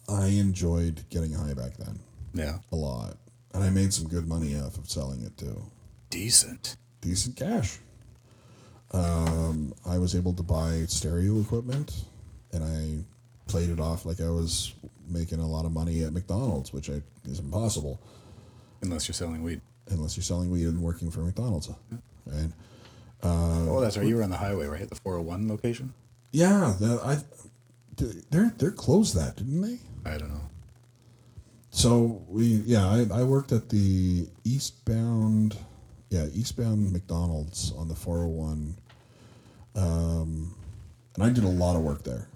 I 0.09 0.27
enjoyed 0.27 1.03
getting 1.11 1.33
high 1.33 1.55
back 1.55 1.77
then 1.77 1.99
Yeah. 2.35 2.59
a 2.73 2.77
lot. 2.77 3.17
And 3.53 3.63
I 3.65 3.71
made 3.71 3.93
some 3.95 4.09
good 4.09 4.27
money 4.29 4.59
off 4.59 4.77
of 4.79 4.91
selling 4.91 5.23
it 5.23 5.37
too. 5.37 5.63
Decent. 6.11 6.77
Decent 7.01 7.37
cash. 7.37 7.79
Um, 8.93 9.75
I 9.85 9.99
was 9.99 10.15
able 10.15 10.33
to 10.35 10.43
buy 10.43 10.85
stereo 10.87 11.41
equipment 11.41 12.05
and 12.53 12.63
I 12.63 13.05
played 13.51 13.71
it 13.71 13.81
off 13.81 14.05
like 14.07 14.21
I 14.21 14.31
was 14.31 14.73
making 15.09 15.41
a 15.41 15.47
lot 15.47 15.65
of 15.65 15.73
money 15.73 16.03
at 16.05 16.13
McDonald's, 16.13 16.73
which 16.73 16.89
I, 16.91 17.03
is 17.25 17.39
impossible 17.41 18.01
Unless 18.83 19.09
you're 19.09 19.15
selling 19.15 19.43
weed. 19.43 19.61
unless 19.91 20.17
you're 20.17 20.23
selling 20.25 20.51
weed 20.51 20.67
and 20.67 20.81
working 20.83 21.11
for 21.11 21.21
McDonald's. 21.21 21.71
Right? 22.27 22.51
oh, 23.23 23.81
that's 23.81 23.97
right. 23.97 24.07
You 24.07 24.17
were 24.17 24.23
on 24.23 24.31
the 24.31 24.37
highway, 24.37 24.67
right? 24.67 24.83
At 24.83 24.91
The 24.91 24.97
401 24.97 25.49
location? 25.49 25.95
Yeah, 26.33 26.75
I, 27.03 27.19
they're 28.31 28.53
they're 28.59 28.71
closed 28.71 29.15
that, 29.17 29.37
didn't 29.37 29.61
they? 29.61 29.79
I 30.05 30.19
don't 30.19 30.29
know. 30.29 30.41
So 31.71 32.23
we 32.29 32.45
yeah, 32.67 32.87
I, 32.89 33.07
I 33.13 33.23
worked 33.25 33.53
at 33.53 33.69
the 33.69 34.29
eastbound 34.45 35.57
yeah, 36.11 36.27
eastbound 36.33 36.93
McDonald's 36.93 37.73
on 37.77 37.89
the 37.89 37.95
401. 37.97 38.77
Um 39.75 40.55
and 41.15 41.25
I 41.25 41.31
did 41.31 41.45
a 41.45 41.49
lot 41.49 41.77
of 41.77 41.83
work 41.83 42.03
there. 42.05 42.29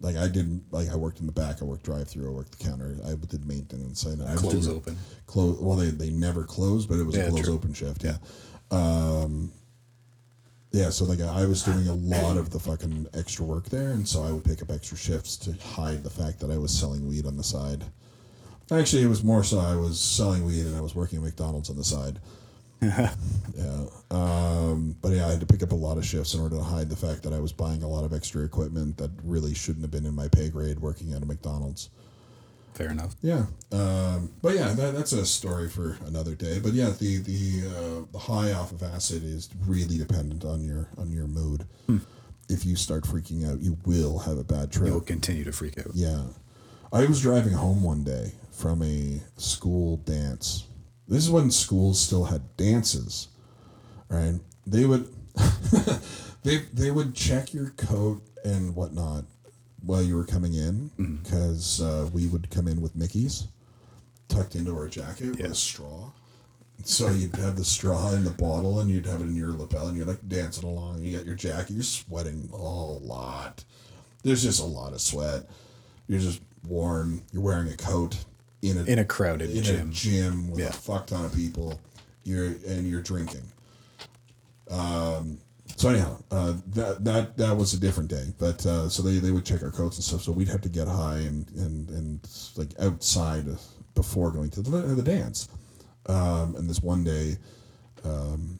Like 0.00 0.16
I 0.16 0.28
didn't 0.28 0.64
like 0.70 0.90
I 0.90 0.96
worked 0.96 1.20
in 1.20 1.26
the 1.26 1.32
back, 1.32 1.62
I 1.62 1.64
worked 1.64 1.84
drive 1.84 2.08
through, 2.08 2.28
I 2.28 2.30
worked 2.32 2.58
the 2.58 2.64
counter, 2.64 2.96
I 3.06 3.14
did 3.14 3.46
maintenance. 3.46 4.04
And 4.04 4.22
I 4.22 4.32
was 4.32 4.40
Close 4.42 4.68
open. 4.68 4.98
Close 5.26 5.58
well 5.60 5.76
they, 5.76 5.88
they 5.90 6.10
never 6.10 6.44
closed, 6.44 6.88
but 6.88 6.98
it 6.98 7.04
was 7.04 7.16
Yeah, 7.16 7.24
a 7.24 7.30
close 7.30 7.44
true. 7.46 7.54
open 7.54 7.72
shift, 7.72 8.04
yeah. 8.04 8.16
Um 8.70 9.52
yeah, 10.74 10.90
so 10.90 11.04
like 11.04 11.20
I 11.20 11.46
was 11.46 11.62
doing 11.62 11.86
a 11.86 11.94
lot 11.94 12.36
of 12.36 12.50
the 12.50 12.58
fucking 12.58 13.06
extra 13.14 13.44
work 13.44 13.66
there, 13.66 13.90
and 13.90 14.06
so 14.06 14.24
I 14.24 14.32
would 14.32 14.44
pick 14.44 14.60
up 14.60 14.72
extra 14.72 14.96
shifts 14.96 15.36
to 15.36 15.52
hide 15.52 16.02
the 16.02 16.10
fact 16.10 16.40
that 16.40 16.50
I 16.50 16.58
was 16.58 16.76
selling 16.76 17.08
weed 17.08 17.26
on 17.26 17.36
the 17.36 17.44
side. 17.44 17.84
Actually, 18.72 19.02
it 19.02 19.08
was 19.08 19.22
more 19.22 19.44
so 19.44 19.60
I 19.60 19.76
was 19.76 20.00
selling 20.00 20.44
weed 20.44 20.66
and 20.66 20.74
I 20.74 20.80
was 20.80 20.96
working 20.96 21.18
at 21.18 21.24
McDonald's 21.24 21.70
on 21.70 21.76
the 21.76 21.84
side. 21.84 22.18
yeah, 22.82 23.12
um, 24.10 24.96
but 25.00 25.12
yeah, 25.12 25.28
I 25.28 25.30
had 25.30 25.40
to 25.40 25.46
pick 25.46 25.62
up 25.62 25.70
a 25.70 25.76
lot 25.76 25.96
of 25.96 26.04
shifts 26.04 26.34
in 26.34 26.40
order 26.40 26.56
to 26.56 26.62
hide 26.62 26.90
the 26.90 26.96
fact 26.96 27.22
that 27.22 27.32
I 27.32 27.38
was 27.38 27.52
buying 27.52 27.84
a 27.84 27.88
lot 27.88 28.02
of 28.02 28.12
extra 28.12 28.44
equipment 28.44 28.96
that 28.96 29.12
really 29.22 29.54
shouldn't 29.54 29.84
have 29.84 29.92
been 29.92 30.06
in 30.06 30.14
my 30.14 30.26
pay 30.26 30.48
grade 30.48 30.80
working 30.80 31.12
at 31.12 31.22
a 31.22 31.26
McDonald's. 31.26 31.90
Fair 32.74 32.90
enough. 32.90 33.14
Yeah, 33.22 33.46
um, 33.70 34.32
but 34.42 34.56
yeah, 34.56 34.72
that, 34.72 34.94
that's 34.94 35.12
a 35.12 35.24
story 35.24 35.68
for 35.68 35.96
another 36.06 36.34
day. 36.34 36.58
But 36.58 36.72
yeah, 36.72 36.90
the 36.90 37.18
the 37.18 37.68
uh, 37.68 38.04
the 38.10 38.18
high 38.18 38.52
off 38.52 38.72
of 38.72 38.82
acid 38.82 39.22
is 39.22 39.48
really 39.66 39.96
dependent 39.96 40.44
on 40.44 40.64
your 40.64 40.88
on 40.98 41.12
your 41.12 41.28
mood. 41.28 41.66
If 42.48 42.66
you 42.66 42.76
start 42.76 43.04
freaking 43.04 43.50
out, 43.50 43.60
you 43.60 43.78
will 43.86 44.18
have 44.18 44.38
a 44.38 44.44
bad 44.44 44.70
trip. 44.72 44.88
You'll 44.88 45.00
continue 45.00 45.44
to 45.44 45.52
freak 45.52 45.78
out. 45.78 45.92
Yeah, 45.94 46.24
I 46.92 47.06
was 47.06 47.22
driving 47.22 47.52
home 47.52 47.82
one 47.82 48.02
day 48.02 48.32
from 48.50 48.82
a 48.82 49.20
school 49.36 49.98
dance. 49.98 50.66
This 51.06 51.24
is 51.24 51.30
when 51.30 51.50
schools 51.50 52.00
still 52.00 52.24
had 52.24 52.56
dances, 52.56 53.28
right? 54.08 54.40
They 54.66 54.84
would 54.84 55.08
they 56.42 56.58
they 56.72 56.90
would 56.90 57.14
check 57.14 57.54
your 57.54 57.70
coat 57.70 58.22
and 58.44 58.74
whatnot 58.74 59.24
while 59.84 60.02
you 60.02 60.16
were 60.16 60.24
coming 60.24 60.54
in 60.54 60.90
because 61.22 61.80
uh, 61.80 62.08
we 62.12 62.26
would 62.26 62.50
come 62.50 62.66
in 62.68 62.80
with 62.80 62.94
Mickey's 62.96 63.48
tucked 64.28 64.54
into 64.54 64.74
our 64.76 64.88
jacket 64.88 65.36
with 65.36 65.40
a 65.50 65.54
straw. 65.54 66.10
So 66.84 67.08
you'd 67.10 67.36
have 67.36 67.56
the 67.56 67.64
straw 67.64 68.12
in 68.12 68.24
the 68.24 68.30
bottle 68.30 68.80
and 68.80 68.90
you'd 68.90 69.06
have 69.06 69.20
it 69.20 69.24
in 69.24 69.36
your 69.36 69.52
lapel 69.52 69.86
and 69.88 69.96
you're 69.96 70.06
like 70.06 70.26
dancing 70.28 70.68
along. 70.68 71.02
You 71.02 71.16
got 71.16 71.26
your 71.26 71.34
jacket, 71.36 71.72
you're 71.74 71.82
sweating 71.82 72.48
a 72.52 72.56
lot. 72.56 73.64
There's 74.22 74.42
just 74.42 74.60
a 74.60 74.64
lot 74.66 74.92
of 74.92 75.00
sweat. 75.00 75.44
You're 76.08 76.20
just 76.20 76.40
warm. 76.66 77.22
You're 77.32 77.42
wearing 77.42 77.68
a 77.68 77.76
coat 77.76 78.16
in 78.62 78.78
a 78.78 78.84
In 78.84 78.98
a 78.98 79.04
crowded 79.04 79.50
in 79.50 79.62
gym. 79.62 79.88
a 79.88 79.92
gym 79.92 80.50
with 80.50 80.60
Yeah. 80.60 80.68
a 80.68 80.72
fuck 80.72 81.06
ton 81.06 81.24
of 81.24 81.34
people. 81.34 81.78
You're 82.24 82.46
and 82.66 82.88
you're 82.88 83.02
drinking. 83.02 83.42
Um, 84.70 85.38
so 85.76 85.88
anyhow, 85.88 86.22
uh, 86.30 86.54
that 86.68 87.04
that 87.04 87.36
that 87.36 87.56
was 87.56 87.74
a 87.74 87.80
different 87.80 88.08
day. 88.08 88.32
But 88.38 88.64
uh, 88.64 88.88
so 88.88 89.02
they, 89.02 89.18
they 89.18 89.30
would 89.30 89.44
check 89.44 89.62
our 89.62 89.70
coats 89.70 89.96
and 89.96 90.04
stuff. 90.04 90.22
So 90.22 90.32
we'd 90.32 90.48
have 90.48 90.62
to 90.62 90.68
get 90.68 90.86
high 90.86 91.18
and 91.18 91.48
and 91.56 91.88
and 91.90 92.28
like 92.56 92.70
outside 92.80 93.46
before 93.94 94.30
going 94.30 94.50
to 94.50 94.62
the, 94.62 94.70
the 94.70 95.02
dance. 95.02 95.48
Um, 96.06 96.54
and 96.56 96.68
this 96.68 96.82
one 96.82 97.02
day, 97.02 97.36
um, 98.04 98.58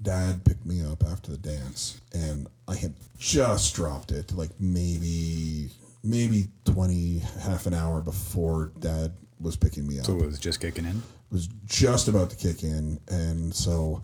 Dad 0.00 0.44
picked 0.44 0.64
me 0.66 0.84
up 0.84 1.04
after 1.04 1.30
the 1.30 1.38
dance, 1.38 2.00
and 2.12 2.48
I 2.66 2.74
had 2.74 2.94
just 3.18 3.74
dropped 3.74 4.10
it, 4.10 4.32
like 4.32 4.50
maybe 4.58 5.70
maybe 6.02 6.48
twenty 6.64 7.22
half 7.40 7.66
an 7.66 7.74
hour 7.74 8.00
before 8.00 8.72
Dad 8.80 9.12
was 9.38 9.56
picking 9.56 9.86
me 9.86 9.98
up 9.98 10.06
So 10.06 10.16
it 10.16 10.26
was 10.26 10.40
just 10.40 10.60
kicking 10.60 10.84
in. 10.84 10.96
It 10.96 11.34
was 11.34 11.48
just 11.66 12.08
about 12.08 12.30
to 12.30 12.36
kick 12.36 12.64
in, 12.64 12.98
and 13.08 13.54
so 13.54 14.02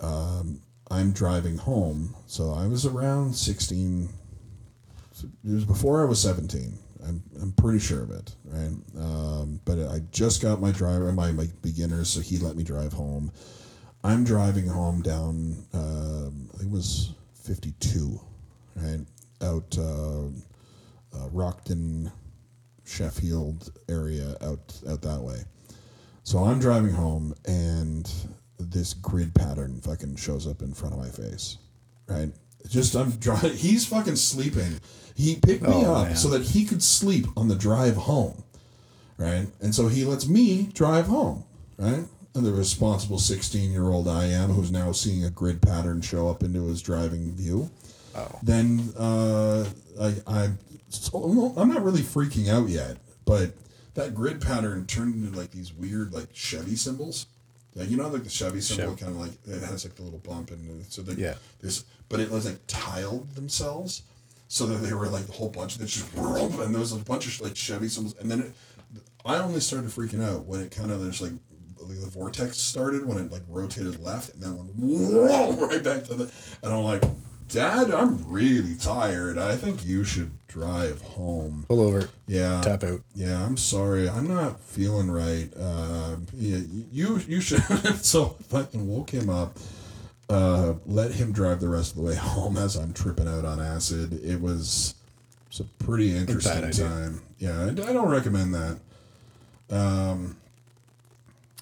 um, 0.00 0.60
I'm 0.92 1.12
driving 1.12 1.56
home. 1.56 2.14
So 2.26 2.52
I 2.52 2.66
was 2.66 2.86
around 2.86 3.34
16. 3.34 4.08
It 5.22 5.52
was 5.52 5.64
before 5.64 6.02
I 6.02 6.04
was 6.04 6.20
17. 6.20 6.78
I'm, 7.06 7.22
I'm 7.40 7.52
pretty 7.52 7.78
sure 7.80 8.02
of 8.02 8.10
it, 8.10 8.34
right? 8.44 8.72
Um, 8.98 9.60
but 9.64 9.78
I 9.78 10.00
just 10.12 10.42
got 10.42 10.60
my 10.60 10.70
driver, 10.70 11.10
my, 11.12 11.32
my 11.32 11.48
beginners, 11.62 12.10
so 12.10 12.20
he 12.20 12.38
let 12.38 12.56
me 12.56 12.62
drive 12.62 12.92
home. 12.92 13.32
I'm 14.04 14.22
driving 14.22 14.68
home 14.68 15.02
down, 15.02 15.64
think 16.62 16.72
it 16.72 16.76
was 16.76 17.12
52, 17.34 18.20
right? 18.76 19.00
Out 19.42 19.76
uh, 19.78 20.26
uh, 21.16 21.28
Rockton, 21.30 22.12
Sheffield 22.84 23.72
area, 23.88 24.36
out 24.40 24.80
out 24.88 25.02
that 25.02 25.20
way. 25.20 25.38
So 26.24 26.38
I'm 26.44 26.60
driving 26.60 26.92
home 26.92 27.34
and 27.46 28.10
this 28.70 28.94
grid 28.94 29.34
pattern 29.34 29.80
fucking 29.80 30.16
shows 30.16 30.46
up 30.46 30.62
in 30.62 30.72
front 30.74 30.94
of 30.94 31.00
my 31.00 31.08
face. 31.08 31.58
Right? 32.08 32.32
Just 32.68 32.94
I'm 32.94 33.10
driving 33.12 33.52
he's 33.56 33.86
fucking 33.86 34.16
sleeping. 34.16 34.80
He 35.14 35.36
picked 35.36 35.62
me 35.62 35.68
Oh, 35.72 35.94
up 35.94 36.06
man. 36.08 36.16
so 36.16 36.28
that 36.30 36.42
he 36.42 36.64
could 36.64 36.82
sleep 36.82 37.26
on 37.36 37.48
the 37.48 37.54
drive 37.54 37.96
home. 37.96 38.42
Right? 39.18 39.46
And 39.60 39.74
so 39.74 39.88
he 39.88 40.04
lets 40.04 40.26
me 40.26 40.68
drive 40.72 41.06
home. 41.06 41.44
Right? 41.78 42.04
And 42.34 42.46
the 42.46 42.52
responsible 42.52 43.18
16 43.18 43.70
year 43.70 43.84
old 43.88 44.08
I 44.08 44.24
am, 44.26 44.50
who's 44.50 44.72
now 44.72 44.92
seeing 44.92 45.24
a 45.24 45.30
grid 45.30 45.60
pattern 45.60 46.00
show 46.00 46.28
up 46.28 46.42
into 46.42 46.66
his 46.66 46.80
driving 46.80 47.32
view. 47.34 47.70
Oh. 48.14 48.38
Then 48.42 48.92
uh, 48.98 49.66
I, 50.00 50.14
I, 50.26 50.50
so, 50.88 51.54
I'm 51.56 51.68
not 51.68 51.82
really 51.82 52.00
freaking 52.02 52.48
out 52.48 52.68
yet, 52.68 52.98
but 53.24 53.52
that 53.94 54.14
grid 54.14 54.40
pattern 54.40 54.86
turned 54.86 55.14
into 55.22 55.38
like 55.38 55.50
these 55.50 55.72
weird 55.72 56.12
like 56.14 56.28
Chevy 56.32 56.76
symbols. 56.76 57.26
Like 57.74 57.88
you 57.90 57.96
know, 57.96 58.08
like 58.08 58.24
the 58.24 58.30
Chevy 58.30 58.60
symbol, 58.60 58.94
kind 58.96 59.12
of 59.12 59.18
like 59.18 59.32
it 59.46 59.62
has 59.62 59.84
like 59.84 59.94
the 59.94 60.02
little 60.02 60.18
bump, 60.18 60.50
and 60.50 60.84
so 60.90 61.02
they, 61.02 61.14
Yeah. 61.20 61.34
this, 61.60 61.84
but 62.08 62.20
it 62.20 62.30
was 62.30 62.44
like 62.44 62.58
tiled 62.66 63.34
themselves, 63.34 64.02
so 64.48 64.66
that 64.66 64.76
they 64.86 64.92
were 64.92 65.06
like 65.08 65.28
a 65.28 65.32
whole 65.32 65.48
bunch 65.48 65.78
that 65.78 65.86
just 65.86 66.12
and 66.14 66.74
there 66.74 66.80
was 66.80 66.92
a 66.92 66.96
bunch 66.96 67.26
of 67.26 67.40
like 67.40 67.56
Chevy 67.56 67.88
symbols, 67.88 68.14
and 68.20 68.30
then 68.30 68.40
it, 68.40 68.52
I 69.24 69.38
only 69.38 69.60
started 69.60 69.88
freaking 69.90 70.22
out 70.22 70.44
when 70.44 70.60
it 70.60 70.70
kind 70.70 70.90
of 70.90 71.02
there's 71.02 71.22
like 71.22 71.32
like 71.80 72.00
the 72.00 72.06
vortex 72.10 72.58
started 72.58 73.06
when 73.06 73.18
it 73.18 73.32
like 73.32 73.42
rotated 73.48 73.98
left 74.00 74.34
and 74.34 74.42
then 74.42 74.56
went 74.56 75.60
right 75.72 75.82
back 75.82 76.04
to 76.04 76.14
the 76.14 76.30
and 76.62 76.72
I'm 76.72 76.82
like, 76.84 77.02
Dad, 77.52 77.90
I'm 77.90 78.24
really 78.30 78.74
tired. 78.76 79.36
I 79.36 79.56
think 79.56 79.84
you 79.84 80.04
should 80.04 80.30
drive 80.48 81.02
home. 81.02 81.66
Pull 81.68 81.80
over. 81.80 82.08
Yeah. 82.26 82.62
Tap 82.62 82.82
out. 82.82 83.00
Yeah, 83.14 83.44
I'm 83.44 83.58
sorry. 83.58 84.08
I'm 84.08 84.26
not 84.26 84.58
feeling 84.60 85.10
right. 85.10 85.50
Uh, 85.58 86.16
yeah, 86.34 86.60
you 86.90 87.18
you 87.28 87.40
should. 87.42 87.62
so 88.02 88.36
I 88.40 88.42
fucking 88.44 88.88
woke 88.88 89.10
him 89.10 89.28
up. 89.28 89.58
uh, 90.30 90.74
let 90.86 91.12
him 91.12 91.30
drive 91.32 91.60
the 91.60 91.68
rest 91.68 91.90
of 91.90 91.96
the 91.98 92.02
way 92.04 92.14
home 92.14 92.56
as 92.56 92.76
I'm 92.76 92.94
tripping 92.94 93.28
out 93.28 93.44
on 93.44 93.60
acid. 93.60 94.14
It 94.24 94.40
was, 94.40 94.94
it 95.42 95.48
was 95.50 95.60
a 95.60 95.84
pretty 95.84 96.16
interesting 96.16 96.70
time. 96.70 97.20
Yeah, 97.38 97.60
I, 97.64 97.68
I 97.68 97.92
don't 97.92 98.08
recommend 98.08 98.54
that. 98.54 98.78
Um, 99.70 100.36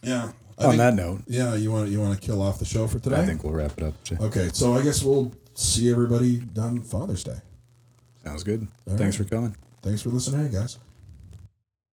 yeah. 0.05 0.31
I 0.59 0.65
On 0.65 0.71
think- 0.71 0.79
that 0.79 0.95
note, 0.95 1.23
yeah, 1.27 1.55
you 1.57 1.73
want 1.73 1.89
you 1.89 2.01
want 2.01 2.21
to 2.21 2.25
kill 2.25 2.43
off 2.43 2.59
the 2.59 2.65
show 2.67 2.87
for 2.87 2.99
today? 3.01 3.17
I 3.17 3.27
think 3.27 3.43
we'll 3.43 3.55
wrap 3.55 3.73
it 3.79 3.83
up. 3.83 4.05
Jay. 4.05 4.17
Okay, 4.21 4.51
so 4.53 4.75
I 4.75 4.83
guess 4.83 5.03
we'll 5.03 5.33
see 5.61 5.91
everybody 5.91 6.43
on 6.59 6.81
Father's 6.81 7.25
Day. 7.25 7.39
Sounds 8.25 8.43
good. 8.45 8.67
All 8.89 8.97
Thanks 8.97 9.19
right. 9.19 9.29
for 9.29 9.35
coming. 9.35 9.57
Thanks 9.83 10.03
for 10.03 10.11
listening, 10.11 10.51
guys. 10.51 10.79